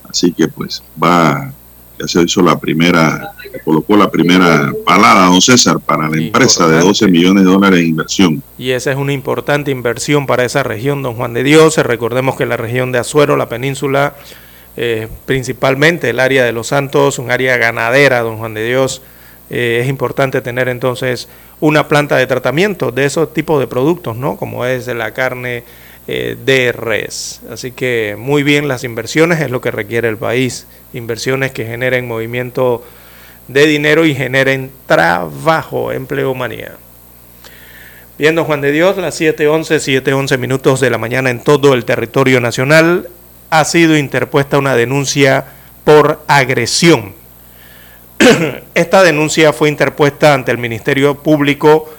Así 0.09 0.33
que 0.33 0.49
pues 0.49 0.83
va, 1.03 1.53
ya 1.99 2.09
se 2.09 2.23
hizo 2.23 2.43
la 2.43 2.59
primera, 2.59 3.33
colocó 3.65 3.97
la 3.97 4.11
primera 4.11 4.73
palada, 4.85 5.27
don 5.27 5.41
César, 5.41 5.81
para 5.81 6.09
la 6.09 6.17
empresa 6.17 6.69
de 6.69 6.81
12 6.81 7.09
millones 7.09 7.45
de 7.45 7.51
dólares 7.51 7.81
de 7.81 7.87
inversión. 7.87 8.43
Y 8.59 8.71
esa 8.71 8.93
es 8.93 8.97
una 8.97 9.13
importante 9.13 9.71
inversión 9.71 10.27
para 10.27 10.45
esa 10.45 10.63
región, 10.63 11.03
don 11.03 11.15
Juan 11.15 11.35
de 11.35 11.45
Dios. 11.45 11.77
Recordemos 11.79 12.37
que 12.37 12.47
la 12.47 12.57
región 12.57 12.93
de 12.93 12.99
Azuero, 12.99 13.37
la 13.37 13.49
península, 13.49 14.15
eh, 14.77 15.09
principalmente 15.27 16.11
el 16.11 16.21
área 16.21 16.45
de 16.45 16.53
Los 16.53 16.69
Santos, 16.69 17.19
un 17.19 17.31
área 17.31 17.57
ganadera, 17.57 18.21
don 18.21 18.39
Juan 18.39 18.55
de 18.55 18.67
Dios, 18.67 19.03
eh, 19.51 19.81
es 19.83 19.89
importante 19.89 20.41
tener 20.41 20.69
entonces 20.69 21.29
una 21.61 21.87
planta 21.89 22.17
de 22.17 22.27
tratamiento 22.27 22.91
de 22.91 23.05
esos 23.05 23.35
tipos 23.35 23.61
de 23.61 23.67
productos, 23.67 24.17
¿no? 24.17 24.37
Como 24.37 24.65
es 24.65 24.87
la 24.87 25.13
carne 25.13 25.65
eh, 26.09 26.37
de 26.45 26.73
res. 26.73 27.43
Así 27.51 27.71
que 27.73 28.17
muy 28.19 28.43
bien 28.43 28.67
las 28.67 28.83
inversiones 28.83 29.41
es 29.41 29.51
lo 29.51 29.61
que 29.61 29.71
requiere 29.71 30.09
el 30.09 30.17
país. 30.17 30.67
Inversiones 30.95 31.53
que 31.53 31.67
generen 31.67 32.09
movimiento 32.09 32.83
de 33.47 33.67
dinero 33.67 34.07
y 34.07 34.15
generen 34.15 34.71
trabajo, 34.87 35.93
empleo 35.93 36.35
manía. 36.35 36.77
Viendo 38.19 38.45
Juan 38.45 38.61
de 38.61 38.73
Dios, 38.73 38.97
las 38.97 39.21
7.11, 39.21 40.03
7.11 40.03 40.39
minutos 40.39 40.81
de 40.81 40.91
la 40.91 40.99
mañana 40.99 41.31
en 41.31 41.45
todo 41.45 41.75
el 41.75 41.85
territorio 41.85 42.41
nacional, 42.41 43.09
ha 43.53 43.65
sido 43.65 43.97
interpuesta 43.97 44.59
una 44.59 44.75
denuncia 44.75 45.45
por 45.85 46.25
agresión 46.27 47.13
Esta 48.75 49.03
denuncia 49.03 49.53
fue 49.53 49.69
interpuesta 49.69 50.35
ante 50.35 50.53
el 50.53 50.59
Ministerio 50.59 51.19
Público 51.19 51.91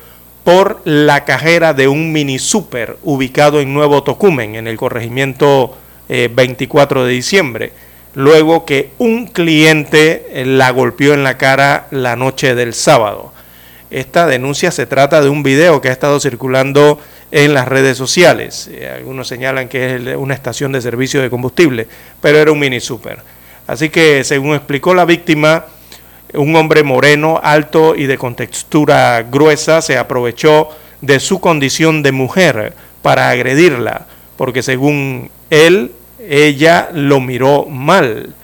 por 0.43 0.81
la 0.85 1.25
cajera 1.25 1.73
de 1.73 1.87
un 1.87 2.11
mini 2.11 2.39
super 2.39 2.97
ubicado 3.03 3.61
en 3.61 3.73
Nuevo 3.73 4.03
Tocumen, 4.03 4.55
en 4.55 4.67
el 4.67 4.77
corregimiento 4.77 5.77
24 6.09 7.01
eh, 7.01 7.07
de 7.07 7.13
diciembre, 7.13 7.71
luego 8.13 8.65
que 8.65 8.91
un 8.97 9.27
cliente 9.27 10.27
eh, 10.31 10.45
la 10.45 10.71
golpeó 10.71 11.13
en 11.13 11.23
la 11.23 11.37
cara 11.37 11.87
la 11.91 12.15
noche 12.15 12.55
del 12.55 12.73
sábado. 12.73 13.31
Esta 13.89 14.25
denuncia 14.25 14.71
se 14.71 14.85
trata 14.85 15.21
de 15.21 15.29
un 15.29 15.43
video 15.43 15.81
que 15.81 15.89
ha 15.89 15.93
estado 15.93 16.19
circulando 16.19 16.99
en 17.33 17.55
las 17.55 17.67
redes 17.67 17.97
sociales. 17.97 18.69
Eh, 18.71 18.87
algunos 18.87 19.27
señalan 19.27 19.67
que 19.67 19.95
es 19.95 20.15
una 20.15 20.35
estación 20.35 20.71
de 20.71 20.81
servicio 20.81 21.19
de 21.19 21.31
combustible, 21.31 21.87
pero 22.21 22.37
era 22.37 22.51
un 22.51 22.59
mini 22.59 22.79
super. 22.79 23.17
Así 23.65 23.89
que, 23.89 24.23
según 24.23 24.53
explicó 24.53 24.93
la 24.93 25.03
víctima, 25.03 25.65
un 26.35 26.55
hombre 26.55 26.83
moreno, 26.83 27.39
alto 27.41 27.95
y 27.95 28.05
de 28.05 28.19
contextura 28.19 29.23
gruesa 29.23 29.81
se 29.81 29.97
aprovechó 29.97 30.69
de 31.01 31.19
su 31.19 31.39
condición 31.39 32.03
de 32.03 32.11
mujer 32.11 32.73
para 33.01 33.31
agredirla, 33.31 34.05
porque 34.37 34.61
según 34.61 35.31
él, 35.49 35.91
ella 36.19 36.89
lo 36.93 37.19
miró 37.19 37.65
mal. 37.65 38.35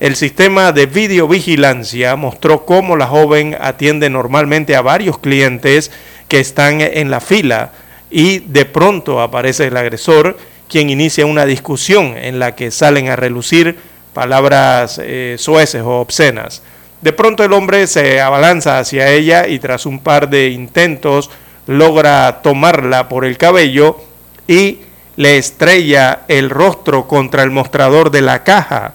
El 0.00 0.16
sistema 0.16 0.72
de 0.72 0.84
videovigilancia 0.84 2.14
mostró 2.14 2.66
cómo 2.66 2.94
la 2.94 3.06
joven 3.06 3.56
atiende 3.58 4.10
normalmente 4.10 4.76
a 4.76 4.82
varios 4.82 5.18
clientes 5.18 5.90
que 6.28 6.40
están 6.40 6.82
en 6.82 7.10
la 7.10 7.20
fila 7.20 7.72
y 8.10 8.40
de 8.40 8.64
pronto 8.64 9.20
aparece 9.20 9.66
el 9.66 9.76
agresor 9.76 10.36
quien 10.68 10.90
inicia 10.90 11.26
una 11.26 11.46
discusión 11.46 12.16
en 12.16 12.38
la 12.38 12.54
que 12.54 12.70
salen 12.70 13.08
a 13.08 13.16
relucir 13.16 13.78
palabras 14.12 15.00
eh, 15.02 15.36
sueces 15.38 15.82
o 15.82 16.00
obscenas. 16.00 16.62
De 17.00 17.12
pronto 17.12 17.44
el 17.44 17.52
hombre 17.52 17.86
se 17.86 18.20
abalanza 18.20 18.78
hacia 18.78 19.08
ella 19.10 19.46
y 19.46 19.58
tras 19.60 19.86
un 19.86 20.00
par 20.00 20.28
de 20.28 20.48
intentos 20.48 21.30
logra 21.66 22.40
tomarla 22.42 23.08
por 23.08 23.24
el 23.24 23.38
cabello 23.38 24.00
y 24.46 24.78
le 25.16 25.36
estrella 25.36 26.20
el 26.28 26.50
rostro 26.50 27.06
contra 27.06 27.42
el 27.42 27.50
mostrador 27.50 28.10
de 28.10 28.22
la 28.22 28.42
caja. 28.42 28.94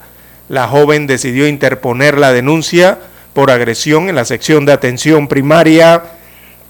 La 0.49 0.68
joven 0.68 1.07
decidió 1.07 1.48
interponer 1.48 2.18
la 2.18 2.34
denuncia 2.34 2.99
por 3.34 3.52
agresión 3.52 4.10
en 4.10 4.15
la 4.15 4.26
sección 4.26 4.65
de 4.65 4.73
atención 4.73 5.27
primaria. 5.27 6.03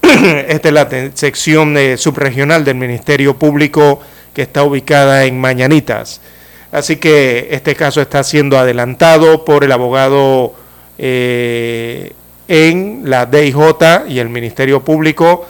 Esta 0.48 0.68
es 0.68 0.74
la 0.74 0.90
sección 1.14 1.78
subregional 1.98 2.66
del 2.66 2.76
Ministerio 2.76 3.38
Público 3.38 4.02
que 4.34 4.42
está 4.42 4.64
ubicada 4.64 5.24
en 5.26 5.40
Mañanitas. 5.40 6.20
Así 6.72 6.98
que 6.98 7.48
este 7.52 7.76
caso 7.76 8.02
está 8.02 8.24
siendo 8.24 8.58
adelantado 8.58 9.46
por 9.46 9.64
el 9.64 9.72
abogado 9.72 10.54
eh, 10.98 12.12
en 12.48 13.04
la 13.06 13.26
DIJ 13.26 14.10
y 14.10 14.20
el 14.20 14.30
Ministerio 14.30 14.84
Público 14.84 15.48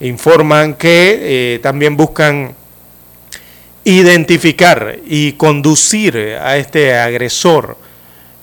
informan 0.00 0.74
que 0.74 1.54
eh, 1.54 1.58
también 1.60 1.96
buscan 1.96 2.54
identificar 3.84 4.98
y 5.06 5.32
conducir 5.32 6.36
a 6.42 6.58
este 6.58 6.94
agresor. 6.94 7.78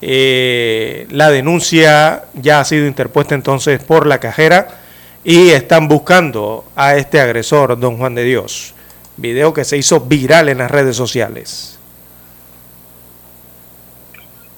Eh, 0.00 1.06
la 1.10 1.30
denuncia 1.30 2.24
ya 2.34 2.58
ha 2.58 2.64
sido 2.64 2.86
interpuesta 2.86 3.36
entonces 3.36 3.80
por 3.80 4.06
la 4.06 4.18
cajera 4.18 4.81
y 5.24 5.50
están 5.50 5.88
buscando 5.88 6.64
a 6.74 6.96
este 6.96 7.20
agresor, 7.20 7.78
don 7.78 7.96
Juan 7.96 8.14
de 8.14 8.24
Dios. 8.24 8.74
Video 9.16 9.52
que 9.52 9.64
se 9.64 9.76
hizo 9.76 10.00
viral 10.00 10.48
en 10.48 10.58
las 10.58 10.70
redes 10.70 10.96
sociales. 10.96 11.78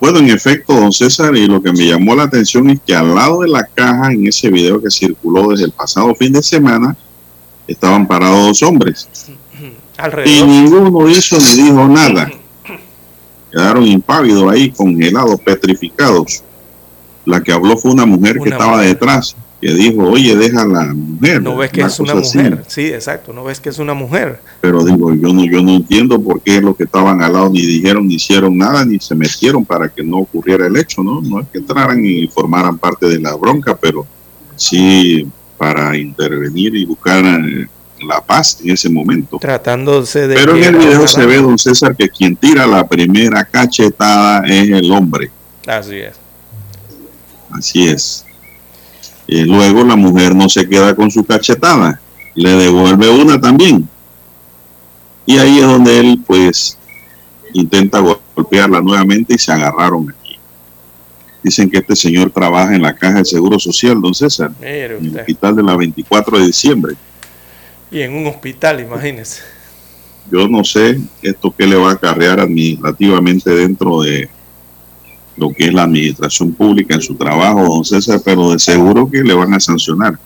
Bueno, 0.01 0.19
en 0.19 0.31
efecto, 0.31 0.75
don 0.75 0.93
César, 0.93 1.35
y 1.37 1.47
lo 1.47 1.63
que 1.63 1.73
me 1.73 1.87
llamó 1.87 2.15
la 2.15 2.25
atención 2.25 2.69
es 2.71 2.81
que 2.85 2.95
al 2.95 3.15
lado 3.15 3.41
de 3.41 3.49
la 3.49 3.65
caja, 3.65 4.13
en 4.13 4.27
ese 4.27 4.51
video 4.51 4.81
que 4.81 4.91
circuló 4.91 5.49
desde 5.51 5.65
el 5.65 5.73
pasado 5.73 6.15
fin 6.15 6.33
de 6.33 6.43
semana, 6.43 6.97
estaban 7.67 8.07
parados 8.07 8.47
dos 8.47 8.63
hombres. 8.63 9.09
Y 10.27 10.43
ninguno 10.43 11.09
hizo 11.09 11.39
ni 11.39 11.63
dijo 11.63 11.87
nada. 11.87 12.29
Quedaron 13.53 13.87
impávidos 13.87 14.53
ahí, 14.53 14.71
congelados, 14.71 15.41
petrificados. 15.41 16.43
La 17.25 17.41
que 17.41 17.53
habló 17.53 17.77
fue 17.77 17.93
una 17.93 18.05
mujer 18.05 18.41
que 18.41 18.49
estaba 18.49 18.81
detrás 18.81 19.37
que 19.61 19.73
dijo, 19.73 20.03
oye, 20.09 20.37
deja 20.37 20.63
a 20.63 20.67
la 20.67 20.95
mujer. 20.95 21.43
No 21.43 21.57
ves 21.57 21.71
que 21.71 21.83
es 21.83 22.01
una 22.01 22.15
mujer, 22.15 22.65
sí, 22.67 22.87
exacto, 22.87 23.33
no 23.33 23.45
ves 23.45 23.61
que 23.61 23.71
es 23.71 23.79
una 23.79 23.95
mujer. 23.95 24.41
Pero 24.61 24.85
digo, 24.85 25.15
yo 25.15 25.33
no, 25.33 25.45
yo 25.45 25.63
no 25.63 25.73
entiendo 25.73 26.21
por 26.21 26.41
qué 26.43 26.61
los 26.61 26.77
que 26.77 26.85
estaban 26.85 27.23
al 27.23 27.33
lado 27.33 27.51
ni 27.51 27.63
dijeron, 27.63 28.07
ni 28.07 28.15
hicieron 28.15 28.57
nada, 28.57 28.85
ni 28.85 28.99
se 29.01 29.15
metieron 29.15 29.65
para 29.65 29.89
que 29.89 30.03
no 30.03 30.19
ocurriera 30.19 30.67
el 30.67 30.77
hecho, 30.77 31.03
¿no? 31.03 31.21
No 31.21 31.41
es 31.41 31.49
que 31.49 31.59
entraran 31.59 32.05
y 32.05 32.27
formaran 32.29 32.79
parte 32.79 33.07
de 33.07 33.21
la 33.21 33.35
bronca, 33.35 33.77
pero 33.77 34.07
sí 34.57 35.27
para 35.57 35.97
intervenir 35.97 36.75
y 36.75 36.85
buscar 36.85 37.25
eh, 37.25 37.67
la 38.07 38.21
paz 38.21 38.59
en 38.63 38.71
ese 38.71 38.91
momento. 38.91 39.39
Tratándose 39.39 40.29
de... 40.29 40.35
Pero 40.35 40.57
en 40.57 40.65
el 40.65 40.77
video 40.77 41.07
se 41.07 41.25
ve, 41.27 41.37
don 41.37 41.59
César, 41.59 41.97
que 41.97 42.09
quien 42.09 42.37
tira 42.37 42.67
la 42.67 42.87
primera 42.87 43.45
cachetada 43.45 44.45
es 44.47 44.69
el 44.69 44.91
hombre. 44.93 45.31
Así 45.67 45.97
es. 45.97 46.15
Así 47.51 47.89
es. 47.89 48.27
Y 49.27 49.45
luego 49.45 49.85
la 49.85 49.97
mujer 49.97 50.35
no 50.35 50.49
se 50.49 50.69
queda 50.69 50.95
con 50.95 51.11
su 51.11 51.25
cachetada, 51.25 52.01
le 52.35 52.51
devuelve 52.51 53.09
una 53.11 53.41
también. 53.41 53.89
Y 55.27 55.39
ahí 55.39 55.59
es 55.59 55.65
donde 55.65 55.99
él, 55.99 56.23
pues, 56.27 56.77
intenta 57.55 58.01
golpearla 58.01 58.81
nuevamente 58.81 59.35
y 59.35 59.39
se 59.39 59.53
agarraron 59.53 60.11
aquí. 60.11 60.39
Dicen 61.43 61.71
que 61.71 61.79
este 61.79 61.97
señor 61.97 62.31
trabaja 62.31 62.75
en 62.75 62.83
la 62.83 62.95
caja 62.95 63.19
de 63.19 63.25
seguro 63.25 63.59
social, 63.59 64.01
don 64.01 64.15
César, 64.15 64.53
en 64.61 65.05
el 65.05 65.19
hospital 65.19 65.57
de 65.57 65.63
la 65.63 65.77
24 65.77 66.39
de 66.39 66.47
diciembre. 66.47 66.95
Y 67.91 68.01
en 68.01 68.15
un 68.15 68.27
hospital, 68.27 68.81
imagínese. 68.81 69.43
Yo 70.31 70.49
no 70.49 70.65
sé 70.65 70.99
esto 71.23 71.55
que 71.57 71.67
le 71.67 71.77
va 71.77 71.91
a 71.91 71.95
acarrear 71.95 72.41
administrativamente 72.41 73.51
dentro 73.51 74.01
de 74.03 74.29
lo 75.37 75.51
que 75.51 75.65
es 75.65 75.75
la 75.75 75.83
administración 75.85 76.53
pública 76.53 76.95
en 76.95 77.01
su 77.03 77.15
trabajo, 77.15 77.63
don 77.65 77.85
César, 77.85 78.21
pero 78.25 78.53
de 78.53 78.59
seguro 78.59 79.11
que 79.11 79.23
le 79.23 79.35
van 79.35 79.53
a 79.55 79.61
sancionar. 79.61 80.19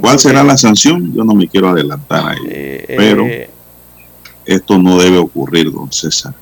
¿Cuál 0.00 0.18
será 0.18 0.44
la 0.44 0.56
sanción? 0.56 1.12
Yo 1.12 1.24
no 1.24 1.34
me 1.34 1.48
quiero 1.48 1.68
adelantar 1.68 2.28
ahí. 2.28 2.38
Eh, 2.48 2.94
pero 2.96 3.26
eh, 3.26 3.50
esto 4.46 4.78
no 4.78 4.98
debe 4.98 5.18
ocurrir, 5.18 5.72
don 5.72 5.90
César. 5.92 6.34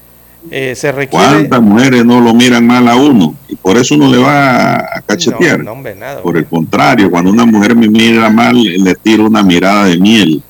eh, 0.51 0.75
se 0.75 0.93
requiere... 0.93 1.27
¿Cuántas 1.27 1.61
mujeres 1.63 2.05
no 2.05 2.21
lo 2.21 2.35
miran 2.35 2.67
mal 2.67 2.87
a 2.89 2.97
uno? 2.97 3.35
Y 3.49 3.57
por 3.57 3.77
eso 3.77 3.95
uno 3.95 4.11
le 4.11 4.19
va 4.19 4.77
a 4.77 5.01
cachetear. 5.07 5.59
No, 5.59 5.65
no, 5.65 5.73
hombre, 5.73 5.95
nada. 5.95 6.23
Por 6.23 6.37
el 6.37 6.47
contrario, 6.47 7.11
cuando 7.11 7.31
una 7.31 7.45
mujer 7.47 7.75
me 7.75 7.89
mira 7.89 8.29
mal, 8.31 8.63
le 8.63 8.95
tiro 8.95 9.27
una 9.27 9.43
mirada 9.43 9.87
de 9.87 9.99
miel. 9.99 10.43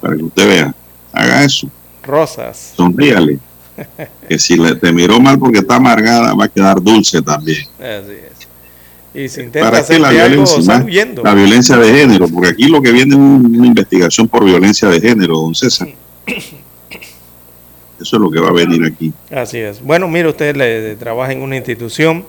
Para 0.00 0.16
que 0.16 0.22
usted 0.24 0.48
vea. 0.48 0.74
Haga 1.12 1.44
eso. 1.44 1.68
Rosas. 2.02 2.72
Sonríale. 2.76 3.38
Que 4.28 4.38
si 4.38 4.56
le, 4.56 4.74
te 4.76 4.92
miró 4.92 5.20
mal 5.20 5.38
porque 5.38 5.58
está 5.58 5.76
amargada, 5.76 6.34
va 6.34 6.44
a 6.44 6.48
quedar 6.48 6.82
dulce 6.82 7.20
también. 7.20 7.66
Así 7.78 8.12
es. 8.12 8.34
Y 9.14 9.28
si 9.28 9.42
intenta 9.42 9.70
¿Para 9.70 9.86
qué 9.86 9.98
la 9.98 10.08
algo, 10.08 10.28
violencia? 10.28 10.74
más? 10.74 10.84
huyendo. 10.84 11.22
La 11.22 11.34
violencia 11.34 11.76
de 11.76 11.94
género, 11.94 12.26
porque 12.28 12.48
aquí 12.48 12.64
lo 12.64 12.82
que 12.82 12.90
viene 12.90 13.14
es 13.14 13.20
una 13.20 13.66
investigación 13.66 14.26
por 14.26 14.44
violencia 14.44 14.88
de 14.88 15.00
género, 15.00 15.36
don 15.36 15.54
César. 15.54 15.88
Eso 18.00 18.16
es 18.16 18.20
lo 18.20 18.30
que 18.30 18.40
va 18.40 18.48
a 18.48 18.52
venir 18.52 18.84
aquí. 18.84 19.12
Así 19.30 19.58
es. 19.58 19.80
Bueno, 19.80 20.08
mire, 20.08 20.28
usted 20.28 20.56
le, 20.56 20.96
trabaja 20.96 21.32
en 21.32 21.42
una 21.42 21.56
institución 21.56 22.26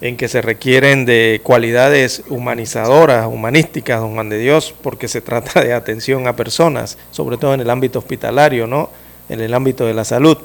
en 0.00 0.16
que 0.16 0.28
se 0.28 0.42
requieren 0.42 1.06
de 1.06 1.40
cualidades 1.42 2.22
humanizadoras, 2.28 3.26
humanísticas, 3.26 4.00
don 4.00 4.14
Juan 4.14 4.28
de 4.28 4.38
Dios, 4.38 4.74
porque 4.82 5.08
se 5.08 5.22
trata 5.22 5.62
de 5.62 5.72
atención 5.72 6.28
a 6.28 6.36
personas, 6.36 6.98
sobre 7.10 7.38
todo 7.38 7.54
en 7.54 7.60
el 7.60 7.70
ámbito 7.70 7.98
hospitalario, 7.98 8.66
¿no? 8.66 8.90
En 9.30 9.40
el 9.40 9.54
ámbito 9.54 9.86
de 9.86 9.94
la 9.94 10.04
salud. 10.04 10.38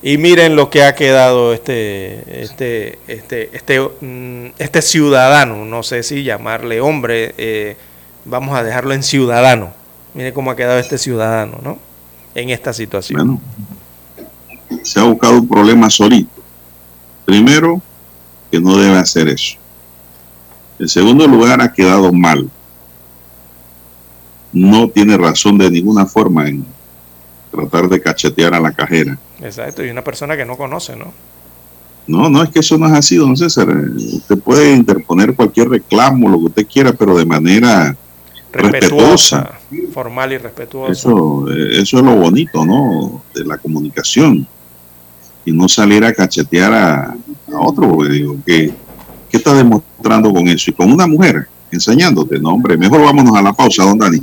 Y 0.00 0.16
miren 0.16 0.54
lo 0.54 0.70
que 0.70 0.84
ha 0.84 0.94
quedado 0.94 1.52
este, 1.52 2.44
este, 2.44 2.98
este, 3.08 3.50
este, 3.52 3.80
mm, 3.80 4.52
este 4.58 4.80
ciudadano, 4.80 5.64
no 5.64 5.82
sé 5.82 6.04
si 6.04 6.22
llamarle 6.22 6.80
hombre, 6.80 7.34
eh, 7.36 7.76
vamos 8.24 8.56
a 8.56 8.62
dejarlo 8.62 8.94
en 8.94 9.02
ciudadano. 9.02 9.72
Miren 10.14 10.32
cómo 10.32 10.52
ha 10.52 10.56
quedado 10.56 10.78
este 10.78 10.98
ciudadano, 10.98 11.58
¿no? 11.62 11.78
En 12.34 12.50
esta 12.50 12.72
situación. 12.72 13.18
Bueno, 13.18 13.40
se 14.84 15.00
ha 15.00 15.02
buscado 15.02 15.34
un 15.34 15.48
problema 15.48 15.90
solito. 15.90 16.42
Primero, 17.24 17.82
que 18.50 18.60
no 18.60 18.76
debe 18.76 18.98
hacer 18.98 19.28
eso. 19.28 19.56
En 20.78 20.88
segundo 20.88 21.26
lugar, 21.26 21.60
ha 21.60 21.72
quedado 21.72 22.12
mal. 22.12 22.48
No 24.52 24.88
tiene 24.88 25.16
razón 25.16 25.58
de 25.58 25.70
ninguna 25.70 26.06
forma 26.06 26.48
en 26.48 26.64
tratar 27.50 27.88
de 27.88 28.00
cachetear 28.00 28.54
a 28.54 28.60
la 28.60 28.72
cajera. 28.72 29.18
Exacto, 29.40 29.84
y 29.84 29.90
una 29.90 30.02
persona 30.02 30.36
que 30.36 30.44
no 30.44 30.56
conoce, 30.56 30.96
¿no? 30.96 31.12
No, 32.06 32.30
no 32.30 32.42
es 32.42 32.48
que 32.48 32.60
eso 32.60 32.78
no 32.78 32.86
es 32.86 32.92
así, 32.94 33.16
don 33.16 33.36
César. 33.36 33.68
Usted 33.68 34.38
puede 34.38 34.74
interponer 34.74 35.34
cualquier 35.34 35.68
reclamo, 35.68 36.28
lo 36.30 36.38
que 36.38 36.44
usted 36.46 36.66
quiera, 36.66 36.92
pero 36.92 37.16
de 37.16 37.26
manera 37.26 37.94
respetuosa. 38.50 39.42
Respetuosa, 39.42 39.92
formal 39.92 40.32
y 40.32 40.38
respetuosa. 40.38 40.92
Eso, 40.92 41.46
eh, 41.50 41.82
eso 41.82 41.98
es 41.98 42.02
lo 42.02 42.16
bonito, 42.16 42.64
¿no? 42.64 43.22
De 43.34 43.44
la 43.44 43.58
comunicación. 43.58 44.46
Y 45.44 45.52
no 45.52 45.68
salir 45.68 46.02
a 46.04 46.14
cachetear 46.14 46.72
a, 46.72 47.04
a 47.52 47.60
otro, 47.60 47.88
porque 47.88 48.12
digo, 48.12 48.36
¿qué, 48.46 48.72
¿qué 49.30 49.36
está 49.36 49.52
demostrando 49.54 50.32
con 50.32 50.48
eso? 50.48 50.70
Y 50.70 50.74
con 50.74 50.90
una 50.90 51.06
mujer 51.06 51.46
enseñándote, 51.70 52.38
no, 52.38 52.50
hombre, 52.50 52.78
mejor 52.78 53.02
vámonos 53.02 53.36
a 53.36 53.42
la 53.42 53.52
pausa, 53.52 53.84
don 53.84 53.98
Dani. 53.98 54.22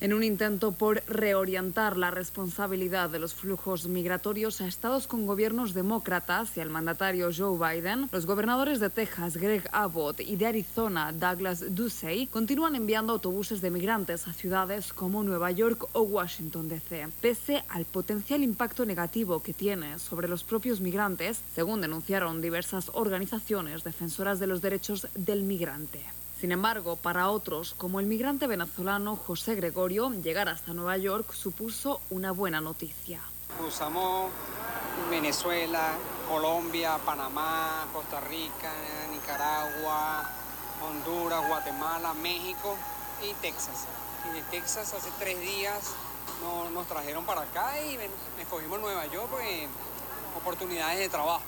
En 0.00 0.14
un 0.14 0.24
intento 0.24 0.72
por 0.72 1.02
reorientar 1.06 1.98
la 1.98 2.10
responsabilidad 2.10 3.10
de 3.10 3.18
los 3.18 3.34
flujos 3.34 3.86
migratorios 3.86 4.62
a 4.62 4.66
estados 4.66 5.06
con 5.06 5.26
gobiernos 5.26 5.74
demócratas 5.74 6.56
y 6.56 6.60
al 6.60 6.70
mandatario 6.70 7.28
Joe 7.36 7.58
Biden, 7.58 8.08
los 8.10 8.24
gobernadores 8.24 8.80
de 8.80 8.88
Texas, 8.88 9.36
Greg 9.36 9.68
Abbott, 9.72 10.20
y 10.20 10.36
de 10.36 10.46
Arizona, 10.46 11.12
Douglas 11.12 11.74
Ducey, 11.74 12.28
continúan 12.28 12.76
enviando 12.76 13.12
autobuses 13.12 13.60
de 13.60 13.70
migrantes 13.70 14.26
a 14.26 14.32
ciudades 14.32 14.94
como 14.94 15.22
Nueva 15.22 15.50
York 15.50 15.86
o 15.92 16.00
Washington, 16.00 16.70
D.C., 16.70 17.08
pese 17.20 17.62
al 17.68 17.84
potencial 17.84 18.42
impacto 18.42 18.86
negativo 18.86 19.42
que 19.42 19.52
tiene 19.52 19.98
sobre 19.98 20.28
los 20.28 20.44
propios 20.44 20.80
migrantes, 20.80 21.42
según 21.54 21.82
denunciaron 21.82 22.40
diversas 22.40 22.90
organizaciones 22.94 23.84
defensoras 23.84 24.40
de 24.40 24.46
los 24.46 24.62
derechos 24.62 25.08
del 25.14 25.42
migrante. 25.42 26.00
Sin 26.40 26.52
embargo, 26.52 26.96
para 26.96 27.28
otros, 27.28 27.74
como 27.76 28.00
el 28.00 28.06
migrante 28.06 28.46
venezolano 28.46 29.14
José 29.14 29.54
Gregorio, 29.56 30.10
llegar 30.10 30.48
hasta 30.48 30.72
Nueva 30.72 30.96
York 30.96 31.32
supuso 31.34 32.00
una 32.08 32.32
buena 32.32 32.62
noticia. 32.62 33.20
Cruzamos 33.58 34.30
Venezuela, 35.10 35.92
Colombia, 36.28 36.98
Panamá, 37.04 37.86
Costa 37.92 38.20
Rica, 38.20 38.72
Nicaragua, 39.12 40.24
Honduras, 40.82 41.46
Guatemala, 41.46 42.14
México 42.14 42.74
y 43.22 43.34
Texas. 43.42 43.84
Y 44.30 44.34
de 44.34 44.42
Texas 44.44 44.94
hace 44.94 45.10
tres 45.18 45.38
días 45.40 45.92
no- 46.40 46.70
nos 46.70 46.86
trajeron 46.86 47.26
para 47.26 47.42
acá 47.42 47.78
y 47.82 47.98
escogimos 48.40 48.80
Nueva 48.80 49.04
York 49.08 49.28
porque 49.30 49.68
oportunidades 50.38 51.00
de 51.00 51.08
trabajo. 51.10 51.42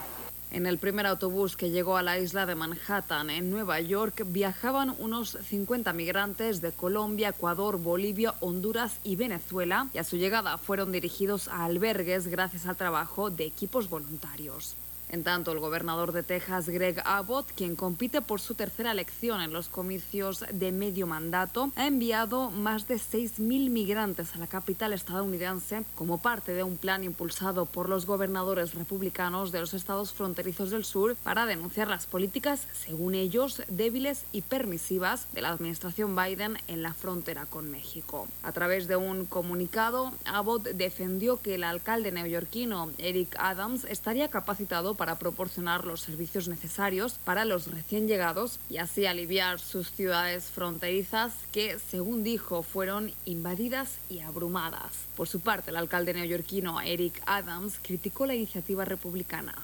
En 0.52 0.66
el 0.66 0.76
primer 0.76 1.06
autobús 1.06 1.56
que 1.56 1.70
llegó 1.70 1.96
a 1.96 2.02
la 2.02 2.18
isla 2.18 2.44
de 2.44 2.54
Manhattan, 2.54 3.30
en 3.30 3.48
Nueva 3.48 3.80
York, 3.80 4.22
viajaban 4.26 4.94
unos 4.98 5.38
50 5.48 5.94
migrantes 5.94 6.60
de 6.60 6.72
Colombia, 6.72 7.30
Ecuador, 7.30 7.78
Bolivia, 7.78 8.34
Honduras 8.40 8.98
y 9.02 9.16
Venezuela, 9.16 9.88
y 9.94 9.98
a 9.98 10.04
su 10.04 10.18
llegada 10.18 10.58
fueron 10.58 10.92
dirigidos 10.92 11.48
a 11.48 11.64
albergues 11.64 12.26
gracias 12.26 12.66
al 12.66 12.76
trabajo 12.76 13.30
de 13.30 13.46
equipos 13.46 13.88
voluntarios. 13.88 14.76
En 15.12 15.24
tanto, 15.24 15.52
el 15.52 15.58
gobernador 15.58 16.12
de 16.12 16.22
Texas, 16.22 16.70
Greg 16.70 17.02
Abbott, 17.04 17.52
quien 17.52 17.76
compite 17.76 18.22
por 18.22 18.40
su 18.40 18.54
tercera 18.54 18.92
elección 18.92 19.42
en 19.42 19.52
los 19.52 19.68
comicios 19.68 20.42
de 20.50 20.72
medio 20.72 21.06
mandato, 21.06 21.70
ha 21.76 21.86
enviado 21.86 22.50
más 22.50 22.88
de 22.88 22.94
6.000 22.94 23.68
migrantes 23.68 24.34
a 24.34 24.38
la 24.38 24.46
capital 24.46 24.94
estadounidense 24.94 25.84
como 25.96 26.16
parte 26.16 26.54
de 26.54 26.62
un 26.62 26.78
plan 26.78 27.04
impulsado 27.04 27.66
por 27.66 27.90
los 27.90 28.06
gobernadores 28.06 28.72
republicanos 28.72 29.52
de 29.52 29.60
los 29.60 29.74
estados 29.74 30.14
fronterizos 30.14 30.70
del 30.70 30.86
sur 30.86 31.14
para 31.16 31.44
denunciar 31.44 31.88
las 31.88 32.06
políticas, 32.06 32.66
según 32.72 33.14
ellos, 33.14 33.60
débiles 33.68 34.24
y 34.32 34.40
permisivas 34.40 35.30
de 35.34 35.42
la 35.42 35.50
administración 35.50 36.16
Biden 36.16 36.56
en 36.68 36.82
la 36.82 36.94
frontera 36.94 37.44
con 37.44 37.70
México. 37.70 38.28
A 38.42 38.52
través 38.52 38.88
de 38.88 38.96
un 38.96 39.26
comunicado, 39.26 40.14
Abbott 40.24 40.68
defendió 40.68 41.38
que 41.42 41.56
el 41.56 41.64
alcalde 41.64 42.12
neoyorquino 42.12 42.90
Eric 42.96 43.36
Adams 43.38 43.84
estaría 43.84 44.30
capacitado 44.30 44.94
para 44.94 45.01
proporcionar 45.18 45.84
los 45.84 46.00
servicios 46.00 46.48
necesarios 46.48 47.18
para 47.24 47.44
los 47.44 47.66
recién 47.66 48.08
llegados 48.08 48.58
y 48.70 48.78
así 48.78 49.06
aliviar 49.06 49.60
sus 49.60 49.90
ciudades 49.90 50.44
fronterizas 50.44 51.32
que, 51.52 51.78
según 51.78 52.24
dijo, 52.24 52.62
fueron 52.62 53.12
invadidas 53.24 53.98
y 54.08 54.20
abrumadas. 54.20 54.92
Por 55.16 55.28
su 55.28 55.40
parte, 55.40 55.70
el 55.70 55.76
alcalde 55.76 56.14
neoyorquino 56.14 56.80
Eric 56.80 57.22
Adams 57.26 57.78
criticó 57.82 58.26
la 58.26 58.34
iniciativa 58.34 58.84
republicana. 58.84 59.54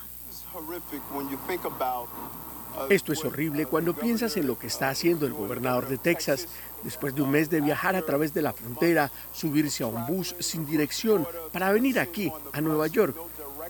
Esto 2.88 3.12
es 3.12 3.24
horrible 3.24 3.66
cuando 3.66 3.94
piensas 3.94 4.36
en 4.36 4.46
lo 4.46 4.58
que 4.58 4.68
está 4.68 4.88
haciendo 4.88 5.26
el 5.26 5.32
gobernador 5.32 5.88
de 5.88 5.98
Texas. 5.98 6.48
Después 6.84 7.14
de 7.14 7.22
un 7.22 7.30
mes 7.30 7.50
de 7.50 7.60
viajar 7.60 7.96
a 7.96 8.02
través 8.02 8.32
de 8.32 8.42
la 8.42 8.52
frontera, 8.52 9.10
subirse 9.32 9.82
a 9.82 9.88
un 9.88 10.06
bus 10.06 10.36
sin 10.38 10.64
dirección 10.64 11.26
para 11.52 11.72
venir 11.72 11.98
aquí, 11.98 12.32
a 12.52 12.60
Nueva 12.60 12.86
York. 12.86 13.16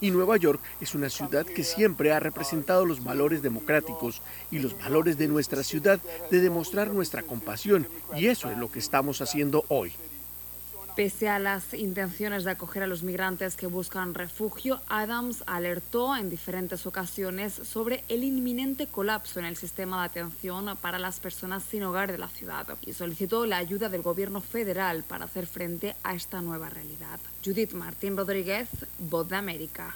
Y 0.01 0.11
Nueva 0.11 0.37
York 0.37 0.61
es 0.81 0.95
una 0.95 1.11
ciudad 1.11 1.47
que 1.47 1.65
siempre 1.65 2.13
ha 2.13 2.21
representado 2.21 2.85
los 2.85 3.03
valores 3.03 3.43
democráticos 3.43 4.23
y 4.51 4.59
los 4.59 4.79
valores 4.79 5.19
de 5.19 5.29
nuestra 5.29 5.63
ciudad 5.63 6.01
de 6.31 6.41
demostrar 6.41 6.89
nuestra 6.89 7.23
compasión. 7.23 7.87
Y 8.17 8.27
eso 8.27 8.51
es 8.51 8.59
lo 8.59 8.71
que 8.71 8.79
estamos 8.79 9.21
haciendo 9.21 9.65
hoy. 9.69 9.93
Pese 10.99 11.29
a 11.29 11.39
las 11.39 11.75
intenciones 11.75 12.43
de 12.43 12.51
acoger 12.51 12.83
a 12.83 12.89
los 12.89 13.05
migrantes 13.05 13.55
que 13.55 13.69
buscan 13.69 14.15
refugio, 14.15 14.81
Adams 14.89 15.45
alertó 15.47 16.17
en 16.17 16.29
diferentes 16.29 16.87
ocasiones 16.87 17.53
sobre 17.53 18.03
el 18.09 18.25
inminente 18.25 18.89
colapso 18.89 19.39
en 19.39 19.45
el 19.45 19.57
sistema 19.57 20.01
de 20.01 20.07
atención 20.07 20.77
para 20.81 20.99
las 20.99 21.21
personas 21.21 21.63
sin 21.63 21.85
hogar 21.85 22.11
de 22.11 22.19
la 22.19 22.27
ciudad 22.27 22.67
y 22.85 22.95
solicitó 22.95 23.47
la 23.47 23.59
ayuda 23.59 23.89
del 23.89 24.03
gobierno 24.03 24.41
federal 24.41 25.05
para 25.05 25.27
hacer 25.27 25.47
frente 25.47 25.95
a 26.03 26.17
esta 26.17 26.41
nueva 26.41 26.69
realidad. 26.69 27.21
Judith 27.45 27.75
Martín 27.75 28.17
Rodríguez, 28.17 28.69
Voz 28.99 29.29
de 29.29 29.37
América. 29.37 29.95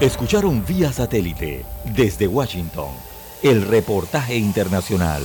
Escucharon 0.00 0.64
vía 0.64 0.92
satélite 0.92 1.66
desde 1.96 2.28
Washington 2.28 2.90
el 3.42 3.66
reportaje 3.66 4.36
internacional. 4.36 5.24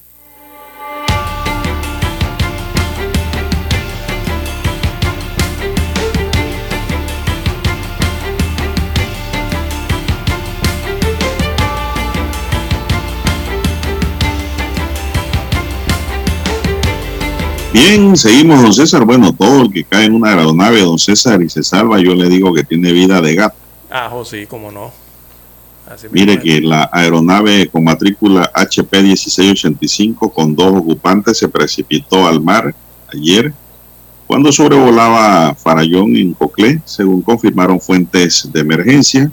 Bien, 17.73 18.17
seguimos, 18.17 18.61
don 18.61 18.73
César. 18.73 19.05
Bueno, 19.05 19.33
todo 19.33 19.61
el 19.61 19.71
que 19.71 19.85
cae 19.85 20.05
en 20.05 20.13
una 20.13 20.31
aeronave, 20.31 20.81
don 20.81 20.99
César, 20.99 21.41
y 21.41 21.49
se 21.49 21.63
salva, 21.63 22.01
yo 22.01 22.13
le 22.13 22.27
digo 22.27 22.53
que 22.53 22.65
tiene 22.65 22.91
vida 22.91 23.21
de 23.21 23.35
gato. 23.35 23.55
Ah, 23.89 24.11
sí, 24.25 24.45
cómo 24.45 24.71
no. 24.71 24.91
Así 25.89 26.07
Mire 26.11 26.37
que 26.39 26.59
la 26.59 26.89
aeronave 26.91 27.69
con 27.69 27.85
matrícula 27.85 28.51
HP 28.53 29.03
1685 29.03 30.33
con 30.33 30.53
dos 30.53 30.73
ocupantes 30.79 31.37
se 31.37 31.47
precipitó 31.47 32.27
al 32.27 32.41
mar 32.41 32.75
ayer 33.13 33.53
cuando 34.27 34.51
sobrevolaba 34.51 35.55
Farallón 35.55 36.15
en 36.15 36.33
Coclé, 36.33 36.81
según 36.85 37.21
confirmaron 37.21 37.79
fuentes 37.81 38.49
de 38.51 38.59
emergencia. 38.61 39.31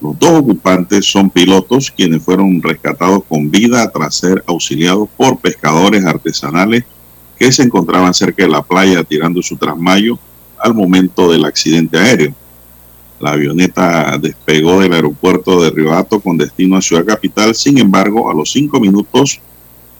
Los 0.00 0.18
dos 0.18 0.40
ocupantes 0.40 1.06
son 1.06 1.28
pilotos 1.28 1.90
quienes 1.90 2.22
fueron 2.22 2.62
rescatados 2.62 3.22
con 3.28 3.50
vida 3.50 3.90
tras 3.90 4.14
ser 4.16 4.42
auxiliados 4.46 5.08
por 5.16 5.38
pescadores 5.38 6.04
artesanales 6.04 6.84
que 7.42 7.50
se 7.50 7.64
encontraban 7.64 8.14
cerca 8.14 8.44
de 8.44 8.48
la 8.48 8.62
playa 8.62 9.02
tirando 9.02 9.42
su 9.42 9.56
trasmayo 9.56 10.16
al 10.60 10.74
momento 10.74 11.28
del 11.28 11.44
accidente 11.44 11.98
aéreo. 11.98 12.32
La 13.18 13.32
avioneta 13.32 14.16
despegó 14.16 14.80
del 14.80 14.92
aeropuerto 14.92 15.60
de 15.60 15.70
Riohato 15.70 16.20
con 16.20 16.38
destino 16.38 16.76
a 16.76 16.80
Ciudad 16.80 17.04
Capital, 17.04 17.56
sin 17.56 17.78
embargo, 17.78 18.30
a 18.30 18.34
los 18.34 18.52
cinco 18.52 18.78
minutos 18.78 19.40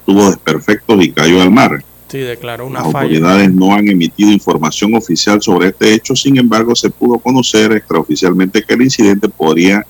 tuvo 0.06 0.28
desperfectos 0.28 1.05
y 1.05 1.10
cayó 1.10 1.43
al 1.43 1.51
mar. 1.51 1.85
Sí, 2.06 2.19
declaró 2.19 2.69
una 2.69 2.78
Las 2.81 2.93
falla. 2.93 3.06
autoridades 3.06 3.52
no 3.52 3.74
han 3.74 3.89
emitido 3.89 4.31
información 4.31 4.94
oficial 4.94 5.43
sobre 5.43 5.70
este 5.70 5.94
hecho, 5.94 6.14
sin 6.14 6.39
embargo, 6.39 6.77
se 6.77 6.90
pudo 6.90 7.19
conocer 7.19 7.73
extraoficialmente 7.73 8.62
que 8.62 8.74
el 8.74 8.82
incidente 8.82 9.28
podría 9.28 9.85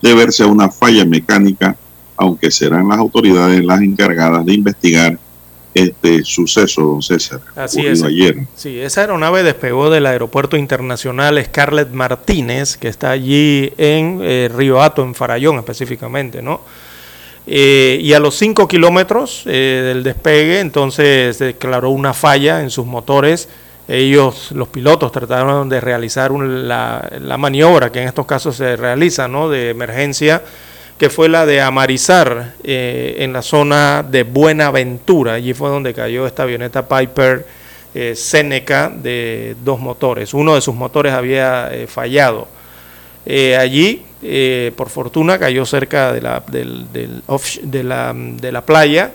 deberse 0.00 0.44
a 0.44 0.46
una 0.46 0.68
falla 0.70 1.04
mecánica, 1.04 1.76
aunque 2.16 2.52
serán 2.52 2.86
las 2.86 2.98
autoridades 2.98 3.64
las 3.64 3.80
encargadas 3.80 4.46
de 4.46 4.54
investigar 4.54 5.18
este 5.74 6.22
suceso, 6.24 6.82
don 6.82 7.02
César, 7.02 7.40
Así 7.56 7.86
es. 7.86 8.02
ayer. 8.02 8.36
Sí, 8.54 8.78
esa 8.80 9.02
aeronave 9.02 9.42
despegó 9.42 9.88
del 9.90 10.06
Aeropuerto 10.06 10.56
Internacional 10.56 11.42
Scarlett 11.44 11.90
Martínez, 11.90 12.76
que 12.76 12.88
está 12.88 13.10
allí 13.10 13.72
en 13.78 14.20
eh, 14.22 14.50
Río 14.54 14.82
Hato, 14.82 15.02
en 15.02 15.14
Farallón 15.14 15.56
específicamente, 15.58 16.42
¿no? 16.42 16.60
Eh, 17.46 17.98
y 18.00 18.12
a 18.12 18.20
los 18.20 18.36
5 18.36 18.68
kilómetros 18.68 19.42
eh, 19.46 19.82
del 19.86 20.02
despegue, 20.04 20.60
entonces 20.60 21.36
se 21.36 21.46
declaró 21.46 21.90
una 21.90 22.14
falla 22.14 22.60
en 22.60 22.70
sus 22.70 22.86
motores. 22.86 23.48
Ellos, 23.88 24.52
los 24.52 24.68
pilotos, 24.68 25.10
trataron 25.10 25.68
de 25.68 25.80
realizar 25.80 26.30
un- 26.30 26.68
la, 26.68 27.10
la 27.20 27.36
maniobra 27.38 27.90
que 27.90 28.00
en 28.00 28.06
estos 28.08 28.26
casos 28.26 28.54
se 28.56 28.76
realiza, 28.76 29.26
¿no? 29.26 29.48
De 29.50 29.70
emergencia, 29.70 30.40
que 30.98 31.10
fue 31.10 31.28
la 31.28 31.46
de 31.46 31.60
amarizar 31.60 32.54
eh, 32.62 33.16
en 33.18 33.32
la 33.32 33.42
zona 33.42 34.04
de 34.08 34.22
Buenaventura. 34.22 35.34
Allí 35.34 35.52
fue 35.54 35.68
donde 35.68 35.94
cayó 35.94 36.26
esta 36.26 36.44
avioneta 36.44 36.86
Piper 36.86 37.44
eh, 37.94 38.16
Seneca 38.16 38.88
de 38.88 39.54
dos 39.62 39.78
motores. 39.78 40.32
Uno 40.32 40.54
de 40.54 40.62
sus 40.62 40.74
motores 40.74 41.12
había 41.12 41.68
eh, 41.74 41.86
fallado. 41.86 42.48
Eh, 43.26 43.54
allí, 43.54 44.02
por 44.74 44.88
fortuna, 44.88 45.38
cayó 45.38 45.66
cerca 45.66 46.10
de 46.12 46.22
la, 46.22 46.42
de 46.48 47.82
la, 47.82 48.14
de 48.14 48.52
la 48.52 48.64
playa, 48.64 49.12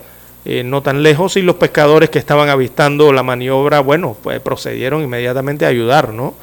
no 0.66 0.82
tan 0.82 1.02
lejos, 1.02 1.38
y 1.38 1.42
los 1.42 1.56
pescadores 1.56 2.10
que 2.10 2.20
estaban 2.20 2.50
avistando 2.50 3.12
la 3.12 3.24
maniobra, 3.24 3.80
bueno, 3.80 4.16
pues 4.22 4.40
procedieron 4.42 5.02
inmediatamente 5.02 5.66
a 5.66 5.70
ayudar 5.70 6.10
¿no? 6.10 6.36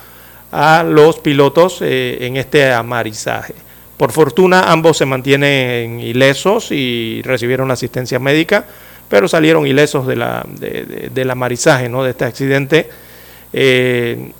a 0.50 0.82
los 0.82 1.20
pilotos 1.20 1.82
en 1.82 2.36
este 2.36 2.72
amarizaje. 2.72 3.54
Por 3.96 4.10
fortuna, 4.12 4.72
ambos 4.72 4.96
se 4.96 5.06
mantienen 5.06 6.00
ilesos 6.00 6.70
y 6.72 7.22
recibieron 7.22 7.70
asistencia 7.70 8.18
médica, 8.18 8.64
pero 9.08 9.28
salieron 9.28 9.66
ilesos 9.66 10.06
de 10.06 10.16
la, 10.16 10.44
de- 10.48 10.84
de- 10.84 11.08
del 11.10 11.30
amarizaje, 11.30 11.88
¿no? 11.88 12.02
de 12.02 12.10
este 12.10 12.24
accidente. 12.24 12.88
Eh, 13.52 14.32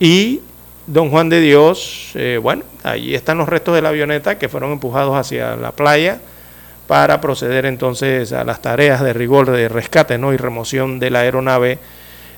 y 0.00 0.40
Don 0.88 1.10
Juan 1.10 1.28
de 1.28 1.40
Dios, 1.40 2.10
eh, 2.14 2.38
bueno, 2.42 2.62
allí 2.84 3.14
están 3.14 3.38
los 3.38 3.48
restos 3.48 3.74
de 3.74 3.82
la 3.82 3.88
avioneta 3.90 4.38
que 4.38 4.48
fueron 4.48 4.72
empujados 4.72 5.16
hacia 5.16 5.56
la 5.56 5.72
playa 5.72 6.20
para 6.86 7.20
proceder 7.20 7.66
entonces 7.66 8.32
a 8.32 8.44
las 8.44 8.62
tareas 8.62 9.02
de 9.02 9.12
rigor 9.12 9.50
de 9.50 9.68
rescate 9.68 10.18
¿no? 10.18 10.32
y 10.32 10.36
remoción 10.36 11.00
de 11.00 11.10
la 11.10 11.20
aeronave 11.20 11.78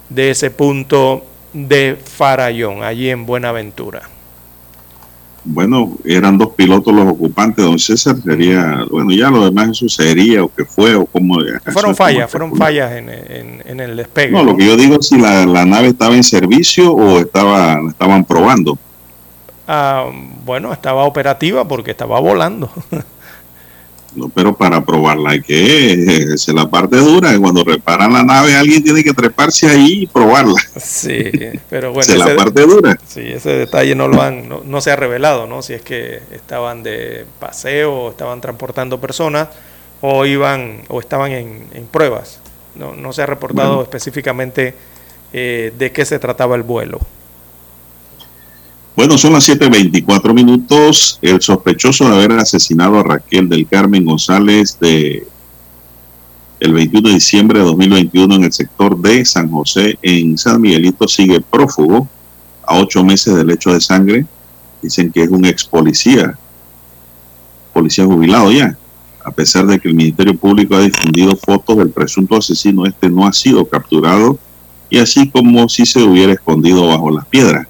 de 0.09 0.31
ese 0.31 0.51
punto 0.51 1.25
de 1.53 1.97
Farallón, 2.03 2.83
allí 2.83 3.11
en 3.11 3.27
Buenaventura. 3.27 4.03
Bueno, 5.44 5.97
eran 6.05 6.36
dos 6.36 6.51
pilotos 6.55 6.94
los 6.94 7.06
ocupantes, 7.06 7.65
don 7.65 7.78
César, 7.78 8.16
sería, 8.23 8.85
bueno, 8.90 9.12
ya 9.12 9.31
lo 9.31 9.44
demás 9.44 9.70
eso 9.70 9.89
sería 9.89 10.44
o 10.44 10.52
que 10.52 10.65
fue 10.65 10.94
o 10.94 11.06
cómo... 11.06 11.39
Fueron 11.73 11.94
fallas, 11.97 12.31
fueron 12.31 12.55
fallas 12.55 12.93
en, 12.93 13.09
en, 13.65 13.81
el 13.81 13.97
despegue. 13.97 14.32
No, 14.32 14.43
lo 14.43 14.56
que 14.56 14.66
yo 14.66 14.77
digo 14.77 14.98
es 15.01 15.09
si 15.09 15.19
la, 15.19 15.47
la 15.47 15.65
nave 15.65 15.89
estaba 15.89 16.15
en 16.15 16.24
servicio 16.24 16.93
o 16.93 17.19
estaba, 17.19 17.81
estaban 17.89 18.24
probando. 18.24 18.78
Ah, 19.66 20.06
bueno, 20.44 20.73
estaba 20.73 21.05
operativa 21.05 21.66
porque 21.66 21.93
estaba 21.93 22.19
volando. 22.20 22.70
No, 24.14 24.28
pero 24.30 24.56
para 24.56 24.85
probarla 24.85 25.30
hay 25.30 25.43
que 25.43 25.93
es 25.93 26.48
la 26.48 26.68
parte 26.68 26.97
dura. 26.97 27.39
Cuando 27.39 27.62
reparan 27.62 28.12
la 28.12 28.22
nave, 28.22 28.56
alguien 28.56 28.82
tiene 28.82 29.05
que 29.05 29.12
treparse 29.12 29.68
ahí 29.68 30.02
y 30.02 30.06
probarla. 30.06 30.60
Sí, 30.76 31.30
pero 31.70 31.93
bueno. 31.93 32.12
es 32.12 32.18
la 32.18 32.35
parte 32.35 32.62
dura. 32.62 32.98
Sí, 33.06 33.20
ese 33.20 33.51
detalle 33.51 33.94
no 33.94 34.09
lo 34.09 34.22
han, 34.22 34.48
no, 34.48 34.80
se 34.80 34.90
ha 34.90 34.97
revelado, 34.97 35.47
¿no? 35.47 35.62
Si 35.62 35.74
es 35.74 35.82
que 35.82 36.20
estaban 36.32 36.82
de 36.82 37.26
paseo, 37.39 37.93
o 37.93 38.10
estaban 38.10 38.40
transportando 38.40 39.01
personas, 39.01 39.48
o 40.01 40.24
iban, 40.24 40.82
o 40.89 41.01
estaban 41.01 41.32
en, 41.32 41.86
pruebas. 41.90 42.40
No, 42.74 42.94
no 42.94 43.12
se 43.12 43.22
ha 43.22 43.26
reportado 43.26 43.82
específicamente 43.82 44.74
eh, 45.32 45.72
de 45.76 45.93
qué 45.93 46.05
se 46.05 46.18
trataba 46.18 46.56
el 46.56 46.62
vuelo. 46.62 47.01
Bueno, 48.99 49.16
son 49.16 49.35
las 49.35 49.49
7.24 49.49 50.35
minutos. 50.35 51.20
El 51.23 51.41
sospechoso 51.41 52.09
de 52.09 52.16
haber 52.16 52.33
asesinado 52.33 52.99
a 52.99 53.05
Raquel 53.05 53.49
del 53.49 53.65
Carmen 53.69 54.05
González 54.05 54.77
de 54.81 55.25
el 56.59 56.73
21 56.73 57.09
de 57.09 57.15
diciembre 57.15 57.61
de 57.61 57.65
2021 57.65 58.35
en 58.35 58.43
el 58.43 58.53
sector 58.53 58.99
de 58.99 59.25
San 59.25 59.53
José 59.53 59.97
en 60.03 60.37
San 60.37 60.61
Miguelito 60.61 61.07
sigue 61.07 61.41
prófugo 61.41 62.09
a 62.66 62.77
ocho 62.77 63.05
meses 63.05 63.37
del 63.37 63.53
hecho 63.53 63.73
de 63.73 63.81
sangre. 63.81 64.27
Dicen 64.83 65.12
que 65.12 65.23
es 65.23 65.31
un 65.31 65.45
ex 65.45 65.62
policía, 65.62 66.37
policía 67.73 68.05
jubilado 68.05 68.51
ya. 68.51 68.77
A 69.25 69.31
pesar 69.31 69.65
de 69.66 69.79
que 69.79 69.87
el 69.87 69.95
Ministerio 69.95 70.37
Público 70.37 70.75
ha 70.75 70.81
difundido 70.81 71.37
fotos 71.37 71.77
del 71.77 71.91
presunto 71.91 72.35
asesino, 72.35 72.85
este 72.85 73.09
no 73.09 73.29
ha 73.29 73.33
sido 73.33 73.65
capturado 73.65 74.41
y 74.91 74.99
así 74.99 75.31
como 75.31 75.69
si 75.69 75.87
se 75.87 76.03
hubiera 76.03 76.33
escondido 76.33 76.89
bajo 76.89 77.12
las 77.12 77.27
piedras. 77.27 77.69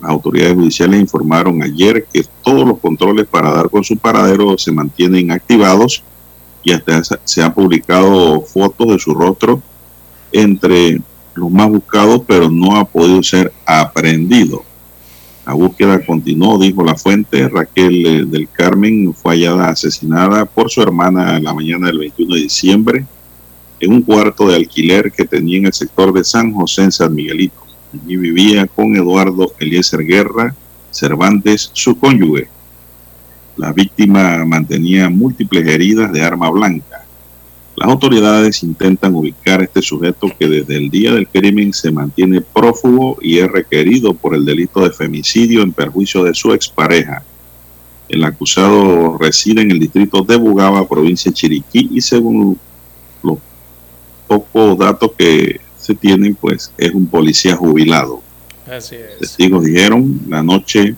Las 0.00 0.10
autoridades 0.10 0.54
judiciales 0.54 1.00
informaron 1.00 1.62
ayer 1.62 2.06
que 2.12 2.24
todos 2.42 2.66
los 2.66 2.78
controles 2.78 3.26
para 3.26 3.50
dar 3.50 3.68
con 3.68 3.82
su 3.82 3.96
paradero 3.96 4.56
se 4.56 4.70
mantienen 4.70 5.30
activados 5.30 6.02
y 6.62 6.72
hasta 6.72 7.02
se 7.24 7.42
han 7.42 7.54
publicado 7.54 8.40
fotos 8.42 8.88
de 8.88 8.98
su 8.98 9.14
rostro 9.14 9.62
entre 10.32 11.00
los 11.34 11.50
más 11.50 11.68
buscados, 11.68 12.22
pero 12.26 12.50
no 12.50 12.76
ha 12.76 12.84
podido 12.84 13.22
ser 13.22 13.52
aprendido. 13.64 14.64
La 15.46 15.54
búsqueda 15.54 16.04
continuó, 16.04 16.58
dijo 16.58 16.84
la 16.84 16.94
fuente. 16.94 17.48
Raquel 17.48 18.06
eh, 18.06 18.24
del 18.26 18.48
Carmen 18.50 19.14
fue 19.14 19.34
hallada 19.34 19.70
asesinada 19.70 20.44
por 20.44 20.70
su 20.70 20.82
hermana 20.82 21.38
en 21.38 21.44
la 21.44 21.54
mañana 21.54 21.86
del 21.86 21.98
21 21.98 22.34
de 22.34 22.40
diciembre 22.42 23.06
en 23.80 23.92
un 23.92 24.02
cuarto 24.02 24.48
de 24.48 24.56
alquiler 24.56 25.12
que 25.12 25.24
tenía 25.24 25.58
en 25.58 25.66
el 25.66 25.72
sector 25.72 26.12
de 26.12 26.24
San 26.24 26.52
José 26.52 26.82
en 26.82 26.92
San 26.92 27.14
Miguelito. 27.14 27.67
Allí 27.92 28.16
vivía 28.16 28.66
con 28.66 28.94
Eduardo 28.96 29.52
Eliezer 29.58 30.04
Guerra 30.04 30.54
Cervantes, 30.90 31.70
su 31.72 31.98
cónyuge. 31.98 32.48
La 33.56 33.72
víctima 33.72 34.44
mantenía 34.44 35.08
múltiples 35.08 35.66
heridas 35.66 36.12
de 36.12 36.22
arma 36.22 36.50
blanca. 36.50 37.04
Las 37.76 37.88
autoridades 37.88 38.62
intentan 38.62 39.14
ubicar 39.14 39.60
a 39.60 39.64
este 39.64 39.80
sujeto 39.82 40.28
que 40.38 40.48
desde 40.48 40.76
el 40.76 40.90
día 40.90 41.12
del 41.12 41.28
crimen 41.28 41.72
se 41.72 41.92
mantiene 41.92 42.40
prófugo 42.40 43.16
y 43.22 43.38
es 43.38 43.48
requerido 43.50 44.14
por 44.14 44.34
el 44.34 44.44
delito 44.44 44.80
de 44.80 44.90
femicidio 44.90 45.62
en 45.62 45.72
perjuicio 45.72 46.24
de 46.24 46.34
su 46.34 46.52
expareja. 46.52 47.22
El 48.08 48.24
acusado 48.24 49.16
reside 49.18 49.62
en 49.62 49.70
el 49.70 49.78
distrito 49.78 50.22
de 50.22 50.36
Bugaba, 50.36 50.88
provincia 50.88 51.30
de 51.30 51.36
Chiriquí, 51.36 51.90
y 51.92 52.00
según 52.00 52.58
los 53.22 53.38
pocos 54.26 54.76
datos 54.78 55.12
que 55.16 55.60
tienen, 55.94 56.34
pues 56.34 56.72
es 56.76 56.92
un 56.92 57.06
policía 57.06 57.56
jubilado. 57.56 58.22
Así 58.70 58.96
es. 58.96 59.18
Testigos 59.18 59.64
dijeron 59.64 60.20
la 60.28 60.42
noche 60.42 60.94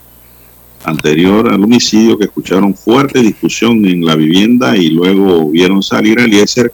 anterior 0.85 1.53
al 1.53 1.62
homicidio 1.62 2.19
que 2.19 2.25
escucharon 2.25 2.75
fuerte 2.75 3.21
discusión 3.21 3.85
en 3.87 4.05
la 4.05 4.17
vivienda 4.17 4.77
y 4.77 4.89
luego 4.89 5.51
vieron 5.51 5.83
salir 5.83 6.19
a 6.19 6.25
Eliezer 6.25 6.73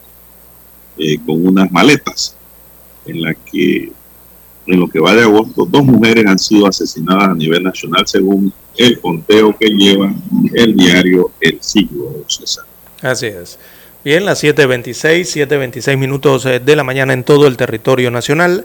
eh, 0.96 1.18
con 1.26 1.46
unas 1.46 1.70
maletas 1.70 2.36
en 3.04 3.22
la 3.22 3.34
que 3.34 3.92
en 4.66 4.80
lo 4.80 4.88
que 4.88 4.98
va 4.98 5.14
de 5.14 5.22
agosto 5.22 5.64
dos 5.64 5.84
mujeres 5.84 6.26
han 6.26 6.38
sido 6.38 6.66
asesinadas 6.66 7.28
a 7.28 7.34
nivel 7.34 7.62
nacional 7.62 8.06
según 8.06 8.52
el 8.76 9.00
conteo 9.00 9.56
que 9.56 9.68
lleva 9.68 10.12
el 10.54 10.76
diario 10.76 11.30
El 11.40 11.58
Siglo 11.60 12.24
César. 12.26 12.64
Así 13.00 13.26
es. 13.26 13.58
Bien, 14.06 14.24
las 14.24 14.44
7.26, 14.44 15.48
7.26 15.48 15.96
minutos 15.96 16.46
eh, 16.46 16.60
de 16.60 16.76
la 16.76 16.84
mañana 16.84 17.12
en 17.12 17.24
todo 17.24 17.48
el 17.48 17.56
territorio 17.56 18.08
nacional. 18.12 18.64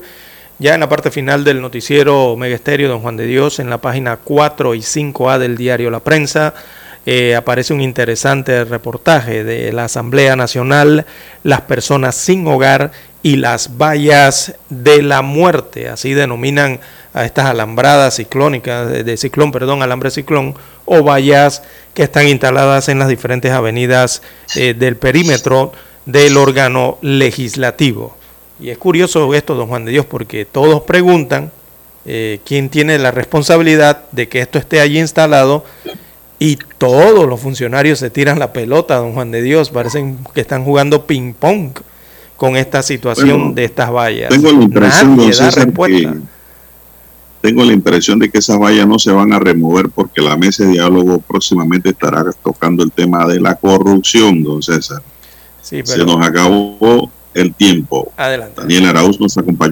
Ya 0.59 0.76
en 0.76 0.80
la 0.80 0.88
parte 0.88 1.09
final 1.09 1.43
del 1.43 1.61
noticiero 1.61 2.35
Megesterio 2.38 2.88
Don 2.88 2.99
Juan 3.01 3.18
de 3.18 3.26
Dios, 3.26 3.57
en 3.57 3.68
la 3.68 3.80
página 3.80 4.18
4 4.18 4.76
y 4.76 4.81
5A 4.81 5.39
del 5.39 5.57
diario 5.57 5.89
La 5.89 6.01
Prensa, 6.01 6.53
eh, 7.07 7.35
aparece 7.35 7.73
un 7.73 7.81
interesante 7.81 8.63
reportaje 8.65 9.43
de 9.43 9.73
la 9.73 9.85
Asamblea 9.85 10.35
Nacional, 10.35 11.07
las 11.41 11.61
personas 11.61 12.13
sin 12.13 12.45
hogar 12.45 12.91
y 13.23 13.35
las 13.35 13.77
vallas 13.77 14.56
de 14.69 15.02
la 15.02 15.22
muerte, 15.22 15.89
así 15.89 16.14
denominan 16.14 16.80
a 17.14 17.26
estas 17.26 17.45
alambradas 17.45 18.15
ciclónicas, 18.15 18.89
de, 18.89 19.18
ciclón, 19.18 19.52
perdón, 19.52 19.84
alambre 19.84 20.11
ciclón, 20.11 20.56
o 20.85 21.03
vallas 21.03 21.61
que 21.93 22.03
están 22.03 22.27
instaladas 22.27 22.89
en 22.89 22.99
las 22.99 23.10
diferentes 23.10 23.52
avenidas 23.52 24.22
eh, 24.56 24.73
del 24.73 24.95
perímetro 24.95 25.72
del 26.06 26.38
órgano 26.38 26.98
legislativo. 27.02 28.15
Y 28.60 28.69
es 28.69 28.77
curioso 28.77 29.34
esto, 29.34 29.56
don 29.56 29.68
Juan 29.68 29.85
de 29.85 29.91
Dios, 29.91 30.06
porque 30.06 30.45
todos 30.45 30.81
preguntan 30.84 31.52
eh, 32.06 32.39
quién 32.45 32.69
tiene 32.69 32.98
la 32.98 33.11
responsabilidad 33.11 34.03
de 34.11 34.27
que 34.27 34.39
esto 34.39 34.57
esté 34.57 34.80
allí 34.80 34.99
instalado 34.99 35.65
y 36.39 36.57
todos 36.77 37.27
los 37.27 37.39
funcionarios 37.39 37.99
se 37.99 38.10
tiran 38.10 38.39
la 38.39 38.53
pelota, 38.53 38.95
don 38.95 39.14
Juan 39.14 39.31
de 39.31 39.43
Dios, 39.43 39.69
parecen 39.69 40.18
que 40.34 40.41
están 40.41 40.64
jugando 40.64 41.06
ping-pong 41.06 41.73
con 42.41 42.55
esta 42.55 42.81
situación 42.81 43.53
de 43.53 43.65
estas 43.65 43.91
vallas. 43.91 44.30
Tengo 44.30 44.51
la 44.51 44.63
impresión, 44.63 45.15
Nadie 45.15 46.09
tengo 47.39 47.63
la 47.63 47.72
impresión 47.72 48.18
de 48.18 48.31
que 48.31 48.39
esas 48.39 48.57
vallas 48.57 48.88
no 48.88 48.97
se 48.97 49.11
van 49.11 49.31
a 49.31 49.38
remover 49.38 49.89
porque 49.89 50.23
la 50.23 50.35
mesa 50.35 50.63
de 50.63 50.72
diálogo 50.72 51.19
próximamente 51.19 51.89
estará 51.89 52.26
tocando 52.43 52.84
el 52.84 52.91
tema 52.91 53.27
de 53.27 53.39
la 53.39 53.53
corrupción, 53.53 54.41
don 54.41 54.63
César. 54.63 55.03
Se 55.61 55.84
nos 56.03 56.26
acabó 56.26 57.11
el 57.35 57.53
tiempo. 57.53 58.11
Adelante. 58.18 58.59
Daniel 58.59 58.88
Arauz 58.88 59.19
nos 59.19 59.38
acompañó 59.38 59.69